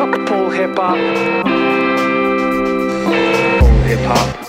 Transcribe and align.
Full 0.00 0.48
hip 0.48 0.78
hop. 0.78 0.96
Full 3.60 3.82
hip 3.82 4.00
hop. 4.06 4.40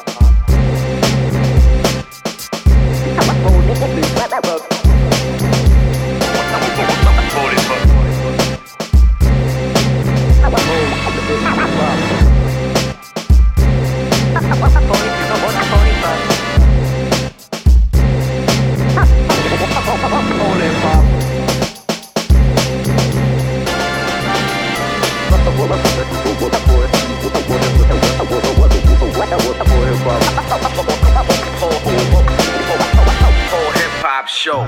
Show. 34.41 34.61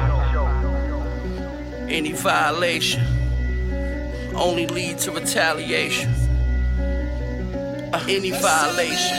Any 1.87 2.11
violation 2.11 3.03
only 4.35 4.67
lead 4.67 4.99
to 4.99 5.11
retaliation. 5.11 6.09
Uh, 7.91 8.05
any 8.07 8.29
violation 8.29 9.17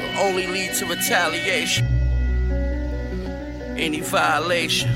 will 0.00 0.18
only 0.26 0.46
lead 0.48 0.74
to 0.74 0.86
retaliation. 0.86 1.86
Any 3.76 4.00
violation 4.00 4.90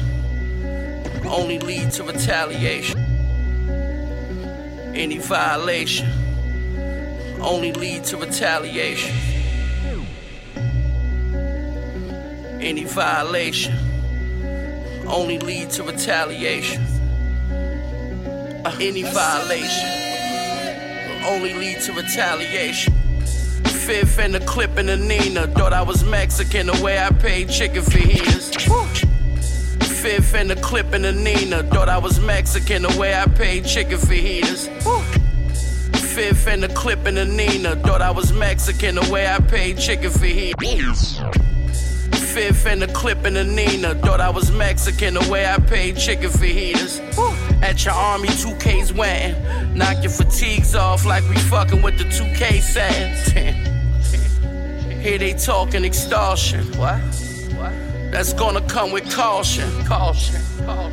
only 1.24 1.60
lead 1.60 1.92
to 1.92 2.02
retaliation. 2.02 2.98
Any 4.94 5.18
violation 5.18 6.10
only 7.40 7.72
lead 7.72 8.02
to 8.04 8.16
retaliation. 8.16 9.31
Any 12.62 12.84
violation 12.84 13.77
only 15.08 15.41
lead 15.41 15.70
to 15.70 15.82
retaliation. 15.82 16.80
Any 18.80 19.02
violation 19.02 19.88
only 21.27 21.54
lead 21.54 21.80
to 21.80 21.92
retaliation. 21.92 22.94
Fifth 23.64 24.20
and 24.20 24.36
a 24.36 24.46
clip 24.46 24.78
in 24.78 24.88
a 24.91 24.96
Nina. 24.96 25.48
Thought 25.48 25.72
I 25.72 25.82
was 25.82 26.04
Mexican 26.04 26.69
the 26.69 26.80
way 26.80 27.00
I 27.00 27.10
paid 27.10 27.50
chicken 27.50 27.82
fajitas. 27.82 28.54
Fifth 29.84 30.32
and 30.32 30.52
a 30.52 30.56
clip 30.56 30.94
in 30.94 31.04
a 31.04 31.10
Nina. 31.10 31.64
Thought 31.64 31.88
I 31.88 31.98
was 31.98 32.20
Mexican 32.20 32.82
the 32.82 32.97
way 32.97 33.12
I 33.12 33.26
paid 33.26 33.66
chicken 33.66 33.98
fajitas. 33.98 34.69
Fifth 35.97 36.47
and 36.47 36.64
a 36.64 36.69
clip 36.69 37.08
in 37.08 37.19
a 37.19 37.24
Nina. 37.24 37.74
Thought 37.74 38.02
I 38.02 38.12
was 38.12 38.32
Mexican 38.32 38.94
the 38.94 39.10
way 39.10 39.26
I 39.26 39.41
paid 39.41 39.78
chicken 39.78 40.12
fajitas 40.12 41.51
fifth 42.32 42.66
and 42.66 42.82
a 42.82 42.87
clip 42.87 43.26
in 43.26 43.34
the 43.34 43.44
Nina. 43.44 43.94
Thought 43.97 44.20
I 44.20 44.31
was 44.31 44.50
Mexican 44.50 45.15
the 45.15 45.28
way 45.31 45.47
I 45.47 45.59
paid 45.59 45.97
chicken 45.97 46.31
fajitas. 46.31 47.00
At 47.62 47.84
your 47.84 47.94
army, 47.94 48.28
2K's 48.28 48.93
went. 48.93 49.76
Knock 49.76 50.03
your 50.03 50.10
fatigues 50.10 50.75
off 50.75 51.04
like 51.04 51.28
we 51.28 51.37
fucking 51.37 51.82
with 51.82 51.98
the 51.98 52.04
2K 52.04 52.60
settings. 52.60 54.12
Here 55.03 55.19
they 55.19 55.34
talking 55.34 55.84
extortion. 55.84 56.65
What? 56.78 57.31
That's 58.12 58.34
gonna 58.34 58.61
come 58.69 58.93
with 58.93 59.11
caution. 59.11 59.67
Caution. 59.87 60.37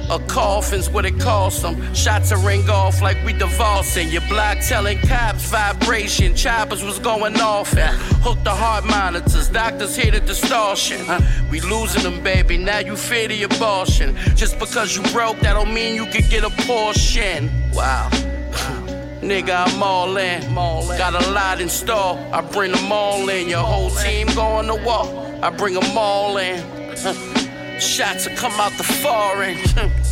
A 0.10 0.20
coffin's 0.28 0.90
what 0.90 1.06
it 1.06 1.20
costs 1.20 1.62
them. 1.62 1.94
Shots 1.94 2.32
are 2.32 2.38
ring 2.38 2.68
off 2.70 3.02
like 3.02 3.18
we 3.26 3.34
divorcing. 3.34 4.08
Your 4.08 4.22
block 4.30 4.60
telling 4.62 5.00
cops 5.00 5.52
vibration. 5.52 6.34
Choppers 6.34 6.82
was 6.82 6.98
going 6.98 7.38
off. 7.42 7.76
And 7.76 7.94
hook 8.24 8.42
the 8.46 8.56
heart 8.56 8.86
monitors. 8.86 9.50
Doctors 9.50 9.98
hear 9.98 10.12
the 10.12 10.22
distortion. 10.22 11.06
We 11.52 11.60
losing 11.60 12.04
them, 12.04 12.24
baby. 12.24 12.58
Now 12.58 12.80
you 12.80 12.96
fear 12.96 13.28
the 13.28 13.44
abortion. 13.44 14.16
Just 14.36 14.58
because 14.58 14.96
you 14.96 15.04
broke, 15.12 15.42
that 15.42 15.54
don't 15.56 15.74
mean 15.74 15.96
you 15.96 16.06
could 16.06 16.30
get 16.30 16.46
a 16.46 16.50
portion. 16.64 17.52
Wow. 17.74 18.10
Nigga, 19.22 19.68
I'm 19.68 19.84
all 19.84 20.16
in. 20.16 20.42
Got 20.98 21.22
a 21.22 21.32
lot 21.32 21.60
in 21.60 21.68
store. 21.68 22.18
I 22.32 22.40
bring 22.40 22.72
them 22.72 22.90
all 22.94 23.28
in. 23.28 23.50
Your 23.50 23.66
whole 23.66 23.90
team 23.90 24.28
going 24.28 24.68
to 24.68 24.76
war. 24.76 25.38
I 25.44 25.50
bring 25.50 25.74
them 25.74 25.98
all 25.98 26.38
in. 26.38 26.79
Mm. 27.04 27.80
Shots 27.80 28.28
will 28.28 28.36
come 28.36 28.52
out 28.60 28.74
the 28.74 28.84
foreign. 28.84 29.56
Mm. 29.56 30.10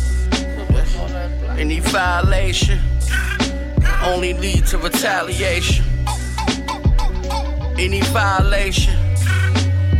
Any 1.58 1.80
violation 1.80 2.78
only 4.04 4.32
lead 4.32 4.64
to 4.66 4.78
retaliation. 4.78 5.84
Any 7.78 8.00
violation 8.00 8.96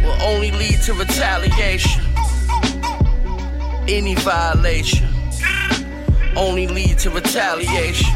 will 0.03 0.17
only 0.23 0.51
lead 0.53 0.81
to 0.83 0.95
retaliation. 0.95 2.03
Any 3.87 4.15
violation 4.15 5.09
only 6.37 6.67
lead 6.69 6.99
to 7.01 7.11
retaliation. 7.11 8.15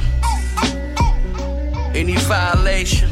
Any 1.95 2.17
violation 2.17 3.11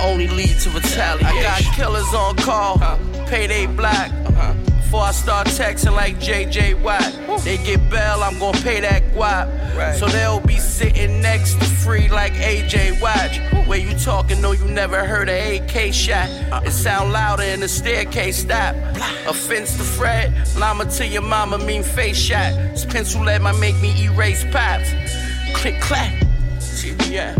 only 0.00 0.28
lead 0.28 0.58
to 0.60 0.70
retaliation. 0.70 1.26
I 1.26 1.42
got 1.42 1.62
killers 1.74 2.14
on 2.14 2.36
call, 2.36 2.78
payday 3.26 3.66
black. 3.66 4.10
Before 4.32 5.04
I 5.04 5.12
start 5.12 5.46
texting 5.46 5.96
like 5.96 6.16
JJ 6.16 6.82
Watt, 6.82 7.42
they 7.44 7.56
get 7.56 7.88
bail, 7.88 8.22
I'm 8.22 8.38
gonna 8.38 8.60
pay 8.60 8.80
that 8.80 9.02
guap. 9.14 9.48
So 9.98 10.06
they'll 10.06 10.40
be 10.40 10.58
sitting 10.58 11.22
next 11.22 11.54
to 11.54 11.64
free 11.64 12.08
like 12.08 12.34
AJ 12.34 13.00
Watch. 13.00 13.40
Where 13.66 13.78
you 13.78 13.96
talking, 13.98 14.42
no, 14.42 14.52
you 14.52 14.64
never 14.66 15.06
heard 15.06 15.30
a 15.30 15.58
AK 15.58 15.94
shot. 15.94 16.28
It 16.66 16.72
sound 16.72 17.12
louder 17.12 17.42
in 17.42 17.60
the 17.60 17.68
staircase 17.68 18.38
stop. 18.38 18.74
Offense 19.26 19.76
to 19.78 19.82
Fred, 19.82 20.34
llama 20.58 20.84
to 20.84 21.06
your 21.06 21.22
mama 21.22 21.56
mean 21.58 21.82
face 21.82 22.18
shot. 22.18 22.52
This 22.72 22.84
pencil 22.84 23.24
lead 23.24 23.40
might 23.40 23.58
make 23.58 23.80
me 23.80 24.04
erase 24.04 24.44
pops. 24.52 24.92
Click 25.54 25.80
clack. 25.80 26.12
Yeah, 27.08 27.36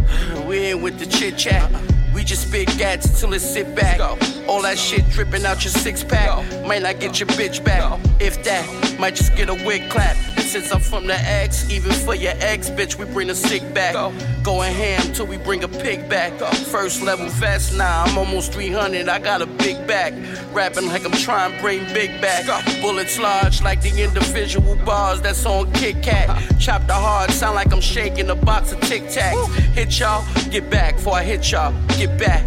we 0.46 0.70
in 0.70 0.82
with 0.82 0.98
the 0.98 1.06
chit 1.06 1.36
chat. 1.36 1.70
We 2.14 2.24
just 2.24 2.48
spit 2.48 2.68
gats 2.78 3.20
till 3.20 3.32
it 3.32 3.40
sit 3.40 3.74
back. 3.74 4.00
All 4.48 4.62
that 4.62 4.78
shit 4.78 5.08
dripping 5.10 5.44
out 5.44 5.64
your 5.64 5.72
six 5.72 6.04
pack. 6.04 6.44
Might 6.66 6.82
not 6.82 7.00
get 7.00 7.18
your 7.20 7.28
bitch 7.28 7.64
back. 7.64 7.98
If 8.20 8.44
that, 8.44 8.66
might 8.98 9.14
just 9.14 9.34
get 9.34 9.48
a 9.48 9.54
wig 9.54 9.90
clap. 9.90 10.16
Since 10.52 10.70
I'm 10.70 10.80
from 10.80 11.06
the 11.06 11.14
X, 11.14 11.70
even 11.70 11.92
for 11.92 12.14
your 12.14 12.34
ex, 12.36 12.68
bitch, 12.68 12.98
we 12.98 13.06
bring 13.06 13.28
the 13.28 13.34
sick 13.34 13.62
back. 13.72 13.94
Going 14.42 14.74
ham 14.74 15.00
till 15.14 15.24
we 15.24 15.38
bring 15.38 15.64
a 15.64 15.68
pig 15.68 16.10
back. 16.10 16.34
First 16.66 17.00
level 17.00 17.26
vest, 17.30 17.74
nah, 17.74 18.04
I'm 18.04 18.18
almost 18.18 18.52
300. 18.52 19.08
I 19.08 19.18
got 19.18 19.40
a 19.40 19.46
big 19.46 19.86
back. 19.86 20.12
Rapping 20.52 20.88
like 20.88 21.06
I'm 21.06 21.12
trying 21.12 21.56
to 21.56 21.62
bring 21.62 21.82
big 21.94 22.20
back. 22.20 22.44
Bullets 22.82 23.18
large 23.18 23.62
like 23.62 23.80
the 23.80 24.04
individual 24.04 24.76
bars 24.84 25.22
that's 25.22 25.46
on 25.46 25.72
Kit 25.72 26.02
Kat. 26.02 26.28
Chop 26.60 26.86
the 26.86 26.92
hard, 26.92 27.30
sound 27.30 27.54
like 27.54 27.72
I'm 27.72 27.80
shaking 27.80 28.28
a 28.28 28.34
box 28.34 28.72
of 28.72 28.80
Tic 28.82 29.04
Tacs. 29.04 29.54
Hit 29.72 29.98
y'all, 30.00 30.22
get 30.50 30.68
back 30.68 30.96
before 30.96 31.14
I 31.14 31.22
hit 31.22 31.50
y'all. 31.50 31.72
Get 31.96 32.18
back. 32.18 32.44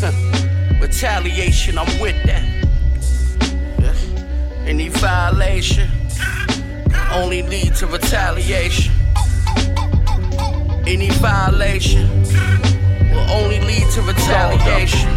Retaliation, 0.80 1.76
I'm 1.76 2.00
with 2.00 2.22
that. 2.22 2.44
Any 4.64 4.90
violation 4.90 5.90
only 7.14 7.42
lead 7.42 7.74
to 7.76 7.86
retaliation. 7.86 8.92
Any 10.86 11.10
violation 11.10 12.08
will 13.12 13.30
only 13.30 13.60
lead 13.60 13.90
to 13.92 14.02
retaliation. 14.02 15.10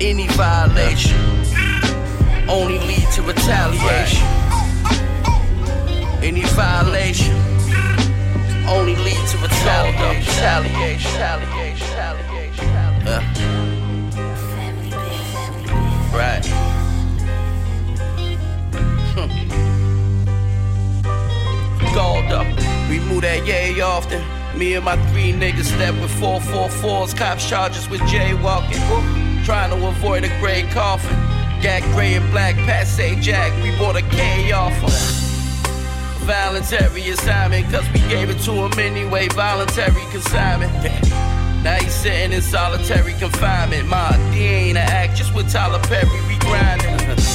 Any 0.00 0.26
violation 0.28 1.20
only 2.48 2.78
lead 2.78 3.08
to 3.12 3.22
retaliation. 3.22 4.26
Any 6.22 6.42
violation 6.42 7.36
only 8.68 8.96
lead 8.96 9.28
to 9.28 9.38
retaliation. 9.38 10.34
Retaliation. 10.34 11.12
Retaliation. 11.12 11.88
Retaliation. 11.88 12.68
Uh. 13.06 13.20
Right. 16.16 16.65
Up. 21.96 22.46
We 22.90 23.00
move 23.00 23.22
that 23.22 23.46
yay 23.46 23.80
often. 23.80 24.22
Me 24.58 24.74
and 24.74 24.84
my 24.84 24.96
three 25.08 25.32
niggas 25.32 25.64
step 25.64 25.94
with 25.94 26.10
444s, 26.20 27.16
cops 27.16 27.48
charges 27.48 27.88
with 27.88 28.02
jaywalking. 28.02 28.76
Trying 29.46 29.70
to 29.70 29.86
avoid 29.86 30.24
a 30.24 30.28
gray 30.38 30.64
coffin. 30.72 31.16
Got 31.62 31.80
gray 31.94 32.12
and 32.12 32.30
black 32.30 32.54
passe 32.66 33.16
jack, 33.22 33.50
we 33.62 33.70
bought 33.78 33.96
a 33.96 34.02
K 34.02 34.52
off 34.52 34.74
him. 34.74 34.90
Voluntary 36.26 37.08
assignment, 37.08 37.72
cause 37.72 37.88
we 37.94 38.00
gave 38.10 38.28
it 38.28 38.40
to 38.40 38.52
him 38.52 38.78
anyway. 38.78 39.28
Voluntary 39.28 40.04
consignment. 40.10 40.72
Now 41.64 41.76
he's 41.80 41.94
sitting 41.94 42.32
in 42.32 42.42
solitary 42.42 43.14
confinement. 43.14 43.88
Ma, 43.88 44.12
D 44.32 44.40
ain't 44.44 44.76
an 44.76 44.86
act, 44.86 45.16
just 45.16 45.34
with 45.34 45.50
Tyler 45.50 45.80
Perry, 45.84 46.20
we 46.28 46.36
grinding. 46.40 47.16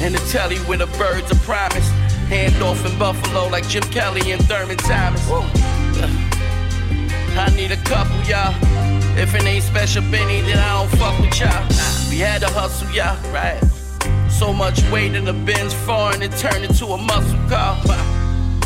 And 0.00 0.14
the 0.14 0.20
telly 0.30 0.58
when 0.58 0.78
the 0.78 0.86
birds 0.98 1.30
are 1.32 1.42
promised. 1.44 1.92
Hand 2.28 2.62
off 2.62 2.84
in 2.84 2.98
Buffalo 2.98 3.48
like 3.48 3.66
Jim 3.68 3.82
Kelly 3.84 4.32
and 4.32 4.44
Thurman 4.46 4.76
Thomas. 4.76 5.26
I 7.36 7.50
need 7.56 7.72
a 7.72 7.76
couple, 7.84 8.20
y'all. 8.24 8.54
If 9.16 9.34
it 9.34 9.44
ain't 9.44 9.64
special 9.64 10.02
Benny, 10.10 10.42
then 10.42 10.58
I 10.58 10.78
don't 10.78 10.90
fuck 10.98 11.18
with 11.20 11.40
y'all. 11.40 11.66
We 12.10 12.18
had 12.18 12.42
to 12.42 12.48
hustle, 12.48 12.90
y'all, 12.90 13.16
right? 13.32 13.58
So 14.30 14.52
much 14.52 14.82
weight 14.90 15.14
in 15.14 15.24
the 15.24 15.32
bins, 15.32 15.72
foreign, 15.72 16.20
it 16.20 16.32
turned 16.32 16.64
into 16.64 16.86
a 16.86 16.98
muscle 16.98 17.38
car. 17.48 17.76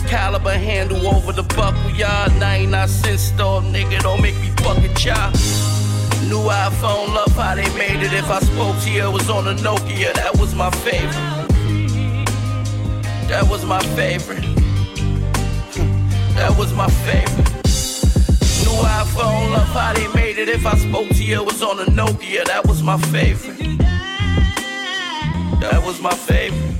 Caliber 0.08 0.58
handle 0.58 1.06
over 1.06 1.32
the 1.32 1.44
buckle, 1.44 1.90
y'all. 1.92 2.28
99 2.40 2.88
cents 2.88 3.22
store, 3.22 3.62
nigga, 3.62 4.00
don't 4.02 4.20
make 4.20 4.36
me 4.40 4.50
fucking 4.58 4.94
chop. 4.96 5.32
New 6.28 6.50
iPhone, 6.50 7.14
love 7.14 7.32
how 7.36 7.54
they 7.54 7.68
made 7.78 8.02
it. 8.02 8.12
If 8.12 8.28
I 8.28 8.40
spoke 8.40 8.76
to 8.82 8.90
you, 8.90 9.08
it 9.08 9.12
was 9.12 9.30
on 9.30 9.46
a 9.46 9.54
Nokia, 9.54 10.12
that 10.14 10.36
was 10.38 10.54
my 10.54 10.70
favorite. 10.70 11.41
That 13.28 13.46
was 13.48 13.64
my 13.64 13.80
favorite. 13.96 14.44
That 16.34 16.54
was 16.58 16.72
my 16.72 16.88
favorite. 17.06 17.48
New 18.64 18.78
iPhone, 18.82 19.52
love 19.52 19.68
how 19.68 19.92
they 19.94 20.08
made 20.14 20.38
it. 20.38 20.48
If 20.48 20.66
I 20.66 20.76
spoke 20.76 21.08
to 21.08 21.24
you, 21.24 21.40
it 21.40 21.44
was 21.44 21.62
on 21.62 21.80
a 21.80 21.84
Nokia, 21.84 22.44
that 22.46 22.66
was 22.66 22.82
my 22.82 22.98
favorite. 22.98 23.58
That 25.60 25.82
was 25.84 26.00
my 26.00 26.14
favorite. 26.14 26.74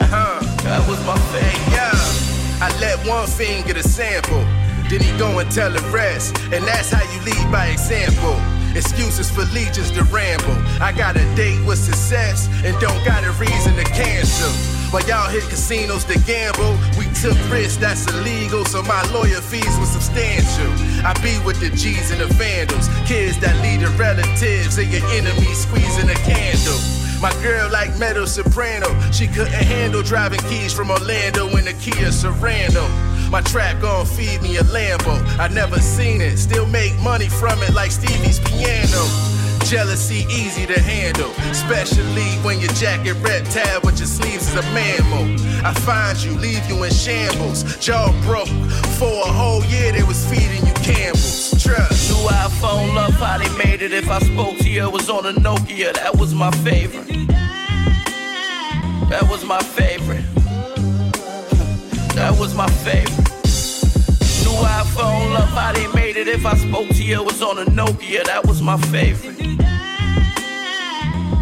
Uh-huh. 0.00 0.40
That 0.64 0.88
was 0.88 0.98
my 1.06 1.18
favorite. 1.30 1.72
Yeah, 1.72 2.64
I 2.64 2.70
let 2.80 3.06
one 3.06 3.26
fiend 3.26 3.66
get 3.66 3.76
a 3.76 3.82
sample. 3.82 4.44
Then 4.88 5.00
he 5.00 5.16
go 5.18 5.38
and 5.38 5.50
tell 5.50 5.70
the 5.70 5.82
rest. 5.90 6.36
And 6.52 6.64
that's 6.64 6.90
how 6.90 7.02
you 7.12 7.20
lead 7.22 7.52
by 7.52 7.66
example. 7.66 8.34
Excuses 8.74 9.30
for 9.30 9.44
legions 9.52 9.90
to 9.92 10.04
ramble. 10.04 10.56
I 10.82 10.92
got 10.92 11.16
a 11.16 11.24
date 11.36 11.64
with 11.66 11.78
success 11.78 12.48
and 12.64 12.78
don't 12.80 13.04
got 13.04 13.22
a 13.24 13.32
reason 13.32 13.76
to 13.76 13.84
cancel. 13.84 14.79
While 14.90 15.06
y'all 15.06 15.30
hit 15.30 15.44
casinos 15.44 16.02
to 16.06 16.18
gamble, 16.26 16.76
we 16.98 17.06
took 17.14 17.38
risks 17.48 17.76
that's 17.76 18.10
illegal, 18.12 18.64
so 18.64 18.82
my 18.82 19.00
lawyer 19.12 19.40
fees 19.40 19.78
were 19.78 19.86
substantial. 19.86 20.66
I 21.06 21.14
be 21.22 21.38
with 21.46 21.60
the 21.60 21.70
G's 21.70 22.10
and 22.10 22.20
the 22.20 22.26
vandals, 22.34 22.88
kids 23.06 23.38
that 23.38 23.54
lead 23.62 23.86
the 23.86 23.90
relatives 23.96 24.78
and 24.78 24.90
your 24.90 25.06
enemies 25.10 25.62
squeezing 25.62 26.10
a 26.10 26.18
candle. 26.26 26.74
My 27.22 27.30
girl 27.40 27.70
like 27.70 27.96
metal 28.00 28.26
soprano, 28.26 28.88
she 29.12 29.28
couldn't 29.28 29.52
handle 29.52 30.02
driving 30.02 30.40
keys 30.50 30.72
from 30.72 30.90
Orlando 30.90 31.46
in 31.56 31.68
a 31.68 31.72
Kia 31.74 32.10
Sorento. 32.10 32.82
My 33.30 33.42
trap 33.42 33.80
gon' 33.80 34.06
feed 34.06 34.42
me 34.42 34.56
a 34.56 34.64
Lambo. 34.64 35.14
I 35.38 35.46
never 35.46 35.78
seen 35.78 36.20
it, 36.20 36.36
still 36.36 36.66
make 36.66 36.98
money 36.98 37.28
from 37.28 37.62
it 37.62 37.74
like 37.74 37.92
Stevie's 37.92 38.40
piano. 38.40 39.06
Jealousy 39.64 40.26
easy 40.28 40.66
to 40.66 40.80
handle, 40.80 41.30
especially 41.50 42.28
when 42.42 42.58
your 42.60 42.72
jacket 42.72 43.14
red 43.20 43.44
tab 43.46 43.84
with 43.84 43.98
your 43.98 44.08
sleeves 44.08 44.48
is 44.48 44.56
a 44.56 44.62
mammal. 44.74 45.24
I 45.64 45.72
find 45.74 46.20
you, 46.22 46.32
leave 46.32 46.68
you 46.68 46.82
in 46.82 46.90
shambles, 46.90 47.78
jaw 47.78 48.10
broke. 48.24 48.48
For 48.98 49.12
a 49.28 49.32
whole 49.32 49.64
year 49.66 49.92
they 49.92 50.02
was 50.02 50.24
feeding 50.28 50.66
you 50.66 50.74
Campbell's. 50.82 51.50
Trust. 51.62 52.10
New 52.10 52.28
iPhone, 52.28 52.94
love 52.94 53.14
how 53.14 53.38
they 53.38 53.48
made 53.64 53.82
it. 53.82 53.92
If 53.92 54.08
I 54.10 54.18
spoke 54.20 54.58
to 54.58 54.68
you, 54.68 54.84
it 54.84 54.92
was 54.92 55.08
on 55.08 55.26
a 55.26 55.32
Nokia, 55.32 55.94
that 55.94 56.16
was 56.16 56.34
my 56.34 56.50
favorite. 56.50 57.06
That 59.08 59.26
was 59.28 59.44
my 59.44 59.60
favorite. 59.60 60.24
That 62.14 62.36
was 62.38 62.54
my 62.54 62.68
favorite. 62.68 63.29
New 64.50 64.56
iPhone, 64.56 65.32
love 65.32 65.48
how 65.50 65.72
they 65.72 65.86
made 65.92 66.16
it. 66.16 66.26
If 66.26 66.44
I 66.44 66.56
spoke 66.56 66.88
to 66.88 67.04
you, 67.04 67.20
it 67.20 67.24
was 67.24 67.40
on 67.40 67.58
a 67.58 67.64
Nokia, 67.66 68.24
that 68.24 68.44
was 68.44 68.60
my 68.60 68.76
favorite. 68.76 69.38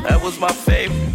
That 0.05 0.20
was 0.22 0.38
my 0.38 0.52
favorite. 0.52 1.08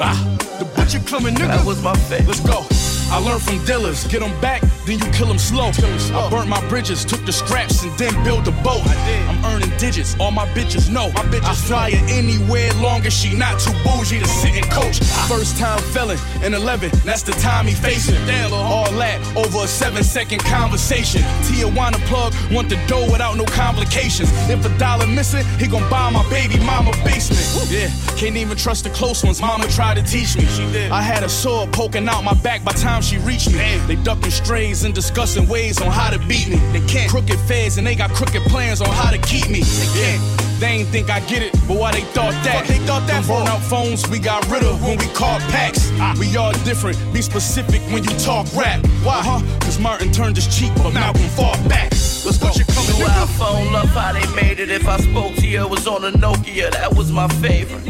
Ah, 0.00 0.36
the 0.58 0.64
butcher 0.74 0.98
coming, 1.06 1.34
nigga. 1.36 1.48
That 1.48 1.64
was 1.64 1.80
my 1.84 1.94
favorite. 1.94 2.26
Let's 2.26 2.40
go. 2.40 2.85
I 3.10 3.18
learned 3.18 3.42
from 3.42 3.64
dealers, 3.64 4.06
get 4.08 4.20
them 4.20 4.38
back, 4.40 4.62
then 4.84 4.98
you 4.98 5.10
kill 5.12 5.26
them 5.26 5.38
slow. 5.38 5.70
I 5.70 6.28
burnt 6.30 6.48
my 6.48 6.60
bridges, 6.68 7.04
took 7.04 7.24
the 7.24 7.32
scraps, 7.32 7.82
and 7.82 7.96
then 7.98 8.12
built 8.24 8.46
a 8.48 8.52
boat. 8.62 8.82
I'm 8.86 9.44
earning 9.44 9.70
digits, 9.78 10.16
all 10.18 10.30
my 10.30 10.46
bitches 10.48 10.90
know. 10.90 11.10
My 11.12 11.22
bitches 11.22 11.44
I 11.44 11.54
fly 11.54 11.90
her 11.92 12.06
anywhere 12.08 12.72
long 12.74 13.06
as 13.06 13.14
she 13.14 13.34
not 13.36 13.60
too 13.60 13.72
bougie 13.84 14.18
to 14.18 14.26
sit 14.26 14.54
and 14.56 14.66
coach. 14.70 14.98
First 15.28 15.56
time 15.56 15.78
felon 15.78 16.18
in 16.42 16.54
11, 16.54 16.90
that's 17.04 17.22
the 17.22 17.32
time 17.32 17.66
he 17.66 17.74
facing. 17.74 18.16
All 18.52 18.90
that 18.92 19.20
over 19.36 19.64
a 19.64 19.68
seven 19.68 20.02
second 20.02 20.40
conversation. 20.40 21.22
Tijuana 21.46 21.98
plug, 22.06 22.34
want 22.52 22.68
the 22.68 22.76
dough 22.86 23.10
without 23.10 23.36
no 23.36 23.44
complications. 23.44 24.30
If 24.50 24.64
a 24.64 24.78
dollar 24.78 25.06
missing, 25.06 25.44
he 25.58 25.68
gon' 25.68 25.88
buy 25.88 26.10
my 26.10 26.28
baby 26.28 26.58
mama 26.64 26.92
basement. 27.04 27.70
Yeah, 27.70 27.90
can't 28.16 28.36
even 28.36 28.56
trust 28.56 28.84
the 28.84 28.90
close 28.90 29.22
ones, 29.24 29.40
mama 29.40 29.68
tried 29.68 29.94
to 29.94 30.02
teach 30.02 30.36
me. 30.36 30.44
I 30.90 31.02
had 31.02 31.22
a 31.22 31.28
sword 31.28 31.72
poking 31.72 32.08
out 32.08 32.22
my 32.24 32.34
back 32.34 32.64
by 32.64 32.72
time 32.72 32.95
she 33.00 33.18
reached 33.18 33.50
me. 33.52 33.78
They 33.86 33.96
ducking 33.96 34.30
strays 34.30 34.84
and 34.84 34.94
discussing 34.94 35.48
ways 35.48 35.80
on 35.80 35.90
how 35.90 36.10
to 36.10 36.18
beat 36.26 36.48
me. 36.48 36.56
They 36.72 36.84
can't 36.86 37.10
crooked 37.10 37.38
feds 37.40 37.78
and 37.78 37.86
they 37.86 37.94
got 37.94 38.10
crooked 38.10 38.42
plans 38.44 38.80
on 38.80 38.88
how 38.88 39.10
to 39.10 39.18
keep 39.18 39.48
me. 39.48 39.60
They 39.62 39.86
can't. 39.94 40.46
They 40.60 40.66
ain't 40.68 40.88
think 40.88 41.10
I 41.10 41.20
get 41.20 41.42
it, 41.42 41.52
but 41.68 41.76
why 41.76 41.92
they 41.92 42.00
thought 42.00 42.32
that? 42.44 42.66
they 42.66 42.78
thought 42.86 43.06
that 43.08 43.26
burn 43.26 43.46
out 43.46 43.60
phones 43.60 44.08
we 44.08 44.18
got 44.18 44.48
rid 44.48 44.64
of 44.64 44.82
when 44.82 44.96
we 44.96 45.06
called 45.08 45.42
packs. 45.52 45.90
Ah. 46.00 46.16
We 46.18 46.34
all 46.38 46.52
different, 46.64 46.96
be 47.12 47.20
specific 47.20 47.82
when 47.92 48.02
you 48.04 48.10
talk 48.18 48.46
rap. 48.56 48.80
Why? 49.04 49.20
Huh? 49.22 49.58
Cause 49.60 49.78
Martin 49.78 50.10
turned 50.12 50.36
his 50.36 50.46
cheek, 50.46 50.72
but 50.76 50.94
Malcolm 50.94 51.28
fought 51.36 51.60
back. 51.68 51.90
Let's 51.92 52.38
go. 52.38 52.48
You 52.56 52.64
coming, 52.64 52.96
New 52.98 53.04
nigga? 53.04 53.26
iPhone, 53.26 53.72
love 53.72 53.88
how 53.90 54.12
they 54.12 54.26
made 54.34 54.58
it. 54.58 54.70
If 54.70 54.88
I 54.88 54.98
spoke 54.98 55.34
to 55.36 55.46
you, 55.46 55.60
it 55.62 55.68
was 55.68 55.86
on 55.86 56.04
a 56.04 56.12
Nokia, 56.12 56.70
that 56.72 56.94
was 56.94 57.12
my 57.12 57.28
favorite. 57.28 57.84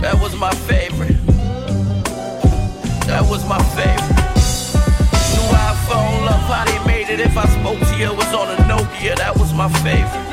That 0.00 0.18
was 0.22 0.36
my 0.36 0.52
favorite. 0.54 1.16
That 3.10 3.28
was 3.28 3.44
my 3.44 3.58
favorite. 3.74 4.14
New 5.34 5.46
iPhone, 5.50 6.26
love 6.26 6.46
how 6.46 6.64
they 6.64 6.78
made 6.86 7.08
it. 7.10 7.18
If 7.18 7.36
I 7.36 7.44
spoke 7.58 7.80
to 7.80 7.96
you, 7.98 8.12
it 8.12 8.16
was 8.16 8.32
on 8.32 8.48
a 8.48 8.56
Nokia, 8.70 9.16
that 9.16 9.36
was 9.36 9.52
my 9.52 9.68
favorite. 9.82 10.30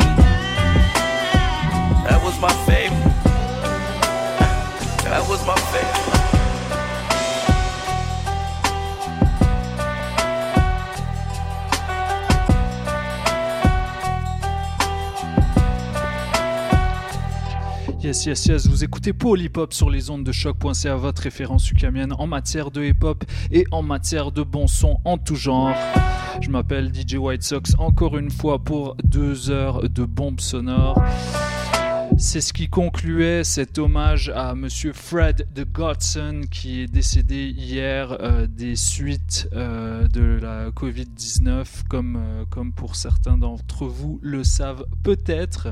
That 2.06 2.22
was 2.24 2.40
my 2.40 2.54
favorite. 2.68 3.14
That 5.06 5.28
was 5.28 5.44
my 5.48 5.56
favorite. 5.74 6.17
Yes, 18.08 18.26
yes, 18.26 18.46
yes, 18.46 18.68
vous 18.68 18.86
écoutez 18.86 19.12
Hop 19.58 19.74
sur 19.74 19.90
les 19.90 20.10
ondes 20.10 20.24
de 20.24 20.32
choc.ca, 20.32 20.96
votre 20.96 21.24
référence 21.24 21.70
ukamienne 21.70 22.14
en 22.18 22.26
matière 22.26 22.72
de 22.72 22.82
hip 22.82 23.04
hop 23.04 23.26
et 23.52 23.66
en 23.72 23.82
matière 23.82 24.32
de 24.32 24.44
bon 24.44 24.66
son 24.66 24.98
en 25.04 25.18
tout 25.18 25.36
genre. 25.36 25.74
Je 26.40 26.50
m'appelle 26.50 26.90
DJ 26.96 27.16
White 27.16 27.44
Sox 27.44 27.76
encore 27.78 28.18
une 28.18 28.32
fois 28.32 28.60
pour 28.60 28.96
deux 29.04 29.50
heures 29.50 29.90
de 29.90 30.06
bombes 30.06 30.40
sonores. 30.40 31.04
C'est 32.20 32.42
ce 32.42 32.52
qui 32.52 32.68
concluait 32.68 33.44
cet 33.44 33.78
hommage 33.78 34.32
à 34.36 34.56
Monsieur 34.56 34.92
Fred 34.92 35.48
de 35.54 35.64
Godson 35.64 36.42
qui 36.50 36.82
est 36.82 36.88
décédé 36.88 37.54
hier 37.56 38.18
euh, 38.20 38.48
des 38.48 38.76
suites 38.76 39.48
euh, 39.54 40.08
de 40.08 40.40
la 40.42 40.72
Covid-19, 40.72 41.66
comme, 41.88 42.16
euh, 42.20 42.46
comme 42.50 42.74
pour 42.74 42.96
certains 42.96 43.38
d'entre 43.38 43.86
vous 43.86 44.20
le 44.24 44.44
savent 44.44 44.88
peut-être. 45.04 45.68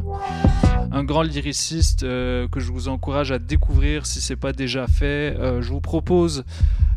Un 0.92 1.04
grand 1.04 1.24
lyriciste 1.24 2.02
que 2.02 2.60
je 2.60 2.72
vous 2.72 2.90
encourage 2.90 3.32
à 3.32 3.40
découvrir 3.40 4.06
si 4.06 4.22
ce 4.22 4.34
n'est 4.34 4.38
pas 4.38 4.54
déjà 4.54 4.86
fait. 4.86 5.36
Je 5.62 5.70
vous 5.70 5.82
propose 5.82 6.46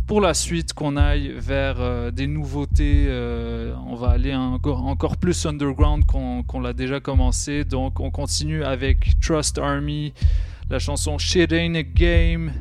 pour 0.09 0.23
la 0.23 0.33
suite 0.33 0.73
qu'on 0.73 0.97
aille 0.97 1.35
vers 1.37 1.77
euh, 1.81 2.11
des 2.11 2.27
nouveautés. 2.27 3.05
euh, 3.09 3.75
on 3.87 3.95
va 3.95 4.09
aller 4.09 4.35
encore, 4.35 5.19
plus 5.19 5.45
underground 5.45 6.07
qu'on 6.07 6.43
qu'on 6.43 6.61
l'a 6.61 6.73
déjà 6.73 6.99
commencé. 6.99 7.65
Donc 7.65 8.01
on 8.01 8.11
continue 8.11 8.65
avec 8.65 9.21
Trust 9.21 9.59
Army, 9.59 10.15
la 10.71 10.79
chanson 10.79 11.19
Shit 11.19 11.53
Ain't 11.53 11.77
a 11.77 11.83
Game, 11.83 12.53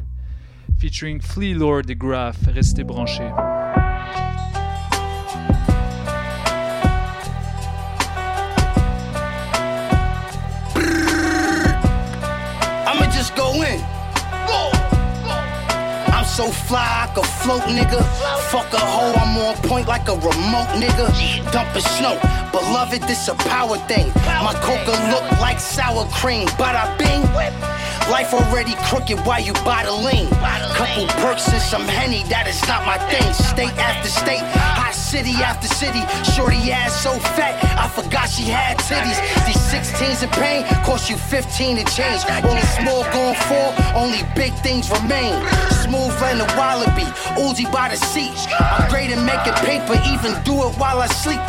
featuring 0.77 1.21
Flea 1.21 1.53
Lord 1.53 1.83
et 1.87 1.95
Graph. 1.95 2.37
Restez 2.53 2.83
branchés. 2.83 3.31
So 16.37 16.51
fly, 16.51 16.85
I 16.85 17.11
could 17.15 17.25
float, 17.25 17.63
nigga. 17.63 17.99
Fuck 18.51 18.71
a 18.71 18.77
hoe, 18.77 19.11
I'm 19.13 19.35
on 19.37 19.55
point 19.67 19.87
like 19.87 20.07
a 20.07 20.13
remote, 20.13 20.69
nigga. 20.77 21.07
Dumping 21.51 21.81
snow, 21.81 22.13
beloved, 22.51 23.01
this 23.09 23.27
a 23.27 23.33
power 23.33 23.77
thing. 23.89 24.11
My 24.45 24.53
coca 24.61 24.93
look 25.09 25.25
like 25.41 25.59
sour 25.59 26.05
cream, 26.11 26.47
bada 26.49 26.85
bing. 26.99 27.23
Life 28.09 28.33
already 28.33 28.73
crooked 28.87 29.19
why 29.25 29.39
you 29.39 29.51
bottling. 29.67 30.29
Couple 30.79 31.07
perks 31.19 31.51
and 31.51 31.61
some 31.61 31.83
henny, 31.83 32.23
that 32.29 32.47
is 32.47 32.55
not 32.67 32.85
my 32.87 32.97
thing. 33.11 33.27
State 33.33 33.75
after 33.75 34.07
state, 34.07 34.39
hot 34.79 34.95
city 34.95 35.35
after 35.43 35.67
city. 35.67 35.99
Shorty 36.23 36.71
ass 36.71 36.95
so 36.95 37.19
fat, 37.35 37.59
I 37.75 37.87
forgot 37.91 38.29
she 38.29 38.43
had 38.43 38.79
titties. 38.79 39.19
These 39.43 39.59
16s 39.67 40.23
in 40.23 40.29
pain 40.39 40.63
cost 40.87 41.09
you 41.09 41.17
15 41.17 41.77
to 41.77 41.85
change. 41.91 42.23
Only 42.47 42.63
small 42.79 43.03
going 43.11 43.35
for, 43.43 43.75
only 43.91 44.23
big 44.39 44.53
things 44.63 44.87
remain. 44.89 45.35
Smooth 45.83 46.15
and 46.31 46.39
a 46.39 46.47
wallaby, 46.55 47.07
Uzi 47.35 47.67
by 47.71 47.89
the 47.89 47.97
seat. 47.97 48.31
I'm 48.55 48.89
great 48.89 49.11
at 49.11 49.19
making 49.19 49.57
paper, 49.67 49.99
even 50.07 50.31
do 50.47 50.55
it 50.63 50.71
while 50.79 51.03
I 51.03 51.07
sleep. 51.07 51.43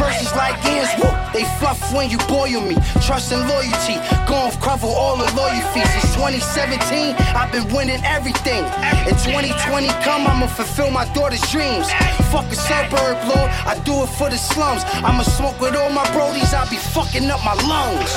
Verses 0.00 0.32
like 0.32 0.56
ends, 0.64 0.88
whoop, 0.96 1.12
they 1.34 1.44
fluff 1.60 1.92
when 1.92 2.08
you 2.08 2.18
boil 2.32 2.64
me. 2.64 2.76
Trust 3.04 3.32
and 3.32 3.44
loyalty, 3.48 4.00
gon' 4.24 4.52
cover 4.64 4.86
all 4.86 5.16
the 5.18 5.28
lawyer 5.36 5.60
fees. 5.76 5.97
Since 5.98 6.14
2017, 6.14 7.16
I've 7.34 7.50
been 7.50 7.66
winning 7.74 7.98
everything. 8.04 8.62
In 9.10 9.18
2020 9.18 9.88
come, 10.06 10.28
I'ma 10.28 10.46
fulfill 10.46 10.92
my 10.92 11.04
daughter's 11.12 11.42
dreams. 11.50 11.90
Fuck 12.30 12.46
a 12.52 12.54
suburb, 12.54 13.18
Lord, 13.26 13.50
I 13.66 13.74
do 13.84 14.04
it 14.04 14.10
for 14.14 14.30
the 14.30 14.38
slums. 14.38 14.82
I'ma 15.02 15.22
smoke 15.22 15.60
with 15.60 15.74
all 15.74 15.90
my 15.90 16.06
brodies, 16.14 16.54
I'll 16.54 16.70
be 16.70 16.76
fucking 16.76 17.28
up 17.30 17.42
my 17.44 17.54
lungs. 17.66 18.12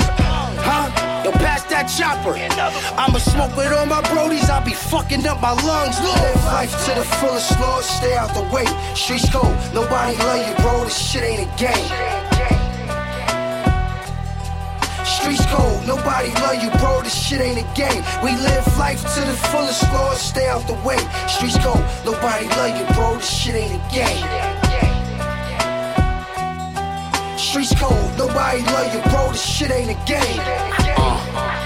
Huh? 0.62 0.86
Yo, 1.24 1.32
pass 1.32 1.64
that 1.74 1.86
chopper. 1.90 2.38
I'ma 2.96 3.18
smoke 3.18 3.56
with 3.56 3.72
all 3.72 3.86
my 3.86 4.02
brodies, 4.02 4.48
I'll 4.48 4.64
be 4.64 4.74
fucking 4.74 5.26
up 5.26 5.40
my 5.40 5.50
lungs. 5.50 5.98
Live 5.98 6.44
life 6.44 6.70
to 6.86 6.94
the 6.94 7.04
fullest, 7.18 7.58
Lord, 7.58 7.82
stay 7.82 8.14
out 8.14 8.32
the 8.34 8.42
way. 8.54 8.66
Streets 8.94 9.28
cold, 9.28 9.56
nobody 9.74 10.16
love 10.18 10.46
you, 10.46 10.54
bro, 10.62 10.84
this 10.84 10.96
shit 10.96 11.24
ain't 11.24 11.50
a 11.50 11.56
game. 11.58 12.22
Streets 15.04 15.46
cold, 15.46 15.86
nobody 15.86 16.30
love 16.42 16.62
you, 16.62 16.70
bro. 16.78 16.81
This 17.02 17.14
shit 17.14 17.40
ain't 17.40 17.58
a 17.58 17.74
game. 17.74 18.02
We 18.22 18.30
live 18.30 18.66
life 18.78 19.02
to 19.14 19.20
the 19.20 19.36
fullest, 19.50 19.82
Lord. 19.92 20.16
Stay 20.16 20.46
out 20.48 20.66
the 20.66 20.74
way. 20.86 20.98
Streets 21.26 21.58
cold, 21.58 21.84
nobody 22.04 22.46
love 22.48 22.78
you, 22.78 22.86
bro. 22.94 23.16
This 23.16 23.28
shit 23.28 23.54
ain't 23.54 23.74
a 23.74 23.82
game. 23.92 24.52
Streets 27.38 27.74
cold, 27.78 28.16
nobody 28.16 28.62
love 28.62 28.94
you, 28.94 29.00
bro. 29.10 29.32
This 29.32 29.44
shit 29.44 29.70
ain't 29.70 29.90
a 29.90 30.04
game. 30.06 30.40
Uh. 30.96 31.62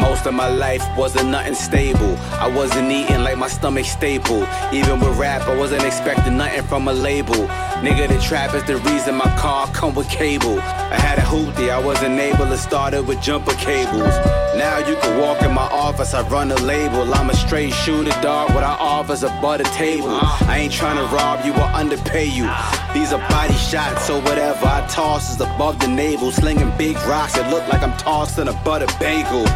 Most 0.00 0.26
of 0.26 0.34
my 0.34 0.48
life 0.48 0.84
wasn't 0.96 1.28
nothing 1.28 1.54
stable. 1.54 2.16
I 2.40 2.48
wasn't 2.48 2.90
eating 2.90 3.22
like 3.22 3.38
my 3.38 3.48
stomach 3.48 3.84
staple. 3.84 4.46
Even 4.72 4.98
with 4.98 5.16
rap, 5.16 5.42
I 5.42 5.56
wasn't 5.56 5.84
expecting 5.84 6.36
nothing 6.36 6.62
from 6.64 6.88
a 6.88 6.92
label. 6.92 7.48
Nigga, 7.80 8.08
the 8.08 8.20
trap 8.20 8.54
is 8.54 8.62
the 8.64 8.76
reason 8.76 9.14
my 9.14 9.34
car 9.38 9.66
come 9.68 9.94
with 9.94 10.06
cable. 10.10 10.60
I 10.60 10.96
had 10.96 11.18
a 11.18 11.22
hoopty, 11.22 11.70
I 11.70 11.80
wasn't 11.80 12.18
able 12.20 12.44
to 12.46 12.58
start 12.58 12.92
it 12.92 13.06
with 13.06 13.22
jumper 13.22 13.54
cables. 13.54 14.14
Now 14.54 14.76
you 14.78 14.96
can 14.96 15.18
walk 15.18 15.40
in 15.42 15.54
my 15.54 15.68
office, 15.72 16.12
I 16.12 16.20
run 16.28 16.50
a 16.50 16.56
label. 16.56 17.14
I'm 17.14 17.30
a 17.30 17.34
straight 17.34 17.72
shooter, 17.72 18.10
dog. 18.20 18.52
What 18.54 18.64
I 18.64 18.74
offer's 18.74 19.22
above 19.22 19.58
the 19.58 19.64
table. 19.64 20.10
I 20.10 20.58
ain't 20.58 20.72
trying 20.72 20.98
to 20.98 21.14
rob 21.14 21.46
you 21.46 21.52
or 21.54 21.68
underpay 21.72 22.26
you. 22.26 22.50
These 22.92 23.14
are 23.14 23.28
body 23.30 23.54
shots, 23.54 24.04
so 24.04 24.20
whatever 24.20 24.66
I 24.66 24.86
toss 24.88 25.30
is 25.30 25.40
above 25.40 25.78
the 25.78 25.88
navel. 25.88 26.30
Slinging 26.32 26.72
big 26.76 26.96
rocks, 27.06 27.38
it 27.38 27.46
look 27.48 27.66
like 27.68 27.82
I'm 27.82 27.96
tossing 27.96 28.48
a 28.48 28.52
butter 28.64 28.88
bagel. 28.98 29.46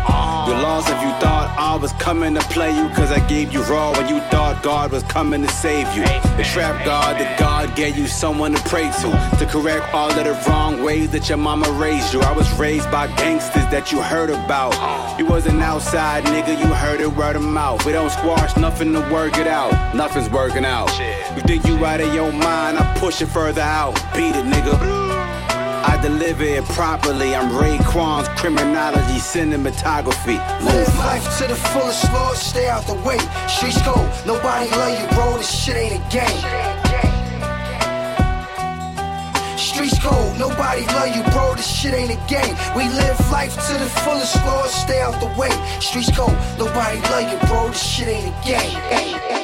You 0.46 0.54
lost 0.62 0.88
if 0.88 1.00
you 1.02 1.10
thought 1.20 1.54
I 1.58 1.76
was 1.76 1.92
coming 1.94 2.34
to 2.34 2.40
play 2.54 2.74
you, 2.74 2.88
cause 2.90 3.10
I 3.10 3.20
gave 3.28 3.52
you 3.52 3.62
raw 3.64 3.92
when 3.92 4.08
you 4.08 4.20
thought 4.30 4.62
God 4.62 4.92
was 4.92 5.02
coming 5.02 5.42
to 5.42 5.48
save 5.48 5.94
you. 5.94 6.04
The 6.38 6.44
trap 6.44 6.84
God 6.84 7.20
that 7.20 7.38
God 7.38 7.74
gave 7.76 7.98
you 7.98 8.06
someone 8.14 8.52
to 8.52 8.62
pray 8.68 8.90
to, 9.02 9.36
to 9.38 9.46
correct 9.46 9.92
all 9.92 10.08
of 10.08 10.24
the 10.24 10.32
wrong 10.48 10.82
ways 10.82 11.10
that 11.10 11.28
your 11.28 11.38
mama 11.38 11.68
raised 11.72 12.14
you. 12.14 12.20
I 12.20 12.32
was 12.32 12.50
raised 12.58 12.90
by 12.90 13.08
gangsters 13.16 13.66
that 13.70 13.90
you 13.90 14.00
heard 14.00 14.30
about. 14.30 14.72
You 15.18 15.26
wasn't 15.26 15.60
outside, 15.60 16.24
nigga, 16.24 16.58
you 16.58 16.66
heard 16.72 17.00
it 17.00 17.08
word 17.08 17.36
of 17.36 17.42
mouth. 17.42 17.84
We 17.84 17.92
don't 17.92 18.10
squash 18.10 18.56
nothing 18.56 18.92
to 18.92 19.00
work 19.12 19.36
it 19.36 19.48
out, 19.48 19.94
nothing's 19.94 20.30
working 20.30 20.64
out. 20.64 20.90
You 21.36 21.42
think 21.42 21.66
you 21.66 21.84
out 21.84 22.00
of 22.00 22.14
your 22.14 22.32
mind, 22.32 22.78
I 22.78 22.96
push 22.98 23.20
it 23.20 23.26
further 23.26 23.62
out. 23.62 23.94
Beat 24.14 24.36
it, 24.36 24.44
nigga. 24.44 24.78
I 25.86 26.00
deliver 26.00 26.44
it 26.44 26.64
properly. 26.66 27.34
I'm 27.34 27.50
Raekwon's 27.50 28.28
criminology 28.40 29.18
cinematography. 29.18 30.38
Live 30.64 30.98
life 30.98 31.38
to 31.38 31.48
the 31.48 31.56
fullest, 31.56 32.10
Lord. 32.12 32.36
Stay 32.36 32.68
out 32.68 32.86
the 32.86 32.94
way. 32.94 33.18
Streets 33.48 33.82
cold, 33.82 34.08
nobody 34.24 34.70
love 34.70 35.00
you, 35.00 35.06
bro. 35.16 35.36
This 35.36 35.50
shit 35.50 35.76
ain't 35.76 36.00
a 36.00 36.10
game. 36.10 36.83
Streets 39.74 39.98
cold, 39.98 40.38
nobody 40.38 40.86
love 40.86 41.16
you, 41.16 41.24
bro. 41.32 41.56
This 41.56 41.66
shit 41.66 41.94
ain't 41.94 42.12
a 42.12 42.28
game. 42.28 42.54
We 42.76 42.84
live 42.84 43.18
life 43.32 43.54
to 43.54 43.72
the 43.72 43.90
fullest, 44.04 44.36
Lord. 44.46 44.70
Stay 44.70 45.00
out 45.00 45.18
the 45.18 45.26
way. 45.36 45.50
Streets 45.80 46.16
cold, 46.16 46.36
nobody 46.56 47.00
love 47.10 47.32
you, 47.32 47.48
bro. 47.48 47.66
This 47.70 47.82
shit 47.82 48.06
ain't 48.06 48.32
a 48.32 48.46
game. 48.46 48.78
Rain. 48.88 49.43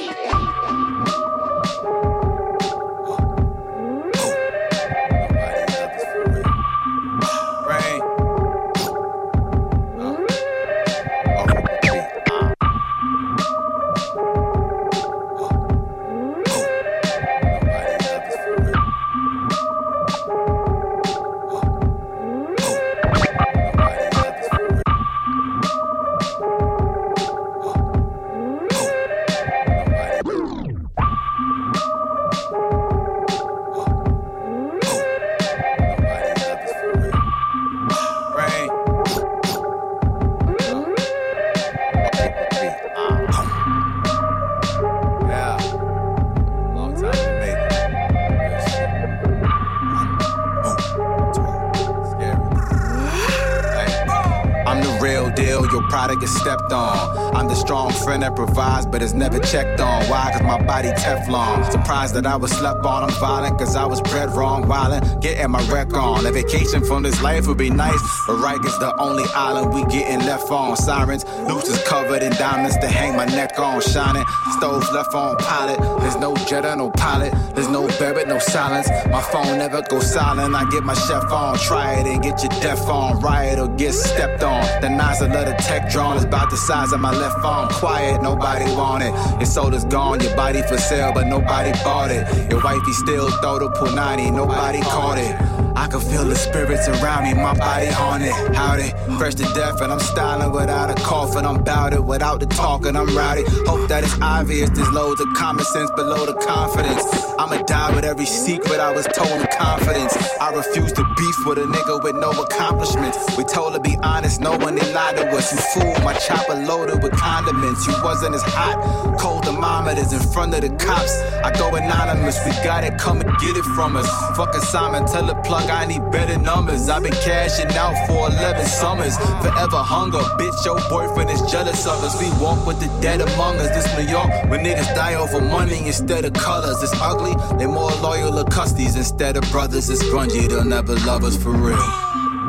That 62.01 62.25
I 62.27 62.35
was 62.37 62.51
slept 62.51 62.87
on. 62.87 63.05
I'm 63.05 63.11
violent 63.21 63.59
cause 63.59 63.77
I 63.77 63.85
was 63.85 64.01
bred 64.01 64.31
wrong. 64.31 64.65
Wildin', 64.65 65.21
getting 65.21 65.51
my 65.51 65.63
wreck 65.71 65.93
on. 65.93 66.25
A 66.25 66.33
vacation 66.33 66.83
from 66.83 67.03
this 67.03 67.21
life 67.21 67.47
would 67.47 67.59
be 67.59 67.69
nice, 67.69 68.01
but 68.27 68.39
Rikers 68.39 68.79
the 68.81 68.97
only 68.99 69.25
island 69.35 69.75
we 69.75 69.85
getting 69.85 70.21
left 70.21 70.51
on. 70.51 70.79
Sirens, 70.79 71.25
nooses 71.47 71.79
covered 71.85 72.23
in 72.23 72.33
diamonds 72.33 72.79
to 72.79 72.89
hang 72.89 73.15
my 73.17 73.27
neck 73.27 73.59
on. 73.59 73.83
Shining, 73.83 74.25
stoves 74.57 74.91
left 74.93 75.15
on 75.15 75.37
pilot. 75.37 75.79
There's 76.11 76.23
no 76.23 76.35
jetter, 76.35 76.77
no 76.77 76.91
pilot. 76.91 77.33
There's 77.55 77.69
no 77.69 77.87
buried, 77.87 78.27
no 78.27 78.41
silence. 78.41 78.89
My 79.13 79.23
phone 79.23 79.59
never 79.59 79.81
goes 79.83 80.13
silent. 80.13 80.57
I 80.57 80.69
get 80.69 80.83
my 80.83 80.95
chef 80.95 81.31
on. 81.31 81.57
Try 81.57 82.01
it 82.01 82.07
and 82.09 82.21
get 82.21 82.43
your 82.43 82.51
death 82.61 82.89
on. 82.89 83.21
Riot 83.21 83.61
or 83.61 83.69
get 83.69 83.93
stepped 83.93 84.43
on. 84.43 84.61
The 84.81 84.89
nozzle 84.89 85.31
of 85.31 85.47
the 85.47 85.55
tech 85.63 85.89
drawn 85.89 86.17
is 86.17 86.25
about 86.25 86.51
the 86.51 86.57
size 86.57 86.93
of 86.93 86.99
my 86.99 87.13
left 87.13 87.39
arm. 87.45 87.69
Quiet, 87.69 88.23
nobody 88.23 88.65
want 88.75 89.05
it. 89.05 89.13
Your 89.39 89.47
soul 89.47 89.73
is 89.73 89.85
gone, 89.85 90.19
your 90.19 90.35
body 90.35 90.63
for 90.63 90.79
sale, 90.79 91.13
but 91.15 91.29
nobody 91.29 91.71
bought 91.85 92.11
it. 92.11 92.27
Your 92.51 92.61
wifey 92.61 92.93
still 92.93 93.31
throw 93.41 93.61
the 93.61 93.69
punani, 93.71 94.35
nobody 94.35 94.81
caught 94.81 95.17
it. 95.17 95.50
I 95.81 95.89
can 95.89 96.01
feel 96.01 96.27
the 96.27 96.37
spirits 96.37 96.89
around 96.89 97.25
me, 97.25 97.33
my 97.33 97.55
body 97.55 97.87
haunted. 97.87 98.33
Howdy, 98.55 98.91
fresh 99.17 99.35
to 99.37 99.45
death, 99.55 99.81
and 99.81 99.91
I'm 99.91 99.99
styling 99.99 100.53
without 100.53 100.91
a 100.91 100.95
cough, 101.03 101.37
and 101.37 101.47
I'm 101.47 101.65
bout 101.65 101.95
it 101.95 102.05
without 102.05 102.39
the 102.41 102.47
talk, 102.47 102.85
and 102.85 102.99
I'm 102.99 103.17
rowdy. 103.17 103.45
Hope 103.65 103.89
that 103.89 104.05
it's 104.05 104.21
obvious, 104.21 104.69
there's 104.69 104.91
loads 104.91 105.23
of 105.23 105.29
common 105.35 105.65
sense 105.65 105.91
below 105.97 106.27
the 106.27 106.35
confidence. 106.35 107.30
I'ma 107.41 107.63
die 107.63 107.95
with 107.95 108.05
every 108.05 108.27
secret 108.27 108.81
I 108.81 108.93
was 108.93 109.07
told 109.07 109.41
in 109.41 109.47
confidence. 109.47 110.15
I 110.39 110.53
refuse 110.53 110.93
to 110.93 111.03
beef 111.17 111.37
with 111.47 111.57
a 111.57 111.63
nigga 111.63 112.03
with 112.05 112.15
no 112.17 112.33
accomplishments. 112.33 113.17
We 113.39 113.45
told 113.45 113.73
to 113.73 113.81
be 113.81 113.97
honest, 114.03 114.43
no 114.43 114.59
one 114.59 114.75
they 114.75 114.93
lied 114.93 115.17
to 115.17 115.27
us. 115.31 115.51
You 115.51 115.59
fool, 115.73 116.05
my 116.05 116.13
chopper 116.13 116.55
loaded 116.55 117.03
with 117.03 117.13
condiments. 117.13 117.87
You 117.87 117.95
wasn't 118.05 118.35
as 118.35 118.43
hot, 118.43 119.19
cold 119.19 119.47
thermometers 119.47 120.13
in 120.13 120.21
front 120.21 120.53
of 120.53 120.61
the 120.61 120.69
cops. 120.77 121.17
I 121.43 121.51
go 121.57 121.75
anonymous, 121.75 122.39
we 122.45 122.53
got 122.63 122.85
it, 122.85 122.99
come 122.99 123.23
and 123.23 123.31
get 123.39 123.57
it 123.57 123.65
from 123.75 123.97
us. 123.97 124.07
Fuck 124.37 124.55
Simon, 124.57 125.07
tell 125.07 125.25
the 125.25 125.35
plug 125.37 125.71
I 125.71 125.87
need 125.87 126.11
better 126.11 126.37
numbers. 126.39 126.91
I've 126.91 127.03
been 127.03 127.13
cashing 127.25 127.73
out 127.75 127.97
for 128.07 128.29
11 128.29 128.67
summers. 128.67 129.17
Forever 129.41 129.79
hunger, 129.79 130.21
bitch, 130.37 130.63
your 130.67 130.79
boyfriend 130.91 131.31
is 131.31 131.41
jealous 131.51 131.87
of 131.87 132.05
us. 132.05 132.21
We 132.21 132.29
walk 132.43 132.67
with 132.67 132.81
the 132.81 132.89
dead 133.01 133.23
among 133.23 133.57
us. 133.57 133.71
This 133.71 133.89
New 133.97 134.13
York, 134.13 134.29
when 134.51 134.61
niggas 134.61 134.95
die 134.95 135.15
over 135.15 135.41
money 135.41 135.79
instead 135.87 136.27
of 136.27 136.35
colors. 136.35 136.83
It's 136.83 136.93
ugly, 137.01 137.30
they 137.59 137.67
more 137.67 137.91
loyal 138.03 138.33
to 138.33 138.45
custies 138.51 138.97
instead 138.97 139.37
of 139.37 139.51
brothers. 139.51 139.89
It's 139.91 140.03
grungy, 140.05 140.49
they'll 140.49 140.65
never 140.65 140.95
love 141.07 141.25
us 141.25 141.37
for 141.37 141.51
real. 141.51 141.79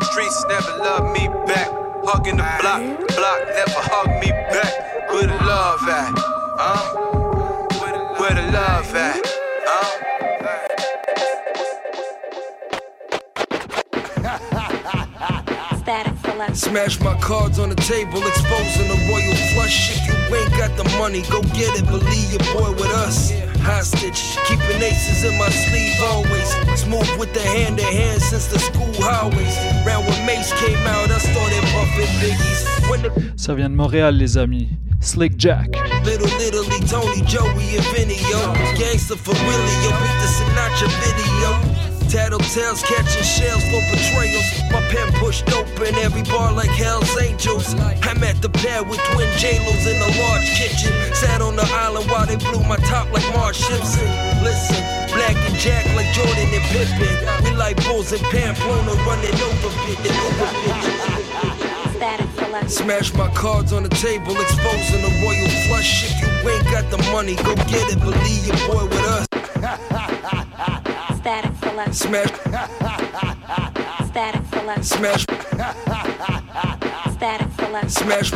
Streets 0.01 0.45
never 0.47 0.77
love 0.77 1.11
me 1.13 1.27
back. 1.45 1.69
Hugging 2.03 2.37
the 2.37 2.43
block, 2.59 2.81
block 3.15 3.39
never 3.53 3.81
hug 3.91 4.09
me 4.19 4.29
back. 4.29 5.09
Where 5.11 5.27
the 5.27 5.37
love 5.45 5.87
at? 5.87 6.13
Huh? 6.57 6.95
Where 8.17 8.33
the 8.33 8.51
love 8.51 8.95
at? 8.95 9.31
Smash 16.53 16.99
my 16.99 17.17
cards 17.19 17.59
on 17.59 17.69
the 17.69 17.75
table, 17.75 18.25
exposing 18.25 18.87
the 18.87 18.97
royal 19.09 19.35
flush. 19.53 19.91
If 19.95 20.07
you 20.07 20.35
ain't 20.35 20.51
got 20.51 20.75
the 20.75 20.83
money, 20.97 21.21
go 21.29 21.41
get 21.41 21.79
it. 21.79 21.85
Believe 21.85 22.31
your 22.31 22.53
boy 22.53 22.71
with 22.71 22.91
us. 22.91 23.50
Hostage, 23.63 24.37
keeping 24.47 24.81
aces 24.81 25.23
in 25.23 25.37
my 25.37 25.49
sleeve 25.49 25.99
always. 26.11 26.49
Smooth 26.79 27.09
with 27.19 27.33
the 27.33 27.41
hand 27.41 27.77
to 27.77 27.85
hand 27.85 28.21
since 28.21 28.47
the 28.47 28.59
school 28.59 28.93
highways. 28.97 29.55
Round 29.85 30.07
when 30.07 30.25
Mace 30.25 30.51
came 30.59 30.81
out, 30.87 31.11
I 31.11 31.19
started 31.19 31.63
buffing 31.73 32.11
biggies. 32.19 32.61
When 32.89 33.01
the 33.01 33.09
Ça 33.37 33.55
vient 33.55 33.69
de 33.69 33.75
Montréal, 33.75 34.15
les 34.17 34.37
amis. 34.37 34.69
Slick 34.99 35.35
Jack. 35.37 35.69
Little, 36.05 36.27
little 36.37 36.63
Tony, 36.87 37.21
Joey, 37.25 37.77
and 37.77 37.85
Vinny, 37.93 38.19
yo. 38.29 38.53
Gangsta 38.77 39.15
for 39.17 39.33
Willie, 39.33 39.77
yo. 39.83 39.89
Beat 39.89 40.17
the 40.21 40.27
Sinatra 40.27 40.87
video. 41.01 41.70
Tattletales 42.11 42.83
catching 42.83 43.23
shells 43.23 43.63
for 43.71 43.79
betrayals. 43.87 44.43
My 44.69 44.81
pen 44.91 45.13
pushed 45.13 45.47
open 45.53 45.95
every 46.03 46.23
bar 46.23 46.51
like 46.51 46.69
Hell's 46.69 47.07
Angels. 47.17 47.73
I'm 48.03 48.21
at 48.21 48.41
the 48.41 48.49
pad 48.49 48.89
with 48.89 48.99
twin 49.15 49.31
J-Los 49.37 49.87
in 49.87 49.95
a 49.95 50.11
large 50.19 50.43
kitchen. 50.59 50.91
Sat 51.15 51.41
on 51.41 51.55
the 51.55 51.63
island 51.71 52.11
while 52.11 52.25
they 52.27 52.35
blew 52.35 52.59
my 52.67 52.75
top 52.91 53.09
like 53.13 53.23
Marge 53.33 53.55
Simpson. 53.55 54.03
Listen, 54.43 54.75
black 55.15 55.37
and 55.39 55.55
Jack 55.55 55.87
like 55.95 56.11
Jordan 56.11 56.51
and 56.51 56.67
Pippen. 56.75 57.15
We 57.45 57.55
like 57.55 57.81
Bulls 57.87 58.11
and 58.11 58.21
Pamplona 58.23 58.91
running 59.07 59.31
over 59.47 59.71
bitches. 59.87 60.11
Smash 62.67 63.13
my 63.13 63.29
cards 63.33 63.71
on 63.71 63.83
the 63.83 63.89
table, 64.03 64.35
exposing 64.35 65.01
the 65.01 65.11
royal 65.23 65.47
flush. 65.63 66.11
If 66.11 66.19
you 66.19 66.27
ain't 66.49 66.65
got 66.65 66.91
the 66.91 66.97
money, 67.13 67.35
go 67.37 67.55
get 67.71 67.87
it. 67.87 68.01
Believe 68.01 68.47
your 68.47 68.57
boy 68.67 68.83
with 68.83 68.99
us. 68.99 69.40
Static 71.81 71.95
select. 71.95 72.35
Smash, 72.45 73.57
Static 74.07 74.43
smash, 74.85 75.25
Static 77.13 77.47
smash 77.89 78.31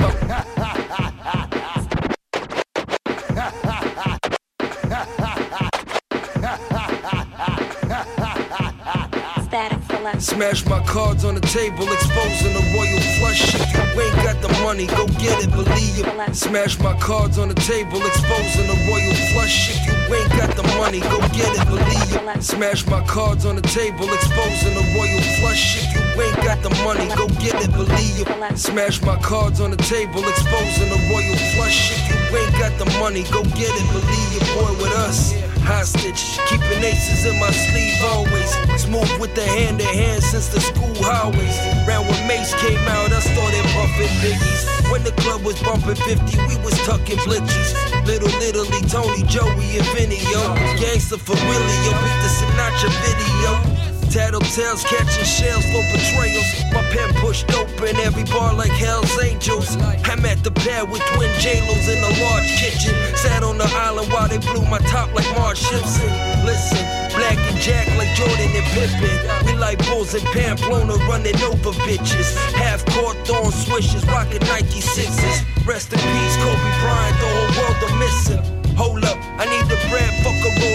Smash 10.19 10.63
my 10.65 10.79
cards 10.85 11.25
on 11.25 11.33
the 11.33 11.41
table, 11.41 11.91
exposing 11.91 12.53
the 12.53 12.61
royal 12.77 12.99
flush. 13.17 13.55
If 13.55 13.73
you 13.73 14.01
ain't 14.01 14.15
got 14.21 14.39
the 14.39 14.49
money, 14.61 14.85
go 14.85 15.07
get 15.17 15.43
it, 15.43 15.49
believe 15.49 15.97
it. 15.97 16.35
Smash 16.35 16.77
my 16.79 16.93
cards 16.99 17.39
on 17.39 17.49
the 17.49 17.55
table, 17.55 17.97
exposing 18.05 18.67
the 18.67 18.77
royal 18.87 19.15
flush. 19.33 19.73
If 19.73 19.81
you 19.87 20.15
ain't 20.15 20.29
got 20.29 20.55
the 20.55 20.63
money, 20.77 20.99
go 21.01 21.17
get 21.33 21.49
it, 21.57 21.65
believe 21.65 22.37
it. 22.37 22.43
Smash 22.43 22.85
my 22.85 23.01
cards 23.07 23.45
on 23.45 23.55
the 23.55 23.63
table, 23.63 24.05
exposing 24.13 24.75
the 24.75 24.85
royal 24.93 25.21
flush. 25.41 25.81
If 25.81 25.95
you 25.95 26.21
ain't 26.21 26.37
got 26.37 26.61
the 26.61 26.69
money, 26.85 27.07
go 27.17 27.27
get 27.41 27.55
it, 27.65 27.71
believe 27.71 28.29
it. 28.29 28.57
Smash 28.59 29.01
my 29.01 29.17
cards 29.21 29.59
on 29.59 29.71
the 29.71 29.77
table, 29.77 30.21
exposing 30.29 30.89
the 30.89 31.01
royal 31.09 31.35
flush. 31.57 31.97
If 31.97 32.31
you 32.31 32.37
ain't 32.37 32.53
got 32.59 32.77
the 32.77 32.85
money, 32.99 33.23
go 33.33 33.41
get 33.57 33.73
it, 33.73 33.87
believe 33.91 34.25
boy 34.55 34.71
with 34.81 34.93
us. 34.93 35.54
Hostage, 35.65 36.37
keeping 36.47 36.83
aces 36.83 37.25
in 37.25 37.39
my 37.39 37.49
sleeve 37.49 37.97
always. 38.13 38.51
Smooth 38.77 39.09
with 39.19 39.33
the 39.33 39.41
hand 39.41 39.79
to 39.79 39.85
hand 39.85 40.21
since 40.21 40.47
the 40.49 40.61
school 40.61 40.93
highways. 41.01 41.57
Round 41.87 42.07
when 42.07 42.27
Mace 42.27 42.53
came 42.61 42.85
out, 42.87 43.11
I 43.11 43.19
started 43.19 43.65
bumping 43.73 44.13
biggies. 44.21 44.91
When 44.91 45.03
the 45.03 45.11
club 45.23 45.41
was 45.43 45.61
bumping 45.63 45.95
50, 45.95 46.37
we 46.47 46.55
was 46.61 46.77
tucking 46.85 47.17
glitches. 47.25 47.73
Little, 48.05 48.29
little 48.37 48.65
Tony, 48.87 49.23
Joey, 49.23 49.77
and 49.81 49.87
Vinny, 49.97 50.21
yo. 50.29 50.53
Gangsta 50.77 51.17
yo. 51.17 51.91
Beat 51.97 52.17
the 52.21 52.29
Sinatra 52.29 52.89
video. 53.01 53.84
Tattletales 54.07 54.83
catching 54.85 55.25
shells 55.25 55.65
for 55.65 55.83
betrayals. 55.91 56.47
My 56.73 56.83
pen 56.91 57.13
pushed 57.21 57.51
open 57.53 57.95
every 57.97 58.23
bar 58.25 58.53
like 58.53 58.71
Hell's 58.71 59.11
Angels. 59.21 59.75
I'm 60.05 60.25
at 60.25 60.43
the 60.43 60.51
pad 60.51 60.89
with 60.89 61.01
twin 61.13 61.31
J-Los 61.39 61.87
in 61.89 61.99
a 61.99 62.11
large 62.23 62.49
kitchen. 62.57 62.93
Sat 63.15 63.43
on 63.43 63.57
the 63.57 63.69
island 63.85 64.11
while 64.11 64.27
they 64.27 64.37
blew 64.37 64.63
my 64.65 64.79
top 64.89 65.13
like 65.13 65.27
Marge 65.35 65.59
Simpson. 65.59 66.09
Listen, 66.45 66.83
black 67.15 67.37
and 67.37 67.59
Jack 67.59 67.87
like 67.97 68.13
Jordan 68.15 68.51
and 68.53 68.67
Pippen. 68.73 69.15
We 69.45 69.53
like 69.57 69.79
Bulls 69.85 70.13
and 70.13 70.23
Pamplona 70.33 70.95
running 71.09 71.35
over 71.43 71.71
bitches. 71.85 72.35
Half 72.53 72.85
court 72.93 73.17
throwing 73.25 73.51
swishes, 73.51 74.05
rocking 74.07 74.41
Nike 74.47 74.81
sixes. 74.81 75.43
Rest 75.65 75.93
in 75.93 75.99
peace, 75.99 76.35
Kobe 76.37 76.71
Bryant, 76.81 77.17
the 77.19 77.27
whole 77.33 77.51
world 77.57 77.77
a 77.83 77.89
missing. 77.99 78.41
Hold 78.75 79.05
up, 79.05 79.17
I 79.39 79.45
need 79.45 79.65
the 79.71 79.79
bread, 79.89 80.11
fuck 80.23 80.35
a 80.35 80.51
roll. 80.59 80.74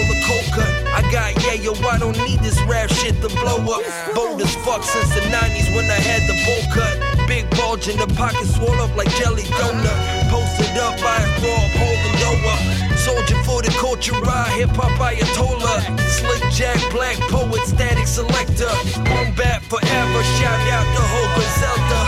I 1.01 1.11
got 1.11 1.43
yeah, 1.43 1.53
yo, 1.53 1.73
I 1.89 1.97
don't 1.97 2.17
need 2.29 2.39
this 2.41 2.61
rap 2.69 2.89
shit 2.89 3.15
to 3.21 3.29
blow 3.41 3.57
up. 3.57 3.81
Bold 4.13 4.41
as 4.41 4.53
fuck 4.61 4.83
since 4.83 5.09
the 5.15 5.21
90s 5.33 5.73
when 5.73 5.89
I 5.89 5.97
had 5.97 6.21
the 6.29 6.37
bowl 6.45 6.63
cut. 6.69 7.27
Big 7.27 7.49
bulge 7.57 7.87
in 7.87 7.97
the 7.97 8.07
pocket, 8.13 8.45
swole 8.45 8.77
up 8.77 8.95
like 8.95 9.09
jelly 9.17 9.43
donut. 9.57 9.97
Posted 10.29 10.77
up 10.77 10.93
by 11.01 11.17
a 11.17 11.29
up, 11.57 11.71
holding 11.81 12.15
dough 12.21 12.49
up. 12.53 12.97
Soldier 12.97 13.41
for 13.43 13.61
the 13.63 13.73
culture, 13.81 14.13
ride 14.21 14.53
hip 14.53 14.69
hop 14.77 14.93
Ayatollah. 15.01 15.97
Slick 16.05 16.43
Jack, 16.53 16.77
black 16.91 17.17
poet, 17.33 17.65
static 17.65 18.05
selector. 18.05 18.69
Boom 19.09 19.33
bap 19.33 19.63
forever, 19.63 20.21
shout 20.37 20.61
out 20.69 20.85
to 20.85 21.01
Hogan 21.01 21.51
Zelda. 21.57 22.03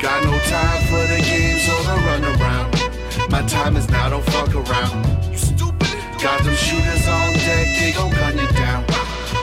Got 0.00 0.24
no 0.24 0.38
time 0.48 0.80
for 0.88 1.04
the 1.12 1.20
games 1.20 1.68
or 1.68 1.82
the 1.84 1.96
runaround. 2.08 3.30
My 3.30 3.42
time 3.42 3.76
is 3.76 3.88
now, 3.90 4.08
don't 4.08 4.24
fuck 4.24 4.54
around. 4.54 5.16
Got 6.26 6.42
them 6.42 6.56
shooters 6.56 7.06
on 7.06 7.34
deck, 7.34 7.68
they 7.78 7.92
gon' 7.92 8.10
gun 8.10 8.36
you 8.36 8.48
down. 8.58 8.84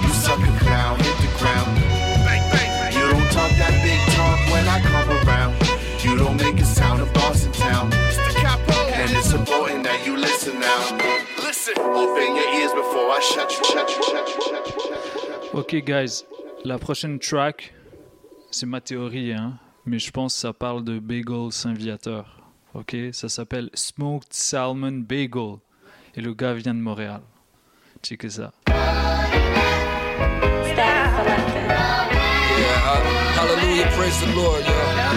You 0.04 0.10
sucker 0.10 0.52
clown, 0.60 1.00
hit 1.00 1.16
the 1.24 1.32
ground. 1.40 1.80
Bang, 2.28 2.44
bang. 2.52 2.92
You 2.92 3.08
don't 3.08 3.32
talk 3.32 3.52
that 3.52 3.76
big 3.88 4.02
talk 4.18 4.40
when 4.52 4.68
I 4.68 4.82
come 4.92 5.10
around. 5.24 5.56
You 6.04 6.18
don't 6.18 6.36
make 6.36 6.60
a 6.60 6.66
sound 6.66 7.00
of 7.02 7.08
Boston 7.14 7.54
town. 7.54 7.94
And 9.00 9.10
it's 9.16 9.32
important 9.32 9.86
that 9.86 10.06
you 10.06 10.18
listen 10.18 10.60
now. 10.60 10.82
Listen, 11.42 11.76
open 11.80 12.36
your 12.36 12.50
ears 12.60 12.74
before 12.74 13.08
I 13.12 13.20
shut 13.22 13.50
you, 13.58 13.64
shut 13.64 13.90
you, 13.90 14.04
shut 14.04 14.28
you, 14.28 14.42
shut 14.42 14.68
you. 14.68 14.82
Shut 14.82 15.54
you. 15.54 15.60
Ok, 15.60 15.86
guys, 15.86 16.26
la 16.66 16.78
prochaine 16.78 17.18
track, 17.18 17.74
c'est 18.52 18.66
ma 18.66 18.82
théorie, 18.82 19.32
hein, 19.32 19.58
mais 19.86 20.00
je 20.00 20.12
pense 20.12 20.34
que 20.34 20.42
ça 20.42 20.52
parle 20.52 20.84
de 20.84 21.00
bagel 21.00 21.50
Saint-Viateur. 21.50 22.26
Ok, 22.74 22.94
ça 23.14 23.30
s'appelle 23.30 23.70
Smoked 23.74 24.34
Salmon 24.34 25.06
Bagel. 25.08 25.60
Et 26.16 26.22
le 26.22 26.34
gars 26.34 26.54
vient 26.54 26.74
de 26.74 26.80
Montréal. 26.80 27.22
Checkez 28.04 28.30
ça. 28.30 28.52
Yeah, 28.68 28.76
hallelujah, 33.36 33.88
praise 33.96 34.20
the 34.20 34.28
Lord, 34.36 34.62
yo. 34.62 34.74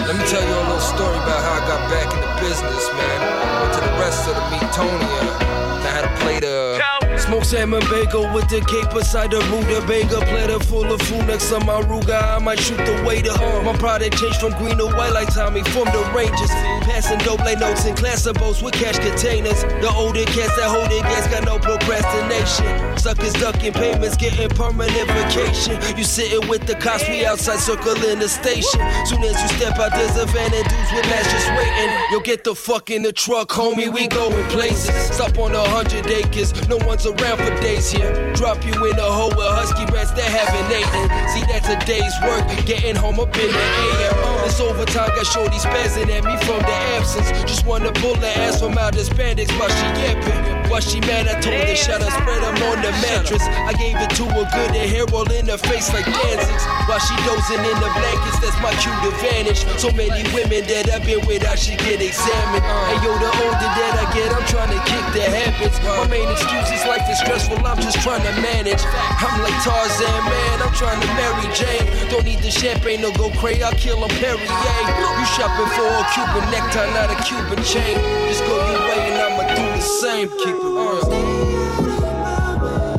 Let 0.07 0.15
me 0.17 0.23
tell 0.25 0.41
you 0.41 0.55
a 0.55 0.65
little 0.65 0.79
story 0.79 1.17
about 1.17 1.41
how 1.43 1.53
I 1.53 1.67
got 1.67 1.89
back 1.89 2.11
in 2.13 2.19
the 2.21 2.41
business, 2.41 2.91
man. 2.93 3.19
Went 3.61 3.73
to 3.73 3.81
the 3.81 3.93
rest 3.99 4.27
of 4.27 4.35
the 4.35 4.41
Meetonia. 4.49 5.57
and 5.77 5.87
I 5.87 5.91
had 5.91 6.05
a 6.05 6.13
plate 6.17 6.43
of 6.43 7.06
smoked 7.19 7.45
salmon 7.45 7.81
bagel 7.89 8.31
with 8.33 8.47
the 8.49 8.61
cape 8.61 8.89
beside 8.93 9.31
the 9.31 9.39
rutabaga. 9.49 10.19
Platter 10.27 10.59
full 10.59 10.91
of 10.91 11.01
food 11.01 11.25
next 11.27 11.49
to 11.49 11.59
my 11.61 11.81
ruga. 11.81 12.35
I 12.35 12.39
might 12.39 12.59
shoot 12.59 12.77
the 12.77 13.03
waiter. 13.05 13.33
My 13.63 13.75
product 13.77 14.17
changed 14.17 14.39
from 14.39 14.53
green 14.57 14.77
to 14.77 14.85
white 14.85 15.13
like 15.13 15.33
Tommy 15.33 15.63
from 15.63 15.85
the 15.85 16.03
Rangers. 16.15 16.51
Passing 16.85 17.19
dope 17.19 17.39
like 17.39 17.59
notes 17.59 17.85
in 17.85 17.95
class 17.95 18.25
of 18.25 18.35
boats 18.35 18.61
with 18.61 18.73
cash 18.73 18.99
containers. 18.99 19.63
The 19.81 19.91
older 19.95 20.25
cats 20.25 20.55
that 20.57 20.69
hold 20.69 20.91
it 20.91 21.03
gas 21.03 21.27
got 21.27 21.43
no 21.45 21.57
procrastination. 21.59 22.97
Suckers 22.97 23.33
ducking 23.33 23.73
payments, 23.73 24.17
getting 24.17 24.49
permanent 24.49 25.07
vacation. 25.11 25.79
You 25.97 26.03
sitting 26.03 26.47
with 26.47 26.65
the 26.67 26.75
cops, 26.75 27.07
we 27.09 27.25
outside 27.25 27.59
circling 27.59 28.19
the 28.19 28.29
station. 28.29 28.79
Soon 29.05 29.23
as 29.23 29.41
you 29.41 29.49
step 29.57 29.79
out, 29.79 29.91
there's 29.91 30.17
a 30.17 30.25
van 30.27 30.53
and 30.53 30.67
dudes 30.67 30.91
with 30.93 31.05
masks 31.09 31.33
just 31.33 31.49
waiting. 31.49 31.89
Yo, 32.11 32.19
get 32.19 32.43
the 32.43 32.53
fuck 32.53 32.89
in 32.89 33.01
the 33.01 33.11
truck, 33.11 33.49
homie, 33.49 33.91
we 33.91 34.07
going 34.07 34.45
places. 34.49 34.93
Stop 35.15 35.37
on 35.39 35.53
a 35.55 35.69
hundred 35.69 36.05
acres, 36.07 36.53
no 36.67 36.77
one's 36.85 37.06
around 37.07 37.37
for 37.37 37.53
days 37.61 37.89
here. 37.89 38.11
Drop 38.33 38.63
you 38.65 38.73
in 38.85 38.99
a 38.99 39.09
hole 39.09 39.29
with 39.29 39.47
husky 39.47 39.85
rats 39.93 40.11
that 40.11 40.27
haven't 40.27 40.67
eaten. 40.69 41.05
See, 41.31 41.43
that's 41.47 41.69
a 41.69 41.77
day's 41.85 42.13
work, 42.23 42.45
getting 42.65 42.95
home 42.95 43.19
up 43.19 43.35
in 43.37 43.47
the 43.47 43.65
AM. 43.81 44.43
This 44.43 44.59
overtime 44.59 45.09
got 45.15 45.25
shorty 45.25 45.57
spazzing 45.57 46.09
at 46.09 46.23
me 46.23 46.35
from 46.45 46.59
the 46.59 46.77
absence. 46.97 47.31
Just 47.49 47.65
wanna 47.65 47.91
pull 47.93 48.15
the 48.15 48.27
ass 48.27 48.59
from 48.59 48.77
out 48.77 48.93
the 48.93 49.03
spandex 49.03 49.47
while 49.59 49.69
she 49.69 49.87
yapping. 50.01 50.66
While 50.67 50.83
she 50.83 50.99
mad, 51.01 51.27
I 51.27 51.39
told 51.39 51.55
her 51.55 51.75
shut 51.75 52.03
up, 52.03 52.11
spread 52.11 52.43
them 52.43 52.59
on 52.67 52.83
the 52.83 52.91
mattress. 52.99 53.41
I 53.41 53.71
gave 53.73 53.95
it 53.95 54.11
to 54.19 54.25
her 54.35 54.45
good 54.51 54.71
and 54.75 54.87
hair 54.91 55.07
roll 55.07 55.27
in 55.31 55.47
her 55.47 55.57
face 55.57 55.87
like 55.95 56.05
Danzig's. 56.05 56.65
While 56.85 56.99
she 56.99 57.15
dozing 57.23 57.63
in 57.63 57.77
the 57.79 57.89
blankets, 57.95 58.39
that's 58.43 58.59
my 58.59 58.75
cue 58.83 58.91
to 58.91 59.09
advantage. 59.15 59.63
So 59.79 59.89
many 59.95 60.27
women 60.35 60.67
that 60.67 60.91
I've 60.91 61.07
been 61.07 61.23
with, 61.25 61.47
I 61.47 61.55
should 61.55 61.79
get 61.79 62.03
examined. 62.03 62.67
And 62.67 62.99
yo, 62.99 63.15
the 63.15 63.31
older 63.47 63.69
that 63.79 63.93
I 63.95 64.05
get, 64.11 64.27
I'm 64.35 64.43
trying 64.51 64.71
to 64.75 64.81
kick 64.83 65.05
the 65.15 65.23
habits. 65.23 65.79
My 65.87 66.03
main 66.11 66.27
excuse 66.27 66.67
is 66.69 66.83
life 66.83 67.07
is 67.07 67.19
stressful, 67.23 67.63
I'm 67.63 67.79
just 67.79 68.03
trying 68.03 68.27
to 68.27 68.33
manage. 68.43 68.83
I'm 69.23 69.39
like 69.39 69.55
Tarzan, 69.63 70.21
man, 70.27 70.55
I'm 70.61 70.75
trying 70.75 70.99
to 70.99 71.09
marry 71.15 71.47
Jane. 71.55 71.87
Don't 72.11 72.27
need 72.27 72.43
the 72.43 72.51
champagne 72.51 73.01
to 73.07 73.11
go 73.15 73.31
crazy, 73.39 73.63
I'll 73.63 73.71
kill 73.79 74.03
a 74.03 74.09
Perrier. 74.19 74.43
You 74.43 75.25
shopping 75.31 75.71
for 75.79 75.87
a 75.87 76.03
Cuban 76.11 76.45
necktie, 76.51 76.91
not 76.91 77.07
a 77.07 77.17
Cuban 77.23 77.63
chain. 77.63 77.95
Just 78.27 78.43
go 78.43 78.53
your 78.53 78.83
way 78.83 78.99
and 79.09 79.17
I'ma 79.17 79.43
do 79.55 79.56
the 79.77 79.83
same. 79.83 80.29
Keep 80.29 80.47
it 80.47 80.63
real. 80.63 81.09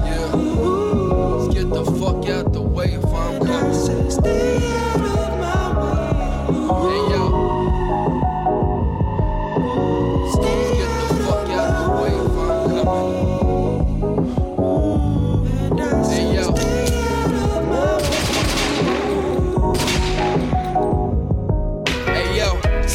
Yeah. 0.07 0.35
Let's 0.35 1.55
get 1.55 1.71
the 1.71 1.85
fuck 1.99 2.29
out 2.29 2.53
the 2.53 2.63
way 2.63 2.95
if 2.95 3.05
I'm 3.05 3.45
coming. 3.45 4.48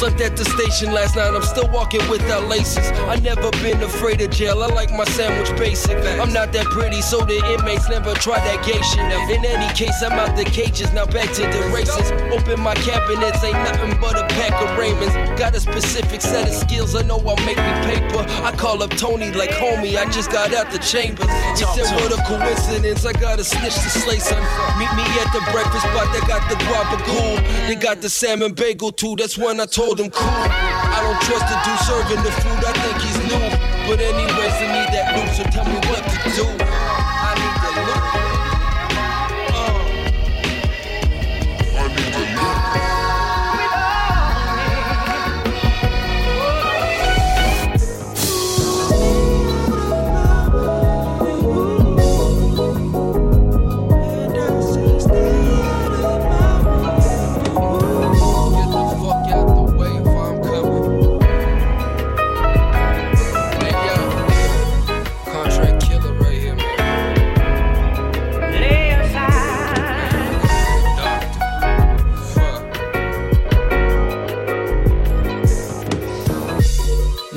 Slept 0.03 0.19
at 0.19 0.35
the 0.35 0.43
station 0.43 0.91
last 0.91 1.15
night. 1.15 1.33
I'm 1.33 1.43
still 1.43 1.69
walking 1.71 2.03
without 2.09 2.49
laces. 2.49 2.91
I 3.07 3.15
never 3.23 3.49
been 3.63 3.81
afraid 3.81 4.19
of 4.19 4.31
jail. 4.31 4.61
I 4.61 4.67
like 4.67 4.91
my 4.91 5.05
sandwich 5.05 5.57
basic. 5.57 5.95
I'm 6.19 6.33
not 6.33 6.51
that 6.51 6.65
pretty, 6.65 7.01
so 7.01 7.21
the 7.21 7.39
inmates 7.55 7.87
never 7.87 8.13
try 8.15 8.35
that 8.35 8.65
gay 8.65 8.81
shit. 8.83 8.99
In 9.31 9.45
any 9.45 9.73
case, 9.73 10.03
I'm 10.03 10.11
out 10.19 10.35
the 10.35 10.43
cages. 10.43 10.91
Now 10.91 11.05
back 11.05 11.31
to 11.39 11.43
the 11.43 11.71
races. 11.73 12.11
Open 12.35 12.59
my 12.59 12.75
cabinets, 12.83 13.41
ain't 13.45 13.55
nothing 13.63 13.95
but 14.01 14.19
a 14.19 14.27
pack 14.35 14.51
of 14.61 14.77
Ravens. 14.77 15.13
Got 15.39 15.55
a 15.55 15.61
specific 15.61 16.19
set 16.19 16.49
of 16.49 16.53
skills. 16.53 16.95
I 16.95 17.03
know 17.03 17.19
I'll 17.23 17.39
make 17.47 17.55
me 17.55 17.73
paper. 17.87 18.27
I 18.43 18.51
call 18.57 18.83
up 18.83 18.91
Tony 18.91 19.31
like 19.31 19.51
homie. 19.51 19.95
I 19.95 20.03
just 20.11 20.29
got 20.31 20.53
out 20.53 20.69
the 20.69 20.79
chambers. 20.79 21.31
He 21.55 21.63
said, 21.63 21.87
what 21.95 22.11
a 22.11 22.19
coincidence. 22.27 23.05
I 23.05 23.13
gotta 23.13 23.45
snitch 23.45 23.75
to 23.75 23.89
slay 24.03 24.19
son. 24.19 24.43
Meet 24.75 24.91
me 24.99 25.05
at 25.23 25.31
the 25.31 25.39
breakfast 25.55 25.87
spot. 25.87 26.11
They 26.11 26.27
got 26.27 26.43
the 26.51 26.57
cool. 27.05 27.35
They 27.67 27.75
got 27.75 28.01
the 28.01 28.09
salmon 28.09 28.53
bagel 28.53 28.91
too. 28.91 29.15
That's 29.15 29.37
when 29.37 29.59
I 29.59 29.65
told 29.65 29.92
him 29.99 30.09
cool. 30.11 30.27
I 30.27 30.99
don't 31.03 31.19
trust 31.21 31.45
the 31.49 31.57
dude 31.65 31.79
serving 31.85 32.23
the 32.23 32.31
food. 32.41 32.61
I 32.65 32.73
think 32.73 32.97
he's 33.01 33.19
new. 33.29 33.43
But 33.87 33.99
anyways, 33.99 34.55
I 34.57 34.67
need 34.73 34.89
that 34.95 35.15
loot. 35.15 35.29
So 35.35 35.43
tell 35.51 35.65
me 35.65 35.75
what 35.87 36.01
to 36.07 36.17
do. 36.35 36.92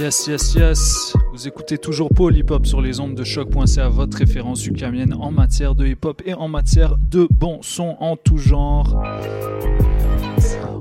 Yes, 0.06 0.28
yes, 0.28 0.54
yes. 0.54 1.16
Vous 1.32 1.48
écoutez 1.48 1.78
toujours 1.78 2.10
Paul 2.14 2.36
Hip 2.36 2.50
Hop 2.50 2.64
sur 2.64 2.80
les 2.80 3.00
ondes 3.00 3.16
de 3.16 3.24
choc.ca, 3.24 3.88
votre 3.88 4.18
référence 4.18 4.64
ukamienne 4.64 5.12
en 5.14 5.32
matière 5.32 5.74
de 5.74 5.84
hip 5.84 5.98
hop 6.04 6.22
et 6.24 6.32
en 6.32 6.46
matière 6.46 6.96
de 6.96 7.26
bon 7.28 7.58
son 7.62 7.96
en 7.98 8.16
tout 8.16 8.38
genre. 8.38 9.02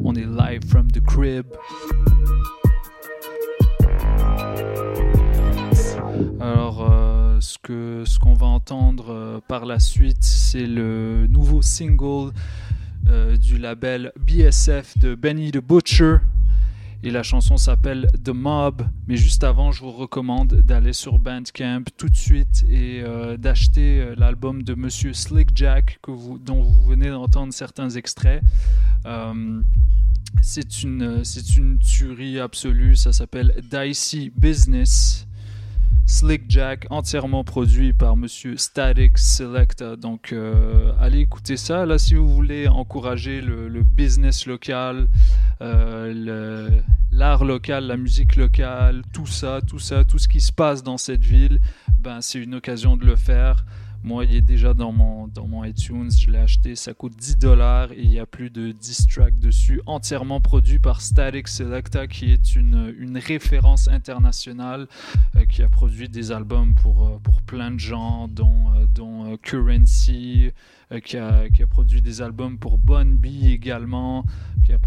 On 0.04 0.14
est 0.14 0.28
live 0.28 0.64
from 0.68 0.92
the 0.92 1.02
crib. 1.04 1.48
Alors, 6.40 6.88
euh, 6.88 7.38
ce 7.40 7.58
que 7.58 8.04
ce 8.06 8.20
qu'on 8.20 8.36
va 8.36 8.46
entendre 8.46 9.06
euh, 9.10 9.40
par 9.48 9.66
la 9.66 9.80
suite, 9.80 10.22
c'est 10.22 10.68
le 10.68 11.26
nouveau 11.26 11.64
single 11.64 12.32
euh, 13.10 13.38
du 13.38 13.58
label 13.58 14.12
BSF 14.20 15.00
de 15.00 15.16
Benny 15.16 15.50
the 15.50 15.58
Butcher. 15.58 16.18
Et 17.06 17.12
la 17.12 17.22
chanson 17.22 17.56
s'appelle 17.56 18.08
The 18.24 18.30
Mob. 18.30 18.82
Mais 19.08 19.16
juste 19.16 19.44
avant, 19.44 19.72
je 19.72 19.82
vous 19.82 19.92
recommande 19.92 20.56
d'aller 20.56 20.92
sur 20.92 21.20
Bandcamp 21.20 21.84
tout 21.98 22.10
de 22.10 22.16
suite 22.16 22.66
et 22.68 23.04
euh, 23.04 23.38
d'acheter 23.38 24.02
euh, 24.02 24.16
l'album 24.18 24.64
de 24.64 24.74
Monsieur 24.74 25.14
Slick 25.14 25.50
Jack 25.54 26.00
dont 26.08 26.64
vous 26.64 26.82
venez 26.82 27.10
d'entendre 27.10 27.54
certains 27.54 27.92
extraits. 27.92 28.42
Euh, 29.06 29.62
c'est 30.42 30.82
une, 30.82 31.24
c'est 31.24 31.58
une 31.58 31.78
tuerie 31.78 32.40
absolue. 32.40 32.96
Ça 32.96 33.14
s'appelle 33.14 33.54
Dicey 33.70 34.32
Business. 34.36 35.28
Slick 36.08 36.44
Jack, 36.50 36.86
entièrement 36.92 37.44
produit 37.44 37.92
par 37.92 38.16
Monsieur 38.16 38.58
Static 38.58 39.18
Selecta. 39.18 39.96
Donc, 39.96 40.34
euh, 40.34 40.92
allez 41.00 41.20
écouter 41.20 41.58
ça. 41.58 41.86
Là, 41.86 41.98
si 41.98 42.14
vous 42.14 42.30
voulez 42.30 42.68
encourager 42.68 43.42
le, 43.42 43.82
business 43.82 44.46
local, 44.46 45.08
euh, 45.62 46.70
l'art 47.12 47.44
local, 47.44 47.88
la 47.88 47.98
musique 47.98 48.36
locale, 48.36 49.02
tout 49.14 49.26
ça, 49.26 49.62
tout 49.66 49.80
ça, 49.80 50.04
tout 50.04 50.20
ce 50.20 50.28
qui 50.28 50.42
se 50.42 50.52
passe 50.52 50.84
dans 50.84 50.98
cette 50.98 51.24
ville, 51.24 51.60
ben, 52.00 52.22
c'est 52.22 52.40
une 52.40 52.56
occasion 52.56 52.98
de 52.98 53.06
le 53.06 53.16
faire. 53.16 53.66
Moi, 54.06 54.26
il 54.26 54.36
est 54.36 54.42
déjà 54.42 54.76
dans 54.76 54.92
mon, 54.92 55.28
dans 55.28 55.48
mon 55.48 55.64
iTunes, 55.64 56.12
je 56.12 56.30
l'ai 56.30 56.38
acheté, 56.38 56.76
ça 56.76 56.94
coûte 56.94 57.16
10 57.18 57.40
dollars 57.40 57.92
et 57.92 58.04
il 58.04 58.12
y 58.12 58.20
a 58.20 58.28
plus 58.28 58.52
de 58.52 58.72
10 58.72 59.08
tracks 59.08 59.40
dessus, 59.40 59.82
entièrement 59.88 60.40
produit 60.40 60.78
par 60.78 61.02
Static 61.02 61.48
Selecta, 61.48 62.06
qui 62.06 62.32
est 62.32 62.56
une, 62.56 62.94
une 63.00 63.18
référence 63.18 63.88
internationale, 63.88 64.88
euh, 65.36 65.46
qui 65.46 65.64
a 65.64 65.70
produit 65.70 66.08
des 66.08 66.32
albums 66.32 66.76
pour, 66.76 67.08
euh, 67.08 67.18
pour 67.18 67.42
plein 67.42 67.72
de 67.72 67.80
gens, 67.80 68.28
dont, 68.28 68.76
euh, 68.76 68.86
dont 68.86 69.36
Currency, 69.38 70.52
qui, 71.00 71.18
a, 71.18 71.50
qui 71.50 71.64
a 71.64 71.68
produit 71.68 72.02
des 72.02 72.22
albums 72.22 72.58
pour 72.58 72.78
Bon 72.78 73.06
B 73.06 73.26
également, 73.46 74.26
qui 74.64 74.74
a, 74.74 74.78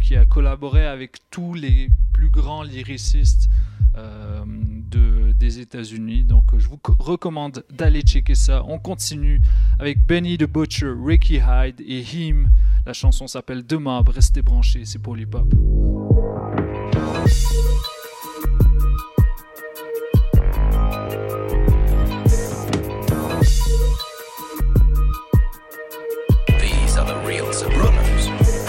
qui, 0.00 0.16
a 0.16 0.26
collaboré 0.26 0.86
avec 0.86 1.16
tous 1.30 1.54
les 1.54 1.90
plus 2.12 2.30
grands 2.30 2.62
lyricistes 2.62 3.48
euh, 3.96 4.44
de, 4.46 5.32
des 5.32 5.60
États-Unis. 5.60 6.24
Donc, 6.24 6.54
euh, 6.54 6.58
je 6.58 6.68
vous 6.68 6.78
co- 6.78 6.96
recommande 6.98 7.64
d'aller 7.70 8.02
checker 8.02 8.34
ça. 8.34 8.62
On 8.66 8.78
continue 8.78 9.40
avec 9.78 10.06
Benny 10.06 10.38
the 10.38 10.44
Butcher, 10.44 10.92
Ricky 11.04 11.36
Hyde 11.36 11.80
et 11.80 12.00
Him. 12.00 12.50
La 12.86 12.92
chanson 12.92 13.26
s'appelle 13.26 13.64
Mob. 13.78 14.08
Restez 14.08 14.42
branchés, 14.42 14.84
c'est 14.84 15.00
pour 15.00 15.16
l'hip 15.16 15.34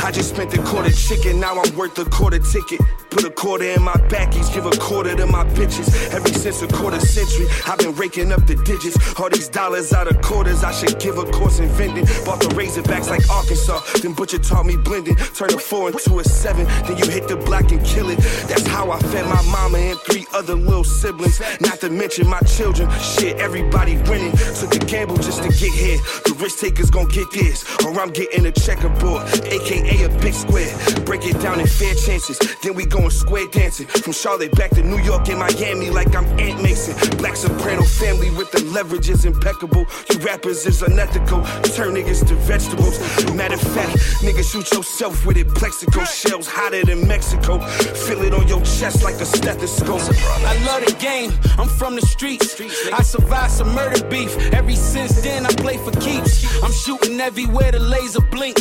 I 0.10 0.12
just 0.12 0.30
spent 0.30 0.52
a 0.58 0.64
quarter 0.64 0.90
chicken, 0.90 1.40
now 1.40 1.62
I'm 1.62 1.78
worth 1.78 2.00
a 2.00 2.06
quarter 2.06 2.40
ticket. 2.40 2.82
Put 3.12 3.26
a 3.26 3.30
quarter 3.30 3.66
in 3.66 3.84
my 3.84 3.94
backies, 4.10 4.52
give 4.52 4.66
a 4.66 4.72
quarter 4.72 5.16
to 5.16 5.28
my 5.28 5.44
bitches. 5.44 6.12
Ever 6.12 6.30
since 6.30 6.64
a 6.64 6.68
quarter 6.68 7.00
century, 7.00 7.46
I've 7.68 7.78
been 7.78 7.94
raking 7.94 8.32
up 8.32 8.46
the 8.48 8.56
digits. 8.56 8.98
All 9.20 9.30
these 9.30 9.50
dollars 9.50 9.94
out 9.94 10.08
of 10.08 10.20
quarters, 10.22 10.64
I 10.64 10.72
should 10.72 11.00
give 11.00 11.20
a 11.20 11.26
course 11.26 11.60
in 11.60 11.70
vending. 11.70 12.06
Bought 12.26 12.40
the 12.40 12.50
Razorbacks 12.58 13.10
like 13.10 13.28
Arkansas, 13.30 13.82
then 14.02 14.14
Butcher 14.14 14.40
taught 14.40 14.66
me 14.66 14.78
blending. 14.78 15.16
Turn 15.16 15.54
a 15.54 15.60
four 15.60 15.90
into 15.90 16.20
a 16.20 16.24
seven, 16.24 16.66
then 16.88 16.98
you 16.98 17.08
hit 17.08 17.28
the 17.28 17.36
block 17.36 17.72
and 17.72 17.84
kill 17.86 18.10
it. 18.10 18.18
That's 18.48 18.66
how 18.66 18.90
I 18.90 18.98
fed 19.00 19.26
my 19.26 19.42
mama 19.52 19.78
and 19.78 20.00
three 20.02 20.26
other 20.34 20.56
little 20.56 20.84
siblings. 20.84 21.40
Not 21.62 21.82
to 21.82 21.90
mention 21.92 22.28
my 22.28 22.40
children. 22.42 22.90
Shit, 23.00 23.38
everybody 23.38 23.98
winning. 24.10 24.36
Took 24.56 24.74
a 24.74 24.80
gamble 24.80 25.18
just 25.18 25.44
to 25.44 25.50
get 25.50 25.74
here. 25.74 25.98
The 26.26 26.36
risk 26.40 26.60
takers 26.60 26.90
gon' 26.90 27.10
get 27.10 27.30
this, 27.32 27.64
or 27.86 28.00
I'm 28.00 28.12
getting 28.12 28.46
a 28.46 28.52
checkerboard, 28.52 29.24
aka 29.46 29.99
a 30.04 30.10
big 30.20 30.34
square. 30.34 30.72
Break 31.06 31.26
it 31.26 31.40
down 31.42 31.60
in 31.60 31.68
fair 31.68 31.94
chances, 31.96 32.40
then 32.62 32.76
we 32.76 32.86
going 32.86 33.10
square 33.10 33.48
dancing. 33.52 33.88
From 33.88 34.14
Charlotte 34.14 34.56
back 34.56 34.72
to 34.72 34.84
New 34.84 35.00
York 35.00 35.28
and 35.30 35.40
Miami 35.40 35.90
like 35.90 36.16
I'm 36.16 36.26
Aunt 36.40 36.62
Mason. 36.62 36.96
Black 37.18 37.36
soprano 37.36 37.84
family 37.84 38.30
with 38.32 38.52
the 38.52 38.64
leverage 38.66 39.10
is 39.10 39.26
impeccable. 39.26 39.86
You 40.12 40.20
rappers 40.20 40.66
is 40.66 40.82
unethical. 40.82 41.42
Turn 41.76 41.96
niggas 41.96 42.28
to 42.28 42.36
vegetables. 42.36 43.00
Matter 43.34 43.56
of 43.56 43.62
fact, 43.62 43.98
niggas 44.22 44.52
shoot 44.52 44.72
yourself 44.72 45.26
with 45.26 45.38
it. 45.38 45.48
Plaxico 45.50 46.04
shells 46.04 46.48
hotter 46.48 46.84
than 46.86 47.08
Mexico. 47.08 47.60
Feel 47.60 48.22
it 48.24 48.34
on 48.34 48.48
your 48.48 48.62
chest 48.62 49.04
like 49.04 49.16
a 49.16 49.26
stethoscope. 49.26 50.02
I 50.46 50.58
love 50.66 50.86
the 50.86 50.96
game. 51.00 51.32
I'm 51.58 51.68
from 51.68 51.96
the 51.96 52.02
streets. 52.02 52.60
I 52.92 53.02
survived 53.02 53.52
some 53.52 53.74
murder 53.74 54.04
beef. 54.08 54.36
Every 54.54 54.76
since 54.76 55.22
then, 55.22 55.46
I 55.46 55.50
play 55.54 55.78
for 55.78 55.92
keeps. 56.00 56.46
I'm 56.64 56.72
shooting 56.72 57.20
everywhere 57.20 57.72
the 57.72 57.80
laser 57.80 58.22
blink. 58.22 58.58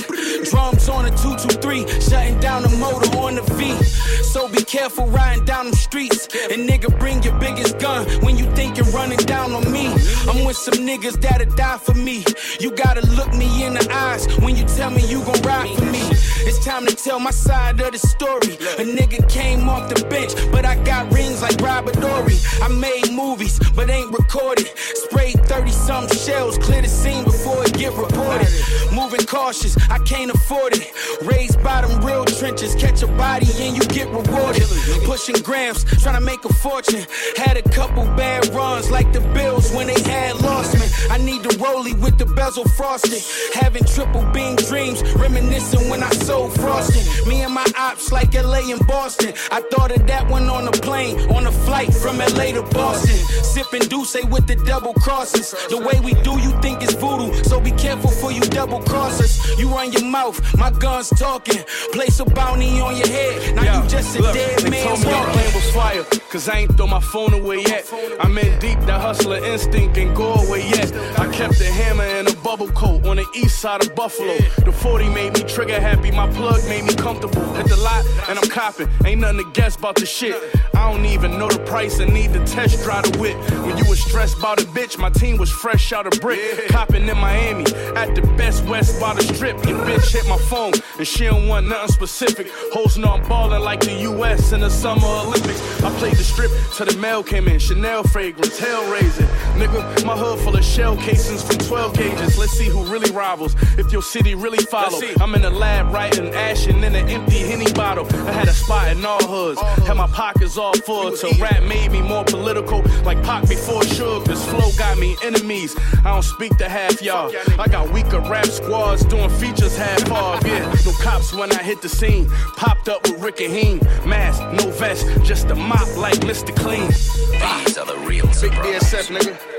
Drums 0.51 0.89
on 0.89 1.07
a 1.07 1.11
223, 1.37 2.01
shutting 2.01 2.41
down 2.41 2.63
the 2.63 2.71
motor 2.79 3.09
on 3.19 3.35
the 3.35 3.43
V. 3.55 3.75
So 4.23 4.49
be 4.49 4.65
careful 4.65 5.07
riding 5.07 5.45
down 5.45 5.67
them 5.67 5.75
streets. 5.75 6.29
And 6.51 6.69
nigga, 6.69 6.97
bring 6.99 7.23
your 7.23 7.39
biggest 7.39 7.79
gun 7.79 8.07
when 8.23 8.39
you 8.39 8.51
think 8.53 8.77
you're 8.79 8.87
running 8.87 9.19
down 9.19 9.53
on 9.53 9.71
me. 9.71 9.89
I'm 10.29 10.45
with 10.45 10.57
some 10.57 10.87
niggas 10.87 11.21
that'll 11.21 11.55
die 11.55 11.79
for 11.79 11.95
me. 11.95 12.25
You 12.61 12.71
gotta 12.71 13.07
look 13.09 13.33
me 13.35 13.65
in 13.65 13.75
the 13.75 13.87
eyes 13.93 14.27
when 14.41 14.57
you 14.57 14.65
tell 14.65 14.91
me 14.91 15.03
you 15.07 15.23
gon' 15.25 15.43
ride 15.43 15.69
for 15.77 15.85
me. 15.85 16.03
It's 16.49 16.65
time 16.65 16.87
to 16.87 16.97
tell 16.97 17.21
my 17.21 17.31
side 17.31 17.79
of 17.79 17.93
the 17.93 17.99
story. 17.99 18.55
A 18.81 18.85
nigga 18.97 19.29
came 19.29 19.69
off 19.69 19.93
the 19.93 20.03
bench, 20.07 20.33
but 20.51 20.65
I 20.65 20.83
got 20.83 21.13
rings 21.13 21.43
like 21.43 21.61
Robert 21.61 21.97
Horry. 21.97 22.39
I 22.63 22.69
made 22.69 23.13
movies, 23.13 23.61
but 23.77 23.91
ain't 23.91 24.11
recorded. 24.11 24.67
Sprayed 24.79 25.45
30 25.45 25.71
some 25.71 26.09
shells, 26.09 26.57
clear 26.57 26.81
the 26.81 26.89
scene 26.89 27.25
before 27.25 27.63
it 27.67 27.75
get 27.75 27.93
reported. 27.93 28.49
Moving 28.95 29.27
cautious, 29.27 29.77
I 29.91 29.99
can't 29.99 30.31
afford 30.31 30.73
it. 30.73 30.91
Raised 31.21 31.63
bottom 31.63 32.01
real 32.01 32.25
trenches, 32.25 32.75
catch 32.75 33.03
a 33.03 33.09
body 33.09 33.47
and 33.61 33.77
you 33.77 33.85
get 33.85 34.09
rewarded. 34.09 34.65
Pushing 35.05 35.37
grams, 35.43 35.85
trying 36.03 36.15
to 36.15 36.25
make 36.25 36.43
a 36.47 36.53
fortune. 36.65 37.05
Had 37.37 37.59
a 37.59 37.63
couple 37.63 38.05
bad 38.17 38.49
runs 38.55 38.91
like 38.91 39.13
the 39.13 39.21
Bills 39.37 39.71
when 39.75 39.87
they 39.87 40.01
had 40.01 40.41
lost 40.41 40.73
me. 40.81 40.88
I 41.11 41.19
need 41.19 41.43
the 41.43 41.51
rollie 41.61 41.99
with 42.01 42.19
the 42.19 42.27
bezel 42.27 42.65
frosted. 42.77 43.23
Having 43.55 43.85
triple 43.85 44.25
beam 44.33 44.57
dreams, 44.57 45.03
reminiscing 45.15 45.89
when 45.89 46.03
I 46.03 46.11
sold 46.11 46.55
frosting. 46.55 47.05
Me 47.29 47.43
and 47.43 47.53
my 47.53 47.67
ops 47.77 48.13
like 48.13 48.35
LA 48.35 48.71
and 48.71 48.85
Boston. 48.87 49.35
I 49.51 49.61
thought 49.71 49.91
of 49.91 50.07
that 50.07 50.29
one 50.29 50.49
on 50.49 50.69
a 50.69 50.73
plane, 50.73 51.19
on 51.31 51.47
a 51.47 51.53
flight 51.53 51.93
from 51.93 52.19
LA 52.19 52.53
to 52.53 52.63
Boston. 52.73 53.17
Sipping 53.45 53.89
Douce 53.89 54.17
with 54.31 54.47
the 54.47 54.57
double 54.57 54.95
crosses. 54.95 55.55
The 55.69 55.79
way 55.79 56.01
we 56.01 56.15
do, 56.23 56.39
you 56.41 56.51
think 56.61 56.83
it's 56.83 56.95
voodoo. 56.95 57.33
So 57.45 57.61
be 57.61 57.73
careful 57.73 58.11
for 58.11 58.33
you 58.33 58.41
double 58.41 58.81
crossers. 58.81 59.59
You 59.59 59.69
run 59.69 59.93
your 59.93 60.05
mouth, 60.05 60.39
my 60.57 60.71
gun's 60.71 61.11
talking. 61.11 61.63
Place 61.93 62.21
a 62.21 62.25
bounty 62.25 62.81
on 62.81 62.97
your 62.97 63.09
head. 63.09 63.55
Now 63.55 63.63
Yo, 63.63 63.83
you 63.83 63.89
just 63.89 64.17
a 64.17 64.23
look, 64.23 64.35
dead 64.35 64.71
man 64.71 64.87
told 64.87 64.99
me 65.01 65.05
the 65.05 65.33
plan 65.33 65.55
was 65.55 65.71
fire, 65.73 66.05
cause 66.31 66.49
I 66.49 66.59
ain't 66.59 66.77
throw 66.77 66.87
my 66.87 67.01
phone 67.01 67.35
away 67.35 67.63
yet. 67.63 67.91
I'm 68.21 68.37
in 68.39 68.59
deep, 68.61 68.79
that 68.81 69.01
hustler 69.01 69.43
instinct 69.45 69.99
ain't 69.99 70.15
go 70.15 70.35
away 70.35 70.69
yet. 70.69 70.88
I 70.93 71.29
kept 71.33 71.61
a 71.61 71.71
hammer 71.71 72.05
and 72.05 72.29
a 72.29 72.37
bubble 72.37 72.69
coat 72.69 73.07
on 73.07 73.17
the 73.17 73.27
east 73.35 73.61
side 73.61 73.85
of 73.85 73.95
Buffalo. 73.95 74.37
The 74.65 74.73
40 74.73 75.09
made 75.09 75.35
me 75.35 75.43
trigger 75.43 75.81
happy, 75.81 76.11
my 76.11 76.31
plug 76.33 76.63
made 76.69 76.85
me 76.85 76.95
comfortable. 76.95 77.43
Hit 77.55 77.69
the 77.69 77.77
lot 77.77 78.05
and 78.29 78.39
I'm 78.39 78.49
copping, 78.49 78.89
ain't 79.05 79.21
nothing 79.21 79.45
to 79.45 79.51
guess 79.53 79.77
about 79.77 79.97
the 79.97 80.07
shit. 80.07 80.37
I 80.75 80.93
don't 80.93 81.07
even 81.07 81.39
know 81.39 81.49
the 81.49 81.59
price 81.65 81.99
and 81.99 82.13
need 82.13 82.33
to 82.35 82.45
test 82.47 82.83
drive 82.85 83.11
the 83.11 83.19
whip. 83.19 83.37
When 83.67 83.77
you 83.77 83.85
was 83.89 84.03
stressed 84.03 84.39
about 84.39 84.61
a 84.63 84.65
bitch, 84.67 84.99
my 84.99 85.11
team 85.11 85.37
was 85.37 85.51
fresh 85.51 85.93
out 85.93 86.07
of 86.07 86.21
brick. 86.21 86.41
Copping 86.69 87.09
in 87.09 87.19
Miami 87.19 87.65
at 87.97 88.15
the 88.15 88.23
best 88.37 88.65
west 88.65 89.01
by 89.01 89.15
the 89.15 89.23
strip. 89.23 89.57
Your 89.67 89.79
bitch 89.85 90.13
hit 90.13 90.27
my 90.29 90.39
phone 90.39 90.73
and 90.99 91.07
she 91.07 91.25
don't 91.25 91.49
want 91.49 91.67
nothing 91.67 91.93
specific. 91.93 92.49
Hoes 92.73 92.97
know 92.97 93.15
I'm 93.15 93.29
ballin' 93.29 93.63
like 93.63 93.81
the 93.81 93.95
US 94.11 94.53
in 94.53 94.61
the 94.61 94.71
Summer 94.71 95.07
Olympics. 95.07 95.61
I 95.83 95.91
played 95.99 96.15
the 96.15 96.25
strip 96.25 96.51
till 96.75 96.87
the 96.87 96.97
mail 96.99 97.23
came 97.23 97.49
in. 97.49 97.59
Chanel 97.59 98.05
fragrance, 98.05 98.59
Hellraiser. 98.59 99.27
Nigga, 99.59 100.05
my 100.05 100.17
hood 100.17 100.39
full 100.39 100.57
of 100.57 100.65
shell 100.79 100.97
casings 100.99 101.43
from 101.43 101.59
12 101.59 101.97
gauges. 101.97 102.39
Let's 102.39 102.53
see 102.53 102.69
who 102.69 102.85
really 102.85 103.11
rivals. 103.11 103.57
If 103.77 103.91
your 103.91 104.01
city 104.01 104.37
really 104.37 104.65
follow. 104.67 105.01
I'm 105.21 105.35
in 105.35 105.43
the 105.43 105.51
lab 105.51 105.93
writing 105.93 106.33
ashing 106.33 106.85
in 106.85 106.95
an 106.95 107.09
empty 107.09 107.39
Henny 107.39 107.73
bottle. 107.73 108.07
I 108.29 108.31
had 108.31 108.47
a 108.47 108.53
spot 108.53 108.97
in 108.97 109.05
all 109.05 109.21
hoods. 109.25 109.61
Had 109.89 109.97
my 109.97 110.07
pockets 110.07 110.57
all 110.57 110.75
full. 110.87 111.17
Till 111.17 111.33
rap 111.41 111.65
made 111.65 111.91
me 111.91 112.01
more 112.01 112.23
political. 112.23 112.83
Like 113.03 113.21
Pac 113.25 113.49
before 113.49 113.83
Suge. 113.83 114.25
This 114.27 114.45
flow 114.47 114.71
got 114.79 114.99
me 114.99 115.17
enemies. 115.25 115.75
I 116.05 116.13
don't 116.13 116.23
speak 116.23 116.57
to 116.59 116.69
half 116.69 117.03
y'all. 117.03 117.33
I 117.59 117.67
got 117.67 117.93
weaker 117.93 118.21
rap 118.21 118.47
squads 118.47 119.05
doing 119.05 119.31
features 119.31 119.77
half 119.77 120.13
off. 120.13 120.47
Yeah, 120.47 120.73
no 120.87 120.93
cops 121.03 121.35
when 121.35 121.51
I 121.51 121.61
hit 121.61 121.83
the 121.83 121.89
scene. 121.89 122.31
Popped 122.57 122.89
up 122.89 123.03
with 123.03 123.21
Rick 123.21 123.41
and 123.41 123.53
Heem. 123.53 123.79
Mask, 124.07 124.41
no 124.63 124.71
vest, 124.71 125.05
just 125.25 125.51
a 125.51 125.57
mop 125.57 125.89
like 125.97 126.21
Mr. 126.21 126.55
Clean. 126.55 126.87
These 126.87 127.79
are 127.79 127.87
the 127.87 127.99
real 128.07 128.27
Big 128.41 128.53
BSF, 128.53 129.09
nigga. 129.17 129.58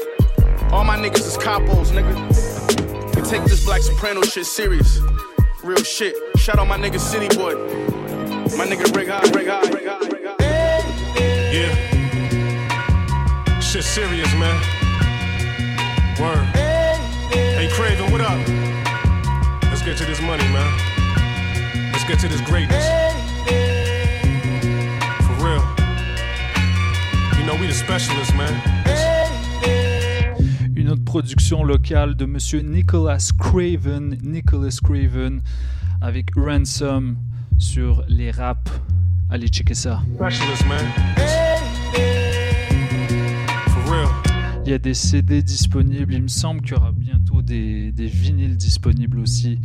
All 0.72 0.84
my 0.84 0.96
niggas 0.96 1.26
is 1.26 1.36
capos, 1.36 1.90
nigga. 1.92 2.16
You 3.16 3.24
take 3.26 3.44
this 3.46 3.66
Black 3.66 3.82
Soprano 3.82 4.22
shit 4.22 4.46
serious. 4.46 5.00
Real 5.64 5.84
shit. 5.84 6.16
Shout 6.38 6.60
out 6.60 6.68
my 6.68 6.78
nigga 6.78 7.00
City 7.00 7.28
Boy. 7.36 7.56
My 8.56 8.68
nigga 8.68 8.96
Rick 8.96 9.08
Hyde, 9.08 9.36
Rick 9.36 9.48
Hyde, 9.48 9.74
Rick 9.74 9.88
Hyde, 9.88 10.14
Rick 10.14 10.26
Hyde. 10.26 10.40
Yeah. 11.52 11.74
Shit 13.60 13.84
serious, 13.84 14.32
man. 14.36 14.56
Word. 16.20 16.46
Hey, 17.34 17.68
Craven, 17.74 18.12
what 18.12 18.22
up? 18.22 18.38
Let's 19.64 19.82
get 19.82 19.98
to 19.98 20.06
this 20.06 20.22
money, 20.22 20.44
man. 20.54 20.72
Let's 21.92 22.04
get 22.04 22.20
to 22.20 22.28
this 22.28 22.42
greatness. 22.42 22.86
For 25.26 25.34
real. 25.44 25.66
You 27.40 27.46
know, 27.48 27.56
we 27.60 27.66
the 27.66 27.74
specialists, 27.74 28.36
man. 28.36 28.80
Une 30.90 30.94
autre 30.94 31.06
production 31.06 31.64
locale 31.64 32.16
de 32.16 32.26
monsieur 32.26 32.62
Nicholas 32.62 33.30
Craven, 33.38 34.18
Nicholas 34.24 34.80
Craven, 34.84 35.40
avec 36.02 36.32
Ransom 36.36 37.16
sur 37.60 38.04
les 38.08 38.32
raps. 38.32 38.72
Allez 39.30 39.50
checker 39.50 39.76
ça. 39.76 40.02
Il 44.66 44.72
y 44.72 44.74
a 44.74 44.80
des 44.80 44.96
CD 44.96 45.44
disponibles, 45.44 46.12
il 46.12 46.24
me 46.24 46.28
semble 46.28 46.62
qu'il 46.62 46.72
y 46.72 46.76
aura 46.80 46.92
bientôt 46.92 47.44
des, 47.44 47.92
des 47.92 48.08
vinyles 48.08 48.58
disponibles 48.58 49.20
aussi. 49.20 49.60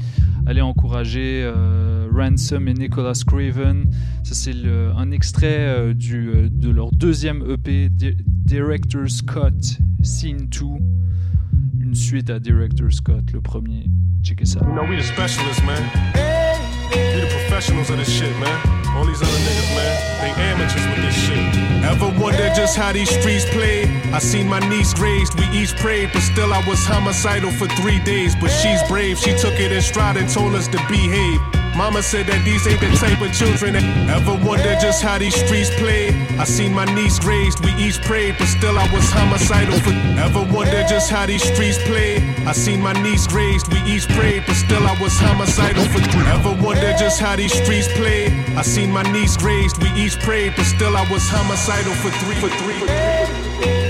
Allez 0.45 0.61
encourager 0.61 1.41
euh, 1.43 2.07
Ransom 2.15 2.69
et 2.69 2.75
Nicholas 2.75 3.23
Craven. 3.27 3.87
Ça 4.25 4.35
c'est 4.35 4.53
un 4.95 5.11
extrait 5.11 5.57
euh, 5.59 5.95
du, 5.95 6.29
euh, 6.29 6.49
de 6.51 6.69
leur 6.69 6.91
deuxième 6.93 7.51
EP, 7.51 7.89
Di- 7.89 8.15
Director's 8.27 9.23
Cut 9.23 9.79
Scene 10.03 10.49
2. 10.51 10.67
Une 11.85 11.95
suite 11.95 12.31
à 12.31 12.39
Director's 12.39 12.99
Cut, 12.99 13.31
le 13.35 13.43
premier. 13.43 13.85
Checkez 14.23 14.47
ça. 14.47 14.59
You 14.61 14.73
know, 14.73 14.85
we 14.89 14.97
the 14.97 15.03
specialists, 15.03 15.63
man. 15.65 15.83
We 16.15 17.21
the 17.21 17.29
professionals 17.29 17.91
of 17.91 17.99
this 17.99 18.09
shit, 18.09 18.33
man. 18.41 18.59
All 18.97 19.05
these 19.05 19.21
other 19.21 19.39
niggas, 19.45 19.69
man, 19.77 19.93
they 20.23 20.33
amateurs 20.41 20.87
with 20.89 21.05
this 21.05 21.15
shit. 21.15 21.37
Ever 21.85 22.09
wonder 22.19 22.49
just 22.57 22.75
how 22.75 22.91
these 22.95 23.11
streets 23.11 23.45
play? 23.51 23.85
I 24.15 24.19
seen 24.19 24.49
my 24.49 24.61
niece 24.61 24.99
raised, 24.99 25.39
we 25.39 25.45
each 25.53 25.77
prayed, 25.77 26.09
but 26.15 26.23
still 26.23 26.55
I 26.55 26.67
was 26.67 26.83
homicidal 26.87 27.51
for 27.51 27.69
three 27.77 28.01
days. 28.01 28.35
But 28.35 28.49
she's 28.49 28.83
brave, 28.89 29.19
she 29.19 29.37
took 29.37 29.61
it 29.61 29.71
in 29.71 29.83
stride 29.83 30.17
and 30.17 30.27
told 30.27 30.55
us 30.55 30.67
to 30.69 30.79
behave. 30.89 31.39
Mama 31.77 32.03
said 32.03 32.27
that 32.27 32.45
these 32.45 32.67
ain't 32.69 32.79
the 32.79 32.87
type 33.03 33.21
of 33.21 33.35
children 33.35 33.75
that 33.75 33.83
ever 34.09 34.35
wonder 34.47 34.79
just 34.79 35.03
how 35.03 35.19
these 35.19 35.35
streets 35.35 35.75
play. 35.75 36.15
I 36.39 36.45
seen 36.45 36.73
my 36.73 36.85
niece 36.95 37.19
raised, 37.25 37.65
we 37.65 37.75
each 37.75 38.01
prayed, 38.03 38.37
but 38.39 38.47
still 38.47 38.79
I 38.79 38.87
was 38.95 39.11
homicidal 39.11 39.79
for 39.81 39.91
ever 40.23 40.43
wonder 40.55 40.85
just 40.87 41.11
how 41.11 41.27
these 41.27 41.43
streets 41.43 41.79
play. 41.83 42.23
I 42.47 42.53
seen 42.53 42.81
my 42.81 42.93
niece 43.03 43.27
raised, 43.33 43.73
we 43.73 43.83
each 43.91 44.07
prayed, 44.11 44.45
but 44.47 44.55
still 44.55 44.87
I 44.87 44.97
was 45.03 45.19
homicidal 45.19 45.85
for 45.91 45.99
ever 46.31 46.55
wonder 46.63 46.95
just 46.95 47.19
how 47.19 47.35
these 47.35 47.53
streets 47.53 47.89
play. 47.99 48.31
I 48.55 48.63
seen 48.63 48.93
my 48.93 49.03
niece 49.11 49.43
raised, 49.43 49.83
we 49.83 49.91
each 49.99 50.19
prayed, 50.21 50.55
but 50.57 50.67
still 50.67 50.97
I 50.97 51.03
was 51.11 51.27
homicidal 51.29 51.95
for 51.95 52.11
three 52.23 52.39
for 52.39 52.51
three. 52.63 52.87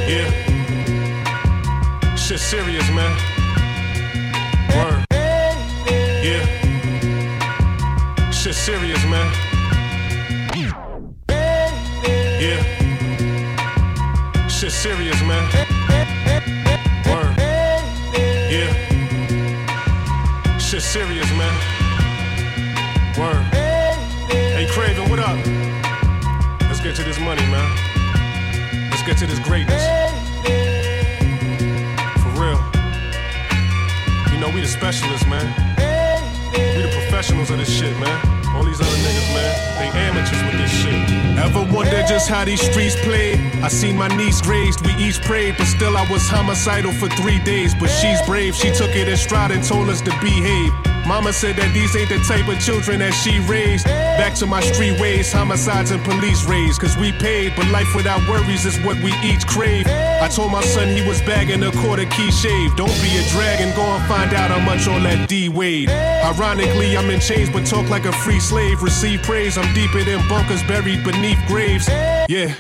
Yeah. 0.08 0.32
Shit 2.16 2.40
serious, 2.40 2.88
man. 2.90 3.12
Word. 4.72 5.04
Yeah. 6.24 6.63
Shit 8.54 8.78
serious, 8.78 9.04
man. 9.06 9.32
Yeah. 12.40 12.62
Shit 14.48 14.70
serious, 14.70 15.20
man. 15.22 15.44
Word. 17.04 17.36
Yeah. 18.48 18.72
Shit 20.58 20.82
serious, 20.82 21.30
man. 21.32 21.54
Word. 23.18 23.44
Hey, 24.30 24.66
Craven, 24.70 25.10
what 25.10 25.18
up? 25.18 25.36
Let's 26.62 26.80
get 26.80 26.94
to 26.96 27.02
this 27.02 27.18
money, 27.18 27.42
man. 27.50 27.68
Let's 28.90 29.02
get 29.02 29.18
to 29.18 29.26
this 29.26 29.40
greatness. 29.40 29.84
For 32.22 32.30
real. 32.40 32.60
You 34.32 34.38
know, 34.40 34.48
we 34.54 34.60
the 34.60 34.68
specialists, 34.68 35.26
man. 35.26 35.52
We 36.52 36.82
the 36.82 36.90
professionals 36.92 37.50
of 37.50 37.58
this 37.58 37.68
shit, 37.68 37.98
man. 37.98 38.43
All 38.54 38.62
these 38.62 38.80
other 38.80 38.90
niggas, 38.90 39.34
man, 39.34 39.52
they 39.78 39.98
amateurs 39.98 40.42
with 40.44 40.56
this 40.56 40.70
shit. 40.70 40.94
Ever 41.38 41.62
wonder 41.74 42.02
just 42.06 42.28
how 42.28 42.44
these 42.44 42.60
streets 42.60 42.94
play? 43.02 43.34
I 43.62 43.68
seen 43.68 43.96
my 43.96 44.08
niece 44.16 44.46
raised, 44.46 44.80
we 44.86 44.94
each 44.94 45.20
prayed, 45.22 45.56
but 45.58 45.66
still 45.66 45.96
I 45.96 46.08
was 46.08 46.28
homicidal 46.28 46.92
for 46.92 47.08
three 47.08 47.40
days. 47.40 47.74
But 47.74 47.88
she's 47.88 48.22
brave, 48.22 48.54
she 48.54 48.70
took 48.72 48.94
it 48.94 49.08
in 49.08 49.16
stride 49.16 49.50
and 49.50 49.64
told 49.64 49.88
us 49.88 50.00
to 50.02 50.10
behave. 50.20 50.72
Mama 51.06 51.32
said 51.32 51.56
that 51.56 51.72
these 51.74 51.94
ain't 51.96 52.08
the 52.08 52.18
type 52.24 52.48
of 52.48 52.58
children 52.60 53.00
that 53.00 53.12
she 53.12 53.38
raised. 53.40 53.84
Back 53.84 54.34
to 54.36 54.46
my 54.46 54.60
street 54.60 54.98
ways, 54.98 55.30
homicides 55.30 55.90
and 55.90 56.02
police 56.02 56.44
raids. 56.44 56.78
Cause 56.78 56.96
we 56.96 57.12
paid, 57.12 57.52
but 57.56 57.68
life 57.68 57.94
without 57.94 58.26
worries 58.28 58.64
is 58.64 58.78
what 58.84 58.96
we 59.02 59.12
each 59.22 59.46
crave. 59.46 59.86
I 59.86 60.28
told 60.28 60.50
my 60.50 60.62
son 60.62 60.88
he 60.88 61.06
was 61.06 61.20
bagging 61.22 61.62
a 61.62 61.72
quarter 61.72 62.06
key 62.06 62.30
shave. 62.30 62.74
Don't 62.76 62.96
be 63.02 63.12
a 63.18 63.24
dragon, 63.30 63.74
go 63.76 63.82
and 63.82 64.04
find 64.08 64.32
out 64.32 64.50
how 64.50 64.60
much 64.60 64.88
all 64.88 65.00
that 65.00 65.28
D 65.28 65.48
Wade. 65.48 65.90
Ironically, 65.90 66.96
I'm 66.96 67.10
in 67.10 67.20
chains 67.20 67.50
but 67.50 67.66
talk 67.66 67.88
like 67.90 68.06
a 68.06 68.12
free 68.12 68.40
slave. 68.40 68.82
Receive 68.82 69.22
praise, 69.22 69.58
I'm 69.58 69.72
deeper 69.74 70.02
than 70.02 70.26
bunkers 70.28 70.62
buried 70.64 71.04
beneath 71.04 71.38
graves. 71.46 71.86
Yeah, 72.28 72.54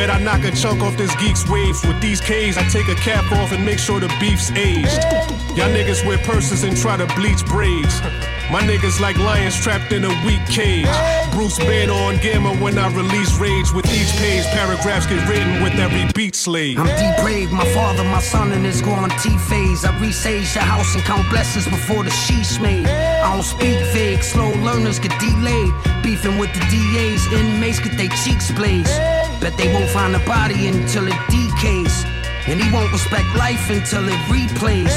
bet 0.00 0.08
I 0.08 0.18
knock 0.18 0.44
a 0.44 0.50
chunk 0.56 0.80
off 0.80 0.96
this 0.96 1.14
geek's 1.16 1.46
waves. 1.46 1.84
With 1.84 2.00
these 2.00 2.22
K's, 2.22 2.56
I 2.56 2.64
take 2.68 2.88
a 2.88 2.94
cap 2.94 3.30
off 3.32 3.52
and 3.52 3.62
make 3.62 3.78
sure 3.78 4.00
the 4.00 4.08
beef's 4.18 4.50
aged. 4.52 5.02
Y'all 5.56 5.68
niggas 5.76 6.06
wear 6.06 6.16
purses 6.18 6.64
and 6.64 6.74
try 6.74 6.96
to 6.96 7.06
bleach 7.16 7.44
braids. 7.44 8.00
My 8.50 8.62
niggas 8.62 8.98
like 8.98 9.18
lions 9.18 9.60
trapped 9.60 9.92
in 9.92 10.04
a 10.04 10.14
weak 10.24 10.44
cage. 10.46 10.88
Bruce 11.32 11.58
Banner 11.58 11.92
on 11.92 12.16
Gamma 12.16 12.56
when 12.64 12.78
I 12.78 12.88
release 12.96 13.38
rage. 13.38 13.72
With 13.74 13.86
each 13.92 14.12
page, 14.16 14.44
paragraphs 14.56 15.06
get 15.06 15.20
written 15.28 15.62
with 15.62 15.74
every 15.74 16.10
beat 16.14 16.34
slave. 16.34 16.78
I'm 16.78 16.88
depraved, 16.96 17.52
my 17.52 17.68
father, 17.74 18.02
my 18.04 18.20
son, 18.20 18.52
and 18.52 18.64
his 18.64 18.80
T 18.80 19.36
phase. 19.50 19.84
I 19.84 19.92
resage 20.00 20.54
the 20.54 20.60
house 20.60 20.94
and 20.94 21.04
count 21.04 21.28
blessings 21.28 21.66
before 21.66 22.04
the 22.04 22.10
sheesh 22.24 22.58
made. 22.60 22.86
I 22.86 23.34
don't 23.34 23.42
speak 23.42 23.78
vague, 23.92 24.22
slow 24.22 24.50
learners 24.64 24.98
get 24.98 25.12
delayed. 25.20 25.72
Beefing 26.02 26.38
with 26.38 26.52
the 26.54 26.60
DAs, 26.72 27.22
inmates 27.32 27.80
get 27.80 27.98
their 27.98 28.08
cheeks 28.24 28.50
blazed. 28.50 28.96
Bet 29.40 29.56
they 29.56 29.72
won't 29.72 29.88
find 29.88 30.14
a 30.14 30.18
body 30.26 30.68
until 30.68 31.08
it 31.08 31.18
decays. 31.30 32.04
And 32.46 32.60
he 32.60 32.70
won't 32.72 32.92
respect 32.92 33.26
life 33.36 33.70
until 33.70 34.06
it 34.08 34.20
replays. 34.28 34.92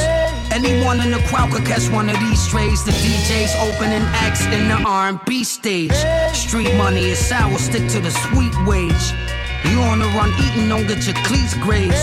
Anyone 0.52 1.00
in 1.02 1.12
the 1.12 1.20
crowd 1.30 1.52
could 1.52 1.66
catch 1.66 1.90
one 1.90 2.10
of 2.10 2.20
these 2.20 2.42
strays. 2.42 2.84
The 2.84 2.92
DJ's 2.92 3.56
opening 3.56 4.04
acts 4.24 4.46
in 4.46 4.68
the 4.68 4.84
R&B 4.86 5.44
stage. 5.44 5.96
Street 6.34 6.76
money 6.76 7.06
is 7.06 7.20
sour, 7.20 7.58
stick 7.58 7.88
to 7.90 8.00
the 8.00 8.12
sweet 8.12 8.54
wage. 8.66 9.06
You 9.70 9.80
on 9.82 10.00
the 10.00 10.08
run 10.08 10.32
eating, 10.44 10.68
don't 10.68 10.88
get 10.88 11.06
your 11.06 11.16
cleats 11.24 11.56
grazed. 11.56 11.96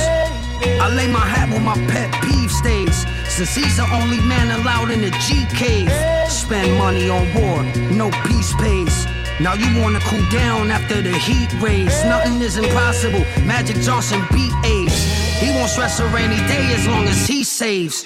I 0.63 0.89
lay 0.95 1.11
my 1.11 1.21
hat 1.21 1.51
where 1.51 1.61
my 1.61 1.77
pet 1.89 2.11
peeve 2.23 2.51
stays. 2.51 3.07
Since 3.29 3.55
he's 3.55 3.77
the 3.77 3.89
only 3.93 4.21
man 4.21 4.51
allowed 4.61 4.91
in 4.91 5.03
the 5.03 5.11
G 5.27 5.47
cave. 5.55 5.91
Spend 6.31 6.79
money 6.79 7.09
on 7.09 7.27
war, 7.35 7.63
no 7.93 8.11
peace 8.27 8.55
pays. 8.55 9.07
Now 9.41 9.55
you 9.55 9.81
wanna 9.81 10.01
cool 10.01 10.23
down 10.29 10.71
after 10.71 11.01
the 11.01 11.17
heat 11.17 11.51
rays. 11.63 12.05
Nothing 12.05 12.43
is 12.43 12.59
impossible. 12.59 13.25
Magic 13.47 13.77
Johnson 13.77 14.21
beat 14.31 14.53
AIDS. 14.65 14.95
He 15.41 15.49
won't 15.49 15.71
stress 15.71 15.99
a 15.99 16.07
rainy 16.09 16.37
day 16.47 16.75
as 16.75 16.87
long 16.87 17.05
as 17.05 17.27
he 17.27 17.43
saves. 17.43 18.05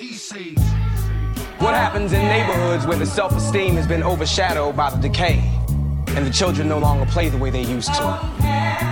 What 1.59 1.75
happens 1.75 2.12
in 2.12 2.23
neighborhoods 2.23 2.87
where 2.87 2.99
the 2.99 3.07
self 3.07 3.37
esteem 3.37 3.75
has 3.75 3.87
been 3.87 4.05
overshadowed 4.05 4.77
by 4.77 4.90
the 4.90 5.09
decay 5.09 5.42
and 6.16 6.27
the 6.27 6.31
children 6.31 6.68
no 6.68 6.79
longer 6.79 7.07
play 7.07 7.29
the 7.29 7.38
way 7.38 7.50
they 7.50 7.62
used 7.62 7.92
to? 7.94 8.07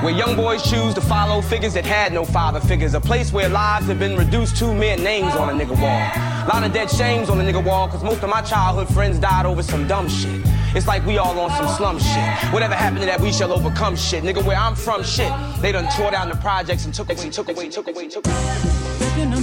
Where 0.02 0.12
young 0.12 0.34
boys 0.34 0.62
choose 0.62 0.94
to 0.94 1.00
follow 1.00 1.40
figures 1.40 1.74
that 1.74 1.84
had 1.84 2.12
no 2.12 2.24
father 2.24 2.60
figures, 2.60 2.94
a 2.94 3.00
place 3.00 3.32
where 3.32 3.48
lives 3.48 3.86
have 3.86 3.98
been 3.98 4.16
reduced 4.16 4.56
to 4.56 4.74
mere 4.74 4.96
names 4.96 5.34
on 5.36 5.48
a 5.48 5.52
nigga 5.52 5.80
wall. 5.80 6.02
A 6.44 6.48
Lot 6.52 6.64
of 6.64 6.72
dead 6.72 6.90
shames 6.90 7.28
on 7.28 7.40
a 7.40 7.44
nigga 7.44 7.64
wall, 7.64 7.88
cause 7.88 8.02
most 8.02 8.22
of 8.22 8.30
my 8.30 8.42
childhood 8.42 8.92
friends 8.92 9.18
died 9.18 9.46
over 9.46 9.62
some 9.62 9.86
dumb 9.86 10.08
shit. 10.08 10.42
It's 10.74 10.86
like 10.86 11.04
we 11.04 11.18
all 11.18 11.38
on 11.38 11.50
some 11.50 11.68
slum 11.76 11.98
shit. 11.98 12.52
Whatever 12.52 12.74
happened 12.74 13.00
to 13.00 13.06
that, 13.06 13.20
we 13.20 13.30
shall 13.30 13.52
overcome 13.52 13.94
shit. 13.94 14.24
Nigga, 14.24 14.42
where 14.44 14.56
I'm 14.56 14.74
from, 14.74 15.04
shit. 15.04 15.30
They 15.60 15.70
done 15.70 15.86
tore 15.96 16.10
down 16.10 16.30
the 16.30 16.36
projects 16.36 16.86
and 16.86 16.94
took 16.94 17.10
away, 17.10 17.30
took 17.30 17.48
away, 17.48 17.68
took 17.68 17.88
away, 17.88 18.08
took 18.08 18.26
away. 18.26 18.82
In 19.18 19.32
a 19.32 19.40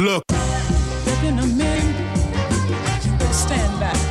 Look. 0.00 0.24
Stand 3.32 3.80
back. 3.80 4.09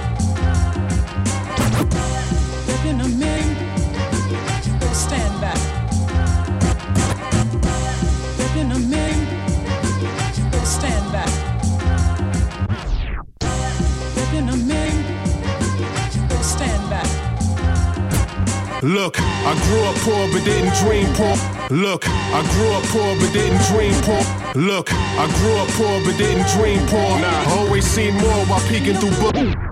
Look, 18.82 19.20
I 19.20 19.60
grew 19.65 19.84
up 19.84 19.96
poor 19.98 20.32
but 20.32 20.46
didn't 20.46 20.74
dream 20.76 21.06
poor. 21.15 21.36
Look, 21.70 22.08
I 22.08 22.42
grew 22.54 22.72
up 22.72 22.84
poor 22.86 23.13
but 23.20 23.34
didn't 23.34 23.62
dream 23.68 23.94
poor. 24.04 24.24
Look, 24.56 24.94
I 24.94 25.28
grew 25.39 25.58
up 25.58 25.68
poor 25.70 26.02
but 26.06 26.18
didn't 26.18 26.48
dream 26.56 26.80
poor. 26.88 27.12
I 27.20 27.46
always 27.58 27.86
seen 27.86 28.13
more 28.13 28.46
while 28.46 28.65
peeking 28.70 28.96
through 28.96 29.20
books. 29.20 29.68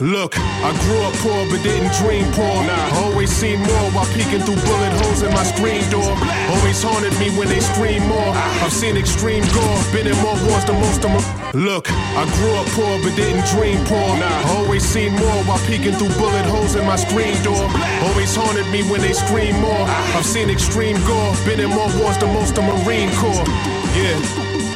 Look, 0.00 0.32
I 0.38 0.72
grew 0.80 0.96
up 1.04 1.12
poor 1.20 1.44
but 1.52 1.62
didn't 1.62 1.92
dream 2.00 2.24
poor. 2.32 2.64
I 2.64 3.04
always 3.04 3.28
seen 3.28 3.60
more 3.60 3.86
while 3.92 4.08
peeking 4.16 4.40
through 4.40 4.56
bullet 4.64 4.92
holes 4.96 5.20
in 5.20 5.28
my 5.28 5.44
screen 5.44 5.84
door. 5.92 6.16
Always 6.56 6.80
haunted 6.80 7.12
me 7.20 7.28
when 7.36 7.48
they 7.48 7.60
scream 7.60 8.08
more. 8.08 8.32
I've 8.64 8.72
seen 8.72 8.96
extreme 8.96 9.44
gore, 9.52 9.80
been 9.92 10.08
in 10.08 10.16
more 10.24 10.40
wars 10.48 10.64
than 10.64 10.80
most 10.80 11.04
of 11.04 11.12
them. 11.12 11.20
Look, 11.52 11.92
I 11.92 12.24
grew 12.40 12.54
up 12.56 12.64
poor 12.72 12.96
but 13.04 13.12
didn't 13.14 13.44
dream 13.52 13.76
poor. 13.84 14.16
I 14.16 14.56
always 14.56 14.82
seen 14.88 15.12
more 15.12 15.44
while 15.44 15.60
peeking 15.68 15.92
through 15.92 16.16
bullet 16.16 16.48
holes 16.48 16.76
in 16.76 16.86
my 16.86 16.96
screen 16.96 17.36
door. 17.44 17.68
Always 18.08 18.32
haunted 18.34 18.72
me 18.72 18.80
when 18.88 19.02
they 19.02 19.12
scream 19.12 19.52
more. 19.60 19.84
I've 20.16 20.24
seen 20.24 20.48
extreme 20.48 20.96
gore, 21.04 21.36
been 21.44 21.60
in 21.60 21.68
more 21.68 21.92
wars 22.00 22.16
than 22.16 22.32
most 22.32 22.56
of 22.56 22.64
Marine 22.64 23.12
Corps. 23.20 23.44
Yeah, 23.92 24.16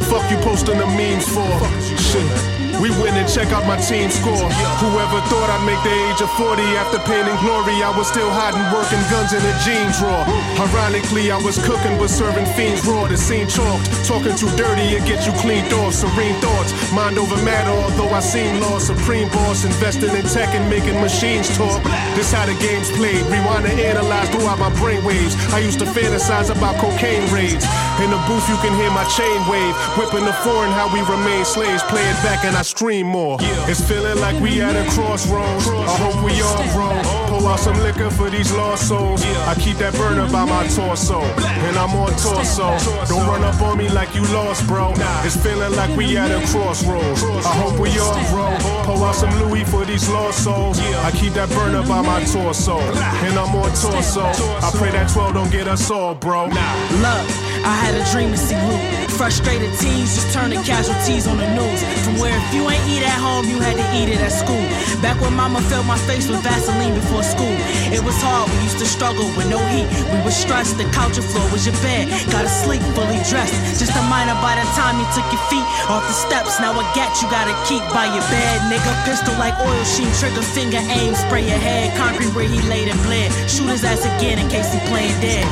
fuck 0.04 0.28
you 0.30 0.36
posting 0.44 0.76
the 0.76 0.86
memes 0.86 1.24
for. 1.32 1.48
Shit. 1.96 2.63
We 2.84 2.92
win 3.00 3.16
and 3.16 3.24
check 3.24 3.48
out 3.48 3.64
my 3.64 3.80
team 3.80 4.12
score. 4.12 4.44
Whoever 4.84 5.16
thought 5.32 5.48
I'd 5.48 5.64
make 5.64 5.80
the 5.80 5.96
age 6.04 6.20
of 6.20 6.28
40 6.36 6.60
after 6.76 7.00
pain 7.08 7.24
and 7.24 7.40
glory, 7.40 7.80
I 7.80 7.88
was 7.96 8.12
still 8.12 8.28
hiding, 8.28 8.60
working 8.76 9.00
guns 9.08 9.32
in 9.32 9.40
a 9.40 9.54
jeans 9.64 10.04
drawer. 10.04 10.20
Ironically, 10.60 11.32
I 11.32 11.40
was 11.40 11.56
cooking 11.64 11.96
but 11.96 12.12
serving 12.12 12.44
fiends 12.52 12.84
raw. 12.84 13.08
The 13.08 13.16
scene 13.16 13.48
chalked, 13.48 13.88
talking 14.04 14.36
too 14.36 14.52
dirty, 14.60 15.00
it 15.00 15.08
get 15.08 15.24
you 15.24 15.32
cleaned 15.40 15.72
off. 15.80 15.96
Serene 15.96 16.36
thoughts, 16.44 16.76
mind 16.92 17.16
over 17.16 17.40
matter, 17.40 17.72
although 17.72 18.12
I 18.12 18.20
seem 18.20 18.60
lost. 18.60 18.92
Supreme 18.92 19.32
boss, 19.32 19.64
investing 19.64 20.12
in 20.12 20.28
tech 20.28 20.52
and 20.52 20.68
making 20.68 21.00
machines 21.00 21.48
talk. 21.56 21.80
This 22.12 22.36
how 22.36 22.44
the 22.44 22.52
game's 22.60 22.92
played. 22.92 23.24
Rewind 23.32 23.64
and 23.64 23.80
analyze 23.80 24.28
throughout 24.28 24.60
my 24.60 24.68
brainwaves. 24.76 25.32
I 25.56 25.64
used 25.64 25.80
to 25.80 25.88
fantasize 25.88 26.52
about 26.52 26.76
cocaine 26.76 27.24
raids. 27.32 27.64
In 28.04 28.12
the 28.12 28.20
booth, 28.28 28.44
you 28.52 28.60
can 28.60 28.76
hear 28.76 28.92
my 28.92 29.08
chain 29.08 29.40
wave. 29.48 29.72
Whipping 29.96 30.28
the 30.28 30.36
foreign, 30.44 30.68
how 30.76 30.92
we 30.92 31.00
remain 31.08 31.48
slaves. 31.48 31.80
Play 31.88 32.04
it 32.04 32.20
back 32.20 32.44
and 32.44 32.52
I 32.52 32.60
stream 32.74 33.06
more. 33.06 33.36
It's 33.70 33.80
feeling 33.80 34.18
like 34.20 34.40
we 34.42 34.60
at 34.60 34.74
a 34.74 34.84
crossroads. 34.90 35.66
I 35.68 35.96
hope 36.02 36.18
we 36.26 36.34
all 36.42 36.64
grow. 36.74 36.94
Pull 37.28 37.46
out 37.46 37.60
some 37.60 37.78
liquor 37.82 38.10
for 38.10 38.28
these 38.30 38.50
lost 38.52 38.88
souls. 38.88 39.22
I 39.46 39.54
keep 39.54 39.76
that 39.76 39.94
burner 39.94 40.28
by 40.30 40.44
my 40.44 40.66
torso. 40.66 41.20
And 41.66 41.76
I'm 41.76 41.94
on 41.94 42.10
torso. 42.18 42.74
Don't 43.06 43.26
run 43.28 43.44
up 43.44 43.60
on 43.62 43.78
me 43.78 43.88
like 43.88 44.12
you 44.14 44.22
lost, 44.34 44.66
bro. 44.66 44.92
It's 45.22 45.36
feeling 45.36 45.74
like 45.76 45.96
we 45.96 46.16
at 46.16 46.30
a 46.30 46.40
crossroads. 46.50 47.22
I 47.46 47.54
hope 47.62 47.78
we 47.78 47.90
all 47.98 48.18
grow. 48.30 48.50
Pull 48.84 49.04
out 49.04 49.14
some 49.14 49.30
Louis 49.40 49.64
for 49.64 49.84
these 49.84 50.08
lost 50.08 50.42
souls. 50.42 50.80
I 50.80 51.12
keep 51.12 51.34
that 51.34 51.48
burner 51.50 51.86
by 51.86 52.02
my 52.02 52.24
torso. 52.24 52.78
And 53.22 53.38
I'm 53.38 53.54
on 53.54 53.70
torso. 53.78 54.24
I 54.66 54.70
pray 54.74 54.90
that 54.90 55.10
12 55.10 55.34
don't 55.34 55.52
get 55.52 55.68
us 55.68 55.90
all, 55.90 56.14
bro. 56.16 56.46
Look, 56.46 57.24
I 57.64 57.72
had 57.80 57.96
a 57.96 58.04
dream 58.12 58.30
to 58.30 58.36
see 58.36 58.60
loot. 58.68 59.10
Frustrated 59.16 59.72
teens 59.80 60.12
just 60.12 60.34
turning 60.34 60.60
casualties 60.68 61.26
on 61.26 61.38
the 61.38 61.48
news. 61.56 61.80
From 62.04 62.18
where 62.20 62.34
if 62.34 62.46
you 62.52 62.68
ain't 62.68 62.84
eat 62.90 63.00
at 63.00 63.16
home, 63.16 63.48
you 63.48 63.56
had 63.56 63.78
to 63.80 63.86
eat 63.96 64.12
it 64.12 64.20
at 64.20 64.34
school. 64.34 64.60
Back 65.00 65.16
when 65.22 65.32
mama 65.32 65.62
filled 65.70 65.86
my 65.86 65.96
face 66.04 66.28
with 66.28 66.42
Vaseline 66.42 66.92
before 66.92 67.22
school. 67.22 67.56
It 67.88 68.04
was 68.04 68.18
hard, 68.20 68.50
we 68.52 68.68
used 68.68 68.82
to 68.84 68.88
struggle 68.88 69.24
with 69.32 69.48
no 69.48 69.62
heat. 69.72 69.88
We 70.12 70.18
were 70.26 70.34
stressed, 70.34 70.76
the 70.76 70.84
couch 70.92 71.16
and 71.16 71.24
floor 71.24 71.46
was 71.54 71.64
your 71.64 71.78
bed. 71.80 72.10
Gotta 72.28 72.50
sleep 72.50 72.82
fully 72.92 73.16
dressed. 73.30 73.54
Just 73.80 73.96
a 73.96 74.02
minor 74.12 74.36
by 74.44 74.60
the 74.60 74.66
time 74.76 75.00
you 75.00 75.06
took 75.16 75.24
your 75.32 75.40
feet 75.48 75.64
off 75.88 76.04
the 76.04 76.12
steps. 76.12 76.60
Now 76.60 76.76
a 76.76 76.84
gat 76.92 77.16
you 77.22 77.30
gotta 77.32 77.54
keep 77.64 77.86
by 77.96 78.10
your 78.12 78.26
bed. 78.28 78.66
Nigga, 78.68 78.92
pistol 79.08 79.32
like 79.40 79.56
oil 79.62 79.84
sheen, 79.88 80.10
trigger 80.20 80.44
finger 80.44 80.82
aim, 80.90 81.14
spray 81.14 81.48
your 81.48 81.62
head. 81.62 81.96
Concrete 81.96 82.34
where 82.36 82.50
he 82.50 82.60
laid 82.68 82.92
and 82.92 83.00
bled. 83.06 83.32
Shoot 83.48 83.70
his 83.72 83.86
ass 83.86 84.04
again 84.04 84.42
in 84.42 84.50
case 84.50 84.68
he 84.74 84.82
playing 84.90 85.16
dead. 85.22 85.46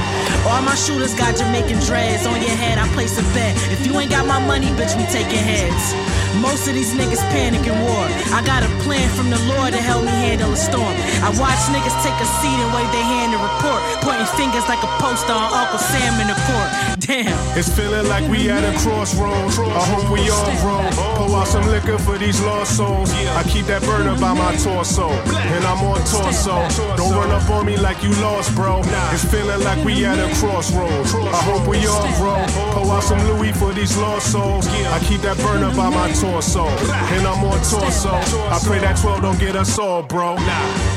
All 0.44 0.60
my 0.60 0.74
shooters 0.74 1.14
got 1.14 1.38
Jamaican 1.38 1.78
dreads. 2.02 2.26
On 2.26 2.40
your 2.40 2.56
head, 2.56 2.78
I 2.78 2.86
place 2.94 3.18
a 3.18 3.22
bet. 3.34 3.54
If 3.70 3.86
you 3.86 3.98
ain't 3.98 4.10
got 4.10 4.26
my 4.26 4.40
money, 4.44 4.66
bitch, 4.78 4.96
we 4.98 5.04
taking 5.06 5.38
heads. 5.38 5.94
Most 6.40 6.66
of 6.66 6.74
these 6.74 6.94
niggas 6.94 7.22
panic 7.30 7.62
in 7.66 7.76
war. 7.84 8.04
I 8.32 8.42
got 8.44 8.64
a 8.64 8.70
plan 8.82 9.08
from 9.14 9.30
the 9.30 9.38
Lord 9.52 9.72
to 9.72 9.80
help 9.80 10.02
me 10.02 10.10
handle 10.10 10.50
a 10.52 10.56
storm. 10.56 10.96
I 11.22 11.30
watch 11.38 11.60
niggas 11.70 11.94
take 12.02 12.18
a 12.18 12.28
seat 12.40 12.56
and 12.56 12.70
wave 12.74 12.90
their 12.90 13.04
hand 13.04 13.36
to 13.36 13.38
report, 13.38 13.80
pointing 14.02 14.26
fingers 14.34 14.66
like 14.66 14.82
a 14.82 14.90
poster 14.98 15.32
on 15.32 15.52
Uncle 15.52 15.78
Sam 15.78 16.18
in 16.24 16.28
the 16.32 16.38
court. 16.48 16.70
Damn. 16.98 17.36
It's 17.56 17.68
feeling 17.68 18.08
like 18.08 18.24
we 18.32 18.48
at 18.48 18.64
a 18.64 18.72
crossroads. 18.80 19.58
I 19.58 19.84
hope 19.92 20.08
we 20.08 20.24
all 20.30 20.52
grow. 20.64 20.82
Pour 21.20 21.36
out 21.36 21.46
some 21.46 21.66
liquor 21.68 21.98
for 21.98 22.16
these 22.16 22.40
lost 22.40 22.76
souls. 22.76 23.12
I 23.12 23.44
keep 23.44 23.66
that 23.66 23.82
burner 23.82 24.16
by 24.18 24.32
my 24.32 24.56
torso, 24.56 25.10
and 25.10 25.62
I'm 25.68 25.84
on 25.84 26.00
torso. 26.08 26.64
Don't 26.96 27.12
run 27.12 27.30
up 27.30 27.48
on 27.50 27.66
me 27.66 27.76
like 27.76 28.02
you 28.02 28.10
lost, 28.24 28.54
bro. 28.56 28.80
It's 29.12 29.24
feeling 29.28 29.62
like 29.62 29.84
we 29.84 30.04
at 30.06 30.18
a 30.18 30.32
crossroads. 30.40 31.12
I 31.14 31.42
hope 31.44 31.68
we 31.68 31.84
grow. 32.18 32.44
Pour 32.72 32.92
out 32.92 33.02
some 33.02 33.18
Louis 33.28 33.52
for 33.52 33.72
these 33.72 33.96
lost 33.96 34.32
souls. 34.32 34.66
I 34.68 34.98
keep 35.00 35.20
that 35.22 35.36
burner 35.38 35.74
by 35.74 35.90
my 35.90 36.10
torso, 36.12 36.66
and 36.66 37.26
I'm 37.26 37.44
on 37.44 37.58
torso. 37.64 38.10
I 38.50 38.58
pray 38.64 38.78
that 38.80 38.96
12 38.96 39.22
don't 39.22 39.38
get 39.38 39.56
us 39.56 39.78
all, 39.78 40.02
bro. 40.02 40.36
The 40.36 40.91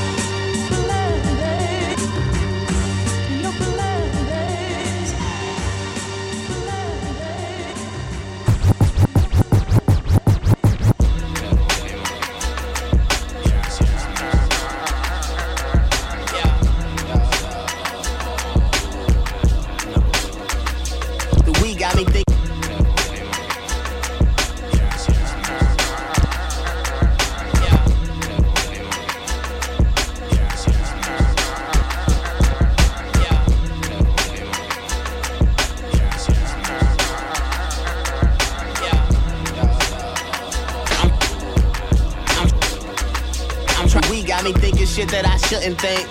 shouldn't 45.46 45.80
think. 45.80 46.08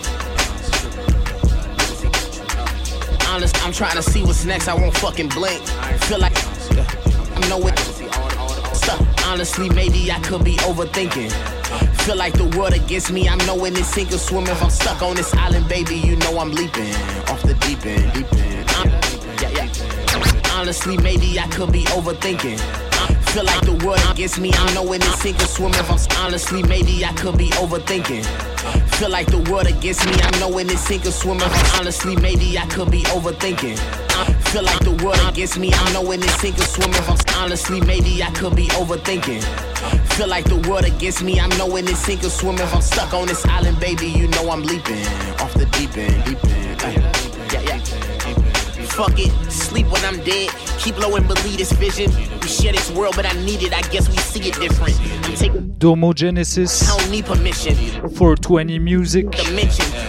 Honest, 3.28 3.66
I'm 3.66 3.72
trying 3.72 3.96
to 3.96 4.02
see 4.02 4.22
what's 4.22 4.44
next. 4.44 4.68
I 4.68 4.74
won't 4.74 4.96
fucking 4.98 5.30
blink. 5.30 5.60
Feel 6.04 6.20
like 6.20 6.36
I'm 7.36 7.48
nowhere. 7.48 7.76
Stuck. 8.74 9.00
Honestly, 9.26 9.68
maybe 9.70 10.10
I 10.12 10.20
could 10.20 10.44
be 10.44 10.54
overthinking. 10.58 11.32
Feel 12.02 12.16
like 12.16 12.34
the 12.34 12.44
world 12.56 12.74
against 12.74 13.10
me. 13.10 13.28
I'm 13.28 13.38
knowing 13.38 13.74
it's 13.74 13.88
sink 13.88 14.12
or 14.12 14.18
swim. 14.18 14.44
If 14.46 14.62
I'm 14.62 14.70
stuck 14.70 15.02
on 15.02 15.16
this 15.16 15.34
island, 15.34 15.68
baby, 15.68 15.96
you 15.96 16.14
know 16.16 16.38
I'm 16.38 16.52
leaping 16.52 16.94
off 17.26 17.42
the 17.42 17.54
deep 17.60 17.84
end. 17.86 18.12
Deep 18.12 18.32
end. 18.34 18.70
Yeah, 19.42 19.50
yeah. 19.50 20.52
Honestly, 20.52 20.96
maybe 20.98 21.40
I 21.40 21.48
could 21.48 21.72
be 21.72 21.82
overthinking. 21.86 22.60
Feel 23.32 23.44
like 23.44 23.62
the 23.62 23.84
world 23.84 24.00
against 24.12 24.38
me. 24.38 24.52
I'm 24.54 24.74
knowing 24.74 25.00
it's 25.02 25.20
sink 25.20 25.40
or 25.40 25.46
swim. 25.46 25.72
If 25.74 25.90
I'm 25.90 26.24
honestly, 26.24 26.62
maybe 26.62 27.04
I 27.04 27.12
could 27.14 27.36
be 27.36 27.48
overthinking. 27.50 28.53
Feel 28.98 29.10
like 29.10 29.26
the 29.26 29.38
world 29.50 29.66
against 29.66 30.06
me. 30.06 30.14
I'm 30.22 30.38
knowing 30.38 30.70
it's 30.70 30.80
sink 30.82 31.04
or 31.04 31.10
swim. 31.10 31.40
Honestly, 31.78 32.14
maybe 32.16 32.56
I 32.56 32.64
could 32.66 32.90
be 32.92 33.02
overthinking. 33.14 33.76
Feel 34.50 34.62
like 34.62 34.78
the 34.84 34.92
world 35.04 35.18
against 35.28 35.58
me. 35.58 35.72
I'm 35.74 35.92
knowing 35.92 36.22
it's 36.22 36.40
sink 36.40 36.58
or 36.58 36.62
swim. 36.62 36.92
Honestly, 37.36 37.80
maybe 37.80 38.22
I 38.22 38.30
could 38.30 38.54
be 38.54 38.68
overthinking. 38.68 39.42
Feel 40.14 40.28
like 40.28 40.44
the 40.44 40.56
world 40.68 40.84
against 40.84 41.22
me. 41.24 41.40
I'm 41.40 41.50
knowing 41.58 41.88
it's 41.88 41.98
sink 41.98 42.22
or 42.22 42.30
swim. 42.30 42.54
If 42.56 42.72
I'm 42.72 42.82
stuck 42.82 43.12
on 43.12 43.26
this 43.26 43.44
island, 43.46 43.80
baby, 43.80 44.06
you 44.06 44.28
know 44.28 44.48
I'm 44.50 44.62
leaping 44.62 45.04
off 45.42 45.52
the 45.54 45.66
deep 45.72 45.96
end. 45.96 46.24
Deep 46.24 46.44
end. 46.44 46.80
Yeah, 47.52 47.62
yeah. 47.62 47.80
Fuck 48.94 49.18
it, 49.18 49.32
sleep 49.50 49.90
when 49.90 50.04
I'm 50.04 50.22
dead. 50.22 50.50
Keep 50.78 50.98
low 51.00 51.16
and 51.16 51.26
believe 51.26 51.56
this 51.56 51.72
vision. 51.72 52.12
We 52.40 52.46
share 52.46 52.72
this 52.72 52.92
world, 52.92 53.16
but 53.16 53.26
I 53.26 53.32
need 53.44 53.64
it. 53.64 53.72
I 53.72 53.80
guess 53.88 54.08
we 54.08 54.16
see 54.18 54.48
it 54.48 54.54
different. 54.60 54.94
I'm. 55.42 55.74
Domo 55.78 56.12
Genesis, 56.12 56.88
I 56.88 56.98
don't 56.98 57.10
need 57.10 57.26
permission. 57.26 57.74
420 58.14 58.78
Music. 58.78 59.26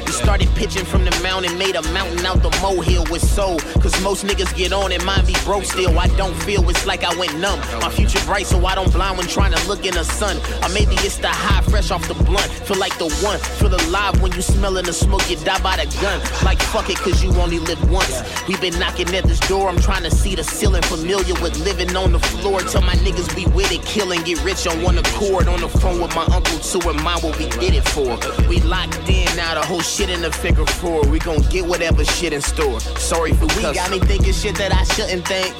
We 0.05 0.11
started 0.11 0.47
pitching 0.55 0.85
from 0.85 1.03
the 1.03 1.19
mountain, 1.23 1.57
made 1.57 1.75
a 1.75 1.81
mountain 1.91 2.25
out 2.25 2.41
the 2.41 2.49
molehill 2.61 3.05
with 3.11 3.21
soul. 3.21 3.59
Cause 3.81 3.99
most 4.03 4.25
niggas 4.25 4.55
get 4.55 4.71
on 4.71 4.91
and 4.91 5.03
mine 5.03 5.25
be 5.25 5.35
broke 5.43 5.65
still. 5.65 5.97
I 5.99 6.07
don't 6.15 6.35
feel 6.43 6.67
it's 6.69 6.85
like 6.85 7.03
I 7.03 7.13
went 7.17 7.37
numb. 7.39 7.59
My 7.81 7.89
future 7.89 8.23
bright, 8.25 8.45
so 8.45 8.63
I 8.65 8.75
don't 8.75 8.91
blind 8.93 9.17
when 9.17 9.27
trying 9.27 9.53
to 9.53 9.67
look 9.67 9.85
in 9.85 9.95
the 9.95 10.03
sun. 10.03 10.37
Or 10.63 10.69
maybe 10.69 10.95
it's 11.03 11.17
the 11.17 11.27
high 11.27 11.61
fresh 11.63 11.91
off 11.91 12.07
the 12.07 12.13
blunt. 12.13 12.49
Feel 12.67 12.77
like 12.77 12.97
the 12.97 13.09
one. 13.23 13.39
Feel 13.59 13.73
alive 13.73 14.21
when 14.21 14.31
you 14.33 14.41
smelling 14.41 14.85
the 14.85 14.93
smoke, 14.93 15.29
you 15.29 15.37
die 15.37 15.61
by 15.61 15.77
the 15.77 15.85
gun. 16.01 16.19
Like 16.43 16.61
fuck 16.61 16.89
it, 16.89 16.97
cause 16.97 17.23
you 17.23 17.31
only 17.41 17.59
live 17.59 17.81
once. 17.89 18.21
We 18.47 18.57
been 18.57 18.77
knocking 18.79 19.13
at 19.15 19.25
this 19.25 19.39
door, 19.41 19.67
I'm 19.67 19.79
trying 19.79 20.03
to 20.03 20.11
see 20.11 20.35
the 20.35 20.43
ceiling. 20.43 20.83
Familiar 20.83 21.33
with 21.41 21.57
living 21.59 21.95
on 21.95 22.11
the 22.11 22.19
floor. 22.19 22.61
Tell 22.61 22.81
my 22.81 22.95
niggas 22.95 23.35
be 23.35 23.45
with 23.51 23.71
it, 23.71 23.81
killing, 23.83 24.21
get 24.23 24.43
rich 24.43 24.67
on 24.67 24.81
one 24.81 24.97
accord. 24.97 25.14
On 25.15 25.61
the 25.61 25.69
phone 25.69 26.01
with 26.01 26.13
my 26.13 26.23
uncle 26.25 26.59
to 26.59 26.79
remind 26.87 27.23
what 27.23 27.39
we 27.39 27.47
did 27.47 27.73
it 27.73 27.87
for. 27.87 28.19
We 28.47 28.59
locked 28.61 29.09
in, 29.09 29.25
now 29.37 29.55
the 29.55 29.65
whole 29.65 29.79
shit 29.79 30.09
in 30.09 30.21
the 30.21 30.31
figure 30.31 30.65
four. 30.65 31.01
We 31.07 31.19
gon' 31.19 31.41
get 31.49 31.65
whatever 31.65 32.03
shit 32.03 32.33
in 32.33 32.41
store. 32.41 32.79
Sorry 32.79 33.31
for 33.31 33.45
we 33.55 33.61
got 33.61 33.89
me 33.89 33.99
thinking 33.99 34.33
shit 34.33 34.55
that 34.57 34.73
I 34.73 34.83
shouldn't 34.83 35.25
think. 35.25 35.55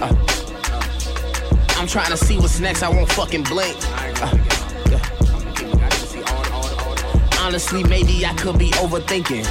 Uh, 0.00 0.14
I'm 1.80 1.86
trying 1.88 2.10
to 2.10 2.16
see 2.16 2.38
what's 2.38 2.60
next, 2.60 2.82
I 2.82 2.88
won't 2.90 3.10
fucking 3.10 3.44
blink. 3.44 3.76
Uh, 4.22 4.36
yeah. 4.90 5.00
Honestly, 7.40 7.82
maybe 7.84 8.24
I 8.24 8.34
could 8.34 8.58
be 8.58 8.70
overthinking. 8.72 9.46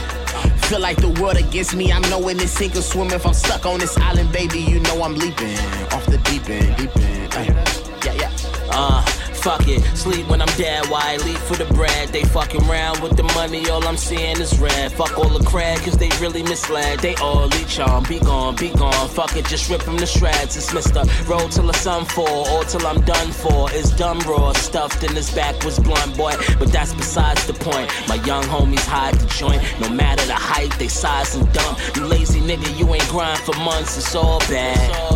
Feel 0.68 0.80
like 0.80 0.98
the 0.98 1.10
world 1.22 1.38
against 1.38 1.76
me. 1.76 1.92
I'm 1.92 2.04
knowing 2.04 2.40
it's 2.40 2.52
sink 2.52 2.76
or 2.76 2.82
swim. 2.82 3.10
If 3.10 3.26
I'm 3.26 3.34
stuck 3.34 3.66
on 3.66 3.80
this 3.80 3.98
island, 3.98 4.32
baby, 4.32 4.60
you 4.60 4.80
know 4.80 5.04
I'm 5.04 5.16
leaping 5.16 5.58
off 5.92 6.06
the 6.06 6.20
deep 6.24 6.50
end. 6.50 6.78
Deep 6.78 6.96
end. 6.98 7.34
Ay, 7.34 7.81
Yeah, 8.04 8.14
yeah. 8.14 8.32
Uh, 8.72 9.02
fuck 9.42 9.68
it. 9.68 9.82
Sleep 9.96 10.28
when 10.28 10.42
I'm 10.42 10.56
dead. 10.58 10.88
Why 10.90 11.02
I 11.14 11.18
leave 11.18 11.38
for 11.40 11.56
the 11.56 11.72
bread? 11.74 12.10
They 12.10 12.24
fucking 12.24 12.66
round 12.68 13.00
with 13.02 13.16
the 13.16 13.24
money. 13.36 13.70
All 13.70 13.86
I'm 13.88 13.98
seeing 13.98 14.40
is 14.40 14.58
red. 14.60 14.92
Fuck 14.92 15.18
all 15.18 15.30
the 15.30 15.44
crack, 15.46 15.80
cause 15.80 15.98
they 15.98 16.10
really 16.20 16.42
misled. 16.42 17.00
They 17.00 17.16
all 17.16 17.48
leech 17.48 17.80
on. 17.80 18.04
Be 18.04 18.20
gone, 18.20 18.56
be 18.56 18.70
gone. 18.70 19.10
Fuck 19.10 19.36
it, 19.36 19.46
just 19.46 19.70
rip 19.70 19.84
them 19.84 19.98
to 19.98 20.06
shreds. 20.06 20.58
It's 20.58 20.72
Mr. 20.72 21.06
Roll 21.28 21.48
till 21.50 21.68
the 21.68 21.74
sun 21.74 22.06
fall, 22.06 22.48
or 22.50 22.64
till 22.64 22.86
I'm 22.88 23.02
done 23.02 23.32
for. 23.32 23.70
It's 23.72 23.92
dumb 23.92 24.20
raw. 24.22 24.54
Stuffed 24.54 25.04
in 25.04 25.16
his 25.16 25.30
back 25.32 25.64
was 25.64 25.78
blunt, 25.80 26.18
boy. 26.18 26.34
But 26.58 26.72
that's 26.72 26.94
besides 26.94 27.46
the 27.46 27.54
point. 27.54 27.92
My 28.08 28.16
young 28.26 28.44
homies 28.46 28.86
hide 28.86 29.16
the 29.16 29.28
joint. 29.28 29.62
No 29.80 29.90
matter 29.90 30.26
the 30.26 30.34
height, 30.34 30.72
they 30.80 30.88
size 30.88 31.36
and 31.36 31.52
dump. 31.54 31.78
You 31.96 32.06
lazy 32.06 32.40
nigga, 32.40 32.80
you 32.80 32.92
ain't 32.94 33.08
grind 33.10 33.40
for 33.40 33.56
months. 33.58 33.98
It's 33.98 34.16
all 34.16 34.40
bad. 34.50 35.11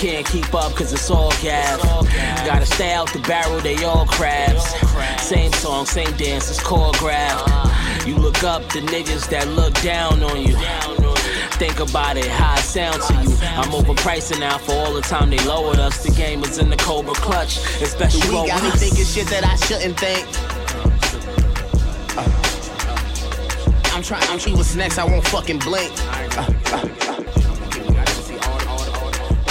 Can't 0.00 0.24
keep 0.24 0.54
up 0.54 0.74
cause 0.74 0.94
it's 0.94 1.10
all 1.10 1.30
gas. 1.42 1.76
Gotta 2.46 2.64
stay 2.64 2.94
out 2.94 3.12
the 3.12 3.18
barrel, 3.18 3.60
they 3.60 3.84
all 3.84 4.06
crabs. 4.06 4.64
Same 5.22 5.52
song, 5.52 5.84
same 5.84 6.10
dance, 6.16 6.48
it's 6.48 6.58
choreographed. 6.58 8.06
You 8.06 8.16
look 8.16 8.42
up 8.42 8.62
the 8.72 8.80
niggas 8.80 9.28
that 9.28 9.46
look 9.48 9.74
down 9.82 10.22
on 10.22 10.40
you. 10.40 10.56
Think 11.58 11.80
about 11.80 12.16
it, 12.16 12.28
how 12.28 12.54
it 12.54 12.60
sound 12.60 13.02
to 13.02 13.12
you. 13.12 13.36
I'm 13.58 13.72
overpricing 13.72 14.40
now 14.40 14.56
for 14.56 14.72
all 14.72 14.94
the 14.94 15.02
time 15.02 15.28
they 15.28 15.44
lowered 15.44 15.78
us. 15.78 16.02
The 16.02 16.12
game 16.12 16.42
is 16.44 16.56
in 16.56 16.70
the 16.70 16.78
Cobra 16.78 17.12
clutch, 17.12 17.58
especially 17.82 18.26
We 18.30 18.46
got 18.46 18.62
me 18.62 18.70
thinking 18.70 19.04
shit 19.04 19.26
that 19.26 19.44
I 19.44 19.56
shouldn't 19.56 20.00
think. 20.00 20.26
Uh, 22.16 23.94
I'm 23.94 24.02
trying, 24.02 24.26
I'm 24.30 24.38
see 24.38 24.54
what's 24.54 24.74
next, 24.74 24.96
I 24.96 25.04
won't 25.04 25.28
fucking 25.28 25.58
blink. 25.58 25.92
Uh, 26.08 26.54
uh, 26.72 27.19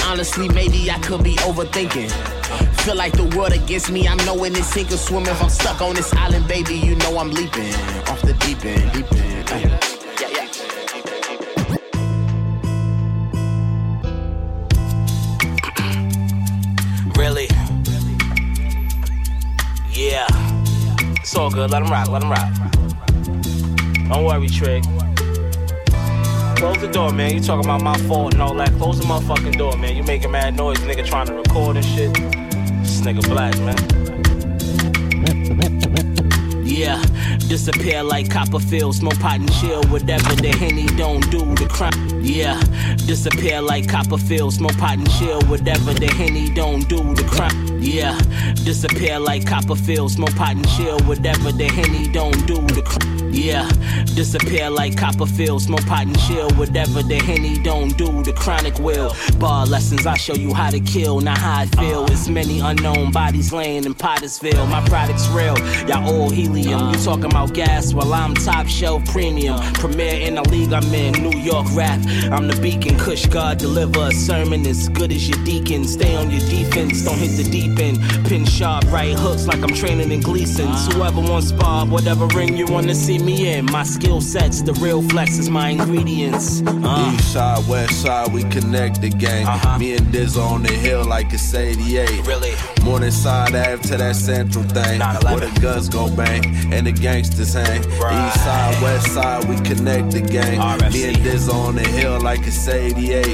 Honestly, 0.09 0.49
maybe 0.49 0.89
I 0.89 0.97
could 0.97 1.23
be 1.23 1.35
overthinking. 1.35 2.09
Feel 2.81 2.95
like 2.95 3.13
the 3.13 3.25
world 3.37 3.53
against 3.53 3.91
me. 3.91 4.07
I'm 4.07 4.17
knowing 4.25 4.55
it's 4.55 4.65
sink 4.65 4.91
or 4.91 4.97
swim. 4.97 5.27
If 5.27 5.39
I'm 5.39 5.49
stuck 5.49 5.81
on 5.81 5.93
this 5.93 6.11
island, 6.15 6.47
baby, 6.47 6.73
you 6.73 6.95
know 6.95 7.19
I'm 7.19 7.29
leaping 7.29 7.71
off 8.09 8.19
the 8.23 8.33
deep 8.39 8.65
end. 8.65 8.91
Deep 8.91 9.11
end. 9.13 9.47
Yeah. 10.19 10.49
Really? 17.15 17.47
Yeah. 19.93 20.25
It's 21.21 21.35
all 21.35 21.51
good. 21.51 21.69
Let 21.69 21.83
him 21.83 21.91
rock. 21.91 22.09
Let 22.09 22.23
him 22.23 22.31
rock. 22.31 22.51
Don't 24.09 24.25
worry, 24.25 24.49
Trig. 24.49 24.83
Close 26.59 26.81
the 26.81 26.89
door, 26.89 27.13
man. 27.13 27.33
You 27.33 27.39
talking 27.39 27.63
about 27.63 27.81
my 27.81 27.97
fault 27.99 28.33
and 28.33 28.41
all 28.41 28.53
that. 28.55 28.73
Close 28.73 28.99
the 28.99 29.05
motherfucking 29.05 29.57
door, 29.57 29.77
man. 29.77 29.95
You 29.95 30.03
making 30.03 30.31
mad 30.31 30.57
noise, 30.57 30.77
nigga 30.79 31.05
trying 31.05 31.27
to 31.27 31.35
record 31.35 31.77
and 31.77 31.85
shit. 31.85 32.13
This 32.13 32.99
nigga 32.99 33.23
black, 33.29 33.57
man. 33.59 33.77
Yeah, 36.69 37.01
Disappear 37.47 38.03
like 38.03 38.29
Copperfield, 38.29 38.95
smoke 38.95 39.19
pot 39.19 39.39
and 39.39 39.51
chill, 39.53 39.83
whatever 39.85 40.35
the 40.35 40.49
henny 40.49 40.85
don't 40.97 41.29
do 41.31 41.39
the 41.55 41.67
crime. 41.67 41.93
Yeah, 42.21 42.59
disappear 43.07 43.61
like 43.61 43.89
Copperfield, 43.89 44.53
smoke 44.53 44.77
pot 44.77 44.97
and 44.97 45.09
chill, 45.13 45.41
whatever 45.43 45.93
the 45.93 46.07
henny 46.07 46.49
don't 46.53 46.87
do 46.87 46.97
the 47.15 47.23
crime. 47.23 47.79
Yeah, 47.81 48.19
disappear 48.65 49.19
like 49.19 49.47
Copperfield, 49.47 50.11
smoke 50.11 50.35
pot 50.35 50.55
and 50.55 50.67
chill, 50.69 50.99
whatever 51.01 51.51
the 51.51 51.67
henny 51.67 52.07
don't 52.11 52.45
do 52.45 52.61
the 52.61 52.83
crime. 52.83 53.29
Yeah, 53.31 53.69
disappear 54.15 54.69
like 54.69 54.97
Copperfield, 54.97 55.61
smoke 55.61 55.85
pot 55.85 56.05
and 56.05 56.19
chill, 56.21 56.49
whatever 56.51 57.01
the 57.01 57.17
henny 57.19 57.57
don't 57.59 57.97
do 57.97 58.21
the 58.23 58.33
chronic 58.33 58.77
will. 58.79 59.15
Bar 59.37 59.65
lessons, 59.65 60.05
I 60.05 60.17
show 60.17 60.33
you 60.33 60.53
how 60.53 60.69
to 60.69 60.79
kill, 60.79 61.21
not 61.21 61.37
how 61.37 61.61
I 61.61 61.65
feel. 61.67 62.05
It's 62.05 62.27
many 62.27 62.59
unknown 62.59 63.11
bodies 63.11 63.53
laying 63.53 63.85
in 63.85 63.95
Pottersville. 63.95 64.67
My 64.69 64.85
product's 64.87 65.27
real, 65.29 65.57
y'all 65.87 66.07
all 66.07 66.29
helium. 66.29 66.91
You 66.91 66.99
talking 66.99 67.28
about 67.29 67.53
gas 67.53 67.93
while 67.93 68.13
I'm 68.13 68.33
top 68.33 68.67
shelf 68.67 69.05
premium. 69.05 69.59
Premier 69.73 70.15
in 70.27 70.35
the 70.35 70.43
league 70.49 70.73
I'm 70.73 70.93
in, 70.93 71.13
New 71.13 71.37
York 71.39 71.67
rap. 71.73 71.99
I'm 72.31 72.47
the 72.47 72.57
beacon, 72.61 72.97
Kush 72.97 73.25
God, 73.27 73.57
deliver 73.57 74.07
a 74.07 74.11
sermon 74.11 74.65
as 74.65 74.89
good 74.89 75.11
as 75.11 75.29
your 75.29 75.43
deacon. 75.45 75.85
Stay 75.85 76.15
on 76.15 76.29
your 76.31 76.41
defense, 76.41 77.03
don't 77.03 77.17
hit 77.17 77.37
the 77.37 77.49
deep 77.49 77.77
end. 77.79 77.99
Pin 78.27 78.45
sharp, 78.45 78.85
right 78.91 79.17
hooks 79.17 79.47
like 79.47 79.61
I'm 79.61 79.73
training 79.73 80.11
in 80.11 80.21
Gleason's. 80.21 80.93
Whoever 80.93 81.21
wants 81.21 81.49
spar, 81.49 81.85
whatever 81.85 82.27
ring 82.27 82.57
you 82.57 82.65
wanna 82.67 82.95
see 82.95 83.19
me 83.19 83.53
in. 83.53 83.65
My 83.65 83.83
skill 83.83 84.21
sets, 84.21 84.61
the 84.61 84.73
real 84.73 85.01
flex 85.01 85.37
is 85.37 85.49
my 85.49 85.69
ingredients. 85.69 86.61
Uh. 86.65 87.13
East 87.13 87.33
side, 87.33 87.67
west 87.67 88.01
side, 88.01 88.33
we 88.33 88.43
connect 88.43 89.01
the 89.01 89.09
gang. 89.09 89.45
Me 89.79 89.95
and 89.95 90.11
Diz 90.11 90.37
on 90.37 90.63
the 90.63 90.73
hill 90.73 91.05
like 91.05 91.31
it's 91.33 91.53
88. 91.53 92.25
Really? 92.25 92.53
Morningside 92.83 93.53
to 93.83 93.97
that 93.97 94.15
central 94.15 94.63
thing. 94.63 94.99
Where 94.99 95.39
the 95.39 95.59
guns 95.61 95.89
go 95.89 96.09
bang 96.15 96.45
and 96.73 96.87
the 96.87 96.91
gangsters 97.19 97.53
hang. 97.53 97.81
East 97.83 98.43
side, 98.43 98.81
west 98.81 99.13
side, 99.13 99.49
we 99.49 99.55
connect 99.57 100.11
the 100.11 100.21
gang. 100.21 100.59
Me 100.91 101.03
and 101.05 101.23
Diz 101.23 101.49
on 101.49 101.75
the 101.75 101.81
hill 101.81 102.19
like 102.21 102.39
it's 102.47 102.67
88. 102.67 103.25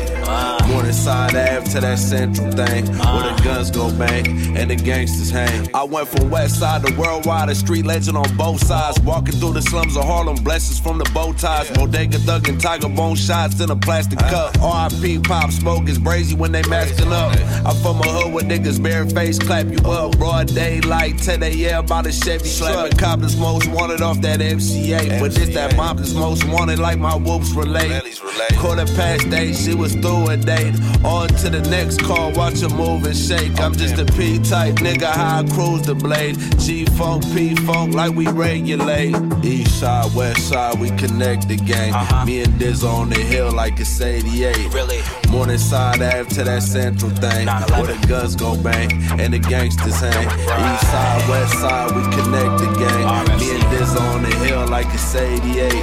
Morningside 0.67 1.35
Ave 1.35 1.69
to 1.71 1.81
that 1.81 1.99
central 1.99 2.51
thing. 2.51 2.85
Where 2.87 3.35
the 3.35 3.41
guns 3.43 3.69
go 3.69 3.91
bang 3.97 4.57
and 4.57 4.71
the 4.71 4.75
gangsters 4.75 5.29
hang. 5.29 5.69
I 5.73 5.83
went 5.83 6.07
from 6.07 6.29
west 6.29 6.59
side 6.59 6.85
to 6.85 6.93
worldwide, 6.95 7.49
a 7.49 7.55
street 7.55 7.85
legend 7.85 8.17
on 8.17 8.35
both 8.35 8.65
sides. 8.65 8.99
Walking 9.01 9.35
through 9.35 9.53
the 9.53 9.61
slums 9.61 9.95
of 9.95 10.05
Harlem, 10.05 10.37
blessings 10.37 10.79
from 10.79 10.97
the 10.97 11.09
bow 11.13 11.33
ties. 11.33 11.69
Bodega 11.71 12.17
thug 12.19 12.47
and 12.49 12.59
tiger 12.59 12.89
bone 12.89 13.15
shots 13.15 13.59
in 13.61 13.69
a 13.69 13.75
plastic 13.75 14.19
cup. 14.19 14.55
RIP 14.55 15.23
pop 15.23 15.51
smoke 15.51 15.87
is 15.87 15.99
brazy 15.99 16.33
when 16.33 16.51
they 16.51 16.63
masking 16.63 17.11
up. 17.11 17.37
I'm 17.65 17.75
from 17.83 17.99
a 18.01 18.07
hood 18.07 18.33
where 18.33 18.43
niggas 18.43 18.81
bare 18.81 19.05
face 19.05 19.37
clap 19.37 19.67
you 19.67 19.77
up. 19.89 20.17
Broad 20.17 20.47
daylight, 20.47 21.19
10 21.19 21.43
a.m. 21.43 21.85
by 21.85 22.01
the 22.01 22.11
Chevy 22.11 22.49
truck. 22.57 22.97
Cop 22.97 23.21
is 23.21 23.35
most 23.65 23.75
wanted 23.75 24.01
off 24.01 24.21
that 24.21 24.39
MCA. 24.39 25.19
But 25.19 25.31
this 25.33 25.53
that 25.53 25.75
mob 25.75 25.99
is 25.99 26.13
most 26.13 26.45
wanted 26.45 26.79
like 26.79 26.99
my 26.99 27.15
whoops 27.15 27.51
relate. 27.51 28.19
Quarter 28.57 28.85
past 28.95 29.27
eight, 29.27 29.55
she 29.55 29.73
was 29.73 29.93
through 29.93 30.29
a 30.29 30.37
date. 30.37 30.75
On 31.03 31.27
to 31.27 31.49
the 31.49 31.61
next 31.69 32.01
call, 32.01 32.31
watch 32.33 32.61
her 32.61 32.69
move 32.69 33.05
and 33.05 33.15
shake. 33.15 33.59
I'm 33.59 33.73
just 33.73 33.97
a 33.97 34.05
P 34.05 34.39
type 34.39 34.75
nigga, 34.75 35.11
how 35.11 35.39
I 35.39 35.43
cruise 35.43 35.83
the 35.83 35.95
blade. 35.95 36.37
G 36.59 36.85
funk, 36.97 37.23
P 37.33 37.55
funk, 37.55 37.93
like 37.93 38.15
we 38.15 38.27
regulate. 38.27 39.15
East 39.43 39.79
side, 39.79 40.13
west 40.15 40.49
side, 40.49 40.79
we 40.79 40.89
connect 40.91 41.47
the 41.47 41.57
gang. 41.57 41.93
Me 42.25 42.41
and 42.41 42.57
Diz 42.59 42.83
on 42.83 43.09
the 43.09 43.19
hill 43.19 43.51
like 43.51 43.79
it's 43.79 44.01
88. 44.01 44.73
Really? 44.73 45.01
Morningside 45.29 46.01
Ave 46.01 46.29
to 46.35 46.43
that 46.43 46.63
central 46.63 47.11
thing. 47.11 47.47
Where 47.47 47.93
the 47.93 48.07
guns 48.07 48.35
go 48.35 48.61
bang 48.61 48.91
and 49.19 49.33
the 49.33 49.39
gangsters 49.39 49.99
hang. 49.99 50.25
East 50.25 50.91
side, 50.91 51.29
west 51.29 51.53
side, 51.53 51.95
we 51.95 52.01
connect 52.15 52.59
the 52.59 52.75
gang. 52.79 53.39
Me 53.39 53.55
and 53.55 53.64
Diz 53.77 53.93
on 53.97 54.21
the 54.23 54.29
hill 54.37 54.65
like 54.67 54.87
it's 54.93 55.13
88. 55.13 55.73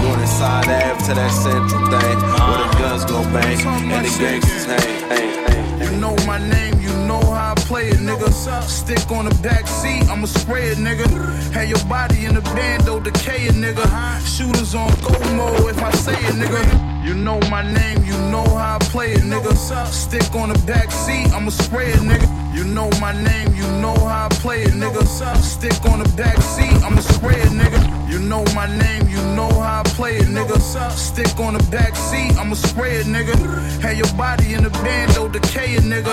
Morningside 0.00 0.64
Ave 0.64 1.04
to 1.06 1.14
that 1.14 1.30
central 1.30 1.84
thing. 1.92 2.18
Where 2.48 2.58
the 2.64 2.78
guns 2.78 3.04
go 3.04 3.22
bang 3.24 3.60
and 3.66 4.06
the 4.06 4.18
gangsters 4.18 4.64
hang, 4.64 5.10
hang. 5.10 5.47
You 5.80 5.90
know 5.98 6.16
my 6.26 6.38
name, 6.38 6.80
you 6.80 6.92
know 7.06 7.20
how 7.20 7.52
I 7.52 7.54
play 7.54 7.88
it, 7.88 7.98
nigga. 7.98 8.30
Stick 8.68 9.10
on 9.10 9.26
the 9.26 9.34
back 9.42 9.66
seat, 9.66 10.08
I'ma 10.08 10.26
spray 10.26 10.68
it, 10.68 10.78
nigga. 10.78 11.06
Have 11.52 11.68
your 11.68 11.84
body 11.86 12.24
in 12.26 12.34
the 12.34 12.40
bando, 12.40 13.00
decaying, 13.00 13.54
nigga. 13.62 13.86
Shooters 14.26 14.74
on 14.74 14.90
go 15.00 15.18
mode 15.34 15.70
if 15.70 15.82
I 15.82 15.90
say 15.92 16.12
it, 16.12 16.34
nigga. 16.34 17.06
You 17.06 17.14
know 17.14 17.40
my 17.48 17.62
name, 17.62 18.04
you 18.04 18.12
know 18.30 18.44
how 18.44 18.76
I 18.76 18.78
play 18.78 19.12
it, 19.12 19.22
nigga. 19.22 19.54
Stick 19.86 20.34
on 20.34 20.50
the 20.50 20.58
back 20.66 20.90
seat, 20.90 21.32
I'ma 21.32 21.50
spray 21.50 21.90
it, 21.90 22.00
nigga. 22.00 22.28
You 22.54 22.64
know 22.64 22.90
my 23.00 23.12
name, 23.12 23.54
you 23.54 23.66
know 23.80 23.94
how 23.94 24.26
I 24.26 24.28
play 24.28 24.62
it, 24.62 24.74
nigga. 24.74 25.06
Stick 25.40 25.84
on 25.86 26.00
the 26.00 26.08
back 26.16 26.36
seat, 26.42 26.74
I'ma 26.84 27.00
spray 27.00 27.40
it, 27.40 27.50
nigga. 27.50 28.10
You 28.10 28.18
know 28.18 28.44
my 28.54 28.66
name, 28.66 29.07
you 29.28 29.36
know 29.36 29.48
how 29.60 29.80
I 29.80 29.82
play 29.84 30.16
it, 30.16 30.26
nigga. 30.26 30.58
Stick 30.92 31.38
on 31.40 31.54
the 31.54 31.62
back 31.70 31.96
seat, 31.96 32.36
I'ma 32.38 32.54
spray 32.54 32.96
it, 32.96 33.06
nigga. 33.06 33.36
Have 33.80 33.96
your 33.96 34.12
body 34.16 34.54
in 34.54 34.64
the 34.64 34.70
bando, 34.70 35.28
decaying, 35.28 35.82
nigga. 35.82 36.12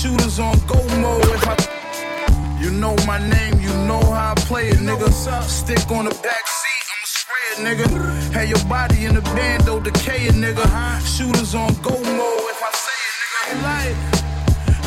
Shooters 0.00 0.38
on 0.38 0.58
go 0.66 0.76
mode 0.98 1.24
if 1.24 1.46
I. 1.46 1.56
You 2.60 2.70
know 2.70 2.96
my 3.06 3.18
name, 3.18 3.60
you 3.60 3.72
know 3.86 4.00
how 4.00 4.32
I 4.32 4.34
play 4.36 4.68
it, 4.68 4.78
nigga. 4.78 5.10
Stick 5.42 5.90
on 5.90 6.06
the 6.06 6.14
back 6.22 6.46
seat, 6.46 6.84
I'ma 6.92 7.06
spray 7.06 7.44
it, 7.52 7.58
nigga. 7.66 8.32
Have 8.32 8.48
your 8.48 8.64
body 8.68 9.04
in 9.04 9.14
the 9.14 9.22
bando, 9.22 9.80
decaying, 9.80 10.34
nigga. 10.34 10.66
Shooters 11.16 11.54
on 11.54 11.74
go 11.82 11.90
mode 11.90 12.50
if 12.52 12.62
I 12.62 12.70
say 12.72 13.00
it, 13.10 13.58
nigga. 13.58 13.62
Like. 13.62 14.13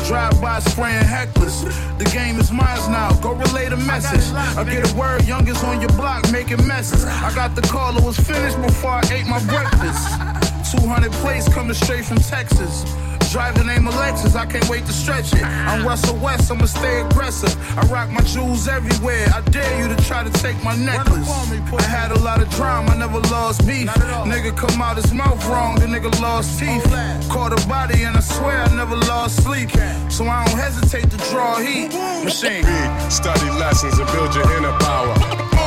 Drive 0.08 0.40
by 0.40 0.58
spraying 0.60 1.04
hecklers. 1.04 1.68
The 1.98 2.04
game 2.06 2.40
is 2.40 2.50
mine 2.50 2.78
now. 2.90 3.12
Go 3.20 3.34
relay 3.34 3.68
the 3.68 3.76
message. 3.76 4.24
I 4.56 4.64
get 4.64 4.90
a 4.90 4.96
word, 4.96 5.26
youngest 5.26 5.62
on 5.64 5.82
your 5.82 5.90
block 5.90 6.32
making 6.32 6.66
messes. 6.66 7.04
I 7.04 7.30
got 7.34 7.54
the 7.54 7.60
call, 7.60 7.94
it 7.94 8.02
was 8.02 8.16
finished 8.16 8.56
before 8.62 8.92
I 8.92 9.02
ate 9.12 9.26
my 9.26 9.38
breakfast. 9.44 10.72
200 10.80 11.12
plates 11.20 11.52
coming 11.52 11.74
straight 11.74 12.06
from 12.06 12.16
Texas. 12.16 12.84
Drive 13.30 13.58
the 13.58 13.64
name 13.64 13.86
Alexis, 13.86 14.34
I 14.34 14.46
can't 14.46 14.66
wait 14.70 14.86
to 14.86 14.92
stretch 14.92 15.34
it. 15.34 15.44
I'm 15.44 15.86
Russell 15.86 16.16
West, 16.16 16.50
I'ma 16.50 16.64
stay 16.64 17.02
aggressive. 17.02 17.54
I 17.76 17.84
rock 17.88 18.08
my 18.08 18.22
jewels 18.22 18.66
everywhere. 18.66 19.26
I 19.34 19.42
dare 19.50 19.68
you 19.80 19.94
to 19.94 20.02
try 20.04 20.24
to 20.24 20.30
take 20.40 20.56
my 20.64 20.74
necklace. 20.74 21.28
I 21.28 21.82
had 21.82 22.10
a 22.10 22.18
lot 22.20 22.40
of 22.40 22.48
drama, 22.50 22.92
I 22.92 22.96
never 22.96 23.20
lost 23.28 23.66
beef. 23.66 23.86
Nigga 24.24 24.56
come 24.56 24.80
out 24.80 24.96
his 24.96 25.12
mouth 25.12 25.44
wrong, 25.46 25.78
the 25.78 25.86
nigga 25.86 26.10
lost 26.22 26.58
teeth. 26.58 26.82
Caught 27.28 27.52
a 27.52 27.68
body 27.68 28.04
and 28.04 28.16
I 28.16 28.20
swear 28.20 28.62
I 28.62 28.74
never 28.74 28.96
lost 28.96 29.42
sleep. 29.44 29.70
So 30.10 30.24
I 30.24 30.46
don't 30.46 30.58
hesitate 30.58 31.10
to 31.10 31.18
draw 31.30 31.58
heat. 31.60 31.92
Machine. 32.24 32.64
Read, 32.64 33.12
study 33.12 33.50
lessons 33.60 33.98
and 33.98 34.08
build 34.12 34.34
your 34.34 34.50
inner 34.56 34.72
power. 34.80 35.12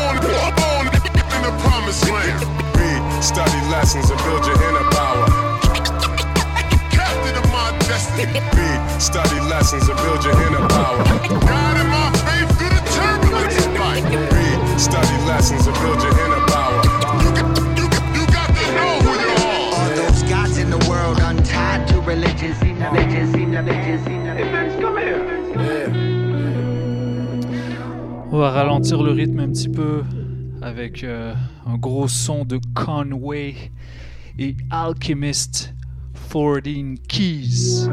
On, 0.02 0.18
on 0.18 0.86
in 0.88 1.42
the 1.46 1.54
promised 1.62 2.10
land. 2.10 2.42
Read, 2.76 3.24
study 3.24 3.62
lessons 3.70 4.10
and 4.10 4.20
build 4.26 4.46
your 4.48 4.58
inner 4.70 4.90
power. 4.90 5.01
My 8.10 8.26
destiny. 8.26 8.40
Read, 8.56 9.02
study 9.02 9.40
lessons 9.50 9.88
and 9.90 9.98
build 9.98 10.24
your 10.24 10.34
inner 10.48 10.68
power. 10.68 11.04
God 11.04 11.78
in 11.80 11.88
my 11.88 12.12
faith 12.26 12.58
through 12.58 12.70
the 12.70 12.84
turbulence 12.96 13.66
of 13.66 13.74
life. 13.74 14.06
Read, 14.06 14.80
study 14.80 15.18
lessons 15.26 15.68
and 15.68 15.76
build 15.78 16.02
your 16.02 16.12
inner 16.12 16.46
power. 16.48 16.82
You 17.24 17.32
got, 17.32 17.58
you 17.78 17.88
got, 17.90 18.06
you 18.16 18.26
got 18.28 18.48
to 18.48 18.66
know 18.76 18.92
who 19.06 19.14
you 19.20 19.32
are. 19.38 19.74
All 19.76 19.90
those 19.96 20.24
gods 20.24 20.58
in 20.58 20.70
the 20.70 20.80
world 20.90 21.20
untied 21.20 21.88
to 21.90 22.02
religions, 22.02 22.58
religions, 22.62 23.34
religions, 23.34 24.08
religions. 24.08 24.82
Come 24.82 24.98
here. 24.98 25.42
On 28.34 28.38
va 28.38 28.52
ralentir 28.52 29.04
le 29.04 29.12
rythme 29.12 29.40
un 29.42 29.50
petit 29.50 29.68
peu 29.68 30.04
avec 30.62 31.04
euh, 31.04 31.34
un 31.68 31.78
gros 31.78 32.08
son 32.08 32.46
de 32.46 32.62
Conway 32.74 33.56
et 34.40 34.56
Alchemist 34.70 35.74
14 36.32 36.98
Keys. 37.10 37.84
The 37.84 37.92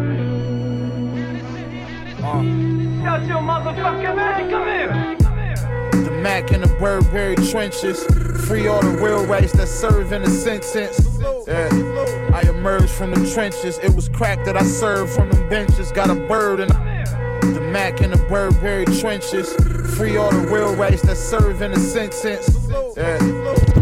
Mac 6.22 6.52
in 6.52 6.60
the 6.60 6.76
Burberry 6.78 7.34
trenches. 7.34 8.04
Free 8.46 8.68
all 8.68 8.80
the 8.80 8.96
real 9.02 9.26
rights 9.26 9.50
that 9.54 9.66
serve 9.66 10.12
in 10.12 10.22
a 10.22 10.30
sentence. 10.30 11.18
Yeah. 11.48 11.68
I 12.32 12.42
emerged 12.48 12.90
from 12.90 13.10
the 13.12 13.28
trenches. 13.34 13.78
It 13.78 13.92
was 13.96 14.08
crack 14.08 14.44
that 14.44 14.56
I 14.56 14.62
served 14.62 15.12
from 15.14 15.32
them 15.32 15.48
benches. 15.48 15.90
Got 15.90 16.10
a 16.10 16.14
bird 16.14 16.60
and 16.60 16.70
the 16.70 16.87
Mac 17.72 18.00
in 18.00 18.10
the 18.10 18.16
Burberry 18.28 18.86
trenches. 18.86 19.54
Free 19.96 20.16
all 20.16 20.30
the 20.30 20.46
real 20.48 20.74
rights 20.74 21.02
that 21.02 21.16
serve 21.16 21.60
in 21.62 21.72
a 21.72 21.78
sentence. 21.78 22.48
Yeah. 22.96 23.18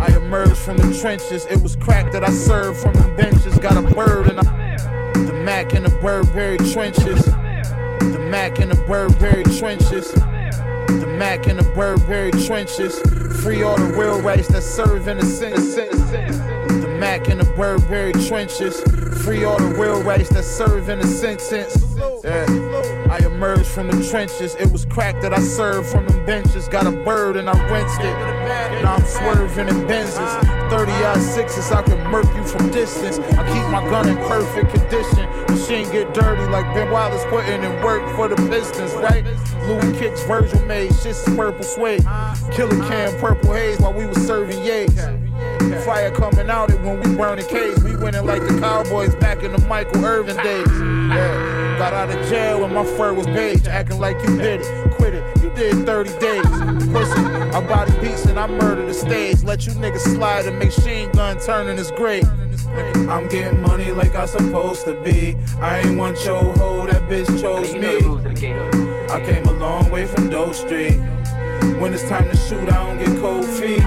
I 0.00 0.16
emerged 0.16 0.56
from 0.56 0.76
the 0.76 0.98
trenches. 1.00 1.46
It 1.46 1.62
was 1.62 1.76
crack 1.76 2.10
that 2.12 2.24
I 2.24 2.30
served 2.30 2.80
from 2.80 2.94
the 2.94 3.14
benches. 3.16 3.58
Got 3.58 3.76
a 3.76 3.94
bird 3.94 4.28
and 4.28 4.38
the 4.38 5.32
Mac 5.44 5.74
in 5.74 5.84
the 5.84 5.90
Burberry 6.02 6.58
trenches. 6.72 7.24
The 7.24 8.26
Mac 8.30 8.58
in 8.58 8.68
the 8.68 8.76
Burberry 8.86 9.44
trenches. 9.44 10.12
The 10.12 11.14
Mac 11.18 11.46
in 11.46 11.56
the 11.56 11.72
Burberry 11.74 12.32
trenches. 12.32 12.98
Free 13.42 13.62
all 13.62 13.76
the 13.76 13.92
real 13.96 14.20
rights 14.20 14.48
that 14.48 14.62
serve 14.62 15.06
in 15.08 15.18
the 15.18 15.24
sentence. 15.24 15.76
Mac 16.98 17.28
in 17.28 17.38
the 17.38 17.44
Burberry 17.44 18.12
trenches. 18.12 18.80
Free 19.22 19.44
all 19.44 19.58
the 19.58 19.74
real 19.74 20.02
rights 20.02 20.28
that 20.30 20.44
serve 20.44 20.88
in 20.88 20.98
the 20.98 21.06
sentence. 21.06 21.76
Yeah. 22.24 22.46
I 23.10 23.18
emerged 23.24 23.66
from 23.66 23.88
the 23.88 24.08
trenches. 24.08 24.54
It 24.56 24.70
was 24.72 24.84
crack 24.86 25.20
that 25.22 25.32
I 25.32 25.40
served 25.40 25.88
from 25.88 26.06
them 26.06 26.24
benches. 26.24 26.68
Got 26.68 26.86
a 26.86 26.92
bird 27.04 27.36
and 27.36 27.48
I 27.48 27.72
rinsed 27.72 28.00
it. 28.00 28.82
Now 28.82 28.94
I'm 28.96 29.04
swerving 29.04 29.68
in 29.68 29.86
Benzes. 29.86 30.70
30 30.70 30.92
odd 30.92 31.20
sixes, 31.20 31.70
I 31.70 31.82
can 31.82 31.98
murk 32.10 32.26
you 32.34 32.44
from 32.44 32.70
distance. 32.70 33.18
I 33.18 33.46
keep 33.46 33.70
my 33.70 33.82
gun 33.88 34.08
in 34.08 34.16
perfect 34.28 34.74
condition. 34.74 35.28
Machine 35.48 35.90
get 35.92 36.12
dirty 36.14 36.42
like 36.50 36.66
Ben 36.74 36.90
Wallace 36.90 37.24
putting 37.28 37.62
in 37.62 37.82
work 37.84 38.02
for 38.16 38.28
the 38.28 38.36
Pistons, 38.48 38.92
right? 38.94 39.24
Louis 39.66 39.98
kicks 39.98 40.22
Virgil 40.24 40.60
made, 40.66 40.94
shit's 40.96 41.22
purple 41.24 41.64
suede. 41.64 42.04
Killer 42.52 42.78
can 42.88 43.18
purple 43.20 43.52
haze 43.52 43.80
while 43.80 43.92
we 43.92 44.06
was 44.06 44.18
serving 44.26 44.58
yays. 44.58 45.25
Fire 45.84 46.10
coming 46.10 46.50
out 46.50 46.70
it 46.70 46.80
when 46.80 47.00
we 47.00 47.16
burning 47.16 47.46
caves. 47.46 47.82
We 47.82 47.96
winning 47.96 48.26
like 48.26 48.42
the 48.42 48.58
Cowboys 48.60 49.14
back 49.16 49.42
in 49.42 49.52
the 49.52 49.58
Michael 49.66 50.04
Irvin 50.04 50.36
days. 50.38 50.66
Yeah. 50.68 51.78
Got 51.78 51.92
out 51.92 52.10
of 52.10 52.28
jail 52.28 52.62
when 52.62 52.72
my 52.72 52.84
fur 52.84 53.12
was 53.12 53.26
beige, 53.26 53.66
acting 53.66 54.00
like 54.00 54.16
you 54.22 54.36
did 54.36 54.62
it. 54.62 54.90
Quit 54.92 55.14
it, 55.14 55.42
you 55.42 55.50
did 55.50 55.86
30 55.86 56.18
days. 56.18 56.46
Pussy, 56.92 57.20
I 57.20 57.60
body 57.68 57.92
beats 58.00 58.24
and 58.26 58.38
I 58.38 58.46
murder 58.46 58.86
the 58.86 58.94
stage. 58.94 59.42
Let 59.44 59.66
you 59.66 59.72
niggas 59.74 60.14
slide 60.14 60.46
and 60.46 60.58
machine 60.58 61.10
gun 61.12 61.38
turning 61.38 61.76
his 61.76 61.90
great. 61.90 62.24
I'm 63.08 63.28
getting 63.28 63.60
money 63.62 63.92
like 63.92 64.14
I'm 64.14 64.26
supposed 64.26 64.84
to 64.86 65.00
be. 65.02 65.36
I 65.60 65.80
ain't 65.80 65.98
one 65.98 66.16
your 66.24 66.42
hoe, 66.54 66.86
that 66.86 67.02
bitch 67.02 67.40
chose 67.40 67.72
me. 67.74 67.98
I 69.10 69.20
came 69.24 69.44
a 69.46 69.52
long 69.52 69.90
way 69.90 70.06
from 70.06 70.30
Doe 70.30 70.52
Street. 70.52 70.98
When 71.78 71.92
it's 71.92 72.08
time 72.08 72.28
to 72.30 72.36
shoot, 72.36 72.68
I 72.72 72.86
don't 72.86 72.98
get 72.98 73.20
cold 73.20 73.44
feet. 73.44 73.82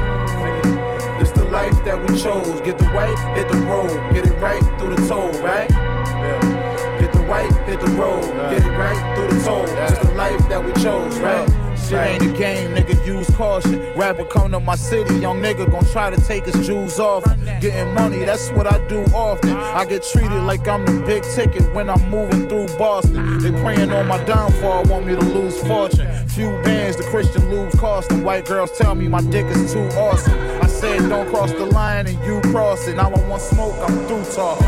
Life 1.59 1.83
that 1.83 1.99
we 1.99 2.17
chose. 2.17 2.61
Get 2.61 2.77
the 2.77 2.85
white, 2.95 3.19
hit 3.35 3.49
the 3.49 3.57
road. 3.67 3.91
Get 4.13 4.25
it 4.25 4.33
right 4.39 4.63
through 4.79 4.95
the 4.95 5.07
toll, 5.09 5.29
right? 5.43 5.69
Yeah. 5.69 6.99
Get 7.01 7.11
the 7.11 7.19
white, 7.23 7.51
hit 7.67 7.81
the 7.81 7.91
road. 7.99 8.23
Get 8.49 8.65
it 8.65 8.77
right 8.77 9.15
through 9.17 9.37
the 9.37 9.43
toll. 9.43 9.65
It's 9.67 9.99
the 9.99 10.13
life 10.15 10.39
that 10.47 10.63
we 10.63 10.71
chose, 10.81 11.19
right? 11.19 11.49
Shit 11.77 11.99
ain't 11.99 12.23
a 12.23 12.37
game, 12.37 12.75
nigga, 12.75 13.05
use 13.05 13.29
caution. 13.35 13.93
Rapper 13.97 14.23
come 14.23 14.51
to 14.51 14.61
my 14.61 14.75
city, 14.75 15.15
young 15.15 15.41
nigga 15.41 15.69
gon' 15.69 15.85
try 15.87 16.09
to 16.09 16.21
take 16.21 16.45
his 16.45 16.65
jewels 16.65 16.97
off. 16.97 17.25
Getting 17.59 17.93
money, 17.93 18.23
that's 18.23 18.49
what 18.51 18.65
I 18.65 18.77
do 18.87 19.03
often. 19.13 19.51
I 19.51 19.83
get 19.83 20.03
treated 20.03 20.41
like 20.43 20.65
I'm 20.65 20.85
the 20.85 21.03
big 21.05 21.23
ticket 21.23 21.73
when 21.73 21.89
I'm 21.89 22.09
moving 22.09 22.47
through 22.47 22.67
Boston. 22.77 23.39
They 23.39 23.51
praying 23.61 23.91
on 23.91 24.07
my 24.07 24.23
downfall, 24.23 24.85
want 24.85 25.05
me 25.07 25.15
to 25.15 25.21
lose 25.21 25.59
fortune. 25.63 26.07
Few 26.29 26.51
bands, 26.63 26.95
the 26.95 27.03
Christian 27.03 27.49
lose 27.49 27.75
costing. 27.75 28.23
White 28.23 28.45
girls 28.45 28.71
tell 28.77 28.95
me 28.95 29.09
my 29.09 29.21
dick 29.21 29.45
is 29.47 29.73
too 29.73 29.87
awesome. 29.97 30.39
I 30.61 30.67
said 30.79 31.09
don't 31.09 31.27
cross 31.29 31.51
the 31.51 31.65
line 31.65 32.07
and 32.07 32.17
you 32.23 32.39
cross 32.51 32.87
it. 32.87 32.95
Now 32.95 33.11
I 33.11 33.27
want 33.27 33.41
smoke, 33.41 33.75
I'm 33.81 34.07
through 34.07 34.23
talking. 34.33 34.65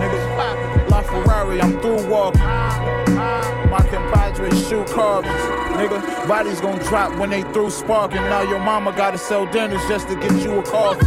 Nigga, 0.00 0.90
La 0.90 1.00
Ferrari, 1.02 1.60
I'm 1.60 1.80
through 1.80 2.06
walking. 2.06 2.40
My 2.42 3.80
compadres 3.90 4.68
shoot 4.68 4.86
carbons. 4.88 5.32
Nigga, 5.78 6.28
bodies 6.28 6.60
gon' 6.60 6.78
drop 6.80 7.18
when 7.18 7.30
they 7.30 7.42
through 7.54 7.70
sparking. 7.70 8.20
Now 8.22 8.42
your 8.42 8.58
mama 8.58 8.92
gotta 8.94 9.16
sell 9.16 9.46
dinners 9.46 9.80
just 9.88 10.06
to 10.08 10.16
get 10.16 10.32
you 10.42 10.58
a 10.58 10.62
coffee. 10.62 11.06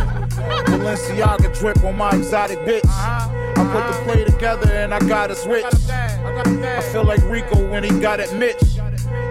Balenciaga 0.70 1.56
drip 1.60 1.84
on 1.84 1.96
my 1.96 2.10
exotic 2.12 2.58
bitch. 2.60 2.82
I 2.88 3.64
put 3.72 3.86
the 3.94 4.12
play 4.12 4.24
together 4.26 4.72
and 4.72 4.92
I 4.92 5.00
got 5.08 5.30
us 5.30 5.46
rich. 5.46 5.66
I 5.66 6.82
feel 6.92 7.04
like 7.04 7.22
Rico 7.26 7.70
when 7.70 7.84
he 7.84 8.00
got 8.00 8.20
it 8.20 8.34
Mitch. 8.34 8.62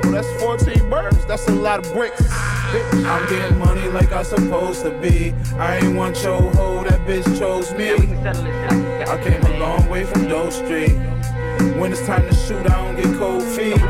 Well, 0.05 0.13
that's 0.13 0.41
14 0.41 0.89
birds, 0.89 1.27
that's 1.27 1.49
a 1.49 1.53
lot 1.53 1.85
of 1.85 1.93
bricks. 1.93 2.23
I'm 2.69 3.29
getting 3.29 3.59
money 3.59 3.89
like 3.89 4.13
I'm 4.13 4.25
supposed 4.25 4.83
to 4.83 4.91
be. 5.01 5.33
I 5.57 5.77
ain't 5.77 5.97
want 5.97 6.21
your 6.23 6.43
hoe, 6.55 6.83
that 6.83 7.01
bitch 7.07 7.39
chose 7.39 7.73
me. 7.75 7.93
I 7.93 9.23
came 9.23 9.41
a 9.41 9.59
long 9.59 9.89
way 9.89 10.05
from 10.05 10.27
Doe 10.29 10.51
Street. 10.51 10.97
When 11.79 11.93
it's 11.93 12.05
time 12.05 12.29
to 12.29 12.35
shoot, 12.35 12.69
I 12.69 12.83
don't 12.83 12.97
get 12.97 13.19
cold 13.19 13.43
feet. 13.43 13.81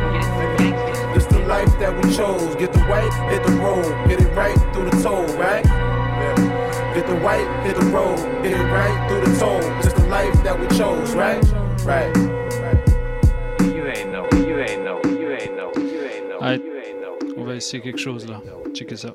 It's 1.17 1.27
the 1.27 1.39
life 1.49 1.73
that 1.81 1.95
we 1.97 2.15
chose. 2.15 2.55
Get 2.57 2.75
the 2.75 2.81
white, 2.81 3.13
hit 3.31 3.43
the 3.45 3.53
road. 3.53 4.09
Get 4.09 4.21
it 4.21 4.35
right 4.37 4.59
through 4.75 4.91
the 4.91 5.03
toll, 5.03 5.27
right? 5.39 5.65
Get 6.95 7.07
the 7.07 7.17
white, 7.17 7.49
hit 7.65 7.77
the 7.77 7.87
road. 7.87 8.19
Get 8.43 8.53
it 8.53 8.65
right 8.65 9.09
through 9.09 9.33
the 9.33 9.39
toll. 9.39 9.61
It's 9.79 9.95
the 9.95 10.07
life 10.09 10.35
that 10.45 10.61
we 10.61 10.67
chose, 10.77 11.15
right? 11.15 11.43
Right. 11.83 12.15
You 13.63 13.87
ain't 13.87 14.13
know, 14.13 14.29
you 14.35 14.59
ain't 14.59 14.85
know, 14.85 15.01
you 15.05 15.33
ain't 15.33 15.57
know, 15.57 15.73
you 15.77 16.03
ain't 16.03 16.29
know. 16.29 16.76
Va 17.47 17.55
essayer 17.55 17.81
quelque 17.81 18.01
chose 18.01 18.27
là. 18.29 18.43
Checkez 18.75 18.97
ça. 18.97 19.15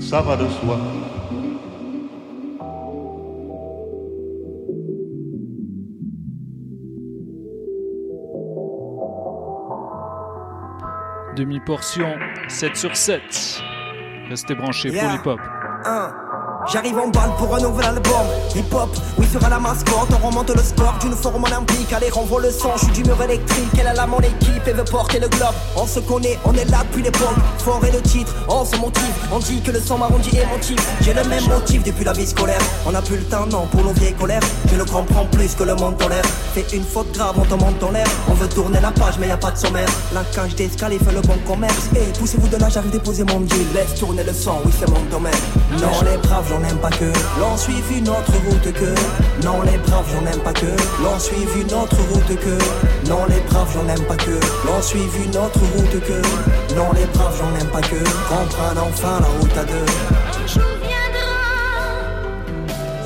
ça 0.00 0.20
va 0.22 0.36
de 0.36 0.48
soi. 0.48 0.76
Demi-portion, 11.36 12.08
7 12.48 12.76
sur 12.76 12.96
7. 12.96 13.62
Restez 14.28 14.54
branchés, 14.54 14.90
Yeah. 14.90 15.10
full 15.10 15.18
hip-hop. 15.20 15.40
Hein. 15.84 16.12
J'arrive 16.68 16.98
en 16.98 17.08
balle 17.08 17.30
pour 17.38 17.54
un 17.54 17.60
nouvel 17.60 17.86
album. 17.86 18.26
Hip 18.54 18.72
hop, 18.72 18.90
oui 19.18 19.26
sera 19.32 19.48
la 19.48 19.58
mascotte 19.58 20.10
On 20.22 20.26
remonte 20.26 20.54
le 20.54 20.62
sport 20.62 20.94
d'une 21.00 21.14
forme 21.14 21.44
olympique. 21.44 21.92
Allez 21.92 22.10
renvoie 22.10 22.42
le 22.42 22.50
son, 22.50 22.70
je 22.76 22.84
suis 22.84 22.92
du 22.92 23.04
mur 23.04 23.20
électrique. 23.22 23.70
Elle 23.80 23.86
a 23.86 23.94
la 23.94 24.06
mon 24.06 24.18
équipe 24.18 24.66
et 24.66 24.72
veut 24.72 24.84
porter 24.84 25.18
le 25.18 25.28
globe. 25.28 25.54
On 25.76 25.86
se 25.86 26.00
connaît, 26.00 26.38
on 26.44 26.52
est 26.52 26.66
là 26.66 26.78
depuis 26.84 27.02
l'époque. 27.02 27.36
Fort 27.58 27.82
et 27.86 27.90
le 27.90 28.02
titre, 28.02 28.34
on 28.48 28.64
se 28.64 28.76
motive 28.76 29.14
On 29.32 29.38
dit 29.38 29.60
que 29.62 29.70
le 29.70 29.80
son 29.80 29.98
m'arrondit 29.98 30.36
émotif 30.36 30.78
J'ai 31.00 31.14
le 31.14 31.24
même 31.24 31.44
motif 31.48 31.82
depuis 31.82 32.04
la 32.04 32.12
vie 32.12 32.26
scolaire. 32.26 32.60
On 32.86 32.92
n'a 32.92 33.00
plus 33.00 33.16
le 33.16 33.24
temps 33.24 33.46
non 33.46 33.66
pour 33.66 33.82
nos 33.82 33.92
vieilles 33.92 34.14
colères. 34.14 34.42
Je 34.70 34.76
ne 34.76 34.84
comprends 34.84 35.24
plus 35.26 35.54
que 35.54 35.64
le 35.64 35.74
monde 35.74 35.96
tolère. 35.96 36.24
Fais 36.54 36.66
une 36.74 36.84
faute 36.84 37.12
grave, 37.12 37.36
on 37.38 37.44
te 37.44 37.54
monte 37.54 37.82
en 37.82 37.90
l'air. 37.90 38.06
On 38.28 38.34
veut 38.34 38.48
tourner 38.48 38.80
la 38.80 38.90
page 38.90 39.14
mais 39.18 39.28
y 39.28 39.32
a 39.32 39.36
pas 39.36 39.50
de 39.50 39.58
sommaire. 39.58 39.88
La 40.12 40.24
cage 40.24 40.54
d'escalier 40.56 40.98
fait 40.98 41.12
le 41.12 41.22
bon 41.22 41.38
commerce. 41.46 41.88
Et 41.96 42.18
poussez-vous 42.18 42.48
de 42.48 42.56
là, 42.58 42.68
j'arrive 42.68 42.90
déposer 42.90 43.24
mon 43.24 43.40
deal. 43.40 43.66
Laisse 43.74 43.98
tourner 43.98 44.24
le 44.24 44.32
son, 44.34 44.56
oui 44.64 44.72
c'est 44.78 44.88
mon 44.90 45.02
domaine. 45.10 45.32
Non 45.80 45.88
les 46.04 46.18
braves 46.18 46.50
j'en 46.60 46.68
aime 46.68 46.78
pas 46.78 46.90
que. 46.90 47.12
L'on 47.38 47.56
suive 47.56 47.92
une 47.96 48.08
autre 48.08 48.32
route 48.46 48.72
que. 48.72 48.94
Non 49.44 49.62
les 49.62 49.78
braves 49.78 50.06
j'en 50.12 50.26
aime 50.30 50.40
pas 50.40 50.52
que. 50.52 50.66
L'on 51.02 51.18
suive 51.18 51.56
une 51.56 51.72
autre 51.74 51.96
route 52.10 52.36
que. 52.38 53.08
Non 53.08 53.24
les 53.28 53.40
braves 53.48 53.72
j'en 53.74 53.88
aime 53.88 54.04
pas 54.04 54.16
que. 54.16 54.38
L'on 54.66 54.82
suive 54.82 55.16
une 55.24 55.36
autre 55.36 55.60
route 55.74 56.00
que. 56.00 56.74
Non 56.74 56.92
les 56.94 57.06
braves 57.06 57.36
j'en 57.38 57.60
aime 57.60 57.68
pas 57.68 57.80
que. 57.80 57.96
Comprendre 58.28 58.86
enfin 58.88 59.20
la 59.20 59.26
route 59.26 59.56
à 59.56 59.64
deux. 59.64 59.86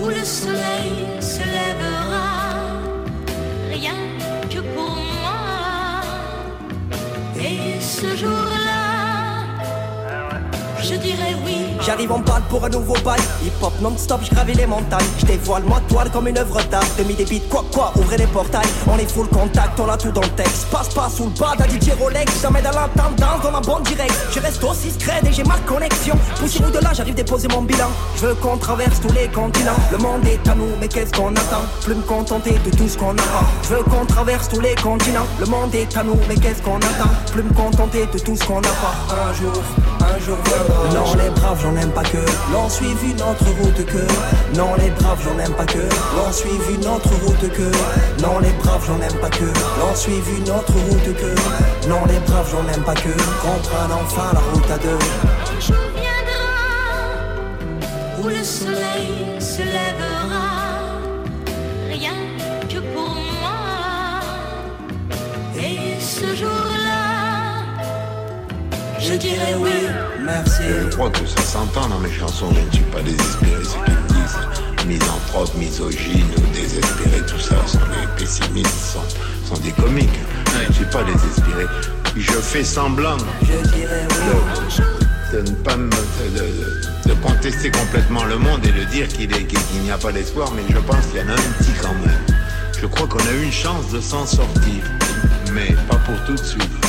Où 0.02 0.08
le 0.08 0.22
soleil 0.22 1.06
se 1.18 1.38
lèvera, 1.38 2.58
rien 3.70 3.96
que 4.50 4.58
pour 4.74 4.90
moi. 4.90 6.02
Et 7.40 7.80
ce 7.80 8.14
jour-là, 8.14 8.73
je 10.84 10.94
dirais 10.96 11.34
oui. 11.44 11.56
J'arrive 11.80 12.12
en 12.12 12.18
balle 12.18 12.42
pour 12.48 12.64
un 12.64 12.68
nouveau 12.68 12.94
bail 13.04 13.20
Hip 13.44 13.52
hop 13.62 13.72
non-stop, 13.80 14.20
je 14.22 14.52
les 14.52 14.66
montagnes. 14.66 15.04
Je 15.18 15.26
dévoile 15.26 15.64
ma 15.64 15.80
toile 15.88 16.10
comme 16.10 16.28
une 16.28 16.38
œuvre 16.38 16.62
d'art. 16.70 16.84
Demi 16.98 17.14
des 17.14 17.24
beats, 17.24 17.44
quoi 17.50 17.64
quoi, 17.72 17.92
ouvrez 17.96 18.18
les 18.18 18.26
portails. 18.26 18.68
On 18.86 18.98
est 18.98 19.10
full 19.10 19.28
contact, 19.28 19.78
on 19.80 19.88
a 19.88 19.96
tout 19.96 20.10
dans 20.10 20.20
le 20.22 20.28
texte. 20.28 20.66
Passe 20.70 20.88
pas 20.94 21.08
sous 21.08 21.24
le 21.24 21.30
bas 21.30 21.54
d'un 21.56 21.64
DJ 21.64 21.92
Rolex. 21.98 22.42
Jamais 22.42 22.62
dans 22.62 22.70
la 22.70 22.88
tendance, 22.88 23.42
dans 23.42 23.50
la 23.50 23.60
bonne 23.60 23.82
direct 23.82 24.14
Je 24.30 24.40
reste 24.40 24.62
aussi 24.64 24.90
scred 24.90 25.26
et 25.26 25.32
j'ai 25.32 25.44
ma 25.44 25.58
connexion. 25.66 26.16
Poussez-vous 26.38 26.70
de 26.70 26.78
là, 26.78 26.90
j'arrive 26.94 27.14
déposer 27.14 27.48
mon 27.48 27.62
bilan. 27.62 27.88
Je 28.16 28.26
veux 28.26 28.34
qu'on 28.34 28.56
traverse 28.56 29.00
tous 29.00 29.12
les 29.12 29.28
continents. 29.28 29.76
Le 29.90 29.98
monde 29.98 30.26
est 30.26 30.48
à 30.48 30.54
nous, 30.54 30.70
mais 30.80 30.88
qu'est-ce 30.88 31.12
qu'on 31.12 31.32
attend? 31.32 31.64
Plus 31.82 31.94
me 31.94 32.02
contenter 32.02 32.58
de 32.64 32.70
tout 32.76 32.88
ce 32.88 32.96
qu'on 32.98 33.12
a 33.12 33.44
Je 33.62 33.74
veux 33.74 33.82
qu'on 33.84 34.04
traverse 34.06 34.48
tous 34.48 34.60
les 34.60 34.74
continents. 34.76 35.26
Le 35.40 35.46
monde 35.46 35.74
est 35.74 35.96
à 35.96 36.02
nous, 36.02 36.18
mais 36.28 36.36
qu'est-ce 36.36 36.62
qu'on 36.62 36.78
attend? 36.78 37.10
Plus 37.32 37.42
me 37.42 37.52
contenter 37.52 38.06
de 38.06 38.18
tout 38.18 38.36
ce 38.36 38.44
qu'on 38.44 38.60
n'a 38.60 38.68
pas 38.68 38.94
Un 39.28 39.32
jour, 39.34 39.62
un 40.04 40.18
jour 40.18 40.38
viendra 40.44 40.94
Non, 40.94 41.14
les 41.22 41.30
braves, 41.30 41.60
j'en 41.62 41.76
aime 41.76 41.90
pas 41.90 42.02
que. 42.02 42.18
L'on 42.52 42.68
suivi 42.68 43.10
une 43.10 43.22
autre 43.22 43.46
route 43.60 43.84
que. 43.86 44.56
Non, 44.56 44.74
les 44.78 44.90
braves, 44.90 45.22
j'en 45.24 45.38
aime 45.38 45.54
pas 45.54 45.66
que. 45.66 45.78
L'on 46.16 46.32
suivi 46.32 46.74
une 46.74 46.86
autre 46.86 47.10
route 47.24 47.50
que. 47.52 48.22
Non, 48.22 48.38
les 48.40 48.52
braves, 48.62 48.84
j'en 48.86 49.00
aime 49.00 49.18
pas 49.20 49.30
que. 49.30 49.44
L'on 49.80 49.94
suivi 49.94 50.38
une 50.38 50.50
autre 50.50 50.72
route 50.72 51.14
que. 51.16 51.88
Non, 51.88 52.04
les 52.06 52.18
braves, 52.26 52.48
j'en 52.50 52.66
aime 52.72 52.82
pas 52.82 52.94
que. 52.94 53.10
Comprendre 53.42 54.00
enfin 54.04 54.30
la 54.32 54.40
route 54.52 54.70
à 54.70 54.78
deux. 54.78 54.98
où 58.24 58.28
le 58.28 58.42
soleil 58.42 59.38
se 59.38 59.62
lèvera, 59.62 60.96
rien 61.90 62.16
que 62.68 62.78
pour 62.94 63.10
moi. 63.10 64.20
Et 65.58 66.00
ce 66.00 66.34
jour-là, 66.34 66.63
je 69.04 69.14
dirais 69.14 69.54
oui, 69.58 69.70
merci. 70.24 70.62
Je 70.66 70.86
crois 70.94 71.10
que 71.10 71.26
ça 71.26 71.42
s'entend 71.42 71.88
dans 71.88 71.98
mes 71.98 72.10
chansons, 72.10 72.48
je 72.54 72.60
ne 72.60 72.70
suis 72.72 72.90
pas 72.90 73.02
désespéré, 73.02 73.62
ce 73.62 73.74
qu'ils 73.84 74.16
disent. 74.16 74.38
Misanthrope, 74.86 75.54
misogyne 75.56 76.26
ou 76.38 76.54
désespéré, 76.54 77.20
tout 77.26 77.38
ça 77.38 77.56
sont 77.66 77.78
des 77.78 78.24
pessimistes, 78.24 78.92
sont, 78.92 79.54
sont 79.54 79.60
des 79.60 79.72
comiques. 79.72 80.08
Je 80.62 80.68
ne 80.68 80.72
suis 80.72 80.86
pas 80.86 81.04
désespéré. 81.04 81.66
Je 82.16 82.32
fais 82.32 82.64
semblant 82.64 83.16
de, 83.16 83.24
de 85.36 85.50
ne 85.50 85.54
pas 85.56 85.76
me, 85.76 85.90
de, 85.90 87.14
contester 87.22 87.70
complètement 87.70 88.24
le 88.24 88.38
monde 88.38 88.64
et 88.64 88.72
de 88.72 88.84
dire 88.84 89.08
qu'il 89.08 89.28
n'y 89.82 89.90
a 89.90 89.98
pas 89.98 90.12
d'espoir, 90.12 90.50
mais 90.54 90.62
je 90.70 90.78
pense 90.78 91.04
qu'il 91.06 91.20
y 91.20 91.22
en 91.22 91.28
a 91.28 91.32
un 91.32 91.52
petit 91.58 91.72
quand 91.80 91.94
même. 92.06 92.24
Je 92.80 92.86
crois 92.86 93.06
qu'on 93.06 93.18
a 93.18 93.32
une 93.42 93.52
chance 93.52 93.90
de 93.90 94.00
s'en 94.00 94.24
sortir, 94.26 94.84
mais 95.52 95.74
pas 95.88 95.96
pour 95.96 96.16
tout 96.24 96.34
de 96.34 96.46
suite. 96.46 96.83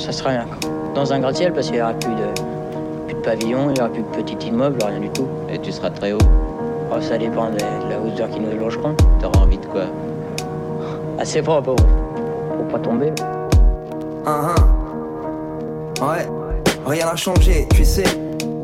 Ça 0.00 0.12
sera 0.12 0.30
rien. 0.30 0.44
quoi. 0.46 0.70
Dans 0.94 1.12
un 1.12 1.20
gratte-ciel, 1.20 1.52
parce 1.52 1.66
qu'il 1.66 1.76
n'y 1.76 1.82
aura 1.82 1.92
plus 1.94 2.10
de, 2.14 3.06
plus 3.06 3.14
de 3.14 3.20
pavillon, 3.20 3.68
il 3.70 3.74
n'y 3.74 3.80
aura 3.80 3.90
plus 3.90 4.02
de 4.02 4.22
petit 4.22 4.48
immeuble, 4.48 4.78
rien 4.84 5.00
du 5.00 5.10
tout. 5.10 5.28
Et 5.52 5.58
tu 5.58 5.70
seras 5.72 5.90
très 5.90 6.12
haut 6.12 6.18
Oh, 6.92 7.00
ça 7.00 7.16
dépend 7.16 7.50
de, 7.50 7.54
de 7.56 7.90
la 7.90 8.00
hauteur 8.00 8.28
qui 8.30 8.40
nous 8.40 8.58
logeront. 8.58 8.96
T'auras 9.20 9.44
envie 9.44 9.58
de 9.58 9.66
quoi? 9.66 9.82
Assez 11.18 11.40
propre 11.40 11.74
pour, 11.74 12.56
pour 12.56 12.66
pas 12.68 12.78
tomber. 12.80 13.12
Ah, 14.26 14.54
ah. 14.56 16.04
Ouais, 16.04 16.26
rien 16.86 17.06
n'a 17.06 17.14
changé, 17.16 17.68
tu 17.74 17.84
sais. 17.84 18.02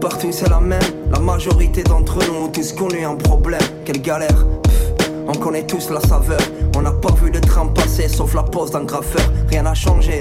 Partout 0.00 0.32
c'est 0.32 0.48
la 0.50 0.58
même. 0.60 0.80
La 1.12 1.20
majorité 1.20 1.82
d'entre 1.84 2.18
nous 2.26 2.46
ont 2.46 2.48
tous 2.48 2.72
connu 2.72 3.04
un 3.04 3.14
problème. 3.14 3.60
Quelle 3.84 4.00
galère. 4.02 4.44
Pff, 4.62 4.92
on 5.28 5.32
connaît 5.32 5.64
tous 5.66 5.90
la 5.90 6.00
saveur. 6.00 6.40
On 6.76 6.82
n'a 6.82 6.92
pas 6.92 7.12
vu 7.22 7.30
le 7.30 7.40
train 7.40 7.66
passer 7.66 8.08
sauf 8.08 8.34
la 8.34 8.42
pause 8.42 8.72
d'un 8.72 8.84
graffeur. 8.84 9.24
Rien 9.50 9.62
n'a 9.62 9.74
changé. 9.74 10.20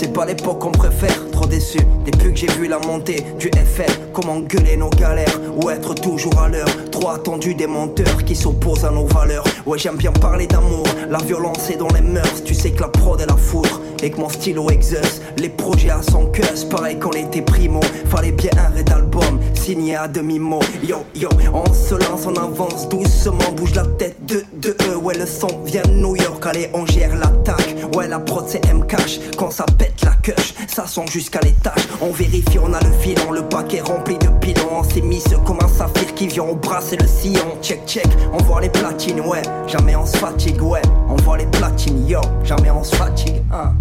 C'est 0.00 0.12
pas 0.12 0.24
l'époque 0.24 0.60
qu'on 0.60 0.70
préfère, 0.70 1.27
déçu. 1.46 1.78
Depuis 2.04 2.32
que 2.32 2.36
j'ai 2.36 2.52
vu 2.58 2.68
la 2.68 2.78
montée 2.78 3.24
du 3.38 3.48
FL, 3.48 3.90
comment 4.12 4.40
gueuler 4.40 4.76
nos 4.76 4.90
galères 4.90 5.40
ou 5.56 5.70
être 5.70 5.94
toujours 5.94 6.38
à 6.38 6.48
l'heure. 6.48 6.68
Trop 6.90 7.10
attendu 7.10 7.54
des 7.54 7.66
menteurs 7.66 8.24
qui 8.24 8.34
s'opposent 8.34 8.84
à 8.84 8.90
nos 8.90 9.06
valeurs. 9.06 9.44
Ouais, 9.66 9.78
j'aime 9.78 9.96
bien 9.96 10.12
parler 10.12 10.46
d'amour, 10.46 10.86
la 11.08 11.18
violence 11.18 11.70
est 11.70 11.76
dans 11.76 11.88
les 11.88 12.00
mœurs. 12.00 12.42
Tu 12.44 12.54
sais 12.54 12.70
que 12.70 12.80
la 12.80 12.88
prod 12.88 13.20
est 13.20 13.26
la 13.26 13.36
foudre 13.36 13.80
et 14.02 14.10
que 14.10 14.18
mon 14.18 14.28
stylo 14.28 14.70
exauce 14.70 15.20
les 15.36 15.48
projets 15.48 15.90
à 15.90 16.02
son 16.02 16.26
cœur. 16.26 16.48
Pareil 16.70 16.98
qu'on 16.98 17.12
était 17.12 17.42
primo, 17.42 17.80
fallait 18.06 18.32
bien 18.32 18.50
un 18.56 18.76
red 18.76 18.90
album 18.90 19.40
signé 19.54 19.96
à 19.96 20.08
demi-mot. 20.08 20.60
Yo, 20.86 20.98
yo, 21.14 21.28
on 21.52 21.72
se 21.72 21.94
lance, 21.94 22.26
on 22.26 22.34
avance 22.36 22.88
doucement, 22.88 23.52
bouge 23.56 23.74
la 23.74 23.84
tête 23.84 24.24
de, 24.26 24.44
de 24.54 24.76
eux. 24.90 24.96
Ouais, 24.96 25.16
le 25.16 25.26
son 25.26 25.48
vient 25.64 25.82
de 25.82 25.90
New 25.90 26.16
York, 26.16 26.44
allez, 26.46 26.70
on 26.74 26.86
gère 26.86 27.14
l'attaque. 27.16 27.76
Ouais, 27.96 28.08
la 28.08 28.18
prod 28.18 28.44
c'est 28.46 28.64
M-Cash, 28.68 29.20
quand 29.36 29.50
ça 29.50 29.64
pète 29.78 30.04
la 30.04 30.12
queue, 30.22 30.34
ça 30.68 30.86
sent 30.86 31.06
jusqu'à 31.28 31.40
l'étage. 31.40 31.88
On 32.00 32.10
vérifie, 32.10 32.58
on 32.58 32.72
a 32.72 32.80
le 32.80 32.90
filon, 33.00 33.32
le 33.32 33.42
paquet 33.42 33.80
rempli 33.80 34.16
de 34.18 34.28
pilons. 34.40 34.78
On 34.78 34.82
s'est 34.82 35.02
mis 35.02 35.22
comme 35.44 35.58
un 35.62 35.68
saphir 35.68 36.14
qui 36.14 36.26
vient 36.26 36.44
embrasser 36.44 36.96
le 36.96 37.06
sillon. 37.06 37.58
Check, 37.62 37.86
check, 37.86 38.06
on 38.32 38.38
voit 38.44 38.60
les 38.60 38.70
platines, 38.70 39.20
ouais, 39.20 39.42
jamais 39.66 39.94
on 39.96 40.06
se 40.06 40.16
fatigue, 40.16 40.62
ouais. 40.62 40.82
On 41.08 41.16
voit 41.16 41.36
les 41.36 41.46
platines, 41.46 42.06
yo, 42.08 42.20
jamais 42.44 42.70
on 42.70 42.82
se 42.82 42.96
fatigue, 42.96 43.42
hein. 43.52 43.72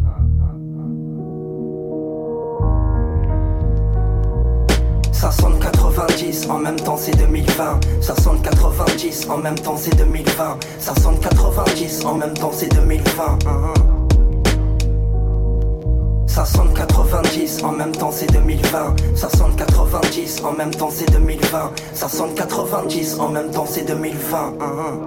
Ça 5.14 5.32
sonne 5.32 5.58
90, 5.60 6.48
en 6.50 6.60
même 6.60 6.76
temps 6.76 6.98
c'est 6.98 7.16
2020. 7.18 7.80
Ça 8.02 8.16
sonne 8.16 8.42
90, 8.42 9.28
en 9.30 9.38
même 9.38 9.56
temps 9.56 9.76
c'est 9.78 9.96
2020. 9.96 10.58
Ça 10.80 10.94
sonne 11.02 11.18
90, 11.20 12.06
en 12.06 12.14
même 12.16 12.34
temps 12.34 12.52
c'est 12.54 12.68
2020. 12.74 13.24
hein, 13.24 13.38
hein. 13.48 14.07
Ça 16.28 16.46
sonne 16.46 16.72
90, 16.74 17.64
en 17.64 17.72
même 17.72 17.92
temps 17.92 18.12
c'est 18.12 18.32
2020. 18.32 18.96
Ça 19.16 19.30
sonne 19.30 19.56
90, 19.56 20.44
en 20.44 20.52
même 20.54 20.72
temps 20.72 20.90
c'est 20.92 21.10
2020. 21.12 21.72
Ça 21.94 22.08
sonne 22.10 22.34
90, 22.36 23.20
en 23.20 23.30
même 23.30 23.50
temps 23.50 23.66
c'est 23.68 23.84
2020. 23.84 24.38
hein, 24.38 24.54
hein. 24.62 25.00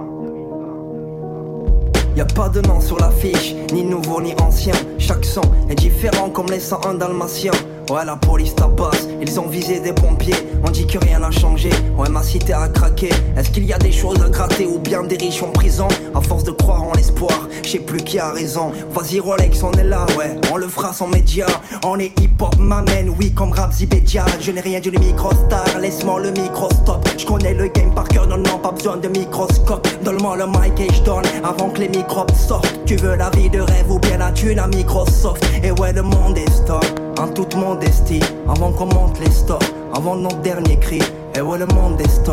Y 2.17 2.21
a 2.21 2.25
pas 2.25 2.49
de 2.49 2.59
nom 2.67 2.81
sur 2.81 2.97
l'affiche, 2.99 3.55
ni 3.71 3.83
nouveau 3.83 4.21
ni 4.21 4.33
ancien. 4.41 4.73
Chaque 4.99 5.23
son 5.23 5.41
est 5.69 5.75
différent 5.75 6.29
comme 6.29 6.47
les 6.47 6.59
101 6.59 6.95
dalmatiens. 6.95 7.53
Ouais, 7.91 8.05
la 8.05 8.15
police 8.15 8.55
tabasse, 8.55 9.05
ils 9.21 9.37
ont 9.37 9.47
visé 9.47 9.81
des 9.81 9.91
pompiers. 9.91 10.33
On 10.65 10.69
dit 10.69 10.87
que 10.87 10.97
rien 10.97 11.19
n'a 11.19 11.29
changé, 11.29 11.69
ouais, 11.97 12.07
ma 12.07 12.23
cité 12.23 12.53
a 12.53 12.69
craqué. 12.69 13.09
Est-ce 13.35 13.49
qu'il 13.49 13.65
y 13.65 13.73
a 13.73 13.77
des 13.77 13.91
choses 13.91 14.23
à 14.23 14.29
gratter 14.29 14.65
ou 14.65 14.79
bien 14.79 15.03
des 15.03 15.17
riches 15.17 15.43
en 15.43 15.49
prison? 15.49 15.89
À 16.15 16.21
force 16.21 16.45
de 16.45 16.51
croire 16.51 16.83
en 16.83 16.93
l'espoir, 16.93 17.49
je 17.61 17.67
sais 17.67 17.79
plus 17.79 18.01
qui 18.01 18.17
a 18.17 18.29
raison. 18.29 18.71
Vas-y, 18.91 19.19
Rolex, 19.19 19.61
on 19.63 19.73
est 19.73 19.83
là, 19.83 20.05
ouais, 20.17 20.39
on 20.53 20.55
le 20.55 20.69
fera 20.69 20.93
sans 20.93 21.07
média. 21.07 21.45
On 21.83 21.99
est 21.99 22.17
hip-hop, 22.17 22.55
m'amène, 22.59 23.13
oui, 23.19 23.33
comme 23.33 23.51
rap 23.51 23.73
Zibédia. 23.73 24.23
Je 24.39 24.51
n'ai 24.51 24.61
rien 24.61 24.79
d'une 24.79 24.97
micro-star, 24.97 25.65
laisse-moi 25.81 26.21
le 26.21 26.31
micro-stop. 26.31 27.05
Je 27.17 27.25
connais 27.25 27.53
le 27.53 27.67
game 27.67 27.93
par 27.93 28.07
cœur, 28.07 28.25
non, 28.25 28.37
non, 28.37 28.57
pas 28.59 28.71
besoin 28.71 28.95
de 28.95 29.09
microscope. 29.09 29.85
Donne-moi 30.05 30.37
le 30.37 30.45
mic 30.47 30.79
et 30.79 30.93
je 30.93 31.01
donne 31.01 31.25
avant 31.43 31.69
que 31.69 31.79
les 31.79 31.89
microbes 31.89 32.31
sortent. 32.35 32.73
Tu 32.85 32.95
veux 32.95 33.15
la 33.15 33.29
vie 33.31 33.49
de 33.49 33.59
rêve 33.59 33.91
ou 33.91 33.99
bien 33.99 34.17
la 34.17 34.31
thune 34.31 34.59
à 34.59 34.67
Microsoft? 34.67 35.43
Et 35.61 35.71
ouais, 35.71 35.91
le 35.91 36.03
monde 36.03 36.37
est 36.37 36.49
stop, 36.51 36.85
en 37.21 37.27
toute 37.27 37.55
modestie. 37.55 38.19
Avant 38.49 38.71
qu'on 38.71 38.87
monte 38.87 39.19
les 39.19 39.29
stores, 39.29 39.59
avant 39.93 40.15
notre 40.15 40.41
dernier 40.41 40.77
cri. 40.79 40.99
Et 41.35 41.41
ouais, 41.41 41.59
le 41.59 41.67
monde 41.67 42.01
est 42.01 42.29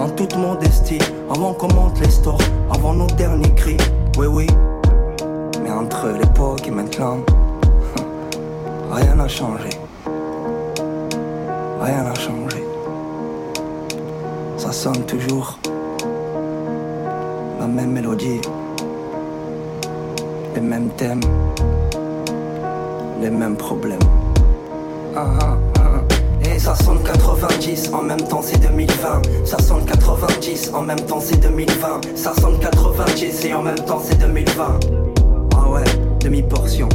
en 0.00 0.08
toute 0.10 0.36
modestie. 0.36 0.98
Avant 1.30 1.52
qu'on 1.54 1.72
monte 1.72 2.00
les 2.00 2.10
stores, 2.10 2.40
avant 2.70 2.92
nos 2.94 3.06
derniers 3.06 3.54
cris. 3.54 3.76
Oui, 4.18 4.26
oui. 4.26 4.46
Mais 5.62 5.70
entre 5.70 6.08
l'époque 6.08 6.66
et 6.66 6.70
maintenant, 6.70 7.18
rien 8.90 9.14
n'a 9.14 9.28
changé. 9.28 9.70
Rien 11.80 12.02
n'a 12.02 12.14
changé. 12.14 12.64
Ça 14.56 14.72
sonne 14.72 15.02
toujours 15.06 15.58
la 17.60 17.66
même 17.66 17.92
mélodie, 17.92 18.40
les 20.54 20.60
mêmes 20.60 20.90
thèmes, 20.96 21.20
les 23.20 23.30
mêmes 23.30 23.56
problèmes. 23.56 24.21
Ah, 25.14 25.26
ah, 25.42 25.56
ah. 25.78 26.48
Et 26.48 26.58
ça 26.58 26.74
sonne 26.74 27.02
90, 27.02 27.90
en 27.92 28.02
même 28.02 28.20
temps 28.20 28.40
c'est 28.42 28.58
2020. 28.58 29.22
Ça 29.44 29.58
sonne 29.58 29.84
90, 29.84 30.70
en 30.72 30.82
même 30.82 31.00
temps 31.00 31.20
c'est 31.20 31.36
2020. 31.36 32.00
Ça 32.16 32.32
sonne 32.34 32.58
90 32.58 33.44
et 33.44 33.54
en 33.54 33.62
même 33.62 33.78
temps 33.78 34.00
c'est 34.02 34.18
2020. 34.18 34.80
Ah 35.56 35.68
ouais, 35.68 35.84
demi-portion. 36.20 36.88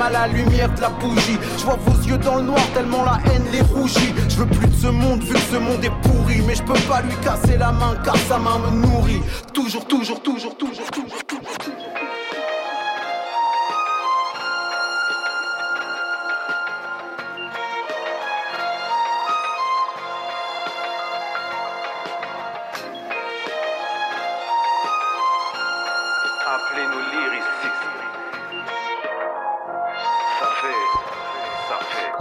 À 0.00 0.10
la 0.10 0.26
lumière 0.26 0.72
de 0.74 0.80
la 0.80 0.90
bougie. 0.90 1.38
Je 1.58 1.64
vois 1.64 1.76
vos 1.76 2.02
yeux 2.02 2.18
dans 2.18 2.36
le 2.36 2.42
noir, 2.42 2.60
tellement 2.74 3.04
la 3.04 3.18
haine 3.30 3.44
les 3.52 3.62
rougit. 3.62 4.12
Je 4.28 4.36
veux 4.36 4.46
plus 4.46 4.66
de 4.66 4.74
ce 4.74 4.88
monde, 4.88 5.22
vu 5.22 5.34
que 5.34 5.40
ce 5.40 5.56
monde 5.56 5.84
est 5.84 6.08
pourri. 6.08 6.42
Mais 6.46 6.54
je 6.54 6.62
peux 6.62 6.80
pas 6.88 7.02
lui 7.02 7.14
casser 7.22 7.56
la 7.56 7.72
main, 7.72 7.94
car 8.04 8.16
sa 8.16 8.38
main 8.38 8.58
me 8.58 8.86
nourrit. 8.86 9.22
Toujours, 9.52 9.86
toujours, 9.86 10.20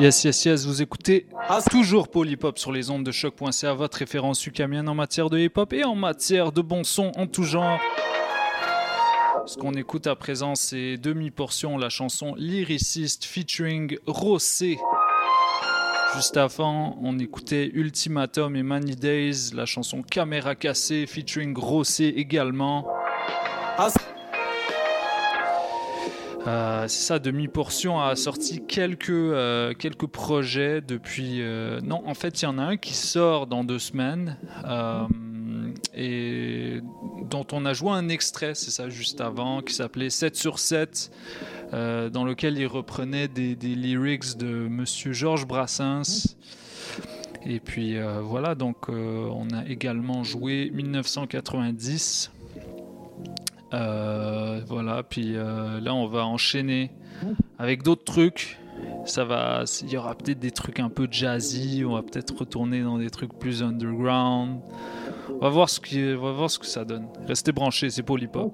Yes, 0.03 0.25
yes, 0.25 0.43
yes, 0.43 0.65
vous 0.65 0.81
écoutez 0.81 1.27
toujours 1.71 2.09
Polypop 2.09 2.59
sur 2.59 2.73
les 2.73 2.89
ondes 2.89 3.05
de 3.05 3.11
choc.ca, 3.13 3.73
votre 3.73 3.99
référence 3.99 4.45
ukamienne 4.45 4.89
en 4.89 4.95
matière 4.95 5.29
de 5.29 5.39
hip-hop 5.39 5.71
et 5.71 5.85
en 5.85 5.95
matière 5.95 6.51
de 6.51 6.61
bon 6.61 6.83
son 6.83 7.13
en 7.15 7.25
tout 7.25 7.43
genre. 7.43 7.79
Ce 9.45 9.55
qu'on 9.55 9.71
écoute 9.75 10.05
à 10.07 10.17
présent, 10.17 10.55
c'est 10.55 10.97
demi-portion, 10.97 11.77
la 11.77 11.87
chanson 11.87 12.35
Lyriciste 12.35 13.23
featuring 13.23 13.97
Rossé. 14.05 14.77
Juste 16.15 16.35
avant, 16.35 16.97
on 17.01 17.17
écoutait 17.17 17.71
Ultimatum 17.73 18.57
et 18.57 18.63
Many 18.63 18.97
Days, 18.97 19.51
la 19.53 19.65
chanson 19.65 20.01
Caméra 20.01 20.55
cassée 20.55 21.05
featuring 21.07 21.57
Rossé 21.57 22.13
également. 22.17 22.85
Euh, 26.45 26.87
c'est 26.87 27.05
ça, 27.05 27.19
demi-portion 27.19 28.01
a 28.01 28.15
sorti 28.15 28.65
quelques, 28.65 29.09
euh, 29.09 29.73
quelques 29.73 30.07
projets 30.07 30.81
depuis. 30.81 31.41
euh, 31.41 31.79
non, 31.81 32.03
en 32.05 32.13
fait, 32.13 32.41
il 32.41 32.45
y 32.45 32.47
en 32.47 32.57
a 32.57 32.63
un 32.63 32.77
qui 32.77 32.93
sort 32.93 33.47
dans 33.47 33.63
deux 33.63 33.79
semaines 33.79 34.37
et 35.95 36.81
dont 37.29 37.45
on 37.51 37.65
a 37.65 37.73
joué 37.73 37.91
un 37.91 38.09
extrait, 38.09 38.55
c'est 38.55 38.71
ça, 38.71 38.89
juste 38.89 39.21
avant, 39.21 39.61
qui 39.61 39.73
s'appelait 39.73 40.09
7 40.09 40.35
sur 40.35 40.59
7, 40.59 41.11
euh, 41.73 42.09
dans 42.09 42.25
lequel 42.25 42.57
il 42.57 42.67
reprenait 42.67 43.27
des, 43.27 43.55
des 43.55 43.75
lyrics 43.75 44.37
de 44.37 44.47
Monsieur 44.47 45.13
Georges 45.13 45.47
Brassens. 45.47 46.35
Et 47.45 47.59
puis 47.59 47.97
voilà, 48.21 48.55
donc 48.55 48.87
on 48.87 49.47
a 49.53 49.65
également 49.67 50.23
joué 50.23 50.71
1990. 50.73 52.31
Euh, 53.73 54.61
voilà, 54.67 55.01
puis 55.03 55.35
euh, 55.35 55.79
là 55.79 55.95
on 55.95 56.07
va 56.07 56.25
enchaîner 56.25 56.91
avec 57.57 57.83
d'autres 57.83 58.03
trucs. 58.03 58.59
Ça 59.05 59.23
va, 59.23 59.63
il 59.81 59.89
y 59.91 59.97
aura 59.97 60.15
peut-être 60.15 60.39
des 60.39 60.51
trucs 60.51 60.79
un 60.79 60.89
peu 60.89 61.07
jazzy. 61.09 61.83
On 61.85 61.93
va 61.93 62.01
peut-être 62.01 62.37
retourner 62.37 62.81
dans 62.81 62.97
des 62.97 63.09
trucs 63.09 63.37
plus 63.37 63.63
underground. 63.63 64.59
On 65.29 65.39
va 65.39 65.49
voir 65.49 65.69
ce 65.69 65.79
qui, 65.79 65.99
on 66.17 66.21
va 66.21 66.31
voir 66.31 66.49
ce 66.49 66.59
que 66.59 66.65
ça 66.65 66.85
donne. 66.85 67.07
Restez 67.27 67.51
branchés, 67.51 67.89
c'est 67.89 68.03
Polypop. 68.03 68.53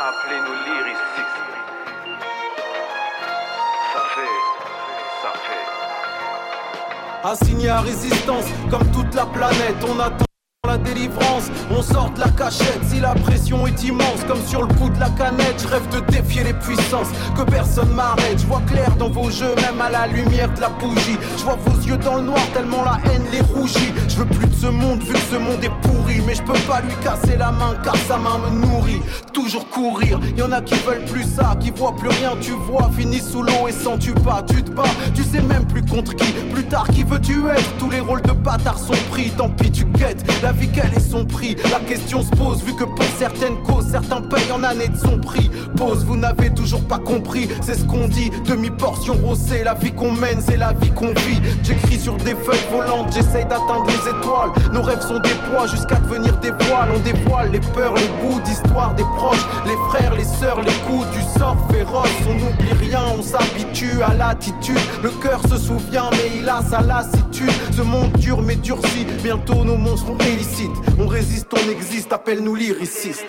Appelez-nous 0.00 0.54
lyricistes. 0.66 1.42
Ça 3.92 4.02
fait. 4.14 4.36
Ça 5.22 5.32
fait. 5.46 7.28
Assigné 7.28 7.68
à 7.68 7.80
résistance, 7.80 8.46
comme 8.70 8.90
toute 8.92 9.14
la 9.14 9.26
planète, 9.26 9.76
on 9.88 9.98
attend 10.00 10.24
On 11.70 11.82
sort 11.82 12.10
de 12.10 12.20
la 12.20 12.28
cachette 12.28 12.80
si 12.88 13.00
la 13.00 13.14
pression 13.14 13.66
est 13.66 13.82
immense, 13.82 14.24
comme 14.26 14.40
sur 14.46 14.62
le 14.62 14.68
bout 14.74 14.90
de 14.90 15.00
la 15.00 15.08
canette. 15.10 15.62
Je 15.62 15.68
rêve 15.68 15.88
de 15.88 16.00
défier 16.10 16.44
les 16.44 16.52
puissances, 16.52 17.08
que 17.36 17.42
personne 17.42 17.90
m'arrête. 17.90 18.38
Je 18.38 18.46
vois 18.46 18.62
clair 18.66 18.94
dans 18.96 19.08
vos 19.08 19.30
jeux, 19.30 19.54
même 19.56 19.80
à 19.80 19.90
la 19.90 20.06
lumière 20.06 20.52
de 20.54 20.60
la 20.60 20.68
bougie. 20.68 21.18
Je 21.36 21.44
vois 21.44 21.58
vos 21.66 21.80
yeux 21.82 21.96
dans 21.96 22.16
le 22.16 22.22
noir, 22.22 22.40
tellement 22.54 22.84
la 22.84 22.98
haine 23.10 23.24
les 23.32 23.40
rougit. 23.40 23.92
Je 24.08 24.16
veux 24.16 24.26
plus 24.26 24.46
de 24.46 24.54
ce 24.54 24.66
monde, 24.66 25.02
vu 25.02 25.12
que 25.12 25.18
ce 25.18 25.36
monde 25.36 25.62
est 25.62 25.88
pourri. 25.88 26.05
Mais 26.26 26.34
je 26.34 26.42
peux 26.42 26.58
pas 26.66 26.80
lui 26.80 26.94
casser 27.04 27.36
la 27.36 27.52
main, 27.52 27.76
car 27.84 27.94
sa 28.08 28.16
main 28.16 28.38
me 28.38 28.66
nourrit. 28.66 29.00
Toujours 29.32 29.68
courir, 29.68 30.18
y 30.36 30.42
en 30.42 30.50
a 30.50 30.60
qui 30.60 30.74
veulent 30.74 31.04
plus 31.04 31.22
ça, 31.22 31.56
qui 31.60 31.70
voient 31.70 31.94
plus 31.94 32.08
rien, 32.08 32.32
tu 32.40 32.50
vois. 32.50 32.90
Fini 32.98 33.20
sous 33.20 33.42
l'eau 33.42 33.68
et 33.68 33.72
sans 33.72 33.96
tu 33.96 34.12
pas, 34.12 34.42
tu 34.48 34.62
te 34.62 34.70
bats. 34.72 34.82
Tu 35.14 35.22
sais 35.22 35.40
même 35.40 35.64
plus 35.66 35.84
contre 35.84 36.16
qui, 36.16 36.32
plus 36.52 36.64
tard 36.64 36.88
qui 36.88 37.04
veux-tu 37.04 37.46
être 37.48 37.76
Tous 37.78 37.90
les 37.90 38.00
rôles 38.00 38.22
de 38.22 38.32
bâtard 38.32 38.78
sont 38.78 38.94
pris, 39.10 39.30
tant 39.30 39.48
pis 39.48 39.70
tu 39.70 39.84
guettes. 39.84 40.24
La 40.42 40.50
vie 40.50 40.68
quel 40.68 40.92
est 40.94 41.10
son 41.10 41.24
prix? 41.24 41.56
La 41.70 41.78
question 41.80 42.22
se 42.22 42.30
pose, 42.30 42.62
vu 42.64 42.74
que 42.74 42.84
pour 42.84 43.06
certaines 43.18 43.62
causes, 43.62 43.86
certains 43.90 44.22
payent 44.22 44.50
en 44.52 44.64
années 44.64 44.88
de 44.88 44.96
son 44.96 45.18
prix. 45.18 45.48
Pause, 45.76 46.04
vous 46.04 46.16
n'avez 46.16 46.50
toujours 46.50 46.82
pas 46.82 46.98
compris, 46.98 47.48
c'est 47.60 47.74
ce 47.74 47.84
qu'on 47.84 48.08
dit. 48.08 48.30
Demi-portion 48.46 49.14
rossée, 49.14 49.62
la 49.62 49.74
vie 49.74 49.92
qu'on 49.92 50.12
mène, 50.12 50.40
c'est 50.40 50.56
la 50.56 50.72
vie 50.72 50.90
qu'on 50.90 51.08
vit. 51.08 51.40
J'écris 51.62 52.00
sur 52.00 52.16
des 52.16 52.34
feuilles 52.34 52.66
volantes, 52.72 53.12
j'essaye 53.12 53.44
d'atteindre 53.44 53.86
les 53.86 54.10
étoiles. 54.10 54.50
Nos 54.72 54.82
rêves 54.82 55.02
sont 55.02 55.20
des 55.20 55.36
poids 55.50 55.66
jusqu'à 55.68 55.96
devenir 55.96 56.15
On 56.18 56.98
dévoile 57.00 57.50
les 57.52 57.60
peurs, 57.60 57.94
les 57.94 58.08
bouts 58.20 58.40
d'histoire 58.40 58.94
des 58.94 59.02
proches, 59.02 59.44
les 59.66 59.76
frères, 59.90 60.14
les 60.14 60.24
sœurs, 60.24 60.62
les 60.62 60.72
coups 60.86 61.06
du 61.10 61.20
sort 61.38 61.58
féroce. 61.70 62.08
On 62.26 62.34
n'oublie 62.34 62.72
rien, 62.88 63.02
on 63.18 63.22
s'habitue 63.22 64.02
à 64.02 64.14
l'attitude. 64.14 64.78
Le 65.02 65.10
cœur 65.22 65.40
se 65.46 65.58
souvient, 65.58 66.08
mais 66.12 66.38
il 66.38 66.48
a 66.48 66.62
sa 66.62 66.80
lassitude. 66.80 67.50
Ce 67.70 67.82
monde 67.82 68.12
dur 68.12 68.40
mais 68.40 68.56
durci, 68.56 69.06
bientôt 69.22 69.62
nos 69.64 69.76
monstres 69.76 70.06
seront 70.06 70.18
illicites. 70.18 70.70
On 70.98 71.06
résiste, 71.06 71.48
on 71.52 71.70
existe, 71.70 72.12
appelle-nous 72.12 72.54
lyricistes. 72.54 73.26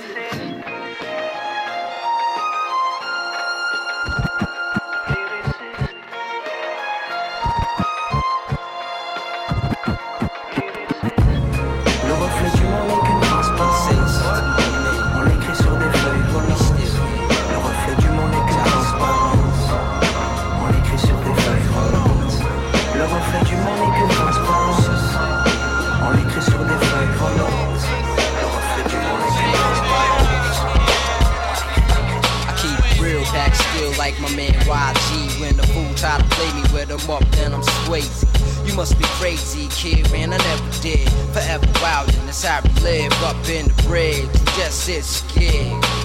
Man 34.37 34.53
YG. 34.53 35.41
When 35.41 35.57
the 35.57 35.65
fool 35.73 35.91
try 35.95 36.19
to 36.19 36.23
play 36.35 36.53
me 36.53 36.61
with 36.71 36.91
him 36.91 37.09
up, 37.09 37.25
then 37.31 37.55
I'm 37.55 37.63
Swayze. 37.63 38.23
You 38.67 38.75
must 38.75 38.95
be 38.99 39.05
crazy, 39.17 39.67
kid, 39.71 40.11
man, 40.11 40.31
I 40.31 40.37
never 40.37 40.81
did. 40.81 41.09
Forever 41.33 41.65
wild, 41.81 42.13
and 42.13 42.27
that's 42.27 42.43
how 42.43 42.61
we 42.61 42.69
live 42.81 43.13
up 43.23 43.49
in 43.49 43.67
the 43.67 43.83
bridge. 43.83 44.29
Just 44.55 44.85
sit 44.85 45.03
scared. 45.03 45.96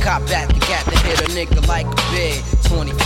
Cop 0.00 0.24
back 0.28 0.48
the 0.48 0.60
cat 0.60 0.84
to 0.88 0.98
hit 1.04 1.20
a 1.20 1.28
nigga 1.36 1.60
like 1.68 1.84
a 1.84 2.00
bid. 2.10 2.40
25, 2.64 2.96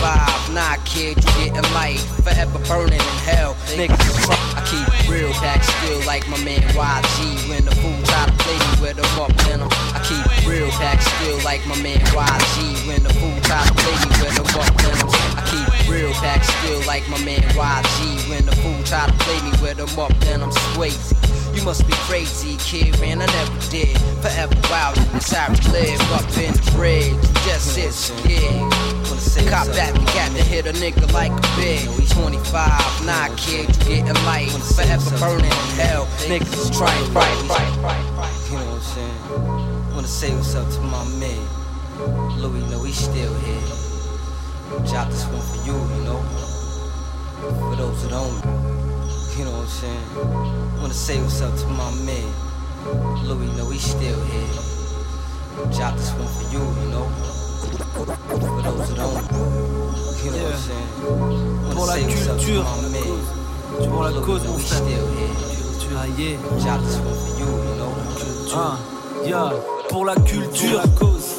nah, 0.55 0.76
kid, 0.84 1.18
you 1.18 1.30
getting 1.51 1.66
light. 1.74 1.99
Forever 2.22 2.59
burning 2.70 3.03
in 3.03 3.18
hell. 3.26 3.55
Niggas 3.74 3.99
is 3.99 4.18
fuck. 4.22 4.38
I 4.55 4.62
keep 4.62 4.86
real 5.11 5.32
back 5.42 5.64
still 5.64 5.99
like 6.07 6.22
my 6.28 6.38
man 6.45 6.62
YG. 6.70 7.49
When 7.51 7.64
the 7.64 7.74
fool 7.82 7.99
try 8.07 8.26
to 8.26 8.34
play 8.38 8.55
me 8.55 8.70
with 8.78 8.99
him 9.03 9.18
up 9.18 9.34
in 9.51 9.59
him. 9.59 9.70
I 9.90 9.99
keep 10.07 10.47
real 10.47 10.70
back 10.78 11.03
still 11.03 11.38
like 11.42 11.66
my 11.66 11.74
man 11.82 11.99
YG. 12.14 12.86
When 12.86 13.03
the 13.03 13.12
fool 13.18 13.38
try 13.42 13.66
to 13.66 13.74
play 13.74 13.97
me 13.99 14.11
with 14.22 14.38
him 14.38 14.49
up 14.55 14.70
in 14.86 14.95
him. 14.95 15.11
I 15.34 15.42
keep 15.51 15.90
real 15.90 16.12
back 16.22 16.45
still 16.45 16.80
like 16.86 17.09
my 17.11 17.18
man 17.24 17.42
YG 17.42 18.30
When 18.30 18.47
the 18.47 18.55
fool 18.62 18.82
try 18.84 19.07
to 19.07 19.12
play 19.24 19.40
me 19.42 19.51
with 19.61 19.76
them 19.76 19.99
up, 19.99 20.14
then 20.20 20.42
I'm 20.42 20.51
Swayze. 20.51 21.43
You 21.55 21.64
must 21.64 21.86
be 21.86 21.92
crazy, 22.09 22.57
kid, 22.59 23.00
man, 23.00 23.22
I 23.22 23.26
never 23.26 23.70
did. 23.70 23.96
Forever 24.20 24.55
wild, 24.70 24.96
this 25.14 25.32
how 25.32 25.48
we 25.50 25.57
live 25.72 26.00
up 26.12 26.26
in 26.36 26.52
the 26.52 26.72
bridge. 26.74 27.14
Just 27.46 27.74
sit 27.74 27.92
scared. 27.92 28.72
Cop 29.48 29.66
that, 29.68 29.92
we 29.98 30.05
got 30.07 30.30
to 30.36 30.42
hit 30.42 30.66
a 30.66 30.72
nigga 30.72 31.11
like 31.12 31.32
a 31.32 31.57
big. 31.57 31.88
25, 32.14 33.07
nah, 33.07 33.28
kid, 33.36 33.68
you 33.68 34.02
getting 34.02 34.24
light. 34.24 34.50
Forever 34.50 35.18
burning 35.18 35.46
in 35.46 35.50
hell, 35.78 36.07
niggas 36.26 36.76
trying 36.76 37.12
right, 37.12 37.48
right, 37.48 37.76
right, 37.82 38.07
right. 38.16 38.50
You 38.50 38.59
know 38.59 38.66
what 38.66 38.74
I'm 38.74 38.82
saying? 38.82 39.94
Wanna 39.94 40.07
say 40.07 40.34
what's 40.34 40.55
up 40.55 40.70
to 40.70 40.80
my 40.80 41.05
man. 41.18 42.40
Louis, 42.40 42.62
know 42.70 42.82
he's 42.82 42.96
still 42.96 43.34
here. 43.40 43.61
Drop 44.86 45.09
this 45.09 45.26
one 45.26 45.40
for 45.40 45.66
you, 45.66 45.74
you 45.74 46.05
know. 46.05 46.22
For 47.59 47.76
those 47.76 48.02
that 48.02 48.11
don't, 48.11 48.74
you 49.39 49.45
know 49.45 49.51
what 49.51 49.62
I'm 49.62 49.68
saying? 49.68 50.80
Wanna 50.80 50.95
say 50.95 51.20
what's 51.20 51.41
up 51.43 51.55
to 51.57 51.66
my 51.66 51.91
man. 52.05 52.28
Louis, 53.24 53.51
know 53.57 53.70
he's 53.70 53.82
still 53.82 54.24
here. 54.24 54.49
This 55.68 56.12
one 56.12 56.28
for 56.28 56.45
you, 56.53 56.61
you 56.61 56.89
know. 56.91 57.07
For 57.95 58.07
those 58.62 58.89
who 58.89 58.97
don't, 58.97 59.26
you 60.22 60.30
know 60.30 60.45
what 60.45 60.55
I'm 60.55 60.59
saying? 60.61 60.89
Pour 61.74 61.87
la 61.87 61.95
Wanna 61.95 61.95
say 61.95 62.05
what's 62.07 62.28
up 62.28 62.39
to 62.39 62.45
culture, 62.45 62.62
my 62.62 62.89
man. 62.89 63.89
pour 63.91 64.03
la 64.03 64.11
Louis, 64.11 64.24
cause, 64.24 64.45
mon 64.47 64.59
frère. 64.59 64.82
still 64.82 65.07
here. 65.14 65.35
Ah 65.97 66.07
yeah. 66.18 66.37
Drop 66.62 66.80
this 66.82 66.99
one 66.99 67.14
for 67.14 67.32
you, 67.39 67.47
you 67.47 67.74
know. 67.78 67.93
Ah, 68.55 68.78
yeah. 69.24 69.53
Pour 69.89 70.05
la 70.07 70.14
culture, 70.16 70.82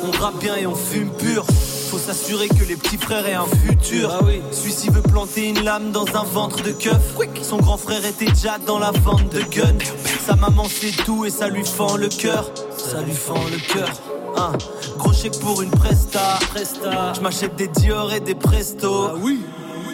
on 0.03 0.11
rappe 0.21 0.39
bien 0.39 0.55
et 0.57 0.65
on 0.65 0.75
fume 0.75 1.11
pur. 1.11 1.45
Faut 1.89 1.99
s'assurer 1.99 2.47
que 2.47 2.63
les 2.63 2.75
petits 2.75 2.97
frères 2.97 3.27
aient 3.27 3.33
un 3.33 3.45
futur. 3.45 4.11
Celui-ci 4.51 4.89
veut 4.89 5.01
planter 5.01 5.49
une 5.49 5.63
lame 5.63 5.91
dans 5.91 6.05
un 6.15 6.23
ventre 6.23 6.63
de 6.63 6.71
keuf. 6.71 7.15
Son 7.41 7.57
grand 7.57 7.77
frère 7.77 8.03
était 8.05 8.25
déjà 8.25 8.57
dans 8.57 8.79
la 8.79 8.91
vente 8.91 9.31
de 9.31 9.41
guns. 9.41 9.85
Sa 10.25 10.35
maman 10.35 10.65
c'est 10.67 10.95
tout 11.03 11.25
et 11.25 11.29
ça 11.29 11.47
lui 11.47 11.63
fend 11.63 11.95
le 11.95 12.07
cœur. 12.07 12.49
Ça 12.77 13.01
lui 13.01 13.13
fend 13.13 13.43
le 13.51 13.73
cœur. 13.73 13.89
Hein. 14.35 14.53
Gros 14.97 15.13
chèque 15.13 15.39
pour 15.39 15.61
une 15.61 15.69
presta. 15.69 16.39
presta. 16.49 17.13
Je 17.13 17.21
m'achète 17.21 17.55
des 17.55 17.67
Dior 17.67 18.11
et 18.13 18.19
des 18.19 18.35
Presto. 18.35 19.11
oui. 19.21 19.41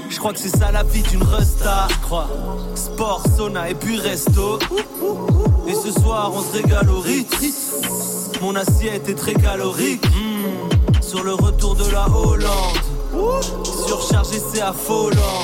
Je 0.09 0.17
crois 0.17 0.33
que 0.33 0.39
c'est 0.39 0.49
ça 0.49 0.71
la 0.73 0.83
vie 0.83 1.03
d'une 1.03 1.23
resta. 1.23 1.87
Sport, 2.75 3.23
sauna 3.37 3.69
et 3.69 3.75
puis 3.75 3.97
resto. 3.97 4.59
Et 5.67 5.73
ce 5.73 5.91
soir 5.91 6.31
on 6.35 6.41
se 6.41 6.61
régale 6.61 6.89
au 6.89 6.99
Ritz. 6.99 7.71
Mon 8.41 8.55
assiette 8.55 9.07
est 9.07 9.15
très 9.15 9.33
calorique. 9.33 10.05
Mm. 10.05 10.30
Sur 11.11 11.25
le 11.25 11.33
retour 11.33 11.75
de 11.75 11.91
la 11.91 12.07
Hollande. 12.07 12.77
Surchargé, 13.85 14.39
c'est 14.39 14.61
affolant. 14.61 15.43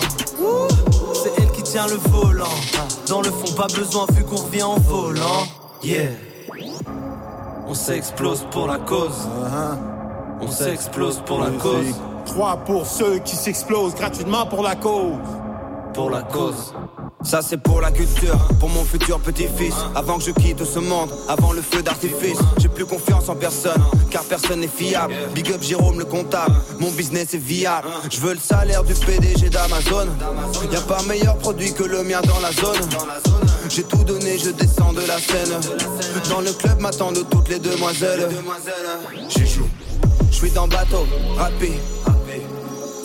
C'est 1.14 1.34
elle 1.42 1.52
qui 1.52 1.62
tient 1.62 1.88
le 1.88 1.96
volant. 2.10 2.46
Dans 3.10 3.20
le 3.20 3.30
fond, 3.30 3.54
pas 3.54 3.68
besoin 3.76 4.06
vu 4.14 4.24
qu'on 4.24 4.38
revient 4.38 4.64
en 4.64 4.78
volant. 4.78 5.44
Yeah. 5.84 6.12
On 7.68 7.74
s'explose 7.74 8.48
pour 8.50 8.68
la 8.68 8.78
cause. 8.78 9.28
On 10.40 10.50
s'explose 10.50 11.22
pour 11.26 11.42
la 11.42 11.50
cause. 11.50 11.96
3 12.28 12.58
pour 12.66 12.86
ceux 12.86 13.18
qui 13.20 13.36
s'explosent 13.36 13.94
gratuitement 13.94 14.46
pour 14.46 14.64
la 14.64 14.78
cause. 14.78 15.18
Pour 15.94 16.10
la 16.12 16.22
cause. 16.22 16.74
Ça 17.24 17.42
c'est 17.42 17.58
pour 17.58 17.82
la 17.82 17.92
culture, 17.92 18.38
pour 18.60 18.70
mon 18.70 18.86
futur 18.86 19.20
petit-fils. 19.20 19.74
Avant 19.96 20.18
que 20.18 20.24
je 20.24 20.32
quitte 20.32 20.64
ce 20.64 20.80
monde, 20.80 21.10
avant 21.28 21.52
le 21.52 21.62
feu 21.62 21.82
d'artifice. 21.82 22.38
J'ai 22.58 22.70
plus 22.70 22.86
confiance 22.86 23.28
en 23.28 23.36
personne, 23.36 23.82
car 24.10 24.24
personne 24.24 24.62
n'est 24.62 24.68
fiable. 24.68 25.14
Big 25.34 25.52
up 25.52 25.62
Jérôme 25.62 26.00
le 26.00 26.06
comptable, 26.06 26.56
mon 26.80 26.92
business 26.92 27.34
est 27.34 27.40
viable. 27.40 27.90
Je 28.10 28.20
veux 28.20 28.34
le 28.34 28.40
salaire 28.40 28.84
du 28.84 28.94
PDG 28.94 29.50
d'Amazon. 29.50 30.08
Y'a 30.72 30.82
pas 30.82 31.02
meilleur 31.04 31.38
produit 31.38 31.74
que 31.74 31.84
le 31.84 32.04
mien 32.04 32.22
dans 32.22 32.40
la 32.40 32.52
zone. 32.52 32.88
J'ai 33.70 33.84
tout 33.84 34.04
donné, 34.04 34.38
je 34.38 34.52
descends 34.52 34.94
de 34.94 35.02
la 35.02 35.18
scène. 35.18 35.60
Dans 36.30 36.42
le 36.42 36.52
club 36.54 36.80
m'attendent 36.80 37.26
toutes 37.30 37.50
les 37.50 37.60
demoiselles. 37.60 38.30
Je 39.30 40.36
suis 40.36 40.52
dans 40.52 40.68
bateau, 40.68 41.06
rapide. 41.36 41.80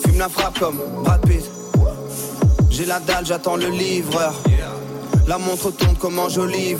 Fume 0.05 0.19
la 0.19 0.29
frappe 0.29 0.59
comme 0.59 0.79
Brad 1.03 1.21
Pitt 1.21 1.62
j'ai 2.73 2.85
la 2.85 2.99
dalle, 2.99 3.25
j'attends 3.25 3.55
le 3.55 3.67
livreur. 3.67 4.33
La 5.27 5.37
montre 5.37 5.71
tourne 5.71 5.95
comme 5.95 6.17
un 6.17 6.27
joli. 6.27 6.75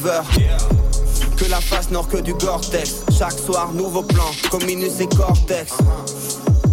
Que 1.37 1.45
la 1.49 1.61
face 1.61 1.91
nord 1.91 2.07
que 2.07 2.17
du 2.17 2.33
Gore-Tex. 2.33 3.03
Chaque 3.17 3.37
soir, 3.37 3.71
nouveau 3.73 4.01
plan, 4.01 4.25
comme 4.49 4.63
Minus 4.63 4.99
et 4.99 5.07
Cortex. 5.07 5.73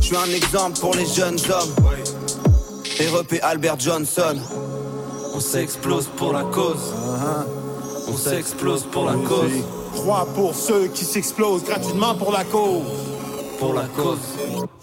Je 0.01 0.07
suis 0.07 0.17
un 0.17 0.35
exemple 0.35 0.81
pour 0.81 0.95
les 0.95 1.07
jeunes 1.07 1.39
hommes. 1.51 1.75
REP 2.99 3.41
Albert 3.43 3.79
Johnson. 3.79 4.37
On 5.35 5.41
s'explose 5.41 6.09
pour 6.17 6.33
la 6.33 6.45
cause. 6.45 6.95
On 8.09 8.17
s'explose 8.17 8.85
pour 8.91 9.05
la 9.05 9.15
cause. 9.15 9.53
3 9.95 10.29
pour 10.35 10.55
ceux 10.55 10.87
qui 10.89 11.05
s'explosent 11.05 11.65
gratuitement 11.65 12.15
pour 12.15 12.33
la 12.33 12.45
cause. 12.45 13.10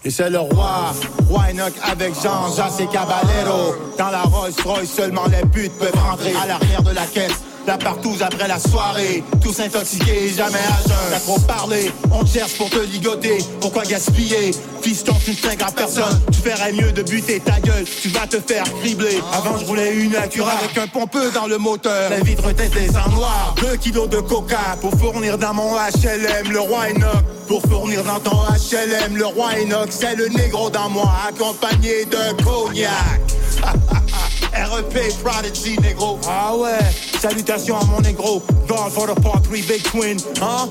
Et 0.06 0.10
c'est 0.12 0.30
le 0.30 0.40
roi, 0.40 0.94
roi 1.30 1.44
avec 1.84 2.14
Jean, 2.22 2.54
Jas 2.56 2.78
et 2.80 2.88
Caballero. 2.88 3.76
Dans 3.98 4.10
la 4.10 4.22
Rolls 4.22 4.54
Royce, 4.64 4.92
seulement 4.92 5.26
les 5.26 5.46
putes 5.50 5.74
peuvent 5.80 5.96
rentrer 5.96 6.34
à 6.42 6.46
l'arrière 6.46 6.84
de 6.84 6.92
la 6.92 7.06
caisse. 7.06 7.42
La 7.68 7.78
partouze 7.78 8.22
après 8.24 8.48
la 8.48 8.60
soirée, 8.60 9.22
tous 9.44 9.60
intoxiqués, 9.60 10.30
jamais 10.30 10.56
à 10.56 10.88
jeun. 10.88 10.98
T'as 11.12 11.20
trop 11.20 11.38
parlé, 11.40 11.92
on 12.14 12.24
te 12.24 12.30
cherche 12.30 12.54
pour 12.54 12.70
te 12.70 12.80
ligoter. 12.80 13.40
Pourquoi 13.60 13.84
gaspiller? 13.84 14.52
Fiston, 14.82 15.14
tu 15.26 15.32
ne 15.32 15.52
à 15.52 15.72
personne. 15.72 16.22
Tu 16.32 16.40
ferais 16.50 16.72
mieux 16.72 16.94
de 16.94 17.04
buter 17.04 17.42
ta 17.42 17.60
gueule, 17.60 17.84
tu 18.02 18.08
vas 18.08 18.26
te 18.26 18.40
faire 18.40 18.64
cribler. 18.80 19.20
Avant, 19.34 19.58
je 19.58 19.66
roulais 19.66 19.94
une 19.96 20.16
Acura 20.16 20.54
avec 20.54 20.78
un 20.78 20.88
pompeux 20.88 21.30
dans 21.32 21.48
le 21.48 21.58
moteur. 21.58 22.10
Les 22.10 22.24
vitres 22.24 22.56
teintées 22.56 22.88
en 23.06 23.12
noir, 23.12 23.54
2 23.60 23.76
kilos 23.76 24.08
de 24.08 24.22
coca 24.22 24.78
pour 24.80 24.98
fournir 24.98 25.38
dans 25.38 25.54
mon 25.54 25.76
HLM. 25.76 26.50
Le 26.50 26.62
roi 26.62 26.92
Enoch, 26.92 27.26
pour 27.50 27.62
fournir 27.64 28.02
dans 28.06 28.22
ton 28.22 28.38
HLM. 28.48 29.18
Le 29.18 29.26
roi 29.26 29.50
Enoch, 29.62 29.90
c'est 29.90 30.16
le 30.16 30.30
négro 30.30 30.70
dans 30.70 30.90
moi, 30.90 31.12
accompagné 31.28 32.06
de 32.06 32.42
cognac. 32.46 33.20
REP 34.58 35.14
Prodigy, 35.24 35.78
négro. 35.80 36.18
Ah 36.28 36.56
ouais, 36.56 36.80
salutations 37.20 37.78
à 37.78 37.86
mon 37.86 38.02
négro. 38.02 38.42
God 38.68 38.92
for 38.92 39.06
the 39.08 39.22
part 39.22 39.42
3 39.44 39.62
Big 39.68 39.84
Twin. 39.84 40.18
Hein? 40.42 40.70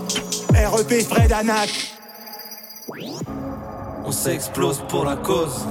REP 0.52 1.02
Fred 1.02 1.32
Anak. 1.32 1.70
On 4.04 4.10
s'explose 4.12 4.82
pour 4.88 5.04
la 5.04 5.16
cause. 5.16 5.64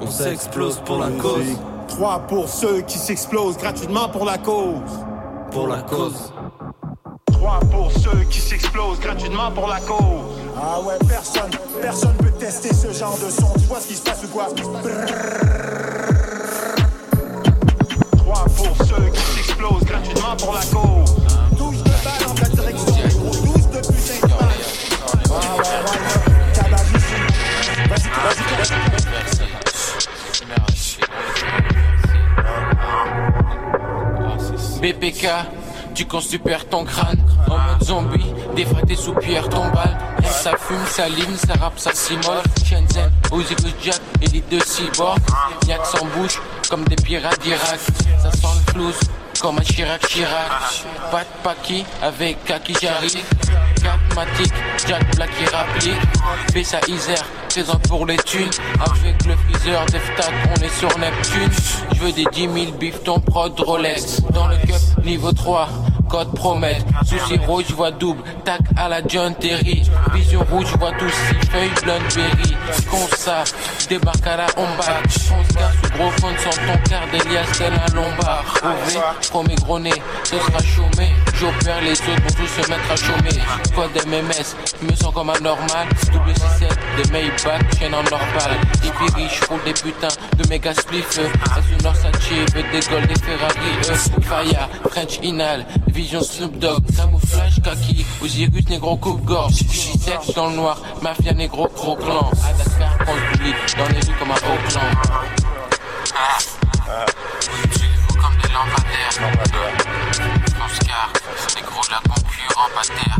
On 0.00 0.10
s'explose 0.10 0.80
pour 0.84 0.98
la 0.98 1.10
cause. 1.10 1.56
3 1.88 2.20
pour 2.28 2.48
ceux 2.48 2.82
qui 2.82 2.98
s'explosent 2.98 3.56
gratuitement 3.56 4.08
pour 4.10 4.24
la 4.26 4.36
cause. 4.36 5.04
Pour 5.50 5.66
la 5.66 5.82
cause. 5.82 6.32
3 7.32 7.60
pour 7.70 7.90
ceux 7.90 8.24
qui 8.30 8.40
s'explosent 8.40 9.00
gratuitement 9.00 9.50
pour 9.52 9.66
la 9.66 9.80
cause. 9.80 10.36
Ah 10.60 10.80
ouais, 10.80 10.98
personne, 11.08 11.50
personne 11.80 12.14
peut 12.18 12.32
tester 12.32 12.74
ce 12.74 12.92
genre 12.92 13.16
de 13.18 13.30
son. 13.30 13.52
Tu 13.58 13.64
vois 13.64 13.80
ce 13.80 13.88
qui 13.88 13.94
se 13.94 14.02
passe 14.02 14.24
ou 14.24 14.28
quoi? 14.28 14.48
3 14.54 14.82
pour 20.36 20.54
la 20.54 20.60
cause. 20.60 21.16
12 21.56 21.82
de 21.82 21.90
balles 21.90 22.28
en 22.28 22.34
ta 22.34 22.48
direction, 22.48 22.94
gros. 23.18 23.30
12 23.30 23.70
de 23.70 23.78
putain 23.78 24.20
de 24.22 24.32
balles. 24.32 24.48
Ah 25.30 25.56
ouais, 25.56 25.62
ouais, 25.62 25.82
ouais. 25.84 26.28
Ici. 26.96 27.16
Vas-y, 27.88 28.08
vas-y. 28.08 28.78
BPK, 34.80 35.26
tu 35.94 36.06
constupères 36.06 36.68
ton 36.68 36.84
crâne 36.84 37.18
En 37.48 37.58
mode 37.58 37.82
zombie, 37.82 38.32
des 38.54 38.64
fois 38.64 38.80
tes 38.86 38.94
soupières 38.94 39.48
tombales 39.48 39.98
ça 40.30 40.56
fume, 40.56 40.86
ça 40.86 41.08
ligne, 41.08 41.36
ça 41.36 41.54
rappe, 41.54 41.78
ça 41.78 41.90
s'immole 41.92 42.42
Shenzhen, 42.64 43.10
Uzi 43.32 43.54
Jack 43.82 44.00
et 44.22 44.26
les 44.26 44.40
deux 44.42 44.60
cyborgs 44.60 45.18
Y'a 45.66 45.78
que 45.78 45.86
sans 45.86 46.04
bouche, 46.16 46.40
comme 46.70 46.84
des 46.84 46.96
pirates 46.96 47.40
d'Irak 47.42 47.80
Ça 48.22 48.30
sent 48.30 48.46
le 48.66 48.72
flouze, 48.72 49.00
comme 49.40 49.58
un 49.58 49.62
Chirac 49.62 50.06
Chirac. 50.08 50.50
De 51.12 51.42
Paki, 51.42 51.84
avec 52.02 52.44
Kaki 52.44 52.74
j'arrive 52.80 53.18
Jack 54.86 55.16
Black 55.16 55.30
rapplique 55.52 55.94
Bessa 56.52 56.80
Isère, 56.88 57.24
présent 57.48 57.78
pour 57.88 58.06
les 58.06 58.16
thunes. 58.18 58.50
Avec 58.84 59.24
le 59.24 59.36
freezer 59.36 59.84
d'Eftat, 59.86 60.30
on 60.50 60.62
est 60.62 60.78
sur 60.78 60.98
Neptune. 60.98 61.50
Je 61.94 62.00
veux 62.00 62.12
des 62.12 62.26
10 62.32 62.40
000 62.40 62.76
bif 62.78 63.02
ton 63.02 63.20
prod 63.20 63.58
Rolex. 63.60 64.20
Dans 64.30 64.48
le 64.48 64.56
cup 64.56 65.04
niveau 65.04 65.32
3 65.32 65.68
code 66.08 66.32
promet. 66.34 66.78
Souci 67.04 67.38
rouge, 67.46 67.64
je 67.68 67.74
vois 67.74 67.90
double, 67.90 68.22
tac 68.44 68.60
à 68.76 68.88
la 68.88 69.06
John 69.06 69.34
Terry. 69.34 69.88
Vision 70.14 70.44
rouge, 70.50 70.66
je 70.72 70.78
vois 70.78 70.92
tous 70.98 71.10
six 71.10 71.50
feuilles 71.50 71.70
berry. 71.84 72.56
Con 72.90 73.06
ça, 73.16 73.44
débarque 73.88 74.26
à 74.26 74.36
la 74.36 74.46
homba. 74.56 74.84
On 75.04 75.44
se 75.44 75.54
garde 75.54 75.74
sous 75.74 75.98
gros 75.98 76.10
fond 76.10 76.34
sans 76.38 76.50
ton 76.50 76.78
quart 76.88 77.06
d'Elias 77.12 77.46
tel 77.56 77.72
un 77.72 77.94
lombard. 77.94 78.44
OV, 78.62 79.30
premier 79.30 79.54
gros 79.56 79.78
nez, 79.78 80.02
ce 80.24 80.36
sera 80.36 80.62
chômé. 80.62 81.10
J'opère 81.34 81.80
les 81.82 81.92
autres 81.92 82.22
pour 82.22 82.34
tous 82.34 82.46
se 82.46 82.68
mettre 82.70 82.90
à 82.90 82.96
chômer. 82.96 83.42
Code 83.74 84.06
MMS, 84.06 84.56
me 84.82 84.94
sens 84.96 85.12
comme 85.14 85.30
un 85.30 85.40
normal. 85.40 85.88
Double 86.12 86.34
6 86.34 86.66
des 87.02 87.10
Maybach, 87.12 87.78
chaîne 87.78 87.94
en 87.94 88.02
normal. 88.02 88.58
Hippie 88.82 89.14
riche, 89.14 89.40
roule 89.48 89.60
des 89.64 89.74
putains 89.74 90.08
de 90.36 90.48
méga 90.48 90.74
spliff. 90.74 91.18
Azunor 91.56 91.94
Sachi, 91.94 92.44
des 92.54 92.80
gold, 92.88 93.06
des 93.06 93.20
Ferrari. 93.20 93.58
Euh, 93.90 94.20
Faya, 94.22 94.68
French 94.90 95.18
Inal, 95.22 95.64
Vision 95.98 96.22
Snoop 96.22 96.58
Dogg, 96.60 96.84
camouflage 96.94 97.60
kaki. 97.60 98.06
Osiris 98.22 98.68
négro 98.70 98.96
coupe 98.98 99.24
gorge. 99.24 99.54
J'suis 99.68 99.98
sexe 99.98 100.32
dans 100.32 100.48
le 100.48 100.54
noir, 100.54 100.78
mafia 101.02 101.32
négro 101.32 101.66
gros 101.74 101.96
clan. 101.96 102.30
À 102.44 102.52
Dakar, 102.52 102.98
prend 102.98 103.14
public, 103.32 103.56
dans 103.76 103.88
les 103.88 103.98
rues 104.06 104.14
comme 104.16 104.30
un 104.30 104.34
haut 104.34 104.60
clan. 104.68 104.80
Utilisez-vous 107.64 108.14
comme 108.14 108.36
des 108.40 108.48
lampadaires? 108.54 109.14
Les 111.56 111.62
gros 111.62 111.82
de 111.82 111.90
la 111.90 112.00
concurrent 112.08 112.70
pas 112.76 112.86
terre. 112.86 113.18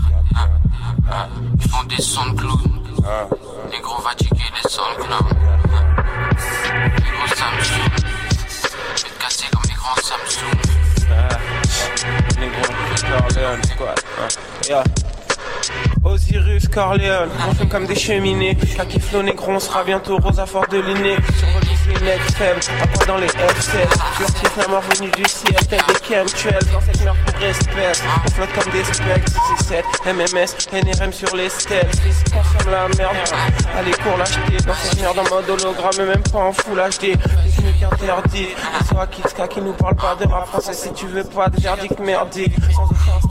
Ils 1.60 1.68
font 1.68 1.84
des 1.88 2.00
sons 2.00 2.30
de 2.30 2.34
clown. 2.38 2.72
Gros 3.82 4.02
va 4.02 4.10
checker 4.10 4.50
les 4.54 4.70
sons 4.70 4.92
de 4.96 5.02
clown. 5.02 5.28
Gros 6.94 7.34
Samsung. 7.34 7.90
Je 8.94 9.02
vais 9.02 9.10
te 9.10 9.50
comme 9.50 9.66
les 9.68 9.74
grands 9.74 10.00
Samsung. 10.00 10.57
Squad. 13.64 14.00
Yeah. 14.68 14.84
Osiris, 16.04 16.68
Corleone, 16.68 17.30
on 17.48 17.54
fait 17.54 17.68
comme 17.68 17.86
des 17.86 17.94
cheminées. 17.94 18.56
Kaki 18.76 19.00
Flow, 19.00 19.22
négro, 19.22 19.52
on 19.52 19.60
sera 19.60 19.84
bientôt 19.84 20.16
Rosa 20.18 20.46
Fort 20.46 20.66
de 20.68 20.78
l'inné. 20.78 21.16
Necks 22.04 22.30
faibles, 22.36 22.60
à 22.82 22.86
point 22.86 23.06
dans 23.06 23.18
les 23.18 23.26
F7. 23.26 23.88
Furtif, 24.16 24.56
la 24.56 24.68
mort 24.68 24.82
venue 24.82 25.10
du 25.10 25.24
ciel, 25.24 25.54
tête 25.68 25.82
des 25.88 25.94
chemtrails. 25.94 26.72
Dans 26.72 26.80
cette 26.80 27.04
merde 27.04 27.16
pour 27.26 27.40
respect, 27.40 27.92
on 28.26 28.30
flotte 28.30 28.52
comme 28.54 28.72
des 28.72 28.84
specs. 28.84 29.28
6 29.58 30.12
MMS, 30.12 30.56
NRM 30.72 31.12
sur 31.12 31.34
les 31.36 31.48
stèles. 31.48 31.88
Consomme 32.32 32.72
la 32.72 32.88
merde. 32.96 33.16
Allez, 33.76 33.92
cours 33.92 34.16
l'acheter. 34.16 34.56
Dans 34.66 34.74
cette 34.74 35.00
merde 35.00 35.18
en 35.18 35.34
mode 35.34 35.48
hologramme, 35.48 36.06
même 36.06 36.22
pas 36.22 36.38
en 36.38 36.52
full 36.52 36.78
HD. 36.78 37.16
Mieux 37.62 37.72
qu'interdit. 37.80 38.48
Soit 38.88 39.06
Kitska 39.08 39.48
qui 39.48 39.60
nous 39.60 39.72
parle 39.72 39.96
pas 39.96 40.14
de 40.14 40.26
rap 40.26 40.46
français 40.46 40.72
si 40.72 40.92
tu 40.92 41.06
veux 41.06 41.24
pas 41.24 41.48
de 41.48 41.60
verdict 41.60 41.98
merdique. 42.00 42.54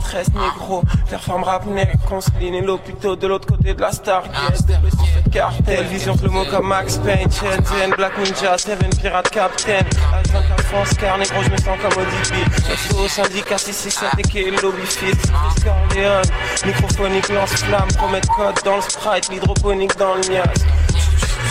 Stress, 0.08 0.28
négro. 0.32 0.82
Performe 1.10 1.44
rap, 1.44 1.66
nec, 1.66 1.90
consline 2.08 2.54
et 2.54 2.60
l'hôpital 2.60 3.16
de 3.16 3.26
l'autre 3.26 3.46
côté 3.46 3.74
de 3.74 3.80
la 3.80 3.92
Stargate. 3.92 4.56
Cette 4.56 5.32
cartel, 5.32 5.84
vision 5.86 6.16
le 6.22 6.30
mot 6.30 6.44
comme 6.50 6.68
Max 6.68 6.96
Payne, 6.98 7.30
Shenzhen, 7.30 7.90
Black 7.96 8.16
Ninja, 8.18 8.56
Seven 8.56 8.90
Pirate 9.00 9.30
Captain. 9.30 9.84
H24 10.24 10.62
France, 10.64 10.94
car 10.94 11.18
négro, 11.18 11.42
je 11.42 11.50
me 11.50 11.56
sens 11.58 11.78
comme 11.82 12.02
ODB. 12.02 12.34
Sauf 12.66 13.00
au 13.00 13.08
syndicat 13.08 13.58
667 13.58 14.34
et 14.36 14.50
lobby 14.62 14.86
fit. 14.86 15.12
Chris 15.12 15.64
Corleone, 15.64 16.22
microphonique, 16.64 17.28
lance-flamme, 17.28 17.88
promet 17.96 18.20
code 18.34 18.56
dans 18.64 18.76
le 18.76 18.82
sprite, 18.82 19.28
l'hydroponique 19.30 19.96
dans 19.98 20.14
le 20.14 20.22
niaque. 20.22 20.56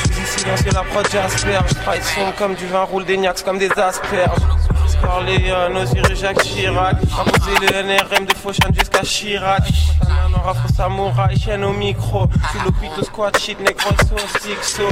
Ici 0.10 0.40
silencieux 0.40 0.72
la 0.74 0.84
prod 0.84 1.08
j'asperge 1.12 1.70
Sprite 1.70 2.04
sombre 2.04 2.34
comme 2.38 2.56
du 2.56 2.66
vin 2.68 2.84
roule 2.84 3.06
des 3.06 3.18
niaques 3.18 3.44
comme 3.44 3.58
des 3.58 3.72
asperges 3.78 4.57
Corleone, 5.02 5.78
Osiris 5.78 6.20
Jacques 6.20 6.44
Chirac. 6.44 6.98
Imposer 7.04 7.60
le 7.62 7.84
NRM 7.84 8.26
de 8.26 8.34
Fauchan 8.36 8.70
jusqu'à 8.74 9.02
Chirac. 9.02 9.64
Un 10.02 10.30
noir 10.30 10.50
afro 10.50 10.68
samouraï, 10.74 11.40
chaîne 11.40 11.64
au 11.64 11.74
micro. 11.74 12.28
Sous 12.52 12.64
l'hôpital 12.64 13.04
squat 13.04 13.40
shit, 13.40 13.60
négro 13.60 13.90
sauce, 14.08 14.42
sixo 14.42 14.84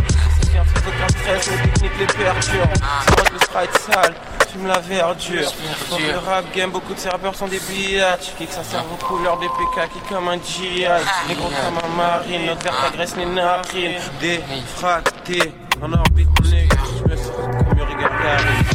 C'est 0.42 0.52
fait 0.52 0.88
aucun 0.88 1.08
stress, 1.10 1.52
nos 1.52 1.58
techniques 1.58 2.00
les 2.00 2.08
perturbent 2.08 2.74
C'est 3.08 3.34
le 3.34 3.40
sprite 3.40 3.78
sale 3.78 4.14
Fume 4.52 4.68
la 4.68 4.80
verdure. 4.80 5.52
Dans 5.90 5.98
le 5.98 6.18
rap 6.18 6.46
game, 6.56 6.72
beaucoup 6.72 6.94
de 6.94 7.00
ces 7.00 7.10
rappeurs 7.10 7.36
sont 7.36 7.48
des 7.48 7.60
biatchs 7.60 8.34
Qui 8.38 8.46
que 8.46 8.54
ça 8.54 8.64
serve 8.64 8.86
aux 8.92 9.06
couleurs 9.06 9.38
des 9.40 9.48
PK 9.48 9.90
qui 9.94 10.00
comme 10.14 10.28
un 10.30 10.38
GI 10.38 10.86
Négro 11.28 11.50
comme 11.50 11.92
un 11.92 11.96
marine, 11.96 12.46
notre 12.46 12.64
verre 12.64 12.86
agresse 12.88 13.16
les 13.18 13.26
narines. 13.26 14.00
Défracté. 14.20 15.54
En 15.82 15.92
orbite 15.92 16.30
mon 16.42 16.50
nègre 16.50 16.78
Je 16.98 17.12
me 17.12 17.18
sens 17.18 17.32
comme 17.36 17.78
Yuri 17.78 17.96
Gagarin 17.96 18.75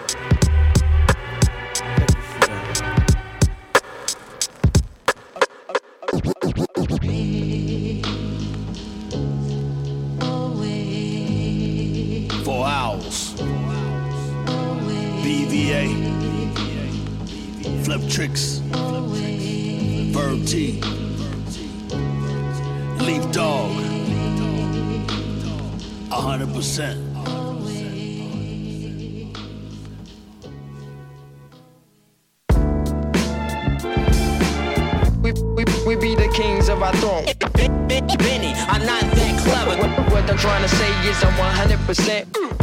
BVA. 15.71 15.87
Fliptrix. 17.83 18.59
Verb 20.11 20.45
T. 20.45 20.81
Leaf 23.03 23.31
dog. 23.31 23.71
A 26.11 26.15
hundred 26.15 26.53
percent. 26.53 26.99
We, 35.21 35.31
we, 35.31 35.63
we 35.85 35.95
be 35.95 36.15
the 36.15 36.29
kings 36.35 36.67
of 36.67 36.83
our 36.83 36.93
throne. 36.97 37.25
Benny, 37.87 38.53
I'm 38.67 38.85
not 38.85 39.01
that 39.01 39.39
clever. 39.41 39.81
What, 39.81 40.11
what 40.11 40.29
I'm 40.29 40.37
trying 40.37 40.63
to 40.63 40.69
say 40.69 41.09
is 41.09 41.23
I'm 41.23 41.33
100%. 41.77 42.60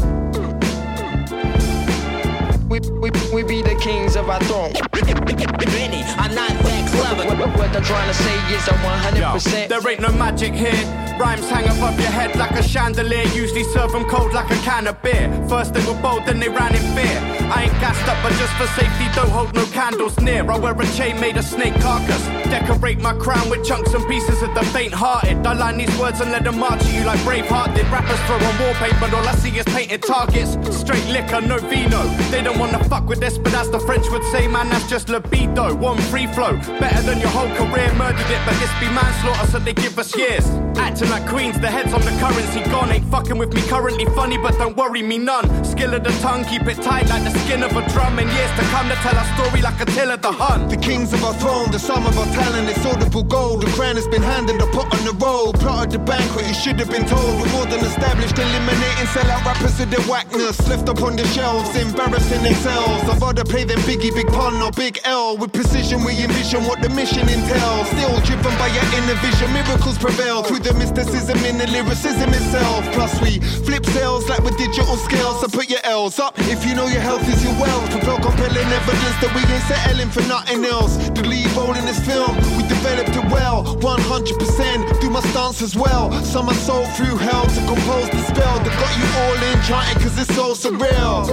We, 2.68 2.80
we, 2.80 3.10
we 3.32 3.42
be 3.42 3.62
the 3.62 3.74
kings 3.80 4.14
of 4.14 4.28
our 4.28 4.40
throne. 4.40 4.72
Benny, 4.72 6.02
I'm 6.18 6.34
not 6.34 6.50
that 6.50 6.90
clever. 6.90 7.26
What, 7.26 7.56
what 7.56 7.74
I'm 7.74 7.82
trying 7.82 8.08
to 8.08 8.14
say 8.14 8.54
is 8.54 8.68
I'm 8.68 8.76
100%. 9.14 9.68
There 9.68 9.88
ain't 9.88 10.00
no 10.02 10.12
magic 10.12 10.52
here. 10.52 10.84
Rhymes 11.18 11.48
hang 11.48 11.64
above 11.64 11.98
your 11.98 12.10
head 12.10 12.36
like 12.36 12.52
a 12.52 12.62
chandelier. 12.62 13.24
Usually 13.34 13.64
serve 13.64 13.92
them 13.92 14.04
cold 14.04 14.34
like 14.34 14.50
a 14.50 14.56
can 14.56 14.86
of 14.86 15.02
beer. 15.02 15.32
First 15.48 15.72
they 15.72 15.84
were 15.86 15.98
bold, 16.02 16.26
then 16.26 16.40
they 16.40 16.50
ran 16.50 16.74
in 16.74 16.82
fear. 16.94 17.37
I 17.50 17.64
ain't 17.64 17.80
gassed 17.80 18.06
up, 18.08 18.18
but 18.22 18.32
just 18.32 18.52
for 18.54 18.66
safety, 18.78 19.06
don't 19.14 19.30
hold 19.30 19.54
no 19.54 19.64
candles 19.66 20.18
near. 20.20 20.48
I 20.50 20.58
wear 20.58 20.78
a 20.78 20.86
chain 20.92 21.18
made 21.18 21.36
of 21.36 21.44
snake 21.44 21.74
carcass. 21.80 22.22
Decorate 22.50 23.00
my 23.00 23.14
crown 23.14 23.48
with 23.48 23.64
chunks 23.64 23.94
and 23.94 24.06
pieces 24.06 24.42
of 24.42 24.54
the 24.54 24.64
faint 24.66 24.92
hearted. 24.92 25.46
I 25.46 25.54
line 25.54 25.78
these 25.78 25.98
words 25.98 26.20
and 26.20 26.30
let 26.30 26.44
them 26.44 26.58
march 26.58 26.80
at 26.82 26.92
you 26.92 27.04
like 27.04 27.18
Braveheart 27.20 27.74
did. 27.74 27.86
Rappers 27.88 28.20
throw 28.26 28.36
on 28.36 28.58
wallpaper, 28.60 29.16
all 29.16 29.26
I 29.26 29.34
see 29.36 29.56
is 29.56 29.64
painted 29.66 30.02
targets. 30.02 30.56
Straight 30.76 31.04
liquor, 31.06 31.40
no 31.40 31.58
vino. 31.58 32.02
They 32.30 32.42
don't 32.42 32.58
wanna 32.58 32.82
fuck 32.84 33.06
with 33.08 33.20
this, 33.20 33.38
but 33.38 33.54
as 33.54 33.70
the 33.70 33.80
French 33.80 34.10
would 34.10 34.24
say, 34.24 34.46
man, 34.46 34.68
that's 34.68 34.88
just 34.88 35.08
libido. 35.08 35.74
One 35.74 35.98
free 36.10 36.26
flow, 36.26 36.56
better 36.78 37.02
than 37.02 37.18
your 37.18 37.30
whole 37.30 37.48
career. 37.56 37.92
Murdered 37.94 38.30
it, 38.30 38.40
but 38.44 38.58
this 38.60 38.72
be 38.80 38.88
manslaughter, 38.92 39.46
so 39.50 39.58
they 39.58 39.72
give 39.72 39.98
us 39.98 40.14
years. 40.16 40.46
Acting 40.76 41.10
like 41.10 41.26
queens, 41.26 41.58
the 41.58 41.68
heads 41.68 41.92
on 41.92 42.00
the 42.02 42.14
currency 42.20 42.60
gone. 42.70 42.90
Ain't 42.92 43.08
fucking 43.10 43.38
with 43.38 43.52
me 43.54 43.62
currently 43.62 44.04
funny, 44.16 44.36
but 44.38 44.52
don't 44.58 44.76
worry 44.76 45.02
me 45.02 45.18
none. 45.18 45.46
Skill 45.64 45.94
of 45.94 46.04
the 46.04 46.12
tongue, 46.20 46.44
keep 46.44 46.62
it 46.66 46.76
tight 46.82 47.08
like 47.08 47.24
the 47.24 47.37
skin 47.44 47.62
of 47.62 47.72
a 47.76 47.82
drum. 47.92 48.18
And 48.18 48.28
years 48.30 48.52
to 48.58 48.64
come 48.74 48.88
to 48.88 48.96
tell 49.04 49.16
our 49.16 49.28
story 49.36 49.62
like 49.62 49.80
Attila 49.80 50.16
the 50.18 50.32
Hun. 50.32 50.68
The 50.68 50.76
kings 50.76 51.12
of 51.12 51.22
our 51.24 51.34
throne, 51.34 51.70
the 51.70 51.78
sum 51.78 52.06
of 52.06 52.18
our 52.18 52.26
talent, 52.34 52.68
it's 52.68 52.84
audible 52.84 53.22
gold. 53.22 53.62
The 53.62 53.70
crown 53.72 53.96
has 53.96 54.08
been 54.08 54.22
handed, 54.22 54.60
the 54.60 54.66
pot 54.66 54.92
on 54.92 55.04
the 55.04 55.12
roll. 55.24 55.52
Plotted 55.52 55.90
the 55.92 55.98
banquet, 55.98 56.46
you 56.46 56.54
should 56.54 56.78
have 56.80 56.90
been 56.90 57.06
told. 57.06 57.40
We're 57.40 57.52
more 57.52 57.66
than 57.66 57.80
established, 57.84 58.38
eliminating 58.38 59.08
sellout 59.14 59.44
rappers 59.44 59.78
with 59.78 59.90
their 59.90 60.04
whackness 60.10 60.58
left 60.68 60.88
up 60.88 61.02
on 61.02 61.16
the 61.16 61.26
shelves, 61.28 61.74
embarrassing 61.76 62.42
themselves. 62.42 63.08
I'd 63.08 63.20
rather 63.20 63.44
play 63.44 63.64
them 63.64 63.78
Biggie, 63.80 64.14
Big 64.14 64.28
Pun, 64.28 64.60
or 64.62 64.72
Big 64.72 64.98
L. 65.04 65.36
With 65.36 65.52
precision, 65.52 66.04
we 66.04 66.12
envision 66.22 66.64
what 66.64 66.82
the 66.82 66.88
mission 66.90 67.28
entails. 67.28 67.88
Still 67.88 68.18
driven 68.20 68.54
by 68.58 68.68
your 68.68 68.86
inner 68.98 69.18
vision, 69.20 69.52
miracles 69.52 69.98
prevail 69.98 70.42
through 70.42 70.60
the 70.60 70.74
mysticism 70.74 71.38
in 71.44 71.58
the 71.58 71.66
lyricism 71.68 72.30
itself. 72.30 72.84
Plus, 72.92 73.20
we 73.20 73.40
flip 73.66 73.84
sales 73.86 74.28
like 74.28 74.42
with 74.42 74.56
digital 74.56 74.96
scales. 74.96 75.40
So 75.40 75.48
put 75.48 75.68
your 75.68 75.80
L's 75.84 76.18
up 76.18 76.34
if 76.48 76.64
you 76.66 76.74
know 76.74 76.86
your 76.86 77.00
health 77.00 77.27
is 77.28 77.44
your 77.44 77.52
wealth. 77.60 77.90
Propel 77.90 78.18
compelling 78.18 78.68
evidence 78.72 79.16
that 79.20 79.30
we 79.36 79.42
ain't 79.44 79.64
settling 79.68 80.10
for 80.10 80.22
nothing 80.28 80.64
else. 80.64 80.96
The 81.10 81.22
lead 81.22 81.50
role 81.52 81.74
in 81.74 81.84
this 81.84 82.00
film, 82.04 82.34
we 82.56 82.62
developed 82.66 83.14
it 83.14 83.26
well, 83.30 83.64
100%. 83.76 85.00
Do 85.00 85.10
my 85.10 85.20
stance 85.20 85.62
as 85.62 85.76
well. 85.76 86.12
Some 86.24 86.48
are 86.48 86.54
sold 86.54 86.88
through 86.96 87.16
hell 87.16 87.46
to 87.46 87.60
compose 87.66 88.08
the 88.10 88.22
spell 88.22 88.56
that 88.64 88.74
got 88.80 88.92
you 88.98 89.06
all 89.20 89.38
in 89.50 89.56
chanting 89.62 90.02
cause 90.02 90.18
it's 90.18 90.34
so 90.34 90.54
surreal. 90.54 91.28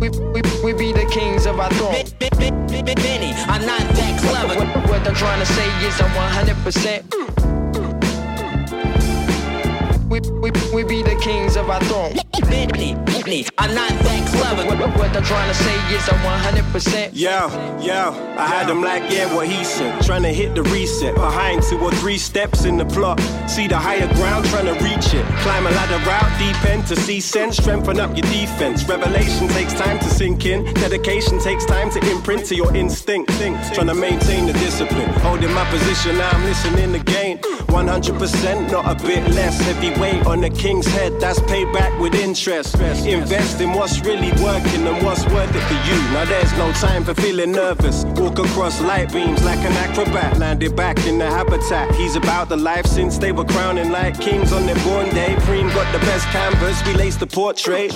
We, 0.00 0.10
we, 0.10 0.42
we 0.62 0.72
be 0.72 0.92
the 0.92 1.08
kings 1.10 1.46
of 1.46 1.58
our 1.58 1.70
throne. 1.74 2.04
Benny, 2.84 3.32
I'm 3.48 3.64
not 3.64 3.80
that 3.80 4.20
clever. 4.20 4.60
What, 4.60 4.88
what 4.88 5.08
I'm 5.08 5.14
trying 5.14 5.40
to 5.40 5.46
say 5.46 5.66
is 5.86 6.00
I'm 6.00 6.10
100%. 6.10 7.53
We, 10.14 10.20
we, 10.20 10.52
we 10.72 10.84
be 10.84 11.02
the 11.02 11.16
kings 11.20 11.56
of 11.56 11.68
our 11.68 11.80
throne. 11.90 12.14
Benny, 12.42 12.94
Benny, 12.94 13.46
I'm 13.58 13.74
not 13.74 13.90
that 13.90 14.28
clever. 14.30 14.64
What, 14.64 14.96
what 14.96 15.16
I'm 15.16 15.24
trying 15.24 15.48
to 15.48 15.54
say 15.54 15.74
is 15.92 16.08
I'm 16.08 16.20
100%. 16.54 17.10
Yo, 17.12 17.48
yo, 17.80 18.12
I 18.38 18.46
had 18.46 18.68
them 18.68 18.80
like, 18.80 19.10
yeah, 19.10 19.34
what 19.34 19.48
he 19.48 19.64
said. 19.64 20.00
Trying 20.04 20.22
to 20.22 20.28
hit 20.28 20.54
the 20.54 20.62
reset. 20.62 21.16
Behind 21.16 21.64
two 21.64 21.80
or 21.80 21.90
three 21.90 22.16
steps 22.16 22.64
in 22.64 22.76
the 22.76 22.84
plot. 22.84 23.18
See 23.48 23.66
the 23.66 23.76
higher 23.76 24.06
ground, 24.14 24.44
trying 24.46 24.66
to 24.66 24.74
reach 24.84 25.14
it. 25.14 25.26
Climb 25.42 25.66
a 25.66 25.70
ladder 25.70 25.98
route, 26.06 26.38
deep 26.38 26.64
end 26.70 26.86
to 26.86 26.94
see 26.94 27.20
sense. 27.20 27.56
Strengthen 27.56 27.98
up 27.98 28.16
your 28.16 28.26
defense. 28.30 28.88
Revelation 28.88 29.48
takes 29.48 29.74
time 29.74 29.98
to 29.98 30.04
sink 30.04 30.46
in. 30.46 30.62
Dedication 30.74 31.40
takes 31.40 31.64
time 31.64 31.90
to 31.90 31.98
imprint 32.08 32.44
to 32.46 32.54
your 32.54 32.72
instinct. 32.76 33.32
Think, 33.32 33.56
Trying 33.72 33.88
to 33.88 33.94
maintain 33.94 34.46
the 34.46 34.52
discipline. 34.52 35.10
Holding 35.26 35.52
my 35.52 35.68
position, 35.70 36.16
now 36.18 36.30
I'm 36.30 36.44
listening 36.44 36.94
again. 36.94 37.38
100%, 37.74 38.70
not 38.70 38.86
a 38.86 39.04
bit 39.04 39.28
less. 39.30 39.58
Heavy 39.60 39.90
weight 40.04 40.26
on 40.26 40.40
the 40.40 40.50
king's 40.50 40.86
head, 40.86 41.12
that's 41.20 41.40
payback 41.52 41.92
with 42.00 42.14
interest. 42.14 42.74
Invest 43.18 43.60
in 43.60 43.72
what's 43.72 44.00
really 44.00 44.32
working 44.42 44.82
and 44.90 44.98
what's 45.04 45.24
worth 45.34 45.54
it 45.58 45.64
for 45.70 45.80
you. 45.88 45.98
Now 46.14 46.24
there's 46.24 46.52
no 46.64 46.68
time 46.72 47.02
for 47.04 47.14
feeling 47.14 47.52
nervous. 47.52 48.04
Walk 48.20 48.38
across 48.38 48.80
light 48.80 49.12
beams 49.12 49.42
like 49.44 49.62
an 49.68 49.74
acrobat. 49.84 50.38
Landed 50.38 50.76
back 50.76 50.98
in 51.06 51.18
the 51.18 51.28
habitat. 51.38 51.94
He's 51.94 52.16
about 52.16 52.48
the 52.48 52.56
life 52.56 52.86
since 52.86 53.18
they 53.18 53.32
were 53.32 53.48
crowning 53.54 53.90
like 53.90 54.20
kings 54.20 54.52
on 54.52 54.66
their 54.66 54.80
born 54.86 55.08
day. 55.20 55.32
Preem 55.46 55.68
got 55.74 55.88
the 55.96 56.02
best 56.10 56.26
canvas, 56.36 56.76
we 56.86 56.92
laced 56.94 57.20
the 57.20 57.26
portrait. 57.26 57.92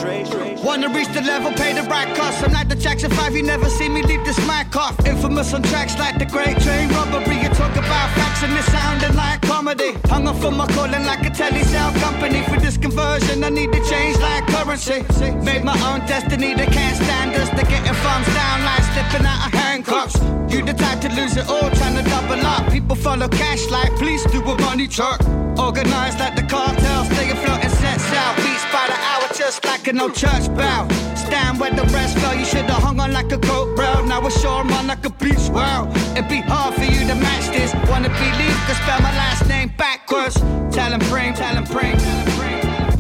Wanna 0.65 0.89
reach 0.97 1.13
the 1.13 1.23
level, 1.33 1.51
pay 1.53 1.73
the 1.75 1.85
right 1.95 2.11
cost. 2.17 2.43
I'm 2.45 2.53
like 2.53 2.69
the 2.69 2.77
Jackson 2.77 3.11
5, 3.11 3.37
you 3.37 3.43
never 3.43 3.69
see 3.69 3.89
me 3.89 4.03
leave 4.03 4.25
this 4.25 4.39
mic 4.47 4.75
off. 4.77 4.95
Infamous 5.07 5.53
on 5.53 5.63
tracks 5.63 5.99
like 5.99 6.19
the 6.19 6.27
Great 6.27 6.57
Train 6.65 6.89
Robbery. 6.91 7.37
You 7.43 7.51
talk 7.63 7.73
about 7.73 8.09
facts 8.17 8.43
and 8.43 8.53
it 8.61 8.65
sounding 8.77 9.15
like 9.17 9.41
comedy. 9.43 9.93
Hung 10.13 10.27
up 10.27 10.37
for 10.37 10.51
my 10.51 10.67
calling 10.69 11.05
like 11.05 11.25
a 11.27 11.31
telly 11.31 11.65
sound 11.65 11.98
company. 12.01 12.43
For 12.51 12.59
this 12.61 12.77
conversion, 12.77 13.45
I 13.45 13.51
need 13.51 13.73
to 13.73 13.83
change 13.89 14.17
like 14.19 14.47
currency. 14.47 15.05
Made 15.43 15.65
my 15.65 15.77
own 15.89 16.01
destiny, 16.07 16.55
they 16.55 16.67
can't 16.67 16.97
stand 16.97 17.35
us. 17.35 17.49
They're 17.51 17.71
getting 17.75 17.97
thumbs 18.05 18.29
down 18.35 18.57
like 18.65 18.85
slipping 18.93 19.27
out 19.27 19.47
of 19.47 19.53
handcuffs. 19.53 20.17
You 20.53 20.65
the 20.65 20.73
type 20.73 21.01
to 21.03 21.09
lose 21.19 21.37
it 21.37 21.47
all, 21.49 21.71
trying 21.79 21.97
to 21.97 22.05
double 22.09 22.41
up. 22.47 22.71
People 22.73 22.97
follow 22.97 23.29
cash 23.29 23.69
like 23.71 23.95
police 23.97 24.25
do 24.33 24.41
a 24.43 24.55
money 24.63 24.89
truck. 24.89 25.21
Organized 25.59 26.19
like 26.21 26.37
the 26.37 26.43
cartel, 26.43 27.05
stay 27.05 27.31
afloat 27.31 27.61
and 27.65 27.73
set 27.73 28.01
out. 28.23 28.37
Beats 28.37 28.65
by 28.73 28.85
the 28.93 28.99
hour, 29.11 29.18
just 29.49 29.65
like 29.65 29.89
an 29.89 29.99
old 29.99 30.15
church 30.15 30.47
bell. 30.57 30.85
Stand 31.17 31.59
where 31.59 31.71
the 31.71 31.85
rest 31.85 32.19
fell, 32.19 32.37
you 32.37 32.45
should've 32.45 32.83
hung 32.87 33.01
on 33.01 33.13
like 33.15 33.33
a 33.33 33.39
coat 33.39 33.79
rail. 33.79 34.05
Now 34.05 34.21
we're 34.23 34.31
sure 34.43 34.61
I'm 34.61 34.71
on 34.73 34.89
like 34.89 35.07
a 35.07 35.11
beach 35.25 35.49
wow. 35.49 35.91
It'd 36.13 36.29
be 36.29 36.43
hard 36.43 36.75
for 36.75 36.85
you 36.85 37.01
to 37.09 37.15
match 37.15 37.47
this. 37.57 37.73
Wanna 37.89 38.11
believe, 38.11 38.59
could 38.67 38.77
spell 38.77 39.01
my 39.01 39.15
last 39.23 39.49
name 39.49 39.73
backwards. 39.79 40.35
Tell 40.77 40.93
him, 40.93 41.01
bring, 41.09 41.33
tell 41.33 41.55
him. 41.57 41.65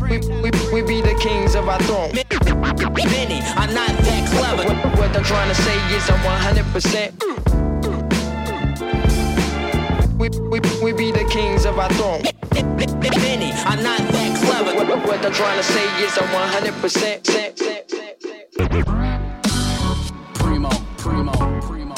We, 0.08 0.16
we, 0.42 0.50
we 0.72 0.80
be 0.88 1.02
the 1.02 1.16
kings 1.20 1.54
of 1.54 1.68
our 1.68 1.80
throne. 1.82 2.12
Benny, 2.12 3.40
I'm 3.60 3.74
not 3.74 3.92
that 4.08 4.22
clever. 4.32 4.64
What, 4.72 4.98
what 4.98 5.16
I'm 5.16 5.24
trying 5.24 5.50
to 5.50 5.62
say 5.66 5.76
is 5.94 6.08
I'm 6.08 6.54
100%. 6.64 8.17
We, 10.30 10.60
we, 10.60 10.60
we 10.82 10.92
be 10.92 11.10
the 11.10 11.24
kings 11.30 11.64
of 11.64 11.78
our 11.78 11.88
throne. 11.94 12.22
Benny, 12.52 13.52
I'm 13.64 13.82
not 13.82 13.98
that 13.98 14.44
clever. 14.44 14.76
What, 14.76 15.06
what 15.06 15.24
I'm 15.24 15.32
trying 15.32 15.56
to 15.56 15.62
say 15.62 16.04
is 16.04 16.18
I'm 16.18 16.28
100%. 16.28 17.24
Primo, 20.34 20.70
primo, 20.98 21.32
primo. 21.62 21.94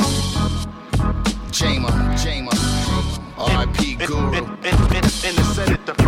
Jama, 1.50 2.16
Jama. 2.22 2.50
R.I.P. 3.36 3.96
Guru. 3.96 4.32
And, 4.32 4.46
and, 4.64 4.64
and, 4.64 4.94
and 4.94 5.38
I 5.38 5.42
said 5.54 5.86
the 5.86 5.99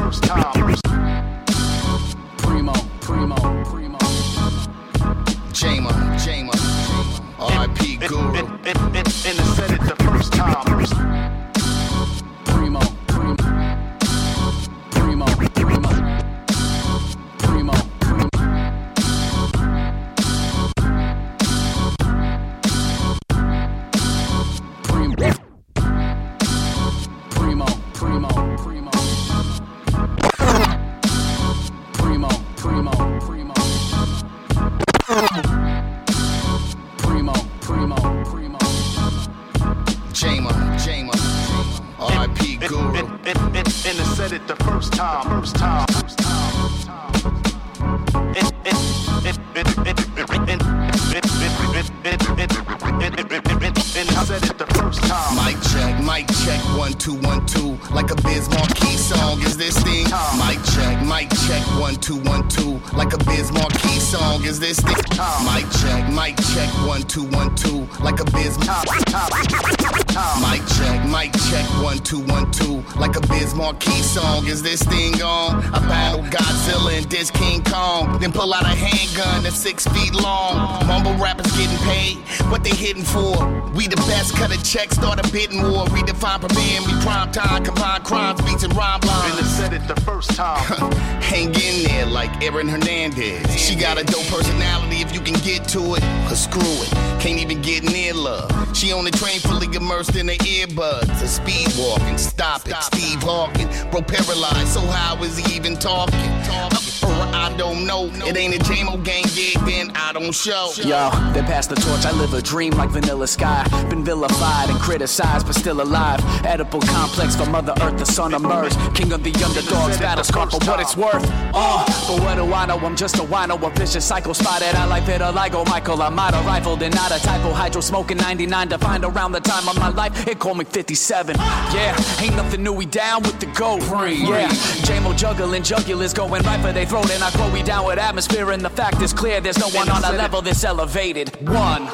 Aaron 92.43 92.67
Hernandez. 92.67 93.57
She 93.57 93.77
got 93.77 94.01
a 94.01 94.05
dope 94.05 94.27
personality 94.27 94.97
if 94.97 95.15
you 95.15 95.21
can 95.21 95.35
get 95.45 95.69
to 95.69 95.95
it. 95.95 96.01
But 96.27 96.35
screw 96.35 96.61
it, 96.61 96.91
can't 97.21 97.39
even 97.39 97.63
get 97.63 97.85
near 97.85 98.15
love. 98.15 98.51
She 98.77 98.93
on 98.93 99.05
the 99.05 99.13
train 99.13 99.39
fully 99.39 99.69
immersed 99.77 100.17
in 100.17 100.27
the 100.27 100.37
earbuds. 100.39 101.23
A 101.23 101.29
speed 101.29 101.69
walking, 101.79 102.19
stop 102.19 102.67
it. 102.67 102.75
Steve 102.83 103.23
Hawking, 103.23 103.69
bro 103.93 104.03
paralyzed, 104.03 104.69
so 104.69 104.81
how 104.81 105.23
is 105.23 105.39
he 105.39 105.55
even 105.55 105.77
talking? 105.77 106.19
Or 106.51 106.92
I 107.33 107.55
don't 107.57 107.87
know. 107.87 108.11
It 108.27 108.37
ain't 108.37 108.55
a 108.55 108.59
JMO 108.59 109.03
gang 109.05 109.25
gig, 109.35 109.59
then 109.65 109.91
I 109.95 110.13
don't 110.13 110.33
show. 110.33 110.71
Yo, 110.77 111.11
they 111.33 111.43
pass 111.43 111.67
the 111.67 111.75
torch. 111.77 112.05
I 112.05 112.13
live 112.13 112.35
a 112.35 112.43
dream 112.43 112.73
like 112.75 112.91
Vanilla 112.91 113.27
Sky. 113.27 113.67
Been 113.89 114.05
vilified 114.05 114.69
and 114.69 114.79
criticized, 114.79 115.47
but 115.47 115.55
still 115.55 115.81
alive. 115.81 116.21
Edible 116.45 116.81
complex 116.81 117.35
for 117.35 117.47
Mother 117.47 117.75
Earth, 117.81 117.99
the 117.99 118.07
sun 118.07 118.35
emerged. 118.35 118.77
King 118.95 119.13
of 119.13 119.23
the 119.23 119.33
underdogs, 119.45 119.99
battle 119.99 120.25
scar 120.25 120.51
for 120.51 120.59
what 120.67 120.81
it's 120.81 120.97
worth. 120.97 121.25
Uh, 121.55 121.85
but 122.09 122.21
what 122.21 122.35
do 122.37 122.53
I 122.53 122.67
know? 122.67 122.79
I'm 122.79 122.97
just 122.97 123.17
a 123.17 123.23
wino, 123.23 123.61
a 123.63 123.71
vicious 123.79 124.05
cycle 124.05 124.35
spotted. 124.35 124.75
I 124.75 124.85
like 124.85 125.05
vitiligo, 125.05 125.67
Michael. 125.69 126.03
I'm 126.03 126.19
out 126.19 126.35
of 126.35 126.45
rifled 126.45 126.83
and 126.83 126.95
not 126.95 127.11
a 127.13 127.23
typo. 127.23 127.53
Hydro 127.53 127.81
smoking 127.81 128.19
99 128.19 128.69
defined 128.69 129.05
around 129.05 129.33
the 129.33 129.41
time 129.41 129.69
of 129.69 129.77
my 129.79 129.89
life. 129.89 130.27
It 130.29 130.39
called 130.39 130.59
me 130.59 130.65
57. 130.65 131.37
Yeah, 131.37 131.97
ain't 132.21 132.37
nothing 132.37 132.63
new. 132.63 132.73
We 132.73 132.87
down 132.87 133.23
with 133.23 133.41
the 133.41 133.47
gold. 133.47 133.83
Yeah, 133.83 134.49
JMO 134.87 135.17
juggling 135.17 135.63
jugulars 135.63 136.15
going 136.15 136.43
right 136.43 136.61
for 136.61 136.73
their 136.73 136.87
throat, 136.87 137.11
and 137.11 137.22
I 137.23 137.31
grow 137.37 137.49
we 137.53 137.63
down 137.63 137.87
with 137.87 137.99
atmosphere. 137.99 138.51
And 138.51 138.63
the 138.63 138.71
fact 138.71 139.01
is 139.01 139.13
clear, 139.13 139.41
there's 139.41 139.59
no 139.59 139.69
one 139.69 139.89
on 139.89 140.03
a 140.03 140.17
level 140.17 140.43
this 140.43 140.65
elevated. 140.65 141.29
One, 141.49 141.87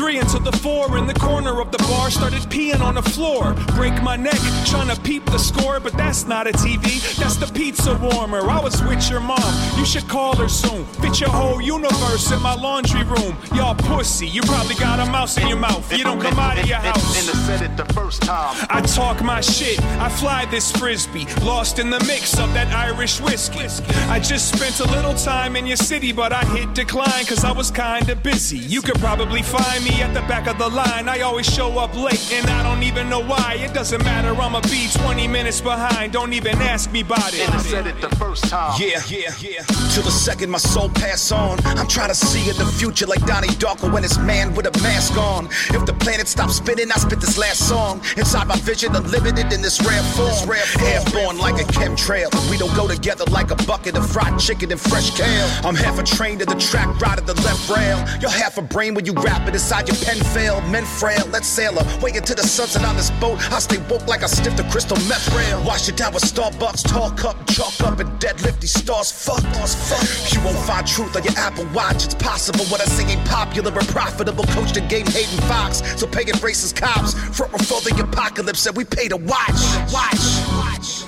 three 0.00 0.18
into 0.18 0.38
the 0.38 0.52
four 0.52 0.96
in 0.96 1.06
the 1.06 1.12
corner 1.12 1.60
of 1.60 1.70
the 1.72 1.78
bar. 1.90 2.10
Started 2.10 2.40
peeing 2.48 2.80
on 2.80 2.94
the 2.94 3.02
floor. 3.02 3.52
Break 3.76 4.02
my 4.02 4.16
neck 4.16 4.40
trying 4.64 4.88
to 4.88 4.98
peep 5.02 5.22
the 5.26 5.36
score, 5.36 5.78
but 5.78 5.92
that's 5.92 6.26
not 6.26 6.46
a 6.46 6.52
TV. 6.52 6.84
That's 7.18 7.36
the 7.36 7.46
pizza 7.52 7.94
warmer. 7.98 8.40
I 8.48 8.60
was 8.60 8.82
with 8.82 9.10
your 9.10 9.20
mom. 9.20 9.52
You 9.78 9.84
should 9.84 10.08
call 10.08 10.34
her 10.36 10.48
soon. 10.48 10.86
Fit 11.02 11.20
your 11.20 11.28
whole 11.28 11.60
universe 11.60 12.32
in 12.32 12.40
my 12.40 12.54
laundry 12.54 13.04
room. 13.04 13.36
Y'all 13.54 13.74
pussy. 13.74 14.26
You 14.26 14.40
probably 14.40 14.74
got 14.76 15.00
a 15.00 15.10
mouse 15.10 15.36
in 15.36 15.46
your 15.48 15.58
mouth. 15.58 15.84
You 15.92 16.02
don't 16.02 16.20
come 16.20 16.38
out 16.38 16.58
of 16.58 16.66
your 16.66 16.78
house. 16.78 17.20
And 17.20 17.36
I 17.36 17.42
said 17.46 17.70
it 17.70 17.76
the 17.76 17.92
first 17.92 18.22
time. 18.22 18.56
I 18.70 18.80
talk 18.80 19.22
my 19.22 19.42
shit. 19.42 19.78
I 20.00 20.08
fly 20.08 20.46
this 20.46 20.72
frisbee. 20.72 21.26
Lost 21.42 21.78
in 21.78 21.90
the 21.90 22.02
mix 22.06 22.38
of 22.38 22.54
that 22.54 22.68
Irish 22.68 23.20
whiskey. 23.20 23.66
I 24.08 24.18
just 24.18 24.48
spent 24.56 24.80
a 24.80 24.90
little 24.96 25.14
time 25.14 25.56
in 25.56 25.66
your 25.66 25.76
city, 25.76 26.10
but 26.10 26.32
I 26.32 26.42
hit 26.56 26.72
decline 26.74 27.26
cause 27.26 27.44
I 27.44 27.52
was 27.52 27.70
kinda 27.70 28.16
busy. 28.16 28.58
You 28.58 28.80
could 28.80 28.98
probably 28.98 29.42
find 29.42 29.84
me 29.84 29.89
at 30.00 30.14
the 30.14 30.20
back 30.22 30.46
of 30.46 30.58
the 30.58 30.68
line. 30.68 31.08
I 31.08 31.20
always 31.20 31.46
show 31.46 31.78
up 31.78 31.94
late 31.94 32.32
and 32.32 32.48
I 32.48 32.62
don't 32.62 32.82
even 32.82 33.08
know 33.08 33.20
why. 33.20 33.56
It 33.58 33.74
doesn't 33.74 34.02
matter, 34.04 34.30
I'ma 34.34 34.60
be 34.62 34.88
20 34.92 35.28
minutes 35.28 35.60
behind. 35.60 36.12
Don't 36.12 36.32
even 36.32 36.56
ask 36.62 36.90
me 36.92 37.00
about 37.00 37.34
it. 37.34 37.40
And 37.40 37.54
I 37.54 37.58
said 37.58 37.86
it 37.86 38.00
the 38.00 38.14
first 38.16 38.44
time. 38.44 38.74
Yeah, 38.80 39.02
yeah, 39.08 39.32
yeah. 39.40 39.62
Till 39.92 40.02
the 40.02 40.10
second 40.10 40.50
my 40.50 40.58
soul 40.58 40.88
pass 40.90 41.32
on. 41.32 41.58
I'm 41.64 41.88
trying 41.88 42.08
to 42.08 42.14
see 42.14 42.48
in 42.50 42.56
the 42.56 42.66
future 42.66 43.06
like 43.06 43.24
Donnie 43.26 43.48
Darko 43.48 43.92
when 43.92 44.04
it's 44.04 44.18
man 44.18 44.54
with 44.54 44.66
a 44.66 44.82
mask 44.82 45.16
on. 45.16 45.46
If 45.46 45.86
the 45.86 45.94
planet 45.94 46.28
stops 46.28 46.56
spinning, 46.56 46.90
I 46.90 46.96
spit 46.96 47.20
this 47.20 47.38
last 47.38 47.68
song. 47.68 48.00
Inside 48.16 48.46
my 48.46 48.56
vision, 48.56 48.94
unlimited 48.94 49.52
in 49.52 49.62
this 49.62 49.80
rare 49.80 50.02
form. 50.14 50.50
Airborne 50.80 51.38
like 51.38 51.60
a 51.60 51.64
chemtrail. 51.72 52.30
We 52.50 52.56
don't 52.56 52.74
go 52.74 52.88
together 52.88 53.24
like 53.26 53.50
a 53.50 53.56
bucket 53.64 53.96
of 53.96 54.08
fried 54.10 54.38
chicken 54.38 54.70
and 54.72 54.80
fresh 54.80 55.10
kale. 55.16 55.48
I'm 55.64 55.74
half 55.74 55.98
a 55.98 56.02
train 56.02 56.38
to 56.38 56.46
the 56.46 56.56
track, 56.56 56.88
right 57.00 57.18
at 57.18 57.26
the 57.26 57.34
left 57.42 57.68
rail. 57.68 57.98
You're 58.20 58.30
half 58.30 58.58
a 58.58 58.62
brain 58.62 58.94
when 58.94 59.06
you 59.06 59.12
wrap 59.14 59.48
it 59.48 59.54
inside 59.80 59.88
your 59.88 60.14
pen 60.14 60.24
fail. 60.34 60.60
Men 60.70 60.84
frail, 60.84 61.26
let's 61.30 61.46
sail 61.46 61.76
away 61.78 62.12
into 62.14 62.34
the 62.34 62.42
sunset 62.42 62.84
on 62.84 62.96
this 62.96 63.10
boat. 63.12 63.38
I 63.52 63.58
stay 63.58 63.78
woke 63.88 64.06
like 64.06 64.22
I 64.22 64.26
sniff 64.26 64.56
the 64.56 64.64
crystal 64.64 64.96
meth 65.08 65.32
rail. 65.34 65.62
Wash 65.64 65.88
it 65.88 65.96
down 65.96 66.12
with 66.12 66.22
Starbucks, 66.22 66.88
tall 66.88 67.10
cup, 67.12 67.36
chalk 67.48 67.80
up, 67.80 67.98
and 67.98 68.10
deadlift 68.20 68.60
these 68.60 68.72
stars. 68.72 69.10
Fuck, 69.10 69.40
stars, 69.40 69.74
fuck. 69.74 70.32
You 70.32 70.40
won't 70.44 70.58
find 70.66 70.86
truth 70.86 71.16
on 71.16 71.24
your 71.24 71.36
Apple 71.36 71.66
Watch. 71.74 72.04
It's 72.04 72.14
possible 72.14 72.64
what 72.66 72.80
I 72.80 72.84
sing 72.84 73.08
ain't 73.10 73.26
popular 73.26 73.72
or 73.72 73.82
profitable. 73.82 74.44
Coach 74.44 74.72
the 74.72 74.80
game, 74.80 75.06
Hayden 75.06 75.40
Fox. 75.48 75.82
So 75.98 76.06
pay 76.06 76.22
it 76.22 76.36
racist 76.36 76.76
cops. 76.76 77.14
Front 77.36 77.52
before 77.52 77.80
the 77.80 77.94
apocalypse, 78.02 78.66
and 78.66 78.76
we 78.76 78.84
pay 78.84 79.08
to 79.08 79.16
watch. 79.16 79.60
Watch. 79.92 81.04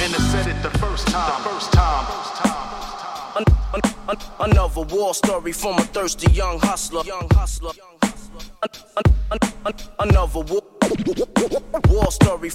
And 0.00 0.14
I 0.14 0.18
said 0.32 0.46
it 0.46 0.62
the 0.62 0.70
first 0.78 1.06
time. 1.08 1.42
The 1.42 1.48
first 1.50 1.72
time 1.72 1.79
another 4.40 4.82
war 4.82 5.14
story 5.14 5.52
from 5.52 5.76
a 5.78 5.82
thirsty 5.82 6.30
young 6.32 6.58
hustler. 6.60 7.02
Young 7.04 7.28
hustler. 7.32 7.72
another 9.98 10.40
war, 10.40 10.62
war 11.88 12.10
story. 12.10 12.50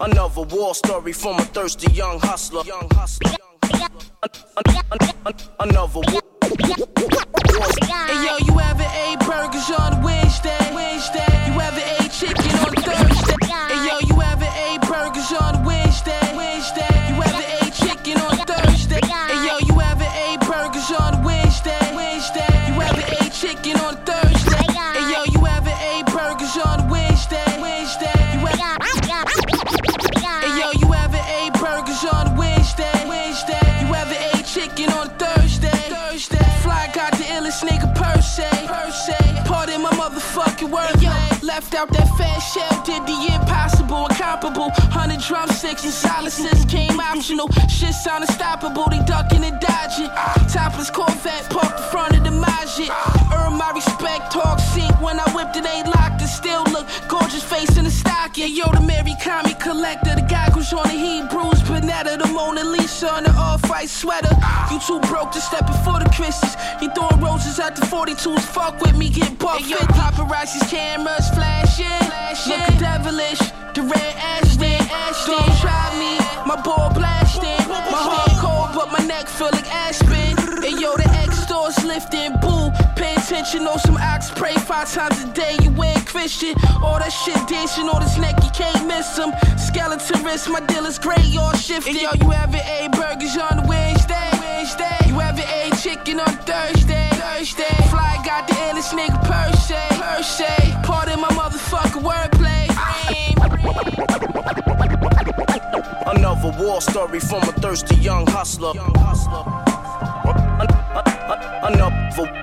Another 0.00 0.42
war 0.42 0.74
story 0.74 1.12
from 1.12 1.36
a 1.38 1.42
thirsty 1.42 1.92
young 1.92 2.18
hustler. 2.20 2.62
Young 2.64 2.88
hustler. 2.90 3.49
An- 3.72 3.82
an- 4.22 4.82
an- 4.92 5.10
an- 5.26 5.34
Another 5.60 6.00
war. 6.00 6.20
Hey 8.06 8.26
yo, 8.26 8.36
you 8.46 8.60
ever 8.60 8.88
ate 9.04 9.20
burgers 9.20 9.70
on 9.78 10.02
Wednesday? 10.02 10.58
Wednesday. 10.74 11.26
You 11.46 11.60
ever 11.60 11.80
ate 12.00 12.10
chicken 12.12 12.50
on 12.58 12.74
Thursday? 12.74 13.19
Motherfucking 40.00 40.70
left 41.42 41.74
out 41.74 41.88
that 41.92 42.08
fat 42.16 42.38
shell, 42.38 42.82
did 42.84 43.04
the 43.06 43.18
impossible, 43.34 44.06
incomparable. 44.06 44.70
Hundred 44.88 45.20
drumsticks 45.20 45.84
and 45.84 45.92
silences 45.92 46.64
came 46.64 46.98
optional. 46.98 47.48
Shit 47.68 47.92
sound 47.92 48.24
unstoppable, 48.24 48.88
they 48.88 49.02
ducking 49.04 49.44
and 49.44 49.60
dodging. 49.60 50.08
Topless 50.48 50.90
Corvette 50.90 51.50
parked 51.50 51.78
in 51.78 51.86
front 51.92 52.16
of 52.16 52.24
the 52.24 52.30
Majid. 52.30 52.90
Earn 53.36 53.58
my 53.58 53.72
respect, 53.74 54.32
talk 54.32 54.58
sick 54.58 54.94
when 55.04 55.20
I 55.20 55.28
whipped 55.34 55.56
it, 55.56 55.66
ain't 55.66 55.88
locked. 55.88 56.22
It 56.22 56.28
still 56.28 56.64
look 56.72 56.86
gorgeous 57.08 57.44
face 57.44 57.76
in 57.76 57.84
the 57.84 57.90
Yeah, 58.36 58.46
yo, 58.46 58.70
the 58.70 58.80
Mary 58.80 59.16
comic 59.20 59.58
collector, 59.58 60.14
the 60.14 60.22
goggles 60.22 60.72
on 60.72 60.84
the 60.84 60.94
Hebrews, 60.94 61.62
Panetta, 61.66 62.16
the 62.16 62.28
Mona 62.32 62.62
Lisa 62.62 63.10
on 63.12 63.24
the 63.24 63.30
off-white 63.30 63.88
sweater. 63.88 64.30
You 64.70 64.78
too 64.78 65.00
broke 65.10 65.32
to 65.32 65.40
step 65.40 65.66
before 65.66 65.98
the 65.98 66.08
Christians. 66.14 66.54
You 66.80 66.90
throwing 66.94 67.20
roses 67.20 67.58
at 67.58 67.74
the 67.74 67.82
42s. 67.82 68.40
Fuck 68.40 68.80
with 68.80 68.96
me, 68.96 69.10
get 69.10 69.36
buck. 69.38 69.58
Hey, 69.58 69.70
yo, 69.70 69.78
paparazzi's 69.78 70.70
cameras 70.70 71.28
flashing, 71.30 71.90
looking 72.46 72.78
devilish. 72.78 73.40
The 73.74 73.82
red 73.82 74.14
Ashton, 74.16 74.78
don't 75.26 75.56
try 75.58 75.90
me. 75.98 76.22
My 76.46 76.60
ball 76.62 76.94
blasting, 76.94 77.68
my 77.68 77.98
heart 77.98 78.30
cold, 78.38 78.70
but 78.74 78.92
my 78.92 79.04
neck 79.06 79.26
feel 79.26 79.50
like 79.50 79.66
Aspen. 79.74 80.38
Hey 80.62 80.78
yo, 80.78 80.94
the 80.96 81.08
X 81.18 81.46
doors 81.46 81.82
lifting, 81.84 82.32
boo. 82.40 82.70
Attention 83.30 83.68
on 83.68 83.78
some 83.78 83.96
ox, 83.96 84.28
pray 84.28 84.54
five 84.56 84.92
times 84.92 85.22
a 85.22 85.32
day. 85.32 85.56
You 85.62 85.70
ain't 85.84 86.04
Christian. 86.04 86.52
All 86.82 86.98
that 86.98 87.12
shit 87.12 87.38
dancing 87.46 87.88
on 87.88 88.02
his 88.02 88.18
neck, 88.18 88.34
you 88.42 88.50
can't 88.50 88.88
miss 88.88 89.16
him. 89.16 89.30
Skeleton 89.56 90.24
wrist, 90.24 90.48
my 90.50 90.58
deal 90.66 90.84
is 90.84 90.98
gray, 90.98 91.22
all 91.38 91.54
shifted. 91.54 91.94
Hey 91.94 92.02
yo, 92.02 92.10
you 92.20 92.32
ever 92.32 92.58
ate 92.58 92.90
burgers 92.90 93.36
on 93.38 93.68
Wednesday? 93.68 94.30
Wednesday. 94.42 94.98
You 95.06 95.20
ever 95.20 95.46
ate 95.46 95.78
chicken 95.78 96.18
on 96.18 96.34
Thursday? 96.42 97.08
Thursday. 97.12 97.78
Fly 97.86 98.20
got 98.26 98.48
the 98.48 98.54
illest 98.66 98.98
nigga 98.98 99.22
per 99.22 99.56
se. 99.58 99.78
Per 99.90 100.22
se. 100.24 100.74
Pardon 100.82 101.20
my 101.20 101.28
motherfucking 101.28 102.02
wordplay. 102.02 102.66
Another 106.04 106.50
war 106.58 106.80
story 106.80 107.20
from 107.20 107.44
a 107.44 107.52
thirsty 107.62 107.94
young 107.94 108.26
hustler. 108.26 108.72
An- 110.24 110.68
an- 110.68 110.79
Another, 111.32 111.94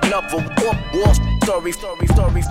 another 0.04 0.38
war, 0.64 0.74
war 0.94 1.14
story, 1.44 1.74
story, 1.74 2.08
story. 2.08 2.44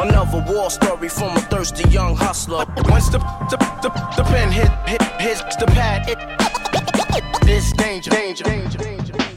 Another 0.00 0.44
war 0.50 0.70
story 0.70 1.10
from 1.10 1.36
a 1.36 1.40
thirsty 1.40 1.86
young 1.90 2.16
hustler. 2.16 2.64
Once 2.88 3.10
the 3.10 3.18
the, 3.50 3.58
the, 3.82 3.90
the 4.16 4.24
pen 4.24 4.50
hit 4.50 4.70
hit 4.86 5.02
hits 5.20 5.56
the 5.56 5.66
pad, 5.66 6.08
it, 6.08 6.18
it's 7.46 7.72
danger, 7.74 8.10
danger, 8.10 8.44
danger, 8.44 8.78
danger. 8.78 9.27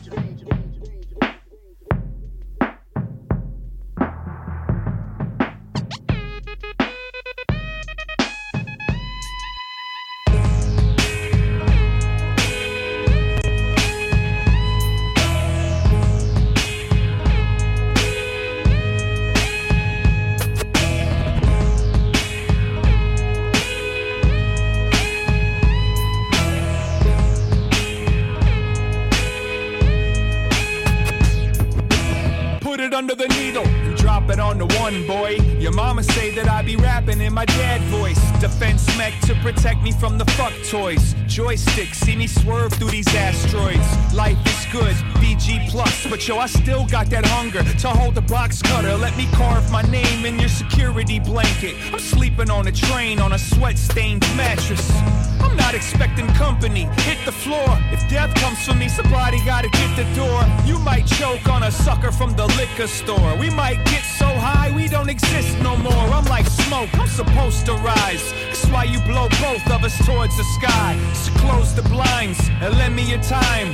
Boy. 35.07 35.38
Your 35.59 35.72
mama 35.72 36.03
say 36.03 36.34
that 36.35 36.49
I 36.49 36.61
be 36.61 36.76
rapping 36.76 37.22
in 37.22 37.34
my 37.34 37.45
dad 37.45 37.81
voice. 37.84 38.19
Defense 38.39 38.85
mech 38.97 39.13
to 39.22 39.34
protect 39.35 39.81
me 39.81 39.91
from 39.91 40.18
the 40.18 40.26
fuck 40.38 40.53
toys. 40.69 41.15
Joystick, 41.27 41.93
see 41.93 42.15
me 42.15 42.27
swerve 42.27 42.73
through 42.73 42.89
these 42.89 43.07
asteroids. 43.15 43.88
Life 44.13 44.38
is 44.45 44.65
good, 44.72 44.95
BG 45.22 45.69
plus, 45.69 46.05
but 46.07 46.27
yo, 46.27 46.38
I 46.38 46.47
still 46.47 46.85
got 46.85 47.09
that 47.11 47.26
hunger 47.26 47.63
to 47.63 47.88
hold 47.89 48.15
the 48.15 48.22
box 48.22 48.61
cutter. 48.61 48.95
Let 48.97 49.15
me 49.18 49.27
carve 49.34 49.72
my 49.72 49.81
name 49.84 50.26
in 50.26 50.38
your 50.39 50.49
security 50.49 51.19
blanket. 51.19 51.76
I'm 51.93 51.99
sleeping 51.99 52.49
on 52.49 52.68
a 52.68 52.72
train 52.72 53.19
on 53.19 53.34
a 53.34 53.39
sweat 53.39 53.77
stained 53.77 54.22
mattress. 54.35 54.91
I'm 55.39 55.55
not 55.55 55.73
expecting 55.73 56.27
company. 56.30 56.84
Hit 57.07 57.18
the 57.26 57.31
floor. 57.31 57.68
If 57.91 58.07
death 58.09 58.34
comes 58.35 58.65
for 58.65 58.73
me, 58.73 58.88
somebody 58.89 59.43
gotta 59.45 59.69
get 59.69 59.95
the 59.95 60.07
door. 60.15 60.41
You 60.65 60.80
might 60.80 61.05
choke 61.07 61.47
on 61.47 61.63
a 61.63 61.72
sucker 61.72 62.11
from 62.11 62.35
the 62.35 62.47
liquor 62.59 62.88
store. 62.88 63.35
We 63.38 63.49
might 63.49 63.84
get 63.85 64.03
high 64.41 64.72
we 64.76 64.88
don't 64.88 65.09
exist 65.09 65.57
no 65.61 65.77
more. 65.77 66.05
I'm 66.18 66.26
like 66.26 66.47
smoke, 66.47 66.89
I'm 66.97 67.07
supposed 67.07 67.65
to 67.68 67.73
rise. 67.73 68.26
That's 68.47 68.65
why 68.73 68.85
you 68.85 68.99
blow 69.01 69.27
both 69.47 69.65
of 69.76 69.84
us 69.84 69.95
towards 70.05 70.35
the 70.35 70.47
sky. 70.57 70.91
So 71.13 71.31
close 71.43 71.76
the 71.76 71.84
blinds 71.84 72.39
and 72.61 72.76
lend 72.80 72.95
me 72.95 73.03
your 73.03 73.22
time. 73.22 73.69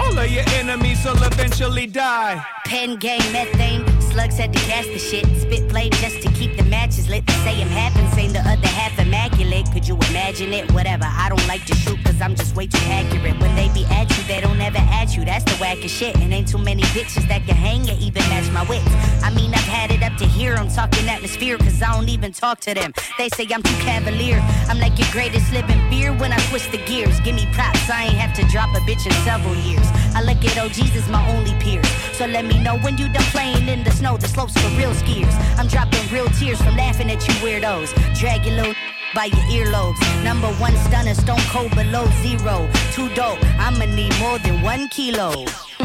All 0.00 0.18
of 0.18 0.28
your 0.30 0.44
enemies 0.60 1.04
will 1.04 1.22
eventually 1.22 1.86
die. 1.86 2.44
Pen 2.64 2.96
game, 2.96 3.26
methane, 3.32 3.84
slugs 4.00 4.36
had 4.36 4.52
to 4.52 4.60
cast 4.60 4.88
the 4.88 4.98
shit. 4.98 5.26
Spit 5.42 5.68
blade 5.68 5.92
just 6.04 6.22
to 6.22 6.28
keep 6.32 6.59
matches 6.70 7.08
lit. 7.08 7.26
The 7.26 7.32
same 7.44 7.66
happens, 7.66 8.12
saying 8.14 8.32
the 8.32 8.40
other 8.40 8.68
half 8.68 8.98
immaculate. 8.98 9.70
Could 9.72 9.86
you 9.86 9.96
imagine 10.08 10.52
it? 10.54 10.72
Whatever, 10.72 11.04
I 11.04 11.28
don't 11.28 11.46
like 11.48 11.64
to 11.66 11.74
shoot 11.74 11.98
cause 12.04 12.20
I'm 12.22 12.34
just 12.36 12.54
way 12.54 12.66
too 12.68 12.78
accurate. 12.86 13.38
When 13.40 13.54
they 13.56 13.68
be 13.74 13.84
at 13.86 14.08
you, 14.16 14.22
they 14.24 14.40
don't 14.40 14.60
ever 14.60 14.78
at 14.78 15.16
you. 15.16 15.24
That's 15.24 15.44
the 15.44 15.56
wackest 15.62 15.90
shit. 15.90 16.16
And 16.16 16.32
ain't 16.32 16.48
too 16.48 16.58
many 16.58 16.82
bitches 16.94 17.26
that 17.28 17.44
can 17.46 17.56
hang 17.56 17.90
or 17.90 17.96
even 17.98 18.22
match 18.30 18.48
my 18.52 18.62
wits. 18.64 18.86
I 19.22 19.30
mean, 19.34 19.52
I've 19.52 19.70
had 19.78 19.90
it 19.90 20.02
up 20.02 20.16
to 20.18 20.26
here. 20.26 20.54
I'm 20.54 20.68
talking 20.68 21.08
atmosphere 21.08 21.58
cause 21.58 21.82
I 21.82 21.92
don't 21.92 22.08
even 22.08 22.32
talk 22.32 22.60
to 22.60 22.74
them. 22.74 22.92
They 23.18 23.28
say 23.30 23.46
I'm 23.52 23.62
too 23.62 23.78
cavalier. 23.82 24.38
I'm 24.68 24.78
like 24.78 24.96
your 24.98 25.08
greatest 25.10 25.52
living 25.52 25.82
beer 25.90 26.12
when 26.16 26.32
I 26.32 26.38
twist 26.48 26.70
the 26.70 26.78
gears. 26.86 27.18
Give 27.20 27.34
me 27.34 27.46
props, 27.52 27.90
I 27.90 28.04
ain't 28.04 28.14
have 28.14 28.34
to 28.36 28.44
drop 28.48 28.70
a 28.76 28.80
bitch 28.80 29.04
in 29.06 29.12
several 29.24 29.56
years. 29.56 29.86
I 30.14 30.22
look 30.22 30.44
at 30.44 30.56
OGs 30.58 30.94
as 30.96 31.08
my 31.08 31.22
only 31.34 31.54
peers. 31.60 31.88
So 32.12 32.26
let 32.26 32.44
me 32.44 32.62
know 32.62 32.78
when 32.78 32.96
you 32.98 33.08
done 33.08 33.28
playing 33.34 33.68
in 33.68 33.82
the 33.82 33.90
snow. 33.90 34.16
The 34.16 34.28
slopes 34.28 34.54
for 34.60 34.68
real 34.76 34.92
skiers. 34.92 35.34
I'm 35.58 35.66
dropping 35.66 36.06
real 36.12 36.28
tears 36.38 36.59
from 36.62 36.76
laughing 36.76 37.10
at 37.10 37.26
you 37.26 37.34
weirdos. 37.34 37.90
Drag 38.18 38.44
your 38.44 38.56
little 38.56 38.74
by 39.14 39.26
your 39.26 39.66
earlobes. 39.66 40.00
Number 40.24 40.48
one 40.54 40.76
stunner, 40.76 41.14
stone 41.14 41.40
cold 41.48 41.74
below 41.74 42.06
zero. 42.22 42.68
Too 42.92 43.08
dope, 43.14 43.38
I'ma 43.58 43.86
need 43.86 44.12
more 44.18 44.38
than 44.38 44.62
one 44.62 44.88
kilo. 44.88 45.44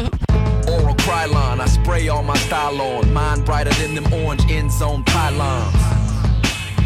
Oral 0.68 0.95
Krylon, 0.95 1.60
I 1.60 1.68
spray 1.68 2.07
all 2.07 2.23
my 2.23 2.38
style 2.38 2.81
on. 2.81 3.14
Mine 3.14 3.43
brighter 3.43 3.73
than 3.81 3.95
them 3.95 4.11
orange 4.14 4.49
end 4.49 4.72
zone 4.72 5.03
pylons. 5.03 5.73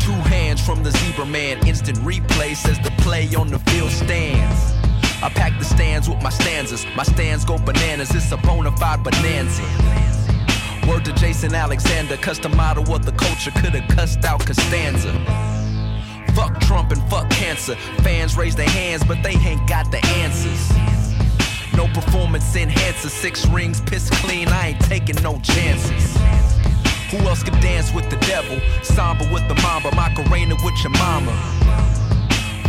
Two 0.03 0.11
hands 0.27 0.59
from 0.65 0.83
the 0.83 0.91
zebra 0.91 1.25
man, 1.25 1.65
instant 1.67 1.97
replay 1.99 2.55
says 2.55 2.79
the 2.79 2.91
play 3.03 3.27
on 3.35 3.47
the 3.49 3.59
field 3.59 3.91
stands. 3.91 4.73
I 5.21 5.29
pack 5.29 5.57
the 5.59 5.65
stands 5.65 6.07
with 6.09 6.21
my 6.23 6.29
stanzas. 6.29 6.85
My 6.95 7.03
stands 7.03 7.45
go 7.45 7.57
bananas, 7.57 8.13
it's 8.15 8.31
a 8.31 8.37
bona 8.37 8.75
fide 8.77 9.03
bonanza. 9.03 9.63
Word 10.89 11.05
to 11.05 11.13
Jason 11.13 11.53
Alexander, 11.53 12.17
custom 12.17 12.57
model 12.57 12.95
of 12.95 13.05
the 13.05 13.11
culture, 13.11 13.51
could've 13.51 13.87
cussed 13.89 14.25
out 14.25 14.43
Costanza. 14.43 15.13
Fuck 16.33 16.59
Trump 16.61 16.91
and 16.91 17.01
fuck 17.11 17.29
cancer. 17.29 17.75
Fans 18.01 18.35
raise 18.35 18.55
their 18.55 18.67
hands, 18.69 19.03
but 19.03 19.21
they 19.21 19.33
ain't 19.33 19.69
got 19.69 19.91
the 19.91 20.03
answers. 20.17 20.71
No 21.77 21.85
performance 21.93 22.55
enhancer, 22.55 23.07
six 23.07 23.45
rings, 23.49 23.81
piss 23.81 24.09
clean, 24.09 24.47
I 24.47 24.69
ain't 24.69 24.79
taking 24.81 25.21
no 25.21 25.39
chances. 25.41 26.17
Who 27.11 27.17
else 27.27 27.43
could 27.43 27.59
dance 27.61 27.93
with 27.93 28.09
the 28.09 28.17
devil? 28.25 28.59
Samba 28.81 29.31
with 29.31 29.47
the 29.47 29.55
mamba, 29.61 29.95
Macarena 29.95 30.55
with 30.63 30.83
your 30.83 30.93
mama. 30.93 31.88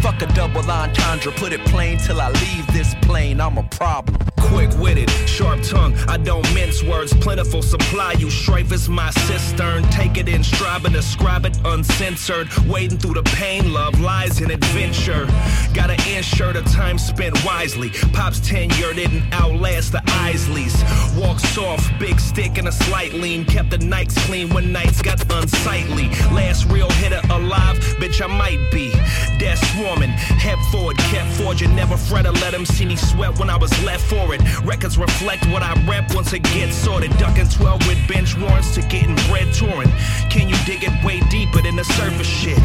Fuck 0.03 0.23
a 0.23 0.27
double 0.35 0.69
entendre, 0.71 1.31
put 1.33 1.53
it 1.53 1.61
plain 1.67 1.99
till 1.99 2.21
I 2.21 2.31
leave 2.31 2.67
this 2.73 2.95
plane, 3.03 3.41
I'm 3.41 3.59
a 3.59 3.63
problem. 3.65 4.17
Quick 4.39 4.71
witted, 4.79 5.09
sharp 5.29 5.63
tongue, 5.63 5.95
I 6.09 6.17
don't 6.17 6.43
mince 6.55 6.83
words. 6.83 7.13
Plentiful 7.15 7.63
supply, 7.63 8.13
you 8.13 8.31
strife 8.31 8.73
is 8.73 8.89
my 8.89 9.11
cistern. 9.11 9.85
Take 9.91 10.17
it 10.17 10.29
in 10.29 10.43
stride, 10.43 10.83
but 10.83 10.93
describe 10.93 11.45
it 11.47 11.57
uncensored. 11.65 12.49
Wading 12.67 12.99
through 12.99 13.15
the 13.15 13.23
pain, 13.23 13.73
love, 13.73 14.01
lies, 14.01 14.41
and 14.41 14.51
adventure. 14.51 15.27
Gotta 15.73 15.95
ensure 16.17 16.53
the 16.53 16.63
time 16.63 16.99
spent 16.99 17.45
wisely. 17.45 17.91
Pop's 18.13 18.41
tenure 18.41 18.93
didn't 18.93 19.23
outlast 19.33 19.93
the 19.93 20.03
Isleys. 20.27 20.75
Walk 21.17 21.39
soft, 21.39 21.97
big 22.01 22.19
stick 22.19 22.59
and 22.59 22.67
a 22.67 22.73
slight 22.73 23.13
lean. 23.13 23.45
Kept 23.45 23.71
the 23.71 23.79
nights 23.79 24.17
clean 24.27 24.49
when 24.53 24.73
nights 24.73 25.01
got 25.01 25.23
unsightly. 25.33 26.09
Last 26.35 26.67
real 26.67 26.91
hitter 26.91 27.21
alive, 27.31 27.79
bitch, 28.01 28.21
I 28.21 28.27
might 28.27 28.71
be. 28.73 28.91
Death 29.39 29.63
swarming, 29.91 30.11
head 30.11 30.59
forward, 30.71 30.97
kept 30.99 31.31
forging. 31.33 31.75
Never 31.75 31.97
fret 31.97 32.27
or 32.27 32.33
let 32.33 32.55
him 32.55 32.65
see 32.65 32.85
me 32.85 32.97
sweat 32.97 33.39
when 33.39 33.51
I 33.51 33.57
was 33.57 33.71
left 33.85 34.05
for 34.05 34.35
it. 34.35 34.41
Records 34.65 34.99
reflect 34.99 35.45
what 35.47 35.63
I 35.63 35.73
rep 35.87 36.15
once 36.15 36.33
it 36.33 36.43
gets 36.43 36.77
sorted. 36.77 37.11
Ducking 37.19 37.49
12 37.49 37.87
with 37.87 38.09
bench 38.09 38.37
warrants 38.37 38.75
to 38.75 38.83
getting 38.83 39.17
bread 39.29 39.53
touring. 39.55 39.91
Can 40.31 40.49
you 40.49 40.57
dig 40.65 40.85
it 40.85 41.05
way 41.05 41.21
deeper 41.31 41.63
than 41.63 41.77
the 41.77 41.85
surface 41.85 42.27
shit? 42.27 42.59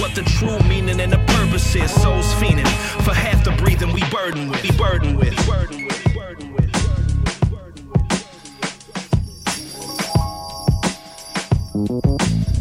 What 0.00 0.14
the 0.14 0.22
true 0.22 0.58
meaning 0.68 1.00
and 1.00 1.12
the 1.12 1.18
purpose 1.34 1.74
is. 1.74 1.90
Souls 2.02 2.32
fiending 2.34 2.68
for 3.04 3.14
half 3.14 3.44
the 3.44 3.52
breathing 3.52 3.92
we 3.92 4.02
burden 4.10 4.48
with. 4.48 4.62
With. 4.62 4.76
Burden 4.78 5.16
with. 5.16 5.36
Absent 11.76 12.55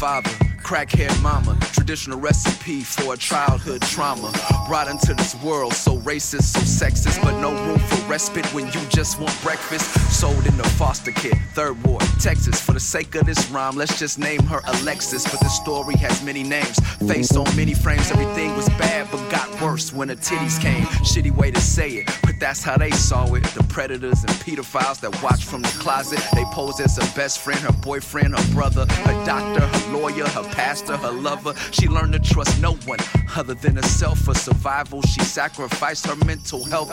father, 0.00 0.39
crackhead 0.70 1.20
mama, 1.20 1.58
traditional 1.72 2.20
recipe 2.20 2.82
for 2.82 3.14
a 3.14 3.16
childhood 3.16 3.82
trauma. 3.82 4.30
Brought 4.68 4.86
into 4.86 5.12
this 5.14 5.34
world 5.42 5.74
so 5.74 5.98
racist, 5.98 6.44
so 6.44 6.60
sexist, 6.60 7.20
but 7.24 7.40
no 7.40 7.50
room 7.66 7.80
for 7.80 7.96
respite 8.06 8.46
when 8.54 8.66
you 8.66 8.80
just 8.88 9.18
want 9.18 9.36
breakfast. 9.42 9.84
Sold 10.12 10.46
into 10.46 10.62
foster 10.78 11.10
care, 11.10 11.34
third 11.54 11.82
ward, 11.82 12.04
Texas. 12.20 12.60
For 12.60 12.70
the 12.70 12.78
sake 12.78 13.16
of 13.16 13.26
this 13.26 13.50
rhyme, 13.50 13.74
let's 13.74 13.98
just 13.98 14.16
name 14.16 14.44
her 14.44 14.60
Alexis. 14.64 15.24
But 15.24 15.40
the 15.40 15.48
story 15.48 15.96
has 15.96 16.22
many 16.22 16.44
names, 16.44 16.78
face 17.08 17.34
on 17.34 17.44
many 17.56 17.74
frames. 17.74 18.08
Everything 18.12 18.54
was 18.54 18.68
bad, 18.68 19.08
but 19.10 19.28
got 19.28 19.60
worse 19.60 19.92
when 19.92 20.08
her 20.08 20.14
titties 20.14 20.60
came. 20.60 20.84
Shitty 21.02 21.32
way 21.32 21.50
to 21.50 21.60
say 21.60 21.90
it, 21.94 22.06
but 22.22 22.38
that's 22.38 22.62
how 22.62 22.76
they 22.76 22.92
saw 22.92 23.24
it. 23.34 23.42
The 23.54 23.64
predators 23.64 24.22
and 24.22 24.32
pedophiles 24.34 25.00
that 25.00 25.20
watch 25.20 25.44
from 25.46 25.62
the 25.62 25.74
closet. 25.80 26.20
They 26.32 26.44
pose 26.52 26.78
as 26.78 26.96
her 26.96 27.16
best 27.16 27.40
friend, 27.40 27.58
her 27.58 27.72
boyfriend, 27.72 28.38
her 28.38 28.54
brother, 28.54 28.86
her 28.86 29.24
doctor, 29.26 29.66
her 29.66 29.92
lawyer, 29.92 30.28
her 30.28 30.44
pastor, 30.60 30.96
her 30.98 31.10
lover. 31.10 31.54
She 31.70 31.88
learned 31.88 32.12
to 32.12 32.18
trust 32.18 32.60
no 32.60 32.72
one 32.84 32.98
other 33.34 33.54
than 33.54 33.76
herself 33.76 34.18
for 34.18 34.34
survival. 34.34 35.00
She 35.02 35.20
sacrificed 35.20 36.06
her 36.06 36.16
mental 36.26 36.62
health, 36.64 36.90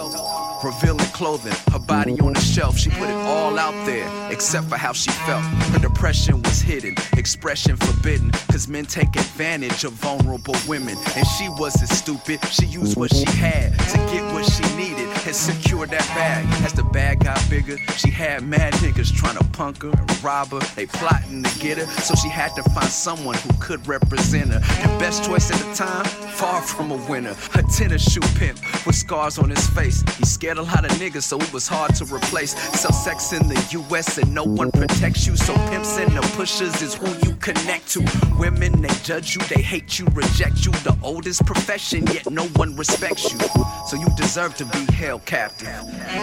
revealing 0.63 1.11
clothing, 1.19 1.53
her 1.73 1.79
body 1.79 2.17
on 2.19 2.33
the 2.33 2.39
shelf. 2.39 2.77
She 2.77 2.89
put 2.91 3.09
it 3.09 3.21
all 3.33 3.59
out 3.59 3.77
there, 3.85 4.07
except 4.31 4.69
for 4.69 4.77
how 4.77 4.93
she 4.93 5.11
felt. 5.27 5.43
Her 5.73 5.79
depression 5.79 6.41
was 6.43 6.61
hidden, 6.61 6.95
expression 7.17 7.75
forbidden, 7.75 8.31
cause 8.51 8.67
men 8.69 8.85
take 8.85 9.13
advantage 9.15 9.83
of 9.83 9.91
vulnerable 9.93 10.55
women. 10.67 10.95
And 11.15 11.27
she 11.35 11.49
wasn't 11.49 11.89
stupid, 11.89 12.39
she 12.45 12.65
used 12.65 12.95
what 12.95 13.13
she 13.13 13.25
had 13.25 13.73
to 13.91 13.97
get 14.11 14.23
what 14.33 14.45
she 14.45 14.63
needed 14.77 15.09
and 15.27 15.35
secure 15.35 15.85
that 15.85 16.07
bag. 16.15 16.45
As 16.63 16.71
the 16.71 16.83
bag 16.83 17.25
got 17.25 17.43
bigger, 17.49 17.77
she 17.97 18.09
had 18.09 18.43
mad 18.43 18.73
niggas 18.75 19.13
trying 19.13 19.37
to 19.37 19.43
punk 19.51 19.83
her 19.83 19.89
and 19.89 20.23
rob 20.23 20.51
her. 20.51 20.59
They 20.75 20.85
plotting 20.85 21.43
to 21.43 21.59
get 21.59 21.77
her, 21.77 21.85
so 22.01 22.15
she 22.15 22.29
had 22.29 22.55
to 22.55 22.63
find 22.71 22.87
someone 22.87 23.35
who 23.39 23.56
could 23.59 23.85
represent 23.87 24.51
her. 24.51 24.61
And 24.83 24.99
best 24.99 25.23
choice 25.23 25.51
at 25.51 25.57
the 25.59 25.73
time, 25.75 26.05
far 26.05 26.61
from 26.61 26.91
a 26.91 26.97
winner. 27.09 27.35
A 27.55 27.63
tennis 27.63 28.11
shoe 28.11 28.21
pimp 28.37 28.59
with 28.85 28.95
scars 28.95 29.37
on 29.37 29.49
his 29.49 29.67
face. 29.69 30.03
He 30.17 30.25
scared 30.25 30.57
a 30.57 30.63
lot 30.63 30.85
of 30.85 30.91
niggas, 30.91 31.23
so 31.23 31.37
it 31.37 31.51
was 31.53 31.67
hard 31.67 31.95
to 31.95 32.05
replace. 32.05 32.55
Sell 32.79 32.93
sex 32.93 33.33
in 33.33 33.47
the 33.47 33.59
US 33.71 34.17
and 34.17 34.33
no 34.33 34.43
one 34.43 34.71
protects 34.71 35.27
you. 35.27 35.35
So 35.35 35.53
pimps 35.69 35.97
and 35.97 36.11
the 36.11 36.21
pushers 36.35 36.81
is 36.81 36.95
who 36.95 37.07
you 37.27 37.35
connect 37.37 37.87
to. 37.93 38.05
Women, 38.37 38.81
they 38.81 38.93
judge 39.03 39.35
you, 39.35 39.41
they 39.47 39.61
hate 39.61 39.99
you, 39.99 40.05
reject 40.13 40.65
you. 40.65 40.71
The 40.71 40.97
oldest 41.01 41.45
profession, 41.45 42.05
yet 42.07 42.29
no 42.29 42.45
one 42.55 42.75
respects 42.75 43.31
you. 43.31 43.39
So 43.87 43.95
you 43.97 44.07
deserve 44.17 44.55
to 44.57 44.65
be 44.65 44.91
held 44.93 45.25
captive. 45.25 45.67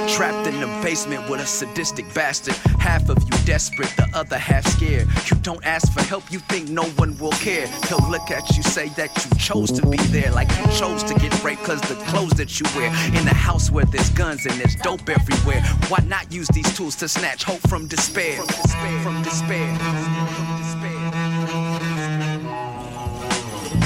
Trapped 0.08 0.46
in 0.46 0.60
the 0.60 0.66
basement 0.82 1.28
with 1.28 1.40
a 1.40 1.46
sadistic 1.46 2.12
bastard. 2.14 2.54
Half 2.78 3.08
of 3.08 3.22
you 3.22 3.46
desperate, 3.46 3.92
the 3.96 4.08
other 4.14 4.38
half 4.38 4.66
scared. 4.66 5.08
You 5.30 5.36
don't 5.38 5.64
ask 5.64 5.92
for 5.92 6.02
help, 6.02 6.30
you 6.30 6.38
think 6.40 6.68
no 6.68 6.84
one 7.00 7.16
will 7.18 7.23
care. 7.32 7.66
He'll 7.88 8.08
look 8.10 8.30
at 8.30 8.56
you, 8.56 8.62
say 8.62 8.88
that 8.90 9.10
you 9.24 9.38
chose 9.38 9.70
to 9.72 9.86
be 9.86 9.96
there, 10.08 10.30
like 10.30 10.50
you 10.58 10.66
chose 10.78 11.02
to 11.04 11.14
get 11.14 11.32
raped, 11.44 11.64
cause 11.64 11.80
the 11.82 11.96
clothes 12.06 12.34
that 12.34 12.58
you 12.60 12.66
wear. 12.76 12.88
In 13.08 13.26
a 13.28 13.34
house 13.34 13.70
where 13.70 13.84
there's 13.84 14.10
guns 14.10 14.46
and 14.46 14.54
there's 14.60 14.76
dope 14.76 15.08
everywhere. 15.08 15.62
Why 15.88 15.98
not 16.06 16.32
use 16.32 16.48
these 16.48 16.70
tools 16.76 16.96
to 16.96 17.08
snatch 17.08 17.44
hope 17.44 17.60
from 17.68 17.86
despair? 17.86 18.36
From 18.36 18.46
despair. 18.46 19.02
From 19.02 19.22
despair. 19.22 19.74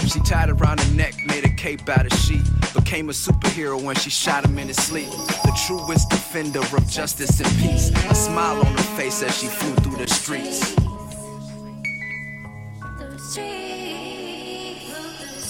She 0.08 0.20
tied 0.20 0.48
around 0.48 0.80
her 0.80 0.94
neck, 0.94 1.14
made 1.26 1.44
a 1.44 1.50
cape 1.50 1.88
out 1.88 2.10
of 2.10 2.18
sheet. 2.18 2.42
became 2.74 3.10
a 3.10 3.12
superhero 3.12 3.80
when 3.80 3.94
she 3.96 4.10
shot 4.10 4.44
him 4.44 4.58
in 4.58 4.68
his 4.68 4.76
sleep. 4.76 5.10
The 5.10 5.52
truest 5.66 6.08
defender 6.08 6.60
of 6.60 6.88
justice 6.88 7.40
and 7.40 7.50
peace. 7.58 7.90
A 8.10 8.14
smile 8.14 8.58
on 8.58 8.66
her 8.66 8.96
face 8.96 9.22
as 9.22 9.38
she 9.38 9.46
flew 9.46 9.74
through 9.76 9.96
the 9.96 10.08
streets 10.08 10.87
streets. 13.28 14.88
Walk 14.88 15.18
the 15.20 15.40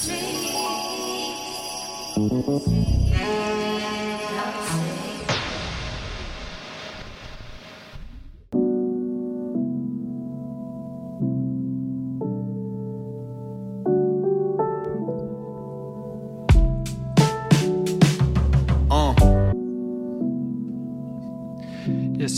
streets. 2.58 3.57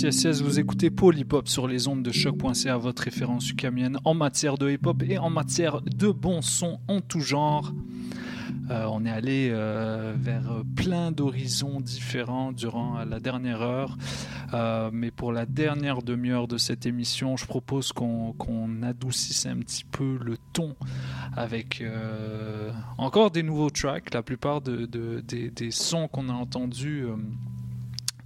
Yes, 0.03 0.41
vous 0.41 0.59
écoutez 0.59 0.91
Hop 1.31 1.47
sur 1.47 1.69
les 1.69 1.87
ondes 1.87 2.03
de 2.03 2.11
choc.ca, 2.11 2.79
votre 2.79 3.03
référence 3.03 3.51
ukamienne 3.51 3.99
en 4.05 4.15
matière 4.15 4.57
de 4.57 4.71
hip 4.71 4.87
hop 4.87 5.03
et 5.07 5.19
en 5.19 5.29
matière 5.29 5.83
de 5.83 6.09
bons 6.09 6.41
sons 6.41 6.81
en 6.89 7.03
tout 7.03 7.21
genre. 7.21 7.75
Euh, 8.71 8.87
on 8.91 9.05
est 9.05 9.11
allé 9.11 9.51
euh, 9.53 10.15
vers 10.17 10.63
plein 10.75 11.13
d'horizons 11.13 11.81
différents 11.81 12.53
durant 12.53 13.05
la 13.05 13.21
dernière 13.21 13.61
heure. 13.61 13.99
Euh, 14.55 14.91
mais 14.91 15.11
pour 15.11 15.33
la 15.33 15.45
dernière 15.45 16.03
demi-heure 16.03 16.49
de 16.49 16.57
cette 16.57 16.87
émission, 16.87 17.37
je 17.37 17.45
propose 17.45 17.93
qu'on 17.93 18.83
adoucisse 18.83 19.45
un 19.45 19.59
petit 19.59 19.85
peu 19.85 20.19
le 20.25 20.39
ton 20.55 20.77
avec 21.37 21.85
encore 22.97 23.31
des 23.31 23.43
nouveaux 23.43 23.71
tracks. 23.71 24.15
La 24.15 24.23
plupart 24.23 24.63
de, 24.63 24.87
des, 24.87 25.51
des, 25.51 25.71
sons 25.71 26.09
qu'on 26.09 26.31
a 26.31 26.33
entendus 26.33 27.05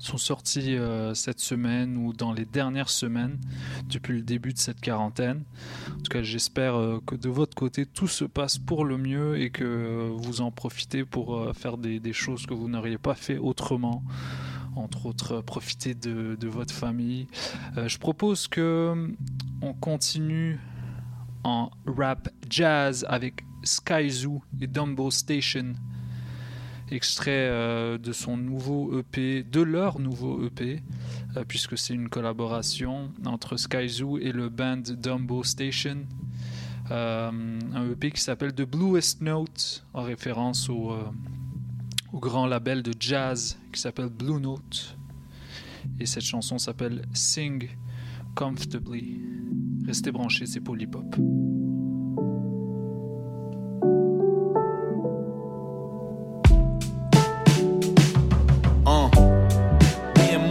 sont 0.05 0.19
sortis 0.19 0.77
euh, 0.77 1.15
cette 1.15 1.41
semaine 1.41 1.97
ou 1.97 2.13
dans 2.13 2.33
les 2.33 2.45
dernières 2.45 2.91
semaines 2.91 3.39
depuis 3.89 4.15
le 4.15 4.23
début 4.23 4.53
de 4.53 4.59
cette 4.59 4.81
quarantaine. 4.81 5.45
En 5.89 5.97
tout 5.97 6.11
cas, 6.11 6.23
j'espère 6.23 6.75
euh, 6.75 7.01
que 7.07 7.15
de 7.15 7.29
votre 7.29 7.55
côté, 7.55 7.87
tout 7.87 8.09
se 8.09 8.25
passe 8.25 8.59
pour 8.59 8.85
le 8.85 8.99
mieux 8.99 9.41
et 9.41 9.51
que 9.51 9.65
euh, 9.65 10.11
vous 10.15 10.41
en 10.41 10.51
profitez 10.51 11.05
pour 11.05 11.53
faire 11.55 11.79
des, 11.79 12.13
choses 12.13 12.47
que 12.47 12.55
vous 12.55 12.69
n'auriez 12.69 12.99
pas 12.99 13.15
fait 13.15 13.39
autrement. 13.39 14.05
Entre 14.77 15.07
autres, 15.07 15.41
profiter 15.41 15.95
de, 15.95 16.37
de 16.39 16.49
votre 16.49 16.75
famille. 16.75 17.29
je 17.77 17.97
propose 17.99 18.49
que 18.49 19.15
on 19.63 19.73
continue 19.73 20.59
en 21.45 21.71
rap 21.87 22.29
jazz 22.51 23.07
avec 23.09 23.45
Sky 23.63 24.11
Zoo 24.11 24.43
et 24.61 24.67
Dumbo 24.67 25.11
Station 25.11 25.75
extrait 26.91 27.49
euh, 27.49 27.99
de 27.99 28.13
son 28.13 28.37
nouveau 28.37 28.99
EP, 28.99 29.43
de 29.43 29.61
leur 29.61 29.99
nouveau 29.99 30.45
EP, 30.45 30.83
euh, 31.37 31.45
puisque 31.47 31.79
c'est 31.79 31.95
une 31.95 32.09
collaboration 32.09 33.11
entre 33.25 33.57
Sky 33.57 33.89
Zoo 33.89 34.19
et 34.19 34.33
le 34.33 34.49
band 34.49 34.83
Dumbo 34.97 35.43
Station. 35.43 36.07
Euh, 36.91 37.31
un 37.75 37.91
EP 37.91 38.11
qui 38.11 38.21
s'appelle 38.21 38.55
The 38.55 38.63
Bluest 38.63 39.23
Note, 39.23 39.85
en 39.95 40.03
référence 40.03 40.69
au, 40.69 40.95
grand 42.13 42.47
label 42.47 42.83
de 42.83 42.93
jazz 42.99 43.59
qui 43.73 43.81
s'appelle 43.81 44.09
Blue 44.09 44.41
Note. 44.41 44.97
Et 45.99 46.07
cette 46.07 46.23
chanson 46.23 46.59
s'appelle 46.59 47.03
Sing 47.13 47.69
Comfortably. 48.35 49.21
Restez 49.87 50.13
branchés, 50.13 50.47
c'est 50.47 50.61
Polypop. 50.61 51.17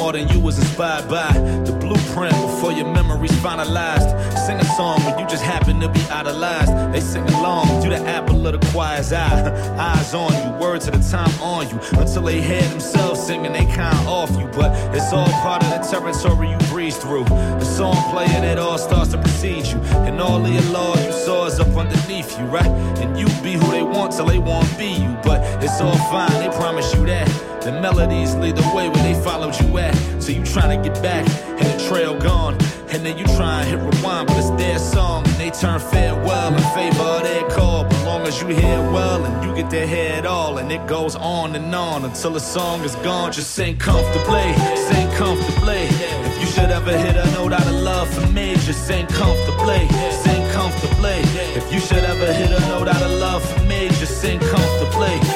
More 0.04 0.12
than 0.12 0.28
you 0.28 0.40
was 0.42 0.60
inspired 0.60 1.08
by. 1.08 1.32
The 1.64 1.72
blueprint 1.80 2.36
before 2.42 2.74
your 2.74 2.88
memories 2.88 3.32
finalized. 3.48 4.12
Sing 4.46 4.58
a 4.58 4.66
song 4.76 5.02
when 5.06 5.18
you 5.18 5.26
just 5.28 5.44
happen 5.44 5.80
to 5.80 5.88
be 5.88 6.02
idolized. 6.12 6.74
They 6.94 7.00
sing 7.00 7.24
along, 7.36 7.82
do 7.82 7.90
the 7.90 8.02
apple 8.18 8.46
of 8.46 8.60
the 8.60 8.72
choir's 8.72 9.14
eye. 9.14 9.40
Eyes 9.80 10.14
on 10.14 10.34
you, 10.44 10.60
words 10.60 10.90
at 10.90 10.94
a 10.94 11.10
time 11.10 11.34
on 11.42 11.70
you. 11.70 11.80
Until 11.98 12.24
they 12.24 12.42
hear 12.42 12.64
themselves 12.64 13.26
singing, 13.26 13.54
they 13.54 13.66
kind 13.66 13.98
of 14.00 14.08
off 14.10 14.32
you. 14.32 14.48
But 14.48 14.72
it's 14.94 15.14
all 15.14 15.32
part 15.46 15.64
of 15.64 15.70
the 15.70 15.80
territory 15.90 16.50
you 16.50 16.58
breeze 16.68 16.98
through. 16.98 17.24
The 17.24 17.64
song 17.64 17.96
playing, 18.12 18.44
it 18.44 18.60
all 18.60 18.78
starts 18.78 19.12
to 19.12 19.18
precede 19.20 19.68
you. 19.68 19.80
And 20.08 20.20
all 20.20 20.46
your 20.46 20.68
laws 20.74 21.02
you 21.06 21.14
saw 21.14 21.46
is 21.46 21.62
up 21.62 21.74
underneath 21.78 22.38
you, 22.38 22.46
right? 22.48 22.74
And 23.02 23.18
you 23.18 23.28
be 23.42 23.54
who 23.54 23.72
they 23.72 23.84
want 23.84 24.12
till 24.12 24.26
they 24.26 24.40
won't 24.40 24.78
be 24.78 24.92
you. 25.04 25.18
But 25.24 25.40
it's 25.64 25.80
all 25.80 25.98
fine, 26.12 26.34
they 26.42 26.50
promise 26.58 26.94
you 26.94 27.06
that. 27.06 27.30
The 27.64 27.72
melodies 27.72 28.36
lead 28.36 28.58
the 28.58 28.76
way 28.76 28.90
where 28.90 29.04
they 29.04 29.14
followed 29.24 29.58
you 29.62 29.78
at. 29.78 29.93
So 30.20 30.32
you 30.32 30.44
trying 30.46 30.82
to 30.82 30.90
get 30.90 31.02
back, 31.02 31.28
and 31.28 31.66
the 31.68 31.88
trail 31.88 32.18
gone. 32.20 32.56
And 32.94 33.04
then 33.04 33.18
you 33.18 33.26
try 33.26 33.64
and 33.64 33.70
hit 33.70 33.80
rewind, 33.80 34.28
but 34.28 34.38
it's 34.38 34.52
their 34.52 34.78
song. 34.78 35.26
And 35.26 35.36
they 35.36 35.50
turn 35.50 35.80
farewell 35.80 36.54
in 36.54 36.64
favor 36.76 37.02
of 37.02 37.24
their 37.24 37.50
call. 37.50 37.86
But 37.86 38.06
long 38.06 38.22
as 38.28 38.40
you 38.40 38.48
hear 38.50 38.80
well 38.92 39.26
and 39.26 39.44
you 39.44 39.56
get 39.56 39.72
hear 39.72 40.14
it 40.14 40.26
all, 40.26 40.60
and 40.60 40.72
it 40.72 40.86
goes 40.88 41.16
on 41.16 41.56
and 41.56 41.74
on 41.74 42.06
until 42.06 42.32
the 42.32 42.40
song 42.40 42.82
is 42.84 42.96
gone. 42.98 43.32
Just 43.32 43.52
sing 43.52 43.78
comfortably, 43.78 44.54
sing 44.76 45.10
comfortably. 45.14 45.88
If 46.30 46.40
you 46.40 46.46
should 46.46 46.70
ever 46.70 46.96
hit 46.96 47.16
a 47.16 47.26
note 47.32 47.52
out 47.54 47.66
of 47.66 47.74
love 47.74 48.08
for 48.14 48.28
me, 48.28 48.54
just 48.58 48.86
sing 48.86 49.08
comfortably, 49.08 49.88
sing 50.12 50.48
comfortably. 50.52 51.20
If 51.58 51.74
you 51.74 51.80
should 51.80 52.04
ever 52.04 52.32
hit 52.32 52.52
a 52.52 52.60
note 52.68 52.88
out 52.88 53.02
of 53.02 53.12
love 53.20 53.44
for 53.44 53.62
me, 53.64 53.90
just 54.00 54.22
sing 54.22 54.40
comfortably. 54.40 55.33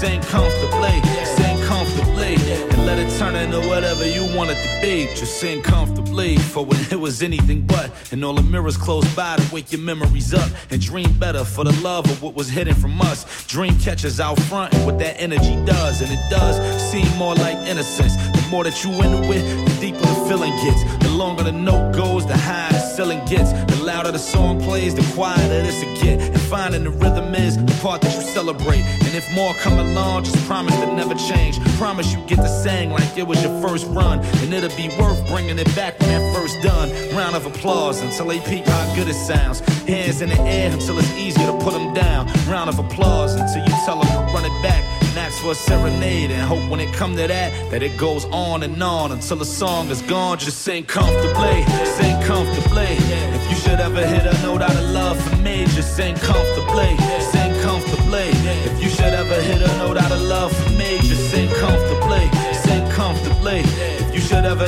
Sing 0.00 0.22
comfortably, 0.22 1.02
sing 1.26 1.62
comfortably, 1.64 2.34
and 2.70 2.86
let 2.86 2.98
it 2.98 3.10
turn 3.18 3.36
into 3.36 3.60
whatever 3.68 4.06
you 4.08 4.24
want 4.34 4.48
it 4.48 4.54
to 4.54 4.80
be. 4.80 5.04
Just 5.14 5.38
sing 5.38 5.60
comfortably 5.60 6.38
for 6.38 6.64
when 6.64 6.80
it 6.90 6.98
was 6.98 7.22
anything 7.22 7.60
but. 7.66 7.92
And 8.10 8.24
all 8.24 8.32
the 8.32 8.42
mirrors 8.42 8.78
close 8.78 9.04
by 9.14 9.36
to 9.36 9.54
wake 9.54 9.72
your 9.72 9.82
memories 9.82 10.32
up 10.32 10.50
and 10.70 10.80
dream 10.80 11.12
better 11.18 11.44
for 11.44 11.64
the 11.64 11.82
love 11.82 12.06
of 12.06 12.22
what 12.22 12.34
was 12.34 12.48
hidden 12.48 12.74
from 12.74 12.98
us. 13.02 13.46
Dream 13.46 13.78
catchers 13.78 14.20
out 14.20 14.40
front 14.44 14.72
and 14.72 14.86
what 14.86 14.98
that 15.00 15.20
energy 15.20 15.54
does, 15.66 16.00
and 16.00 16.10
it 16.10 16.30
does 16.30 16.56
seem 16.90 17.06
more 17.18 17.34
like 17.34 17.58
innocence. 17.68 18.16
The 18.50 18.56
more 18.56 18.64
that 18.64 18.82
you 18.82 18.90
into 18.90 19.30
it, 19.30 19.42
the 19.64 19.80
deeper 19.80 20.00
the 20.00 20.26
feeling 20.28 20.50
gets. 20.64 20.82
The 21.04 21.10
longer 21.10 21.44
the 21.44 21.52
note 21.52 21.94
goes, 21.94 22.26
the 22.26 22.36
higher 22.36 22.72
the 22.72 22.80
ceiling 22.80 23.24
gets. 23.24 23.52
The 23.52 23.84
louder 23.84 24.10
the 24.10 24.18
song 24.18 24.60
plays, 24.60 24.92
the 24.92 25.06
quieter 25.14 25.62
this 25.62 25.80
it 25.80 26.02
get. 26.02 26.18
And 26.20 26.40
finding 26.40 26.82
the 26.82 26.90
rhythm 26.90 27.32
is 27.36 27.56
the 27.56 27.80
part 27.80 28.00
that 28.00 28.12
you 28.12 28.22
celebrate. 28.22 28.82
And 29.06 29.14
if 29.14 29.32
more 29.36 29.54
come 29.54 29.78
along, 29.78 30.24
just 30.24 30.44
promise 30.48 30.74
to 30.80 30.92
never 30.96 31.14
change. 31.14 31.60
Promise 31.76 32.12
you 32.12 32.18
get 32.26 32.38
to 32.38 32.48
sing 32.48 32.90
like 32.90 33.16
it 33.16 33.24
was 33.24 33.40
your 33.40 33.54
first 33.62 33.86
run. 33.86 34.18
And 34.18 34.52
it'll 34.52 34.76
be 34.76 34.88
worth 34.98 35.24
bringing 35.28 35.56
it 35.56 35.72
back 35.76 35.96
that 35.98 36.29
done. 36.56 36.90
Round 37.14 37.36
of 37.36 37.46
applause 37.46 38.00
until 38.02 38.26
they 38.26 38.40
peep 38.40 38.66
how 38.66 38.94
good 38.94 39.08
it 39.08 39.14
sounds. 39.14 39.60
Hands 39.86 40.20
in 40.20 40.28
the 40.28 40.40
air 40.40 40.70
until 40.70 40.98
it's 40.98 41.12
easier 41.16 41.46
to 41.46 41.58
put 41.58 41.72
them 41.72 41.92
down. 41.94 42.26
Round 42.48 42.68
of 42.68 42.78
applause 42.78 43.34
until 43.34 43.62
you 43.64 43.74
tell 43.84 44.00
them 44.00 44.08
to 44.08 44.32
run 44.32 44.44
it 44.44 44.62
back 44.62 44.84
and 45.10 45.18
ask 45.18 45.42
for 45.42 45.50
a 45.50 45.54
serenade 45.54 46.30
and 46.30 46.40
hope 46.40 46.70
when 46.70 46.78
it 46.78 46.92
come 46.94 47.16
to 47.16 47.26
that 47.26 47.50
that 47.70 47.82
it 47.82 47.96
goes 47.98 48.24
on 48.26 48.62
and 48.62 48.80
on 48.80 49.10
until 49.10 49.36
the 49.36 49.44
song 49.44 49.90
is 49.90 50.02
gone 50.02 50.38
just 50.38 50.58
sing 50.62 50.84
comfortably 50.84 51.64
sing 51.84 52.14
comfortably 52.22 52.94
if 53.36 53.50
you 53.50 53.56
should 53.56 53.80
ever 53.80 54.06
hit 54.06 54.24
a 54.24 54.42
note 54.42 54.62
out 54.62 54.76
of 54.76 54.90
love 54.90 55.20
for 55.20 55.36
me 55.36 55.64
just 55.74 55.96
sing 55.96 56.14
comfortably 56.16 56.96
sing 57.32 57.52
comfortably 57.60 58.30
if 58.68 58.82
you 58.82 58.88
should 58.88 59.14
ever 59.22 59.40
hit 59.42 59.60
a 59.60 59.78
note 59.78 59.96
out 59.96 60.12
of 60.12 60.20
love 60.22 60.52
for 60.52 60.70
me 60.70 60.98
just 61.02 61.30
sing 61.30 61.48
comfortably 61.58 62.30
sing 62.54 62.88
comfortably 62.90 63.62
if 64.02 64.14
you 64.14 64.20
should 64.20 64.44
ever 64.44 64.66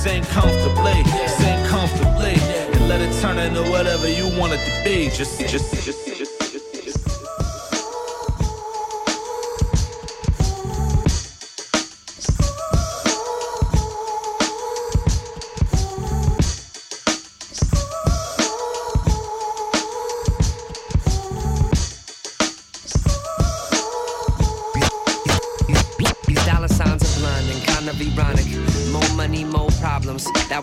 sing 0.00 0.22
comfortably 0.24 1.04
sing 1.28 1.66
comfortably. 1.66 2.34
And 2.72 2.88
let 2.88 3.00
it 3.00 3.12
turn 3.20 3.38
into 3.38 3.62
whatever 3.70 4.08
you 4.08 4.26
want 4.38 4.52
it 4.54 4.60
to 4.64 4.84
be. 4.84 5.10
Just 5.10 5.38
just 5.40 5.84
just 5.84 6.06
just 6.06 6.29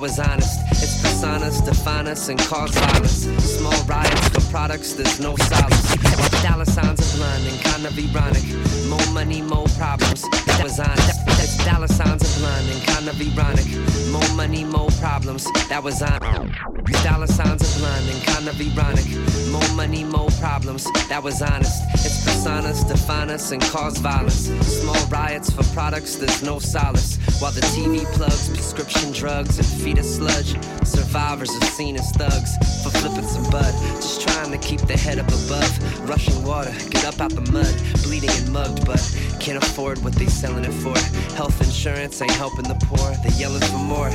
was 0.07 0.19
honest. 0.19 0.61
It's 0.71 1.01
personas 1.03 1.65
define 1.65 2.07
us 2.07 2.29
and 2.29 2.39
cause 2.39 2.71
violence. 2.71 3.27
Small 3.57 3.77
riots 3.83 4.29
for 4.29 4.39
products, 4.49 4.93
there's 4.93 5.19
no 5.19 5.35
solace. 5.35 5.95
Dollar 6.43 6.63
signs 6.63 7.01
are 7.01 7.17
blunt 7.17 7.43
and 7.51 7.59
kind 7.61 7.85
of 7.85 7.93
ironic. 7.99 8.45
More 8.87 9.13
money, 9.13 9.41
more 9.41 9.67
problems. 9.77 10.21
That 10.45 10.61
was 10.63 10.79
honest. 10.79 11.19
It's 11.43 11.57
dollar 11.65 11.89
signs 11.89 12.23
are 12.23 12.39
blunt 12.39 12.69
and 12.73 12.81
kind 12.87 13.07
of 13.09 13.19
ironic. 13.19 13.67
More 14.09 14.35
money, 14.35 14.63
more 14.63 14.89
problems. 15.01 15.43
That 15.67 15.83
was 15.83 16.01
on. 16.01 16.76
Dollar 17.03 17.27
signs 17.27 17.61
are 17.61 17.79
blunt 17.79 18.09
and 18.09 18.23
kind 18.23 18.47
of 18.47 18.59
ironic. 18.59 19.05
More 19.51 19.75
money, 19.75 20.03
more 20.03 20.29
problems, 20.39 20.85
that 21.09 21.21
was 21.21 21.41
honest. 21.41 21.83
It's 21.93 22.25
personas 22.25 22.87
define 22.87 23.29
us 23.29 23.51
and 23.51 23.61
cause 23.61 23.97
violence. 23.97 24.49
Small 24.65 25.05
riots 25.07 25.49
for 25.51 25.63
products, 25.73 26.15
there's 26.15 26.43
no 26.43 26.59
solace. 26.59 27.17
While 27.39 27.51
the 27.51 27.61
TV 27.61 28.05
plugs 28.13 28.49
prescription 28.49 29.11
drugs 29.11 29.57
and 29.57 29.67
feed 29.67 29.99
us 29.99 30.15
sludge. 30.15 30.55
Survivors 30.85 31.49
are 31.49 31.65
seen 31.65 31.95
as 31.95 32.11
thugs 32.11 32.55
for 32.83 32.89
flipping 32.89 33.27
some 33.27 33.43
bud. 33.49 33.73
Just 33.95 34.21
trying 34.21 34.51
to 34.51 34.57
keep 34.57 34.81
their 34.81 34.97
head 34.97 35.19
up 35.19 35.27
above. 35.27 36.09
Rushing 36.09 36.43
water, 36.43 36.73
get 36.89 37.05
up 37.05 37.19
out 37.19 37.31
the 37.31 37.41
mud. 37.51 37.73
Bleeding 38.03 38.29
and 38.29 38.51
mugged, 38.51 38.85
but 38.85 39.01
can't 39.39 39.61
afford 39.63 40.03
what 40.03 40.13
they 40.13 40.27
selling 40.27 40.65
it 40.65 40.73
for. 40.73 40.97
Health 41.35 41.59
insurance 41.61 42.21
ain't 42.21 42.31
helping 42.31 42.67
the 42.67 42.77
poor. 42.85 43.15
They 43.23 43.33
yelling 43.37 43.61
for 43.61 43.77
more. 43.77 44.09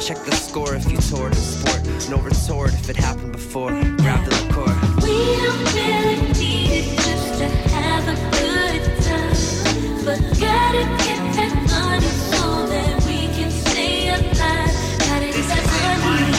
Check 0.00 0.18
the 0.24 0.34
score 0.34 0.74
if 0.74 0.90
you 0.90 0.98
toured 0.98 1.32
in 1.32 1.38
sport. 1.38 1.82
No 2.10 2.13
retort 2.18 2.72
if 2.74 2.88
it 2.90 2.96
happened 2.96 3.32
before. 3.32 3.70
Grab 3.70 4.24
the 4.24 4.30
liqueur. 4.42 4.74
We 5.02 5.16
don't 5.42 5.74
really 5.74 6.16
need 6.38 6.70
it 6.70 6.98
just 6.98 7.38
to 7.38 7.48
have 7.74 8.04
a 8.08 8.16
good 8.36 8.82
time. 9.02 10.04
But 10.04 10.18
gotta 10.38 10.84
get 11.04 11.20
that 11.38 11.54
money 11.70 12.12
so 12.30 12.66
that 12.66 13.04
we 13.06 13.18
can 13.36 13.50
stay 13.50 14.08
alive. 14.08 14.74
Gotta 14.98 15.26
get 15.36 15.46
that 15.52 15.64
money. 16.04 16.32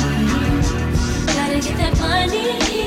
Gotta 1.33 1.59
get 1.59 1.77
that 1.77 1.93
money. 1.99 2.84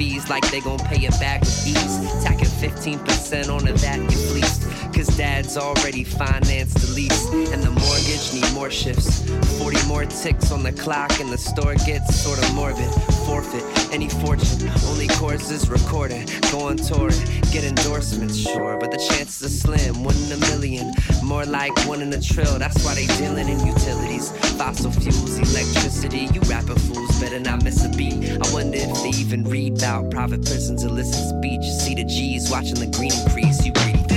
Fees 0.00 0.30
like 0.30 0.50
they 0.50 0.60
gon' 0.60 0.78
pay 0.78 1.04
it 1.04 1.10
back 1.20 1.40
with 1.40 1.66
ease. 1.66 2.24
Tacking 2.24 2.46
15% 2.46 3.44
on 3.44 3.50
onto 3.50 3.74
that 3.74 4.00
you 4.00 4.16
fleeced. 4.30 4.62
Cause 4.94 5.14
dad's 5.14 5.58
already 5.58 6.04
financed 6.04 6.78
the 6.78 6.94
lease. 6.94 7.26
And 7.52 7.62
the 7.62 7.70
mortgage 7.70 8.32
need 8.32 8.50
more 8.54 8.70
shifts. 8.70 9.28
40 9.58 9.86
more 9.86 10.06
ticks 10.06 10.50
on 10.52 10.62
the 10.62 10.72
clock 10.72 11.20
and 11.20 11.28
the 11.30 11.36
store 11.36 11.74
gets 11.74 12.18
sorta 12.18 12.50
morbid. 12.54 13.19
Forfeit 13.30 13.62
any 13.92 14.08
fortune, 14.08 14.68
only 14.86 15.06
courses 15.06 15.70
recorded. 15.70 16.28
Go 16.50 16.62
on 16.62 16.76
tour, 16.76 17.10
get 17.52 17.62
endorsements, 17.62 18.36
sure. 18.36 18.76
But 18.76 18.90
the 18.90 18.98
chances 18.98 19.44
are 19.44 19.48
slim, 19.48 20.02
one 20.02 20.16
in 20.16 20.32
a 20.32 20.36
million. 20.50 20.92
More 21.22 21.44
like 21.44 21.70
one 21.86 22.02
in 22.02 22.12
a 22.12 22.20
trill, 22.20 22.58
that's 22.58 22.84
why 22.84 22.96
they 22.96 23.06
dealing 23.18 23.48
in 23.48 23.64
utilities. 23.64 24.32
Fossil 24.58 24.90
fuels, 24.90 25.38
electricity, 25.38 26.28
you 26.34 26.40
rapping 26.50 26.74
fools 26.74 27.20
better 27.20 27.38
not 27.38 27.62
miss 27.62 27.84
a 27.84 27.88
beat. 27.90 28.14
I 28.14 28.52
wonder 28.52 28.78
if 28.78 29.02
they 29.04 29.10
even 29.20 29.44
read 29.44 29.78
about 29.78 30.10
private 30.10 30.44
prisons, 30.44 30.82
illicit 30.82 31.28
speech. 31.38 31.62
See 31.62 31.94
the 31.94 32.04
G's 32.04 32.50
watching 32.50 32.80
the 32.80 32.88
green 32.96 33.12
increase, 33.12 33.64
you 33.64 33.72
greedy 33.72 34.09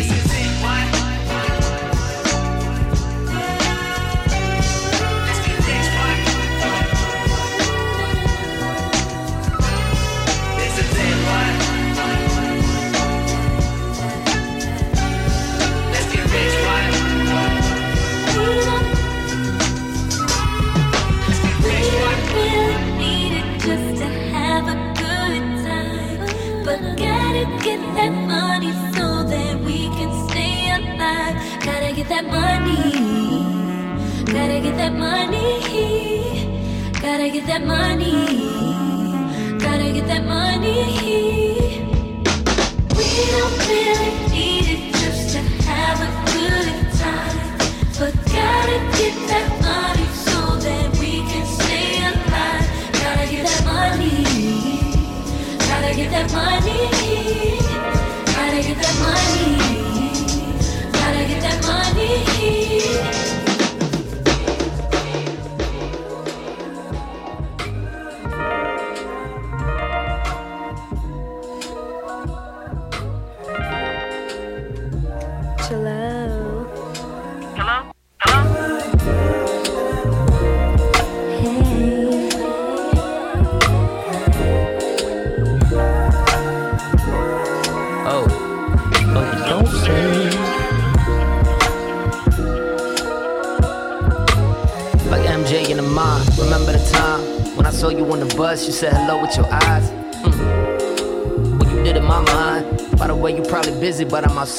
that 37.54 37.68
money. 37.68 38.23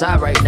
Busy, 0.00 0.43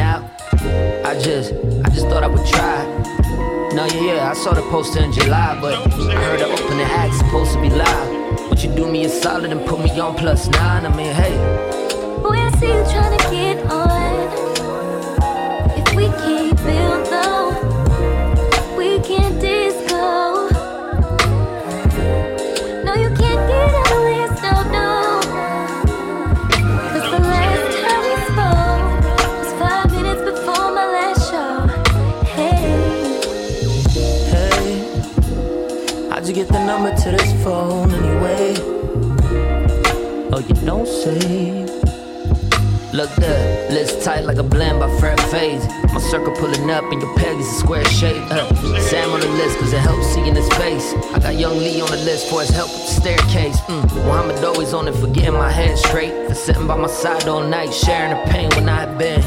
night, 57.66 57.74
sharing 57.74 58.10
the 58.10 58.30
pain 58.30 58.48
when 58.50 58.68
I 58.68 58.80
had 58.80 58.98
been. 58.98 59.20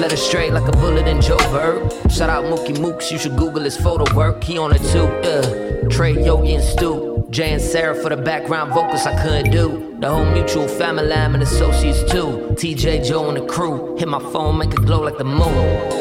Led 0.00 0.16
straight 0.18 0.52
like 0.52 0.68
a 0.68 0.72
bullet 0.72 1.06
in 1.06 1.20
Joe 1.20 1.36
Bird. 1.50 1.90
Shout 2.10 2.30
out 2.30 2.44
Mookie 2.44 2.76
Mooks, 2.76 3.10
you 3.10 3.18
should 3.18 3.36
Google 3.36 3.62
his 3.62 3.76
photo 3.76 4.04
work. 4.14 4.42
He 4.44 4.58
on 4.58 4.72
it 4.72 4.82
too, 4.92 5.08
yeah. 5.22 5.88
Trey, 5.88 6.12
Yogi, 6.12 6.54
and 6.54 6.64
Stu. 6.64 7.26
Jay 7.30 7.52
and 7.52 7.60
Sarah 7.60 7.94
for 7.94 8.08
the 8.08 8.16
background 8.16 8.72
vocals 8.72 9.06
I 9.06 9.20
couldn't 9.22 9.50
do. 9.50 9.96
The 10.00 10.08
whole 10.08 10.24
mutual 10.24 10.66
family 10.66 11.04
lamb 11.04 11.34
and 11.34 11.42
associates 11.42 12.00
too. 12.10 12.54
TJ, 12.54 13.06
Joe, 13.06 13.28
and 13.28 13.36
the 13.36 13.46
crew. 13.46 13.96
Hit 13.98 14.08
my 14.08 14.20
phone, 14.32 14.58
make 14.58 14.70
it 14.70 14.76
glow 14.86 15.02
like 15.02 15.18
the 15.18 15.24
moon. 15.24 15.97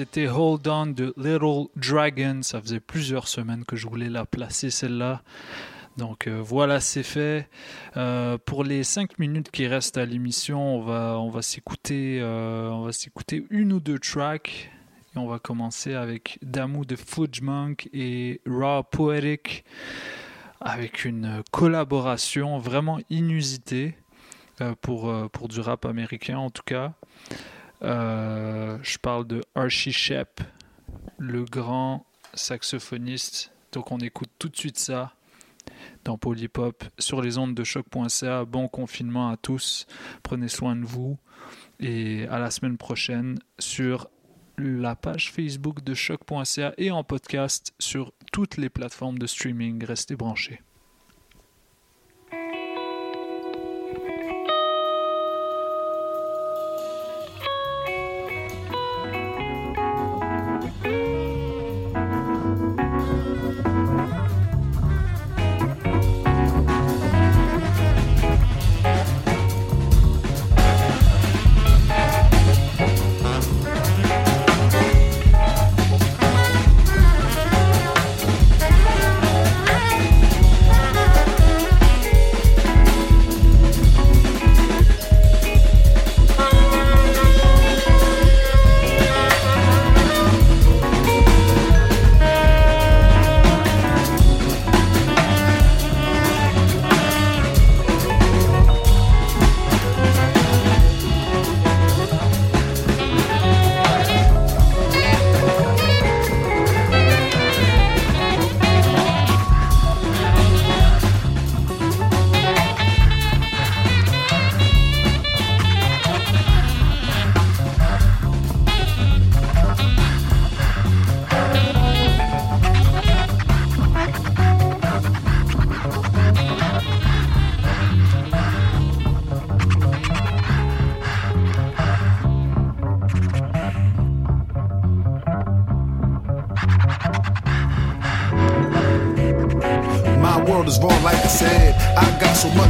C'était 0.00 0.28
Hold 0.28 0.66
On 0.66 0.86
de 0.86 1.12
Little 1.18 1.66
Dragon. 1.76 2.40
Ça 2.40 2.58
faisait 2.58 2.80
plusieurs 2.80 3.28
semaines 3.28 3.66
que 3.66 3.76
je 3.76 3.86
voulais 3.86 4.08
la 4.08 4.24
placer 4.24 4.70
celle-là. 4.70 5.20
Donc 5.98 6.26
euh, 6.26 6.40
voilà, 6.42 6.80
c'est 6.80 7.02
fait. 7.02 7.50
Euh, 7.98 8.38
pour 8.38 8.64
les 8.64 8.82
5 8.82 9.18
minutes 9.18 9.50
qui 9.50 9.66
restent 9.66 9.98
à 9.98 10.06
l'émission, 10.06 10.76
on 10.76 10.80
va, 10.80 11.18
on 11.18 11.28
va 11.28 11.42
s'écouter 11.42 12.18
euh, 12.22 12.90
une 13.50 13.74
ou 13.74 13.80
deux 13.80 13.98
tracks. 13.98 14.70
Et 15.14 15.18
on 15.18 15.26
va 15.26 15.38
commencer 15.38 15.92
avec 15.92 16.38
Damu 16.40 16.86
de 16.86 16.96
Fudge 16.96 17.42
Monk 17.42 17.90
et 17.92 18.40
Raw 18.46 18.82
Poetic 18.84 19.66
avec 20.62 21.04
une 21.04 21.42
collaboration 21.50 22.56
vraiment 22.56 23.00
inusitée 23.10 23.98
pour, 24.80 25.12
pour 25.30 25.48
du 25.48 25.60
rap 25.60 25.84
américain 25.84 26.38
en 26.38 26.48
tout 26.48 26.62
cas. 26.64 26.94
Je 27.82 28.98
parle 28.98 29.26
de 29.26 29.42
Archie 29.54 29.92
Shep, 29.92 30.40
le 31.18 31.44
grand 31.44 32.06
saxophoniste. 32.34 33.52
Donc 33.72 33.92
on 33.92 33.98
écoute 33.98 34.30
tout 34.38 34.48
de 34.48 34.56
suite 34.56 34.78
ça 34.78 35.14
dans 36.04 36.18
Polypop 36.18 36.84
sur 36.98 37.22
les 37.22 37.38
ondes 37.38 37.54
de 37.54 37.64
choc.ca. 37.64 38.44
Bon 38.44 38.68
confinement 38.68 39.30
à 39.30 39.36
tous. 39.36 39.86
Prenez 40.22 40.48
soin 40.48 40.76
de 40.76 40.84
vous. 40.84 41.18
Et 41.78 42.26
à 42.28 42.38
la 42.38 42.50
semaine 42.50 42.76
prochaine 42.76 43.38
sur 43.58 44.08
la 44.58 44.94
page 44.94 45.32
Facebook 45.32 45.82
de 45.82 45.94
choc.ca 45.94 46.74
et 46.76 46.90
en 46.90 47.02
podcast 47.04 47.72
sur 47.78 48.12
toutes 48.32 48.56
les 48.56 48.68
plateformes 48.68 49.18
de 49.18 49.26
streaming. 49.26 49.84
Restez 49.84 50.16
branchés. 50.16 50.60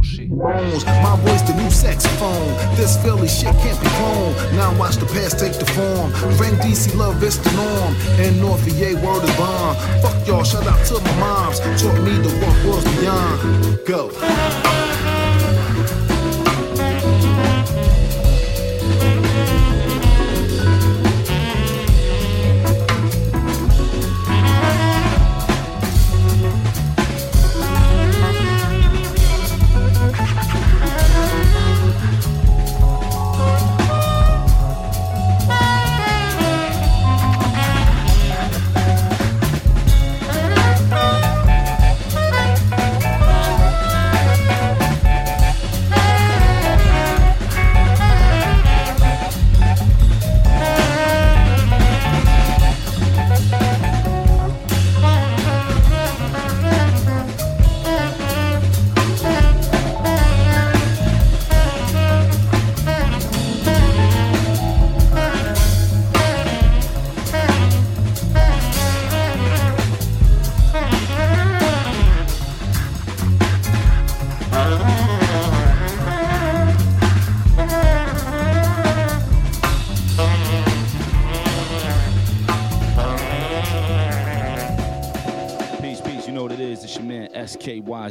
My 0.00 1.16
voice, 1.20 1.42
the 1.42 1.54
new 1.54 1.70
saxophone. 1.70 2.48
This 2.74 2.96
Philly 3.02 3.28
shit 3.28 3.54
can't 3.56 3.78
be 3.80 3.86
cloned. 3.86 4.52
Now 4.56 4.76
watch 4.78 4.96
the 4.96 5.04
past 5.04 5.38
take 5.38 5.52
the 5.52 5.66
form. 5.66 6.10
Frank 6.38 6.58
DC 6.60 6.96
love 6.96 7.22
is 7.22 7.38
the 7.38 7.52
norm. 7.52 7.94
And 8.18 8.40
North 8.40 8.60
VA 8.60 8.94
word 9.04 9.24
is 9.24 9.36
bomb. 9.36 9.76
Fuck 10.00 10.26
y'all, 10.26 10.42
shout 10.42 10.66
out 10.66 10.86
to 10.86 10.94
my 11.00 11.20
moms. 11.20 11.60
Taught 11.60 12.00
me 12.02 12.16
the 12.16 12.32
work 12.40 12.64
was 12.64 12.84
beyond. 12.98 13.86
Go. 13.86 14.69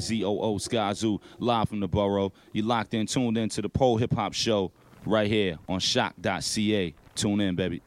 ZOO 0.09 0.57
Skyzoo, 0.59 1.21
live 1.37 1.69
from 1.69 1.79
the 1.79 1.87
borough. 1.87 2.33
You 2.51 2.63
locked 2.63 2.93
in, 2.93 3.05
tuned 3.05 3.37
in 3.37 3.49
to 3.49 3.61
the 3.61 3.69
Pole 3.69 3.97
Hip 3.97 4.13
Hop 4.13 4.33
Show 4.33 4.71
right 5.05 5.27
here 5.27 5.57
on 5.67 5.79
choq.ca. 5.79 6.93
Tune 7.15 7.41
in, 7.41 7.55
baby. 7.55 7.81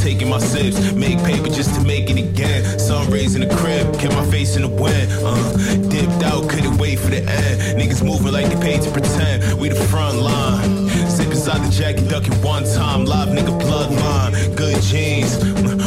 Taking 0.00 0.28
my 0.28 0.38
sips, 0.38 0.92
make 0.92 1.18
paper 1.22 1.48
just 1.48 1.74
to 1.74 1.84
kept 3.98 4.14
my 4.14 4.24
face 4.30 4.56
in 4.56 4.62
the 4.62 4.68
wind, 4.68 5.10
uh, 5.24 5.52
dipped 5.88 6.22
out, 6.22 6.48
couldn't 6.48 6.78
wait 6.78 6.98
for 6.98 7.10
the 7.10 7.18
end. 7.18 7.80
Niggas 7.80 8.04
moving 8.04 8.32
like 8.32 8.46
they 8.46 8.60
paid 8.60 8.82
to 8.82 8.90
pretend, 8.90 9.58
we 9.58 9.68
the 9.68 9.74
front 9.74 10.18
line. 10.18 10.88
Zip 11.08 11.26
inside 11.26 11.64
the 11.66 11.70
jacket, 11.70 12.08
ducking 12.08 12.34
one 12.42 12.64
time, 12.64 13.04
live 13.04 13.28
nigga 13.28 13.58
bloodline, 13.60 14.56
good 14.56 14.80
jeans, 14.82 15.36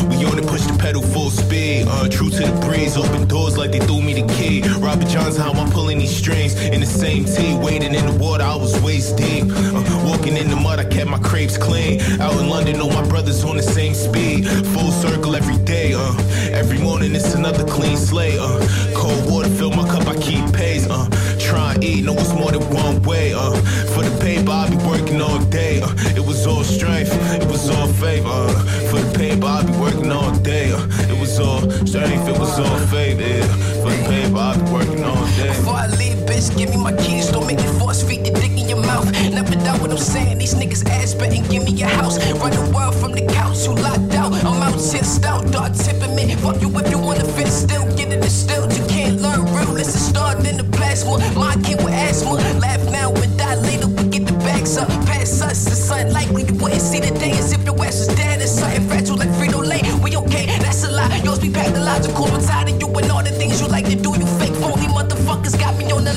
we 0.09 0.25
on 0.25 0.38
and 0.38 0.47
push 0.47 0.63
the 0.63 0.75
pedal 0.77 1.01
full 1.01 1.29
speed. 1.29 1.85
Uh, 1.88 2.07
true 2.09 2.29
to 2.29 2.39
the 2.39 2.65
breeze, 2.65 2.97
open 2.97 3.27
doors 3.27 3.57
like 3.57 3.71
they 3.71 3.79
threw 3.79 4.01
me 4.01 4.13
the 4.13 4.27
key. 4.33 4.61
Robert 4.79 5.07
John's 5.07 5.38
how 5.38 5.51
I'm 5.51 5.69
pulling 5.71 5.99
these 5.99 6.15
strings 6.15 6.59
in 6.59 6.81
the 6.81 6.85
same 6.85 7.25
tee. 7.25 7.57
Wading 7.57 7.95
in 7.95 8.05
the 8.05 8.17
water, 8.23 8.43
I 8.43 8.55
was 8.55 8.79
waist 8.81 9.17
deep. 9.17 9.45
Uh, 9.47 10.03
walking 10.05 10.35
in 10.35 10.49
the 10.49 10.55
mud, 10.55 10.79
I 10.79 10.85
kept 10.85 11.09
my 11.09 11.19
crepes 11.19 11.57
clean. 11.57 12.01
Out 12.19 12.33
in 12.39 12.49
London, 12.49 12.81
all 12.81 12.91
my 12.91 13.07
brothers 13.07 13.43
on 13.43 13.57
the 13.57 13.63
same 13.63 13.93
speed. 13.93 14.47
Full 14.73 14.91
circle 14.91 15.35
every 15.35 15.57
day. 15.63 15.93
Uh, 15.93 16.13
every 16.51 16.79
morning 16.79 17.15
it's 17.15 17.33
another 17.33 17.65
clean 17.65 17.97
slate. 18.11 18.39
Uh, 18.39 18.59
cold 18.93 19.23
water 19.31 19.49
fill 19.49 19.71
my 19.71 19.88
cup, 19.88 20.05
I 20.05 20.15
keep 20.17 20.43
pace. 20.53 20.85
Uh, 20.89 21.07
try 21.39 21.75
and 21.75 21.83
eat, 21.83 22.03
know 22.03 22.13
it's 22.13 22.33
more 22.33 22.51
than 22.51 22.63
one 22.73 23.01
way. 23.03 23.33
Uh, 23.33 23.55
for 23.93 24.03
the 24.03 24.13
paper, 24.19 24.51
I 24.51 24.69
be 24.69 24.75
working 24.91 25.21
all 25.21 25.39
day. 25.45 25.81
Uh, 25.81 26.19
it 26.19 26.23
was 26.29 26.45
all 26.45 26.63
strength, 26.63 27.11
it 27.41 27.47
was 27.47 27.69
all 27.69 27.88
faith. 28.03 28.25
Uh, 28.25 28.51
for 28.89 28.99
the 28.99 29.11
paper, 29.17 29.45
I 29.45 29.63
be 29.63 29.73
working 29.85 30.11
all 30.11 30.33
day. 30.51 30.73
Uh, 30.73 31.11
it 31.11 31.17
was 31.23 31.39
all 31.39 31.61
strength, 31.88 32.27
it 32.27 32.38
was 32.38 32.59
all 32.59 32.79
faith. 32.91 33.19
Yeah. 33.19 33.47
For 33.81 33.91
the 33.95 34.03
paper, 34.13 34.38
I 34.38 34.57
be 34.57 34.71
working 34.71 35.03
all 35.05 35.25
day. 35.39 35.47
Before 35.55 35.79
I 35.85 35.88
leave, 35.88 36.19
bitch, 36.27 36.47
give 36.57 36.69
me 36.71 36.77
my 36.77 36.93
keys. 37.03 37.31
Don't 37.31 37.47
make 37.47 37.59
me 37.65 37.69
force 37.79 38.03
feed 38.03 38.25
the 38.25 38.31
dick 38.31 38.60
mouth. 38.91 39.11
Never 39.38 39.55
doubt 39.55 39.80
what 39.81 39.91
I'm 39.91 39.97
saying. 39.97 40.38
These 40.38 40.55
niggas 40.55 40.84
ass 40.89 41.13
betting, 41.13 41.43
give 41.51 41.63
me 41.63 41.72
your 41.72 41.93
house. 41.99 42.15
Run 42.41 42.51
the 42.51 42.65
world 42.76 42.95
from 43.01 43.11
the 43.13 43.23
couch, 43.38 43.59
you 43.65 43.73
locked 43.88 44.13
out. 44.22 44.31
I'm 44.49 44.61
out 44.68 44.80
here 44.91 45.03
stout, 45.03 45.43
dog 45.51 45.72
tipping 45.84 46.13
me. 46.15 46.35
Fuck 46.43 46.61
you 46.61 46.69
if 46.80 46.88
you 46.91 46.99
wanna 46.99 47.26
fit 47.35 47.47
still. 47.47 47.85
Get 47.97 48.11
it 48.15 48.22
distilled, 48.22 48.72
you 48.77 48.85
can't 48.88 49.18
learn 49.26 49.41
real. 49.55 49.72
Let's 49.80 49.93
start 50.09 50.45
in 50.49 50.57
the 50.57 50.68
plasma. 50.77 51.13
My 51.39 51.55
kid 51.65 51.77
with 51.84 51.93
asthma. 52.07 52.34
Laugh 52.65 52.84
now 52.91 53.09
and 53.23 53.34
die 53.38 53.55
later. 53.68 53.88
We 53.88 54.03
get 54.13 54.26
the 54.27 54.38
bags 54.45 54.77
up. 54.77 54.89
Pass 55.09 55.41
us, 55.41 55.68
it's 55.68 55.89
unlikely 55.89 56.43
you 56.49 56.55
wouldn't 56.61 56.81
see 56.89 56.99
the 56.99 57.11
day 57.23 57.34
as 57.41 57.51
if 57.55 57.63
your 57.65 57.77
ass 57.85 57.97
was 58.03 58.15
dead. 58.19 58.41
It's 58.41 58.51
something 58.59 58.88
fragile 58.89 59.18
like 59.18 59.31
Frito 59.39 59.59
Lay. 59.72 59.81
We 60.03 60.18
okay, 60.23 60.45
that's 60.63 60.84
a 60.84 60.91
lie. 60.91 61.22
Yours 61.23 61.39
be. 61.39 61.51
I'm 62.31 62.41
tired 62.41 62.69
of 62.69 62.81
you 62.81 62.88
and 62.88 63.11
all 63.11 63.23
the 63.23 63.31
things 63.31 63.61
you 63.61 63.68
like 63.68 63.85
to 63.85 63.95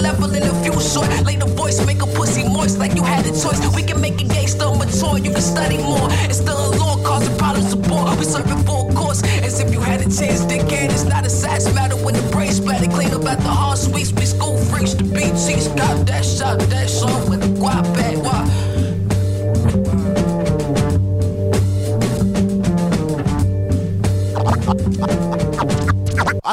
level 0.05 0.29
in 0.35 0.43
a 0.43 0.55
few 0.63 0.77
short. 0.81 1.09
Lay 1.25 1.37
the 1.37 1.47
voice, 1.47 1.81
make 1.87 2.03
a 2.03 2.07
pussy 2.07 2.45
moist 2.47 2.79
like 2.79 2.95
you 2.95 3.03
had 3.03 3.25
a 3.25 3.33
choice. 3.33 3.59
We 3.75 3.83
can 3.83 4.01
make 4.01 4.21
a 4.21 4.27
gangster 4.29 4.69
mature, 4.81 5.17
you 5.17 5.33
can 5.33 5.41
study 5.41 5.79
more. 5.79 6.09
It's 6.29 6.41
still 6.45 6.61
a 6.69 6.71
law 6.77 6.97
causing 7.03 7.37
problems 7.39 7.71
support. 7.71 8.19
We 8.19 8.25
serving 8.25 8.63
full 8.69 8.93
course 8.93 9.23
as 9.47 9.59
if 9.61 9.73
you 9.73 9.81
had 9.81 10.01
a 10.01 10.09
chance. 10.19 10.41
Dickhead, 10.51 10.93
it's 10.93 11.05
not 11.05 11.25
a 11.25 11.31
size 11.31 11.73
matter 11.75 11.97
when 11.97 12.15
the 12.15 12.27
brain 12.31 12.53
splattered. 12.53 12.93
Clean 12.93 13.13
up 13.15 13.25
at 13.33 13.41
the 13.41 13.55
heart 13.61 13.79
sweets. 13.79 14.13
We 14.13 14.27
school 14.27 14.59
freaks, 14.69 14.93
the 14.93 15.05
BTs 15.05 15.75
got 15.77 16.07
that 16.07 16.25
shot, 16.25 16.59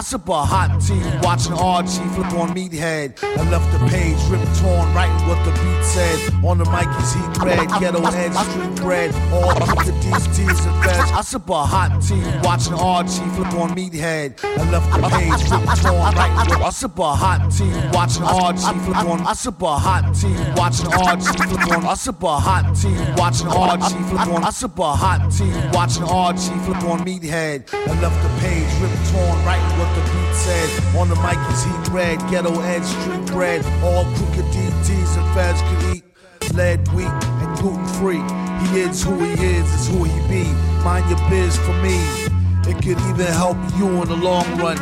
I 0.01 0.03
sip 0.03 0.27
a 0.29 0.43
hot 0.43 0.81
tea, 0.81 0.99
watching 1.21 1.53
Archie 1.53 2.01
flip 2.15 2.33
on 2.33 2.49
Meathead. 2.55 3.21
I 3.21 3.47
left 3.51 3.71
the 3.71 3.77
page 3.85 4.17
ripped 4.31 4.49
torn, 4.57 4.91
writing 4.95 5.27
what 5.29 5.37
the 5.45 5.51
beat 5.61 5.83
said. 5.85 6.17
On 6.43 6.57
the 6.57 6.65
mic 6.73 6.89
is 6.97 7.13
heat 7.13 7.37
red, 7.37 7.69
ghetto 7.79 8.01
edge, 8.09 8.33
street 8.33 8.75
bread. 8.81 9.13
All 9.31 9.51
up 9.51 9.85
the 9.85 9.93
D's, 10.01 10.25
T's, 10.35 10.65
and 10.65 10.83
feds. 10.83 11.11
I 11.11 11.21
sip 11.21 11.47
a 11.47 11.53
hot 11.53 12.01
tea, 12.01 12.17
watching 12.41 12.73
Archie 12.73 13.29
flip 13.37 13.53
on 13.53 13.75
Meathead. 13.77 14.43
I 14.43 14.71
left 14.71 14.89
the 14.89 15.05
page 15.05 15.51
ripped 15.53 15.83
torn, 15.85 16.15
writing 16.17 16.49
what 16.49 16.61
I 16.65 16.69
sip 16.71 16.97
a 16.97 17.13
hot 17.13 17.51
tea, 17.51 17.69
watching 17.93 18.23
Archie 18.23 18.79
flip 18.81 19.05
on. 19.05 19.21
I 19.21 19.33
sip 19.33 19.61
a 19.61 19.77
hot 19.77 20.15
tea, 20.17 20.33
watching 20.57 20.87
Archie 20.89 21.45
flip 21.45 21.77
on. 21.77 21.85
I 21.85 21.93
sip 21.93 22.23
a 22.23 22.39
hot 22.41 22.73
tea, 22.73 22.97
watching 23.21 23.47
Archie 23.49 24.01
flip 24.09 24.27
on. 24.33 24.43
I 24.43 24.49
sip 24.49 24.79
a 24.79 24.95
hot 24.97 25.29
tea, 25.29 25.53
watching 25.77 26.03
Archie 26.09 26.57
flip 26.65 26.83
on 26.89 27.05
Meathead. 27.05 27.69
I 27.71 28.01
left 28.01 28.17
the 28.25 28.29
page 28.41 28.65
ripped 28.81 28.97
torn, 29.13 29.37
writing 29.45 29.77
what 29.77 29.90
the 29.95 30.01
beat 30.11 30.33
said. 30.35 30.69
On 30.97 31.09
the 31.09 31.15
mic 31.17 31.39
is 31.51 31.63
heat 31.63 31.87
red, 31.93 32.19
ghetto 32.29 32.59
edge, 32.61 32.83
street 32.83 33.25
bread. 33.27 33.65
All 33.83 34.05
crooked 34.15 34.45
DTs 34.53 35.17
and 35.17 35.27
feds 35.35 35.61
can 35.61 35.95
eat. 35.95 36.03
Lead, 36.53 36.87
wheat, 36.93 37.07
and 37.07 37.57
gluten 37.59 37.85
free. 37.99 38.23
He 38.67 38.81
is 38.81 39.03
who 39.03 39.17
he 39.19 39.31
is, 39.31 39.67
is 39.73 39.87
who 39.87 40.03
he 40.03 40.19
be. 40.27 40.43
Mind 40.83 41.09
your 41.09 41.19
biz 41.29 41.57
for 41.57 41.73
me. 41.81 41.97
It 42.67 42.75
could 42.75 42.99
even 43.09 43.27
help 43.33 43.57
you 43.77 43.87
in 44.01 44.07
the 44.07 44.15
long 44.15 44.45
run. 44.57 44.77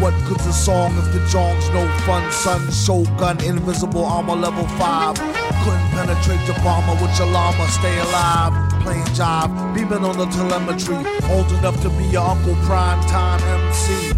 What 0.00 0.14
good's 0.28 0.46
a 0.46 0.52
song 0.52 0.96
if 0.98 1.12
the 1.12 1.26
jong's 1.30 1.68
no 1.70 1.86
fun? 2.06 2.30
Son, 2.30 2.60
Shogun, 2.70 3.42
invisible 3.44 4.04
armor 4.04 4.36
level 4.36 4.66
5. 4.78 5.16
Couldn't 5.16 5.88
penetrate 5.90 6.46
the 6.46 6.54
bomber 6.62 7.00
with 7.02 7.16
your 7.18 7.28
llama, 7.28 7.66
stay 7.68 7.98
alive. 7.98 8.52
Playing 8.82 9.14
job, 9.14 9.50
beaming 9.74 10.04
on 10.04 10.16
the 10.16 10.26
telemetry. 10.26 10.96
Old 11.30 11.50
enough 11.58 11.80
to 11.82 11.90
be 11.90 12.04
your 12.04 12.22
Uncle 12.22 12.54
Prime 12.66 13.00
Time 13.08 13.40
MC. 13.42 14.13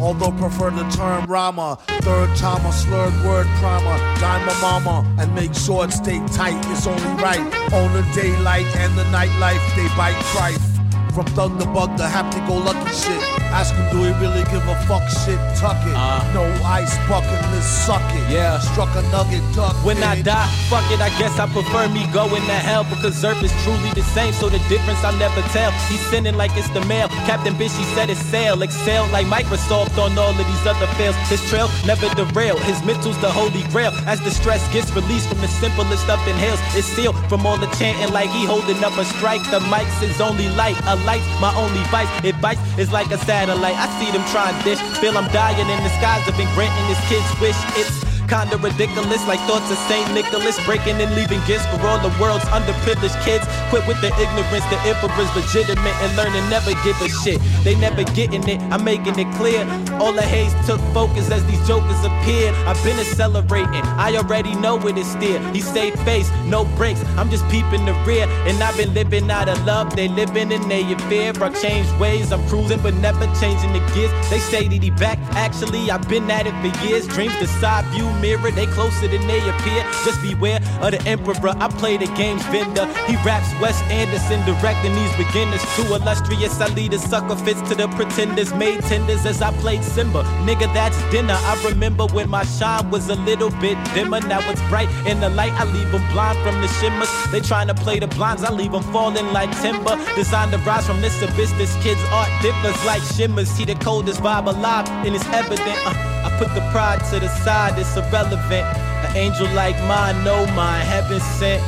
Although 0.00 0.32
prefer 0.32 0.70
the 0.70 0.88
term 0.90 1.26
Rama, 1.26 1.78
third 2.00 2.34
time 2.36 2.64
a 2.64 2.72
slurred 2.72 3.14
word 3.24 3.46
primer, 3.58 3.98
dime 4.18 4.48
a 4.48 4.54
mama, 4.60 5.06
and 5.18 5.34
make 5.34 5.54
sure 5.54 5.84
it 5.84 5.92
stay 5.92 6.18
tight. 6.28 6.58
It's 6.72 6.86
only 6.86 7.22
right. 7.22 7.44
On 7.72 7.92
the 7.92 8.02
daylight 8.14 8.66
and 8.76 8.96
the 8.96 9.04
nightlife, 9.04 9.76
they 9.76 9.88
bite 9.96 10.16
trife. 10.32 10.69
From 11.14 11.26
thug 11.34 11.58
to 11.58 11.66
bug 11.66 11.96
to 11.98 12.06
happy 12.06 12.38
go 12.46 12.54
lucky 12.54 12.92
shit. 12.94 13.18
Ask 13.50 13.74
him, 13.74 13.82
do 13.90 13.98
he 14.06 14.14
really 14.22 14.46
give 14.46 14.62
a 14.62 14.76
fuck 14.86 15.02
shit? 15.10 15.42
Tuck 15.58 15.74
it. 15.82 15.94
Uh. 15.98 16.22
no 16.32 16.46
ice 16.62 16.94
bucket, 17.10 17.34
let's 17.50 17.66
suck 17.66 18.02
it. 18.14 18.30
Yeah. 18.30 18.60
Struck 18.60 18.94
a 18.94 19.02
nugget, 19.10 19.42
duck 19.54 19.74
When 19.84 19.98
I 20.04 20.22
die, 20.22 20.46
fuck 20.70 20.86
it, 20.92 21.00
I 21.00 21.10
guess 21.18 21.34
I 21.40 21.50
prefer 21.50 21.88
me 21.88 22.06
going 22.14 22.46
to 22.46 22.58
hell 22.62 22.84
because 22.84 23.24
Earth 23.24 23.42
is 23.42 23.50
truly 23.64 23.90
the 23.90 24.06
same, 24.14 24.32
so 24.32 24.48
the 24.48 24.62
difference 24.70 25.02
I'll 25.02 25.18
never 25.18 25.42
tell. 25.50 25.72
He's 25.90 26.00
sending 26.14 26.36
like 26.36 26.54
it's 26.54 26.70
the 26.70 26.84
mail. 26.86 27.08
Captain 27.26 27.54
Bishy 27.54 27.82
said 27.94 28.08
it's 28.08 28.22
sail, 28.30 28.62
excel 28.62 29.10
like 29.10 29.26
Microsoft 29.26 29.98
on 29.98 30.16
all 30.16 30.30
of 30.30 30.38
these 30.38 30.66
other 30.66 30.86
fails. 30.94 31.16
His 31.26 31.42
trail 31.50 31.68
never 31.86 32.06
derail, 32.14 32.56
his 32.58 32.78
mental's 32.84 33.18
the 33.20 33.30
holy 33.30 33.64
grail. 33.74 33.90
As 34.06 34.20
the 34.20 34.30
stress 34.30 34.62
gets 34.72 34.94
released 34.94 35.28
from 35.28 35.40
the 35.40 35.48
simplest 35.48 36.08
of 36.08 36.22
inhales, 36.28 36.60
it's 36.78 36.86
sealed 36.86 37.18
from 37.28 37.44
all 37.46 37.58
the 37.58 37.66
chanting 37.74 38.14
like 38.14 38.30
he 38.30 38.46
holding 38.46 38.78
up 38.84 38.96
a 38.96 39.04
strike. 39.04 39.42
The 39.50 39.58
mic's 39.66 39.98
his 39.98 40.20
only 40.20 40.48
light, 40.50 40.78
a 40.86 40.99
light's 41.04 41.26
my 41.40 41.54
only 41.56 41.82
vice. 41.90 42.08
Bites, 42.40 42.60
it's 42.78 42.92
like 42.92 43.10
a 43.10 43.18
satellite. 43.18 43.76
I 43.76 43.86
see 43.98 44.10
them 44.12 44.24
trying 44.30 44.56
dish, 44.64 44.80
feel 45.00 45.16
I'm 45.16 45.30
dying 45.32 45.58
in 45.58 45.80
the 45.82 45.92
skies. 45.98 46.22
I've 46.26 46.36
been 46.36 46.50
granting 46.54 46.86
this 46.88 47.00
kid's 47.08 47.28
wish. 47.40 47.56
It's 47.76 48.09
Kinda 48.30 48.56
ridiculous, 48.58 49.20
like 49.26 49.40
thoughts 49.40 49.70
of 49.70 49.78
Saint 49.90 50.14
Nicholas, 50.14 50.56
breaking 50.64 51.02
and 51.02 51.12
leaving 51.16 51.40
gifts 51.46 51.66
for 51.66 51.84
all 51.86 51.98
the 51.98 52.14
world's 52.20 52.44
underprivileged 52.56 53.18
kids. 53.24 53.44
Quit 53.68 53.84
with 53.86 54.00
the 54.00 54.12
ignorance, 54.22 54.64
the 54.72 54.78
emperor's 54.88 55.28
legitimate 55.36 55.96
and 56.00 56.16
learn 56.16 56.30
learning 56.30 56.48
never 56.50 56.72
give 56.84 57.00
a 57.02 57.08
shit. 57.08 57.40
They 57.64 57.74
never 57.76 58.04
getting 58.14 58.46
it, 58.48 58.60
I'm 58.72 58.84
making 58.84 59.18
it 59.18 59.30
clear. 59.34 59.62
All 60.00 60.12
the 60.12 60.22
haze 60.22 60.54
took 60.66 60.80
focus 60.92 61.30
as 61.30 61.44
these 61.46 61.60
jokers 61.66 62.02
appeared. 62.04 62.54
I've 62.66 62.82
been 62.84 62.98
accelerating, 62.98 63.84
I 63.98 64.16
already 64.16 64.54
know 64.56 64.78
it 64.86 64.96
is 64.96 65.10
steer. 65.10 65.40
He 65.52 65.60
stayed 65.60 65.98
face, 66.00 66.30
no 66.46 66.64
brakes, 66.76 67.02
I'm 67.16 67.30
just 67.30 67.46
peeping 67.48 67.84
the 67.84 67.94
rear. 68.06 68.26
And 68.46 68.62
I've 68.62 68.76
been 68.76 68.94
living 68.94 69.30
out 69.30 69.48
of 69.48 69.64
love, 69.64 69.94
they 69.96 70.08
living 70.08 70.52
in 70.52 70.68
their 70.68 70.98
fear. 71.10 71.32
I 71.40 71.50
changed 71.60 71.92
ways, 71.98 72.32
I'm 72.32 72.46
cruising 72.48 72.80
but 72.80 72.94
never 72.94 73.26
changing 73.40 73.72
the 73.72 73.80
gears. 73.94 74.12
They 74.30 74.38
say 74.38 74.68
that 74.68 74.82
he 74.82 74.90
back, 74.90 75.18
actually 75.32 75.90
I've 75.90 76.08
been 76.08 76.30
at 76.30 76.46
it 76.46 76.54
for 76.62 76.86
years. 76.86 77.06
Dreams 77.06 77.38
the 77.40 77.46
side 77.46 77.84
view 77.86 78.08
mirror, 78.20 78.50
they 78.50 78.66
closer 78.66 79.08
than 79.08 79.26
they 79.26 79.40
appear. 79.48 79.82
Just 80.04 80.20
beware 80.22 80.60
of 80.80 80.92
the 80.92 81.02
emperor. 81.06 81.54
I 81.58 81.68
play 81.68 81.96
the 81.96 82.06
game's 82.14 82.44
vendor. 82.46 82.86
He 83.06 83.16
raps 83.24 83.48
Wes 83.60 83.80
Anderson, 83.90 84.44
directing 84.44 84.94
these 84.94 85.14
beginners. 85.16 85.62
Too 85.76 85.86
illustrious, 85.94 86.60
I 86.60 86.68
lead 86.74 86.94
a 86.94 86.98
sucker 86.98 87.36
fits 87.36 87.62
to 87.68 87.74
the 87.74 87.88
pretenders. 87.88 88.52
Made 88.54 88.80
tenders 88.82 89.26
as 89.26 89.42
I 89.42 89.52
played 89.58 89.82
Simba. 89.82 90.22
Nigga, 90.46 90.72
that's 90.74 90.98
dinner. 91.10 91.36
I 91.36 91.60
remember 91.68 92.06
when 92.06 92.28
my 92.28 92.44
shine 92.44 92.90
was 92.90 93.08
a 93.08 93.16
little 93.16 93.50
bit 93.60 93.76
dimmer. 93.94 94.20
Now 94.20 94.40
it's 94.50 94.62
bright 94.68 94.90
in 95.06 95.20
the 95.20 95.30
light. 95.30 95.52
I 95.52 95.64
leave 95.72 95.90
them 95.90 96.02
blind 96.12 96.38
from 96.44 96.60
the 96.60 96.68
shimmers. 96.78 97.10
They 97.32 97.40
trying 97.40 97.68
to 97.68 97.74
play 97.74 97.98
the 97.98 98.08
blinds. 98.08 98.42
I 98.42 98.52
leave 98.52 98.72
them 98.72 98.82
falling 98.84 99.32
like 99.32 99.50
timber. 99.60 99.96
Designed 100.14 100.52
to 100.52 100.58
rise 100.58 100.86
from 100.86 101.00
this 101.00 101.20
abyss. 101.22 101.52
This 101.52 101.74
kid's 101.82 102.02
art 102.12 102.30
differs 102.42 102.84
like 102.84 103.02
shimmers. 103.02 103.50
See 103.50 103.64
the 103.64 103.74
coldest 103.76 104.20
vibe 104.20 104.46
alive, 104.46 104.88
and 105.04 105.14
it's 105.14 105.26
evident. 105.26 105.78
Uh, 105.86 106.19
I 106.24 106.30
put 106.38 106.54
the 106.54 106.60
pride 106.70 107.00
to 107.10 107.20
the 107.20 107.28
side, 107.28 107.78
it's 107.78 107.96
irrelevant. 107.96 108.66
An 109.06 109.16
angel 109.16 109.48
like 109.54 109.76
mine, 109.84 110.22
no 110.24 110.46
mine, 110.54 110.84
heaven 110.84 111.20
sent. 111.20 111.62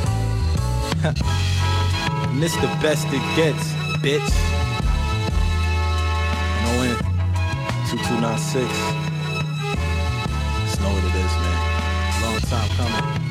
and 1.03 2.41
this 2.41 2.55
the 2.57 2.67
best 2.81 3.07
it 3.07 3.23
gets, 3.35 3.73
bitch. 4.03 4.29
No 6.63 6.71
in 6.83 6.95
2296. 7.89 8.67
Just 10.65 10.81
know 10.81 10.93
what 10.93 11.03
it 11.03 11.15
is, 11.15 11.33
man. 11.41 11.57
Long 12.21 12.39
time 12.41 12.69
coming. 12.77 13.22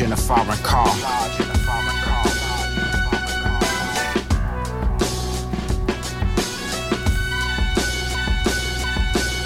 In 0.00 0.12
a 0.12 0.16
foreign 0.16 0.56
car. 0.58 0.86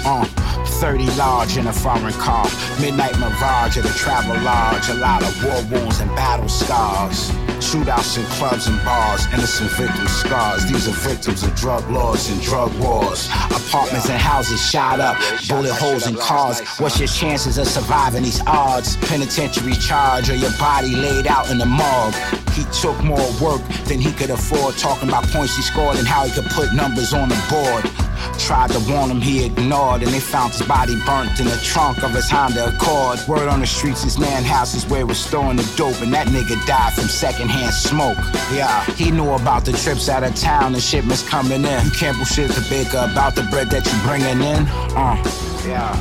Uh, 0.05 0.23
30 0.79 1.05
large 1.17 1.57
in 1.57 1.67
a 1.67 1.73
foreign 1.73 2.13
car. 2.13 2.45
Midnight 2.79 3.17
Mirage 3.19 3.77
at 3.77 3.85
a 3.85 3.93
travel 3.97 4.35
lodge. 4.43 4.87
A 4.89 4.93
lot 4.93 5.23
of 5.23 5.43
war 5.43 5.79
wounds 5.79 5.99
and 5.99 6.09
battle 6.15 6.47
scars. 6.47 7.31
Shootouts 7.65 8.19
in 8.19 8.25
clubs 8.37 8.67
and 8.67 8.77
bars. 8.85 9.25
Innocent 9.33 9.71
victim 9.71 10.07
scars. 10.07 10.65
These 10.67 10.87
are 10.87 11.09
victims 11.09 11.41
of 11.41 11.55
drug 11.55 11.89
laws 11.89 12.29
and 12.29 12.39
drug 12.39 12.71
wars. 12.79 13.27
Apartments 13.45 14.07
and 14.07 14.21
houses 14.21 14.61
shot 14.61 14.99
up. 14.99 15.17
Bullet 15.49 15.71
holes 15.71 16.05
in 16.05 16.15
cars. 16.15 16.61
What's 16.77 16.99
your 16.99 17.07
chances 17.07 17.57
of 17.57 17.67
surviving 17.67 18.21
these 18.21 18.39
odds? 18.45 18.97
Penitentiary 18.97 19.73
charge 19.73 20.29
or 20.29 20.35
your 20.35 20.55
body 20.59 20.95
laid 20.95 21.25
out 21.25 21.49
in 21.49 21.57
the 21.57 21.65
morgue. 21.65 22.13
He 22.53 22.63
took 22.81 23.03
more 23.03 23.27
work 23.41 23.61
than 23.85 23.99
he 23.99 24.11
could 24.13 24.29
afford. 24.29 24.77
Talking 24.77 25.09
about 25.09 25.23
points 25.29 25.55
he 25.55 25.63
scored 25.63 25.97
and 25.97 26.07
how 26.07 26.23
he 26.23 26.31
could 26.31 26.49
put 26.51 26.71
numbers 26.71 27.15
on 27.15 27.29
the 27.29 27.45
board. 27.49 28.04
Tried 28.37 28.71
to 28.71 28.79
warn 28.91 29.09
him, 29.09 29.21
he 29.21 29.45
ignored, 29.45 30.03
and 30.03 30.11
they 30.11 30.19
found 30.19 30.53
his 30.53 30.67
body 30.67 30.95
burnt 31.05 31.39
in 31.39 31.45
the 31.45 31.59
trunk 31.63 32.03
of 32.03 32.11
his 32.11 32.29
Honda 32.29 32.67
Accord. 32.67 33.19
Word 33.27 33.47
on 33.47 33.61
the 33.61 33.65
streets, 33.65 34.03
his 34.03 34.19
man 34.19 34.43
house 34.43 34.75
is 34.75 34.85
where 34.85 35.05
we're 35.05 35.13
storing 35.13 35.57
the 35.57 35.73
dope, 35.75 36.01
and 36.01 36.13
that 36.13 36.27
nigga 36.27 36.63
died 36.67 36.93
from 36.93 37.05
secondhand 37.05 37.73
smoke. 37.73 38.17
Yeah, 38.53 38.83
he 38.91 39.09
knew 39.09 39.31
about 39.31 39.65
the 39.65 39.71
trips 39.71 40.09
out 40.09 40.23
of 40.23 40.35
town 40.35 40.73
and 40.73 40.83
shipments 40.83 41.27
coming 41.27 41.63
in. 41.63 41.85
You 41.85 41.91
can't 41.91 42.17
bullshit 42.17 42.51
the 42.51 42.65
baker 42.69 43.07
about 43.09 43.35
the 43.35 43.43
bread 43.43 43.69
that 43.71 43.85
you 43.85 43.97
bringing 44.03 44.41
in. 44.45 44.67
Uh, 44.95 45.15
yeah. 45.65 45.95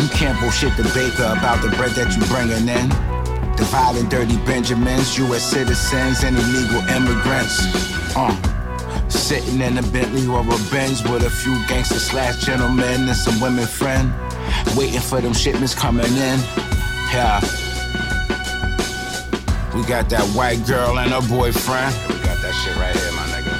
You 0.00 0.08
can't 0.10 0.38
bullshit 0.40 0.76
the 0.76 0.84
baker 0.94 1.34
about 1.36 1.62
the 1.62 1.74
bread 1.76 1.90
that 1.92 2.14
you 2.16 2.22
bringing 2.26 2.68
in. 2.68 2.88
The 3.56 3.64
violent, 3.64 4.08
dirty 4.08 4.36
Benjamins, 4.46 5.18
U.S. 5.18 5.42
citizens, 5.42 6.22
and 6.22 6.38
illegal 6.38 6.80
immigrants. 6.88 7.60
Uh. 8.16 8.57
Sitting 9.18 9.60
in 9.60 9.76
a 9.76 9.82
Bentley 9.82 10.26
or 10.26 10.40
a 10.40 10.58
Benz 10.70 11.02
with 11.02 11.22
a 11.24 11.30
few 11.30 11.54
gangster 11.66 11.98
slash 11.98 12.44
gentlemen 12.46 13.08
and 13.08 13.16
some 13.16 13.38
women 13.40 13.66
friend. 13.66 14.10
Waiting 14.74 15.00
for 15.00 15.20
them 15.20 15.34
shipments 15.34 15.74
coming 15.74 16.06
in. 16.06 16.38
Yeah. 17.12 17.40
We 19.74 19.84
got 19.84 20.08
that 20.08 20.24
white 20.34 20.64
girl 20.66 20.98
and 20.98 21.10
her 21.10 21.20
boyfriend. 21.28 21.94
We 22.08 22.14
got 22.24 22.40
that 22.40 22.54
shit 22.64 22.76
right 22.76 22.96
here, 22.96 23.12
my 23.12 23.26
nigga. 23.34 23.52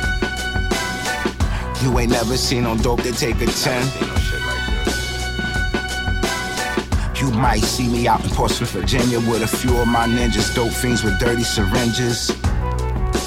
You 1.83 1.99
ain't 1.99 2.13
never 2.13 2.37
seen 2.39 2.63
no 2.63 2.77
dope 2.79 3.03
that 3.03 3.17
take 3.17 3.41
a 3.43 3.47
10. 3.47 4.09
You 7.21 7.31
might 7.33 7.63
see 7.63 7.89
me 7.89 8.07
out 8.09 8.25
in 8.25 8.31
Portsmouth, 8.31 8.71
Virginia 8.71 9.19
with 9.19 9.43
a 9.43 9.47
few 9.47 9.77
of 9.77 9.89
my 9.89 10.07
ninjas, 10.07 10.55
dope 10.55 10.73
fiends 10.73 11.03
with 11.03 11.19
dirty 11.19 11.43
syringes. 11.43 12.31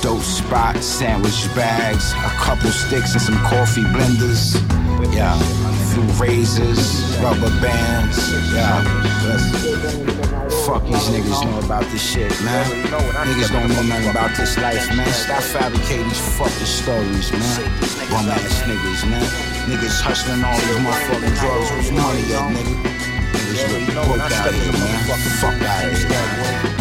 Dope 0.01 0.23
spot, 0.23 0.77
sandwich 0.81 1.45
bags, 1.53 2.13
a 2.13 2.33
couple 2.41 2.71
sticks 2.71 3.13
and 3.13 3.21
some 3.21 3.37
coffee 3.45 3.83
blenders. 3.83 4.57
Yeah, 5.13 5.37
few 5.93 6.01
razors, 6.17 7.15
rubber 7.21 7.53
bands. 7.61 8.17
Yeah, 8.51 8.81
fuck 10.65 10.83
these 10.85 11.07
niggas 11.13 11.45
know 11.45 11.59
about 11.63 11.83
this 11.91 12.01
shit, 12.01 12.31
man. 12.41 12.65
Niggas 13.29 13.51
don't 13.51 13.69
know 13.69 13.83
nothing 13.83 14.09
about 14.09 14.35
this 14.35 14.57
life, 14.57 14.89
man. 14.95 15.05
Stop 15.13 15.43
fabricating 15.43 16.07
these 16.07 16.35
fucking 16.35 16.65
stories, 16.65 17.31
man. 17.31 17.69
Bum 18.09 18.27
ass 18.27 18.63
niggas, 18.63 19.07
man. 19.07 19.23
Niggas 19.69 20.01
hustling 20.01 20.43
all 20.43 20.57
these 20.57 20.81
motherfucking 20.81 21.35
drugs 21.37 21.69
with 21.77 21.91
money 21.93 22.33
up, 22.33 22.49
nigga. 22.49 22.73
Niggas 23.37 23.67
really 23.69 23.85
broke 23.93 24.19
out 24.19 24.51
here, 24.51 24.71
man. 24.73 25.19
Fuck 25.37 25.61
out 25.61 25.93
here, 25.93 26.09
man. 26.09 26.80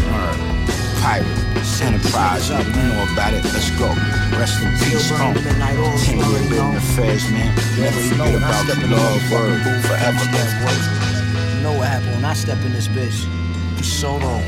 Pirate. 1.01 1.27
Enterprise, 1.81 2.51
nigga, 2.51 2.77
you 2.77 2.93
know 2.93 3.09
about 3.13 3.33
it. 3.33 3.43
Let's 3.45 3.71
go. 3.81 3.89
Rest 4.37 4.61
in 4.63 4.69
peace. 4.85 5.09
Can't 5.09 5.35
get 5.35 5.49
rid 5.49 6.61
of 6.61 6.75
the 6.75 6.81
feds, 6.95 7.25
man. 7.31 7.57
Never 7.81 8.01
forget 8.01 8.35
about 8.35 8.67
the 8.67 8.75
love 8.87 9.33
word. 9.33 9.63
Forever, 9.89 10.25
man. 10.29 10.49
You 11.57 11.63
know 11.63 11.73
what 11.79 11.89
happened 11.89 12.17
when 12.17 12.25
I 12.27 12.35
step 12.35 12.59
in 12.67 12.73
this 12.73 12.87
bitch? 12.89 13.25
You 13.79 13.83
so 13.83 14.13
long. 14.13 14.45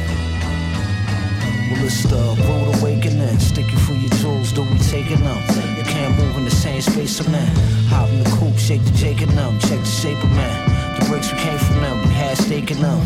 Well, 1.72 1.84
it's 1.86 2.02
the 2.04 2.20
rude 2.44 2.76
awakening. 2.80 3.38
Stick 3.38 3.72
you 3.72 3.78
for 3.78 3.94
your 3.94 4.10
jewels, 4.20 4.52
do 4.52 4.60
we 4.62 4.78
taking 4.78 5.24
them? 5.24 5.38
You 5.78 5.84
can't 5.84 6.14
move 6.18 6.36
in 6.36 6.44
the 6.44 6.50
same 6.50 6.82
space 6.82 7.18
I'm 7.20 7.34
in. 7.34 7.46
Hop 7.88 8.10
in 8.10 8.22
the 8.22 8.30
coupe, 8.36 8.58
shake 8.58 8.84
the 8.84 8.92
Jake 8.92 9.22
and 9.22 9.32
them. 9.32 9.58
Check 9.58 9.80
the 9.80 9.86
shape 9.86 10.22
of 10.22 10.30
man. 10.32 11.00
The 11.00 11.06
bricks 11.06 11.32
we 11.32 11.38
came 11.38 11.56
from 11.56 11.80
them, 11.80 11.98
we 12.02 12.12
had 12.12 12.36
stake 12.36 12.70
in 12.70 12.82
them. 12.82 13.00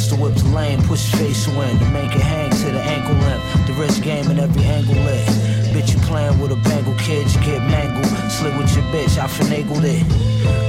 Pistol 0.00 0.16
whip 0.16 0.34
the 0.34 0.48
lane, 0.56 0.80
push 0.88 1.12
face 1.12 1.46
away 1.46 1.68
to 1.76 1.84
make 1.92 2.08
it 2.16 2.24
hang 2.24 2.48
to 2.48 2.72
the 2.72 2.80
ankle 2.80 3.12
limp. 3.20 3.44
The 3.66 3.74
wrist 3.74 4.02
game 4.02 4.30
in 4.30 4.40
every 4.40 4.64
angle 4.64 4.94
lit. 4.94 5.28
Bitch, 5.76 5.92
you 5.92 6.00
playing 6.08 6.40
with 6.40 6.52
a 6.52 6.60
bangle 6.64 6.94
kid, 6.96 7.28
you 7.28 7.40
get 7.42 7.60
mangled. 7.68 8.08
Slid 8.32 8.56
with 8.56 8.74
your 8.74 8.84
bitch, 8.96 9.20
I 9.20 9.28
finagled 9.28 9.84
it. 9.84 10.00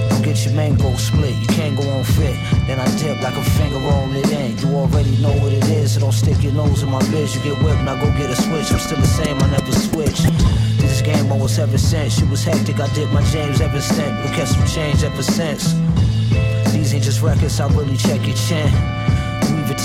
Don't 0.10 0.22
get 0.22 0.44
your 0.44 0.54
mango 0.54 0.92
split, 0.98 1.34
you 1.40 1.48
can't 1.48 1.78
go 1.80 1.88
on 1.96 2.04
fit. 2.04 2.36
Then 2.68 2.78
I 2.78 2.84
dip 3.00 3.24
like 3.24 3.38
a 3.40 3.44
finger 3.56 3.80
rolling 3.80 4.20
it 4.20 4.30
in. 4.36 4.58
You 4.60 4.76
already 4.76 5.16
know 5.24 5.32
what 5.40 5.54
it 5.54 5.64
is, 5.80 5.94
so 5.94 6.02
don't 6.02 6.12
stick 6.12 6.44
your 6.44 6.52
nose 6.52 6.84
in 6.84 6.92
my 6.92 7.00
biz. 7.10 7.34
You 7.34 7.42
get 7.42 7.64
whipped, 7.64 7.84
now 7.88 7.96
go 7.96 8.12
get 8.20 8.30
a 8.30 8.36
switch. 8.36 8.70
I'm 8.70 8.80
still 8.84 9.00
the 9.00 9.08
same, 9.08 9.40
I 9.40 9.48
never 9.48 9.72
switch. 9.72 10.28
This 10.76 11.02
game 11.02 11.32
almost 11.32 11.58
ever 11.58 11.78
since. 11.78 12.20
Shit 12.20 12.30
was 12.30 12.44
hectic, 12.44 12.82
I 12.82 12.94
did 12.94 13.08
my 13.14 13.24
James 13.32 13.62
ever 13.62 13.80
since. 13.80 14.12
We 14.28 14.36
kept 14.36 14.52
some 14.52 14.68
change 14.68 15.06
ever 15.06 15.24
since. 15.24 15.72
These 16.74 16.94
ain't 16.94 17.06
just 17.06 17.22
records, 17.22 17.62
I 17.62 17.70
really 17.70 17.96
check 17.96 18.28
your 18.28 18.36
chin. 18.36 19.01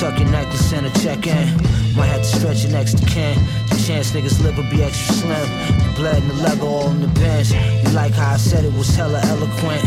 Tuck 0.01 0.18
your 0.18 0.28
necklace 0.28 0.73
in 0.74 0.85
a 0.85 0.90
check 1.01 1.27
in. 1.27 1.48
Might 1.97 2.09
have 2.09 2.20
to 2.20 2.39
stretch 2.39 2.64
your 2.64 2.73
next 2.73 2.98
to 2.98 3.06
kin. 3.06 3.35
The 3.70 3.82
chance 3.86 4.10
niggas 4.10 4.43
live 4.43 4.59
will 4.59 4.70
be 4.70 4.82
extra 4.82 5.14
slim. 5.14 5.48
The 5.86 5.93
blood 5.97 6.23
and 6.23 6.31
the 6.31 6.35
Lego 6.35 6.66
all 6.66 6.90
in 6.90 7.01
the 7.01 7.09
bench. 7.09 7.51
You 7.52 7.90
like 7.93 8.12
how 8.12 8.35
I 8.35 8.36
said 8.36 8.66
it 8.66 8.74
was 8.74 8.94
hella 8.94 9.20
eloquent. 9.24 9.82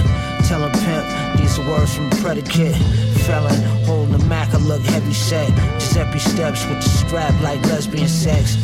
Tellin' 0.47 0.71
pimp, 0.71 1.37
these 1.37 1.59
are 1.59 1.69
words 1.69 1.93
from 1.93 2.07
a 2.07 2.15
predicate. 2.15 2.75
Felon, 3.21 3.61
holding 3.85 4.17
the 4.17 4.25
Mac, 4.25 4.51
I 4.55 4.57
look 4.57 4.81
heavy 4.81 5.13
set. 5.13 5.47
Giuseppe 5.79 6.17
steps 6.17 6.65
with 6.65 6.81
the 6.81 6.89
strap 6.89 7.39
like 7.43 7.61
lesbian 7.67 8.07
sex. 8.07 8.57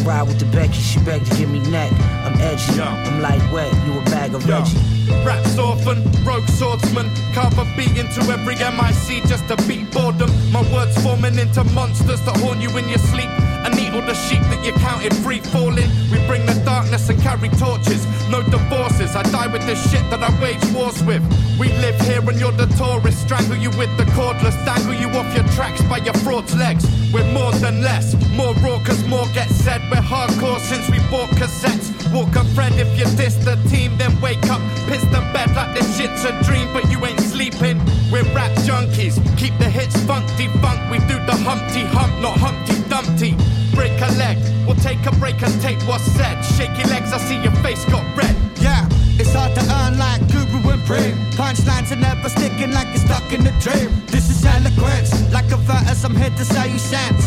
I 0.00 0.04
ride 0.04 0.22
with 0.28 0.38
the 0.38 0.46
Becky, 0.46 0.80
she 0.80 0.98
begged 1.00 1.30
to 1.30 1.36
give 1.36 1.50
me 1.50 1.60
neck. 1.70 1.92
I'm 2.24 2.34
edgy, 2.40 2.80
I'm 2.80 3.20
lightweight, 3.20 3.72
you 3.84 3.98
a 3.98 4.04
bag 4.04 4.34
of 4.34 4.46
Reggie. 4.48 4.78
Raps 5.24 5.58
orphan, 5.58 6.04
rogue 6.24 6.48
swordsman, 6.48 7.10
carve 7.34 7.58
a 7.58 7.64
beat 7.76 7.96
into 7.98 8.20
every 8.32 8.54
MIC 8.54 9.24
just 9.26 9.46
to 9.48 9.56
beat 9.68 9.90
boredom. 9.92 10.30
My 10.52 10.62
words 10.72 10.96
forming 11.02 11.38
into 11.38 11.64
monsters 11.64 12.20
that 12.22 12.36
haunt 12.38 12.60
you 12.60 12.70
in 12.78 12.88
your 12.88 12.98
sleep. 12.98 13.30
And 13.60 13.78
eat 13.78 13.92
all 13.92 14.00
the 14.00 14.14
sheep 14.14 14.40
that 14.48 14.64
you 14.64 14.72
counted 14.80 15.14
free 15.16 15.40
falling. 15.40 15.90
We 16.10 16.16
bring 16.26 16.46
the 16.46 16.56
darkness 16.64 17.10
and 17.10 17.20
carry 17.20 17.50
torches, 17.50 18.06
no 18.30 18.42
divorces. 18.42 19.14
I 19.14 19.22
die 19.24 19.48
with 19.48 19.66
the 19.66 19.74
shit 19.74 20.00
that 20.08 20.22
I 20.22 20.32
wage 20.40 20.64
wars 20.72 21.02
with. 21.02 21.20
We 21.58 21.68
live 21.84 22.00
here 22.00 22.24
and 22.26 22.40
you're 22.40 22.52
the 22.52 22.72
tourist. 22.80 23.20
Strangle 23.20 23.56
you 23.56 23.68
with 23.76 23.94
the 23.98 24.04
cordless, 24.16 24.56
dangle 24.64 24.94
you 24.94 25.08
off 25.08 25.34
your 25.34 25.44
tracks 25.52 25.82
by 25.82 25.98
your 25.98 26.14
fraud's 26.24 26.56
legs. 26.56 26.86
We're 27.12 27.30
more 27.32 27.52
than 27.52 27.82
less, 27.82 28.14
more 28.32 28.54
raw 28.64 28.78
cause 28.82 29.04
more 29.04 29.26
gets 29.34 29.54
said. 29.56 29.82
We're 29.90 30.06
hardcore 30.06 30.60
since 30.60 30.88
we 30.88 30.98
bought 31.10 31.30
cassettes. 31.30 31.90
Walk 32.14 32.36
a 32.36 32.44
friend 32.54 32.74
if 32.78 32.86
you 32.96 33.04
diss 33.16 33.34
the 33.42 33.56
team, 33.68 33.98
then 33.98 34.14
wake 34.20 34.48
up, 34.48 34.62
piss 34.86 35.02
the 35.10 35.18
bed 35.34 35.50
like 35.56 35.74
this 35.74 35.98
shit's 35.98 36.24
a 36.24 36.30
dream, 36.44 36.72
but 36.72 36.88
you 36.90 37.04
ain't 37.04 37.18
sleeping. 37.18 37.78
We're 38.10 38.22
rap 38.30 38.52
junkies, 38.62 39.18
keep 39.36 39.56
the 39.58 39.68
hits 39.68 39.98
funky 40.06 40.46
funk. 40.62 40.78
We 40.92 40.98
do 41.10 41.18
the 41.26 41.34
Humpty 41.42 41.82
Hump, 41.90 42.22
not 42.22 42.38
Humpty 42.38 42.78
Dumpty. 42.88 43.34
Break 43.74 43.98
a 44.00 44.10
leg, 44.14 44.38
we'll 44.64 44.76
take 44.76 45.04
a 45.06 45.12
break 45.18 45.42
and 45.42 45.60
take 45.60 45.78
what's 45.88 46.04
said. 46.14 46.40
Shaky 46.54 46.86
legs, 46.88 47.12
I 47.12 47.18
see 47.18 47.42
your 47.42 47.54
face 47.62 47.84
got 47.86 48.06
red. 48.16 48.36
Yeah, 48.62 48.86
it's 49.18 49.34
hard 49.34 49.54
to 49.58 49.62
earn 49.62 49.98
like 49.98 50.22
Guru 50.30 50.70
and 50.70 50.82
Preem. 50.86 51.14
Punchlines 51.34 51.90
are 51.90 51.96
never 51.96 52.28
sticking 52.28 52.70
like 52.70 52.86
you're 52.94 53.06
stuck 53.06 53.26
in 53.32 53.46
a 53.46 53.54
dream. 53.58 53.90
This 54.06 54.30
is 54.30 54.44
eloquence, 54.44 55.10
like 55.32 55.50
a 55.50 55.56
verse, 55.56 56.04
I'm 56.04 56.14
here 56.14 56.30
to 56.30 56.44
sell 56.44 56.68
you 56.68 56.78
sense. 56.78 57.26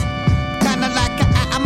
Kinda 0.63 0.87
like 0.95 1.22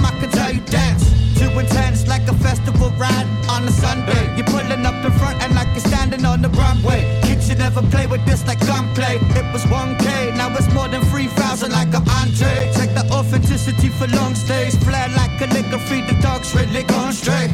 I 0.07 0.11
can 0.19 0.29
tell 0.31 0.51
you 0.51 0.61
dance. 0.61 1.03
Too 1.37 1.51
intense, 1.59 2.07
like 2.07 2.25
a 2.27 2.35
festival 2.47 2.89
ride 2.97 3.27
on 3.49 3.67
a 3.67 3.71
Sunday. 3.71 4.23
You're 4.35 4.47
pulling 4.47 4.85
up 4.85 4.97
in 5.05 5.11
front 5.19 5.37
and 5.43 5.53
like 5.53 5.67
you're 5.75 5.87
standing 5.91 6.23
on 6.25 6.41
the 6.41 6.49
runway. 6.49 7.01
Kids 7.23 7.47
should 7.47 7.59
never 7.59 7.81
play 7.93 8.07
with 8.07 8.23
this 8.25 8.47
like 8.47 8.59
gunplay. 8.65 9.19
It 9.39 9.47
was 9.53 9.63
1K, 9.65 10.35
now 10.39 10.49
it's 10.55 10.71
more 10.73 10.87
than 10.87 11.03
3,000 11.11 11.71
like 11.71 11.93
an 11.93 12.03
entree. 12.19 12.71
Check 12.77 12.91
the 12.95 13.05
authenticity 13.11 13.89
for 13.89 14.07
long 14.07 14.33
stays. 14.33 14.75
Flare 14.83 15.09
like 15.19 15.33
calligraphy, 15.39 16.01
the 16.09 16.17
dogs 16.21 16.55
really 16.55 16.83
gone 16.83 17.13
straight. 17.13 17.51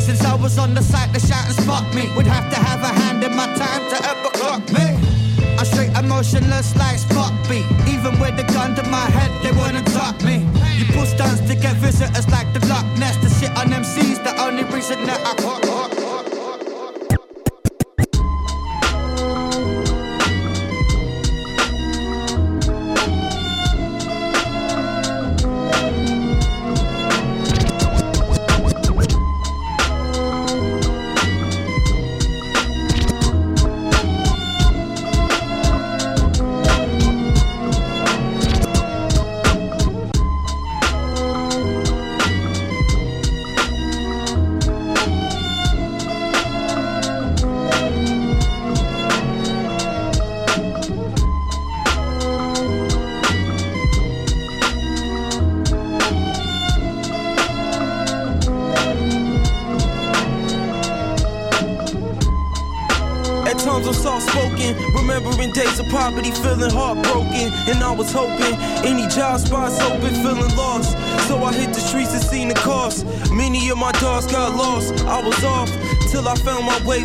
Since 0.00 0.24
I 0.24 0.34
was 0.34 0.58
on 0.58 0.74
the 0.74 0.82
site, 0.82 1.12
the 1.12 1.20
shout 1.20 1.44
and 1.46 1.54
spot 1.54 1.84
me. 1.94 2.08
Would 2.16 2.26
have 2.26 2.48
to 2.50 2.58
have 2.58 2.80
a 2.82 2.92
hand 3.00 3.22
in 3.22 3.36
my 3.36 3.46
time 3.46 3.84
to 3.92 3.96
ever 4.10 4.30
clock 4.38 4.64
me. 4.72 5.19
I'm 5.60 5.66
straight 5.66 5.92
emotionless 5.94 6.74
like 6.74 6.96
Spot 6.96 7.34
beat. 7.46 7.68
Even 7.84 8.18
with 8.18 8.34
the 8.34 8.44
gun 8.44 8.74
to 8.76 8.82
my 8.84 9.04
head, 9.12 9.28
they 9.44 9.52
wouldn't 9.52 9.86
top 9.92 10.16
me. 10.24 10.40
You 10.78 10.86
pull 10.86 11.04
stunts 11.04 11.42
to 11.42 11.54
get 11.54 11.76
visitors 11.76 12.26
like 12.30 12.50
the 12.54 12.64
Loch 12.64 12.86
Ness. 12.96 13.14
The 13.20 13.28
shit 13.28 13.52
on 13.58 13.68
MC's 13.68 14.18
the 14.20 14.32
only 14.40 14.64
reason 14.72 15.04
that 15.04 15.20
I 15.20 15.36
hot, 15.44 15.59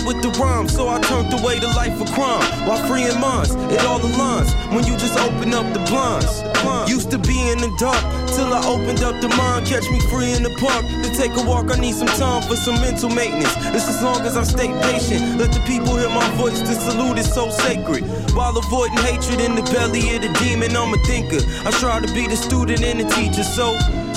with 0.05 0.21
the 0.21 0.29
rhyme. 0.39 0.67
So 0.69 0.87
I 0.87 0.99
turned 1.01 1.33
away 1.33 1.59
the 1.59 1.67
life 1.67 1.99
of 1.99 2.11
crime 2.13 2.45
while 2.67 2.81
freeing 2.87 3.19
minds. 3.19 3.55
It 3.73 3.83
all 3.85 3.99
aligns 3.99 4.53
when 4.73 4.85
you 4.85 4.95
just 4.97 5.17
open 5.19 5.53
up 5.53 5.65
the 5.73 5.83
blinds. 5.89 6.43
Used 6.89 7.11
to 7.11 7.19
be 7.19 7.49
in 7.49 7.59
the 7.59 7.69
dark 7.77 8.01
till 8.33 8.51
I 8.53 8.61
opened 8.65 9.01
up 9.03 9.19
the 9.21 9.29
mind. 9.29 9.65
Catch 9.67 9.89
me 9.89 9.99
free 10.09 10.33
in 10.33 10.43
the 10.43 10.53
park 10.61 10.85
to 10.85 11.09
take 11.17 11.33
a 11.37 11.43
walk. 11.45 11.71
I 11.71 11.79
need 11.79 11.95
some 11.95 12.07
time 12.07 12.41
for 12.47 12.55
some 12.55 12.75
mental 12.81 13.09
maintenance. 13.09 13.53
It's 13.73 13.87
as 13.87 14.01
long 14.01 14.21
as 14.21 14.37
I 14.37 14.43
stay 14.43 14.69
patient. 14.81 15.39
Let 15.39 15.51
the 15.51 15.61
people 15.65 15.97
hear 15.97 16.09
my 16.09 16.27
voice. 16.37 16.59
The 16.61 16.73
salute 16.73 17.17
is 17.17 17.31
so 17.31 17.49
sacred. 17.49 18.03
While 18.33 18.57
avoiding 18.57 18.97
hatred 18.97 19.41
in 19.41 19.55
the 19.55 19.63
belly 19.73 20.15
of 20.15 20.21
the 20.21 20.31
demon, 20.39 20.75
I'm 20.75 20.93
a 20.93 20.97
thinker. 21.05 21.41
I 21.65 21.71
try 21.71 21.99
to 21.99 22.11
be 22.13 22.27
the 22.27 22.37
student 22.37 22.81
and 22.83 22.99
the 22.99 23.07
teacher. 23.13 23.43
So 23.43 23.73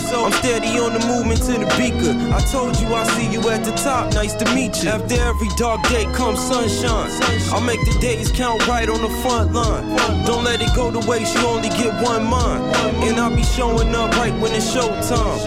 so 0.09 0.25
I'm 0.25 0.33
steady 0.33 0.79
on 0.79 0.93
the 0.93 1.05
movement 1.07 1.41
to 1.45 1.53
the 1.53 1.69
beaker. 1.77 2.17
I 2.33 2.41
told 2.51 2.81
you 2.81 2.89
I 2.95 3.05
see 3.15 3.29
you 3.31 3.41
at 3.51 3.65
the 3.65 3.73
top, 3.73 4.13
nice 4.15 4.35
to 4.35 4.45
meet 4.55 4.83
you. 4.83 4.91
After 4.91 5.21
every 5.21 5.49
dark 5.57 5.83
day 5.89 6.05
comes 6.15 6.41
sunshine. 6.41 7.11
I 7.53 7.61
make 7.65 7.81
the 7.85 7.97
days 8.01 8.33
count 8.33 8.67
right 8.67 8.89
on 8.89 9.01
the 9.03 9.13
front 9.23 9.53
line. 9.53 9.85
Don't 10.25 10.45
let 10.45 10.61
it 10.61 10.75
go 10.75 10.91
to 10.91 11.01
waste, 11.09 11.35
you 11.37 11.47
only 11.47 11.69
get 11.71 11.93
one 12.03 12.25
mind. 12.25 12.65
And 13.05 13.17
I'll 13.21 13.35
be 13.35 13.43
showing 13.43 13.95
up 13.95 14.11
right 14.17 14.35
when 14.41 14.53
it's 14.53 14.75
showtime. 14.75 15.39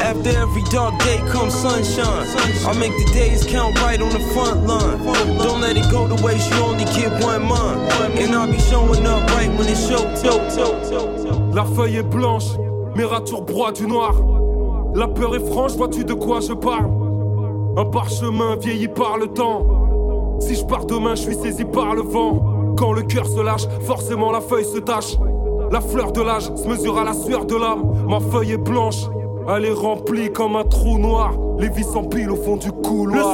After 0.00 0.30
every 0.30 0.62
dark 0.70 0.98
day 1.02 1.18
comes 1.32 1.54
sunshine. 1.54 2.26
I 2.68 2.72
make 2.78 2.92
the 2.92 3.10
days 3.12 3.44
count 3.46 3.80
right 3.80 4.00
on 4.00 4.10
the 4.10 4.24
front 4.34 4.66
line. 4.66 4.98
Don't 5.38 5.60
let 5.60 5.76
it 5.76 5.90
go 5.90 6.06
to 6.06 6.22
waste, 6.22 6.50
you 6.50 6.56
only 6.60 6.84
get 6.84 7.10
one 7.22 7.42
mind. 7.44 7.80
And 8.20 8.34
I'll 8.34 8.50
be 8.50 8.58
showing 8.58 9.06
up 9.06 9.22
right 9.30 9.50
when 9.56 9.66
it's 9.68 9.88
showtime. 9.88 10.50
La 11.52 11.64
feuille 11.64 11.96
est 11.96 12.02
blanche, 12.04 12.56
La 14.94 15.08
peur 15.08 15.34
est 15.34 15.46
franche, 15.46 15.72
vois-tu 15.72 16.04
de 16.04 16.14
quoi 16.14 16.40
je 16.40 16.52
parle? 16.52 16.90
Un 17.76 17.84
parchemin 17.84 18.56
vieilli 18.56 18.88
par 18.88 19.16
le 19.16 19.28
temps. 19.28 20.38
Si 20.40 20.54
je 20.54 20.64
pars 20.64 20.84
demain, 20.84 21.14
je 21.14 21.22
suis 21.22 21.34
saisi 21.34 21.64
par 21.64 21.94
le 21.94 22.02
vent. 22.02 22.74
Quand 22.76 22.92
le 22.92 23.02
cœur 23.02 23.26
se 23.26 23.40
lâche, 23.40 23.66
forcément 23.82 24.32
la 24.32 24.40
feuille 24.40 24.64
se 24.64 24.78
tâche. 24.78 25.16
La 25.70 25.80
fleur 25.80 26.12
de 26.12 26.20
l'âge 26.20 26.50
se 26.56 26.66
mesure 26.66 26.98
à 26.98 27.04
la 27.04 27.14
sueur 27.14 27.44
de 27.44 27.54
l'âme. 27.54 28.06
Ma 28.08 28.20
feuille 28.20 28.52
est 28.52 28.58
blanche, 28.58 29.06
elle 29.48 29.64
est 29.64 29.72
remplie 29.72 30.32
comme 30.32 30.56
un 30.56 30.64
trou 30.64 30.98
noir. 30.98 31.32
Les 31.58 31.68
vis 31.68 31.84
s'empilent 31.84 32.30
au 32.30 32.36
fond 32.36 32.56
du 32.56 32.72
couloir. 32.72 33.29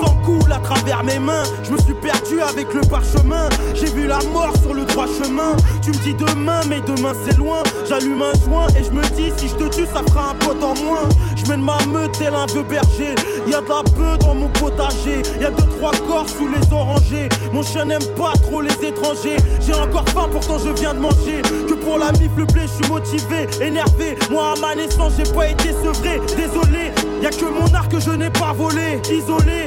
À 0.51 0.59
travers 0.59 1.05
mes 1.05 1.19
mains, 1.19 1.43
je 1.63 1.71
me 1.73 1.79
suis 1.79 1.95
perdu 1.95 2.41
avec 2.41 2.73
le 2.75 2.81
parchemin. 2.83 3.49
J'ai 3.75 3.87
vu 3.87 4.07
la 4.07 4.19
mort 4.33 4.53
sur 4.61 4.75
le 4.75 4.85
droit 4.85 5.07
chemin. 5.07 5.57
Tu 5.83 5.91
me 5.91 5.97
dis 6.03 6.15
demain, 6.15 6.61
mais 6.69 6.81
demain 6.81 7.13
c'est 7.25 7.37
loin. 7.37 7.63
J'allume 7.89 8.23
un 8.23 8.33
joint 8.45 8.67
et 8.79 8.85
je 8.85 8.91
me 8.91 9.03
dis 9.15 9.33
si 9.37 9.49
je 9.49 9.55
te 9.55 9.75
tue, 9.75 9.87
ça 9.87 10.03
fera 10.09 10.31
un 10.31 10.35
pote 10.35 10.63
en 10.63 10.75
moins. 10.85 11.09
Je 11.37 11.49
mène 11.51 11.63
ma 11.63 11.79
meute 11.87 12.13
tel 12.19 12.35
un 12.35 12.47
vieux 12.47 12.65
berger. 12.65 13.15
Y 13.47 13.55
a 13.55 13.61
de 13.61 13.69
la 13.69 13.83
bœuf 13.83 14.19
dans 14.21 14.35
mon 14.35 14.49
potager. 14.49 15.23
Y 15.41 15.45
a 15.45 15.51
deux 15.51 15.67
trois 15.79 15.93
corps 16.09 16.29
sous 16.29 16.49
les 16.49 16.73
orangers. 16.73 17.29
Mon 17.53 17.63
chien 17.63 17.85
n'aime 17.85 18.05
pas 18.17 18.33
trop 18.43 18.61
les 18.61 18.75
étrangers. 18.85 19.37
J'ai 19.61 19.75
encore 19.75 20.09
faim, 20.09 20.29
pourtant 20.33 20.59
je 20.59 20.71
viens 20.81 20.95
de 20.95 21.01
manger. 21.01 21.43
Que 21.69 21.75
pour 21.75 21.99
la 21.99 22.11
mif, 22.13 22.31
le 22.37 22.47
je 22.57 22.67
suis 22.67 22.93
motivé, 22.93 23.47
énervé. 23.61 24.17
Moi 24.31 24.55
à 24.57 24.61
ma 24.61 24.75
naissance, 24.75 25.13
j'ai 25.17 25.33
pas 25.33 25.49
été 25.49 25.71
sevré. 25.73 26.21
Désolé, 26.37 26.91
y 27.23 27.27
a 27.27 27.31
que 27.31 27.45
mon 27.45 27.73
art 27.75 27.89
que 27.89 28.01
je 28.01 28.11
n'ai 28.11 28.31
pas 28.31 28.53
volé. 28.53 29.01
Isolé, 29.11 29.66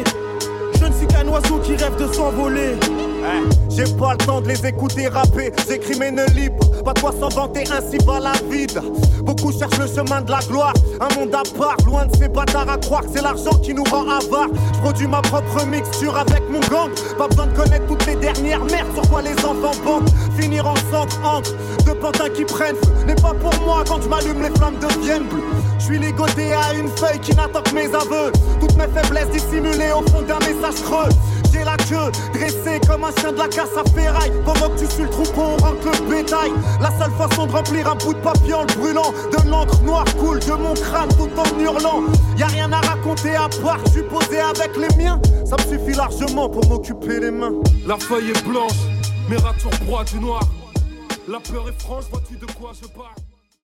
oiseaux 1.40 1.60
qui 1.60 1.76
rêvent 1.76 1.98
de 1.98 2.14
s'envoler. 2.14 2.76
Hein? 3.26 3.50
J'ai 3.80 3.96
pas 3.96 4.12
le 4.12 4.18
temps 4.18 4.42
de 4.42 4.50
les 4.50 4.66
écouter 4.66 5.08
rapper, 5.08 5.54
j'écris 5.66 5.98
mes 5.98 6.12
nœuds 6.12 6.26
libres. 6.36 6.70
Pas 6.84 6.92
de 6.92 7.00
quoi 7.00 7.14
s'en 7.18 7.30
vanter, 7.30 7.64
ainsi 7.72 7.98
va 8.06 8.20
la 8.20 8.34
vide. 8.52 8.78
Beaucoup 9.22 9.54
cherchent 9.58 9.80
le 9.80 9.88
chemin 9.88 10.20
de 10.20 10.30
la 10.30 10.40
gloire, 10.40 10.74
un 11.00 11.16
monde 11.18 11.34
à 11.34 11.44
part, 11.58 11.78
loin 11.86 12.06
de 12.06 12.14
ces 12.18 12.28
bâtards 12.28 12.70
à 12.70 12.78
croire 12.78 13.04
que 13.04 13.08
c'est 13.16 13.22
l'argent 13.22 13.58
qui 13.64 13.74
nous 13.74 13.86
rend 13.86 14.10
avares. 14.10 14.50
Je 14.74 14.80
produis 14.82 15.08
ma 15.08 15.22
propre 15.22 15.66
mixture 15.66 16.18
avec 16.18 16.44
mon 16.50 16.60
gang, 16.60 16.90
pas 17.18 17.30
besoin 17.30 17.48
de 17.48 17.56
connaître 17.56 17.88
toutes 17.88 18.06
les 18.06 18.16
dernières 18.16 18.66
merdes 18.66 18.94
sur 18.94 19.10
quoi 19.10 19.22
les 19.22 19.38
enfants 19.46 19.80
bandent. 19.86 20.10
Finir 20.38 20.68
en 20.68 20.76
centre, 20.92 21.18
entre 21.24 21.54
deux 21.86 21.96
pantins 21.96 22.30
qui 22.36 22.44
prennent. 22.44 22.76
N'est 23.08 23.16
pas 23.16 23.34
pour 23.34 23.54
moi 23.66 23.86
quand 23.88 24.02
je 24.02 24.10
m'allume, 24.10 24.42
les 24.42 24.50
flammes 24.58 24.78
deviennent 24.82 25.28
bleues. 25.30 25.44
Je 25.80 25.86
suis 25.86 26.00
ligoté 26.00 26.52
à 26.52 26.74
une 26.74 26.90
feuille 26.90 27.20
qui 27.20 27.34
n'attend 27.34 27.64
mes 27.74 27.88
aveux. 27.88 28.34
Toutes 28.60 28.76
mes 28.76 28.88
faiblesses 28.88 29.30
dissimulées 29.30 29.94
au 29.94 30.02
fond 30.10 30.22
d'un 30.22 30.40
message 30.40 30.84
creux. 30.84 31.10
J'ai 31.52 31.64
la 31.64 31.78
queue 31.78 32.12
dressée 32.34 32.80
comme 32.88 33.04
un 33.04 33.12
chien 33.20 33.32
de 33.32 33.38
la 33.38 33.48
casse 33.48 33.69
à 33.78 33.84
ferraille. 33.90 34.32
Pendant 34.46 34.70
que 34.70 34.80
tu 34.80 34.88
suis 34.88 35.04
le 35.04 35.10
troupeau, 35.10 35.42
on 35.42 35.58
rentre 35.58 35.86
le 35.86 36.10
bétail. 36.10 36.52
La 36.82 36.92
seule 36.98 37.12
façon 37.12 37.48
de 37.48 37.52
remplir 37.52 37.88
un 37.88 37.96
bout 37.96 38.14
de 38.14 38.20
papier 38.20 38.54
en 38.54 38.62
le 38.62 38.74
brûlant. 38.80 39.12
De 39.32 39.50
l'encre 39.50 39.82
noire 39.84 40.06
coule 40.18 40.40
de 40.40 40.54
mon 40.54 40.74
crâne 40.74 41.10
tout 41.18 41.30
en 41.38 41.60
hurlant. 41.60 42.04
Y 42.38 42.44
a 42.44 42.48
rien 42.48 42.72
à 42.72 42.82
raconter 42.82 43.36
à 43.36 43.50
part, 43.62 43.80
je 43.86 43.92
suis 43.92 44.04
posé 44.04 44.40
avec 44.40 44.76
les 44.78 44.96
miens. 44.98 45.22
Ça 45.46 45.56
me 45.58 45.78
suffit 45.78 45.96
largement 45.96 46.50
pour 46.50 46.68
m'occuper 46.70 47.20
les 47.20 47.32
mains. 47.32 47.54
La 47.86 47.98
feuille 47.98 48.32
est 48.32 48.48
blanche, 48.48 48.72
mes 49.30 49.38
ratures 49.38 49.72
broient 49.86 50.04
du 50.04 50.20
noir. 50.20 50.42
La 51.28 51.40
peur 51.40 51.68
est 51.70 51.82
franche, 51.82 52.06
vois-tu 52.12 52.36
de 52.38 52.46
quoi 52.54 52.72
je 52.80 52.88
parle? 52.88 53.29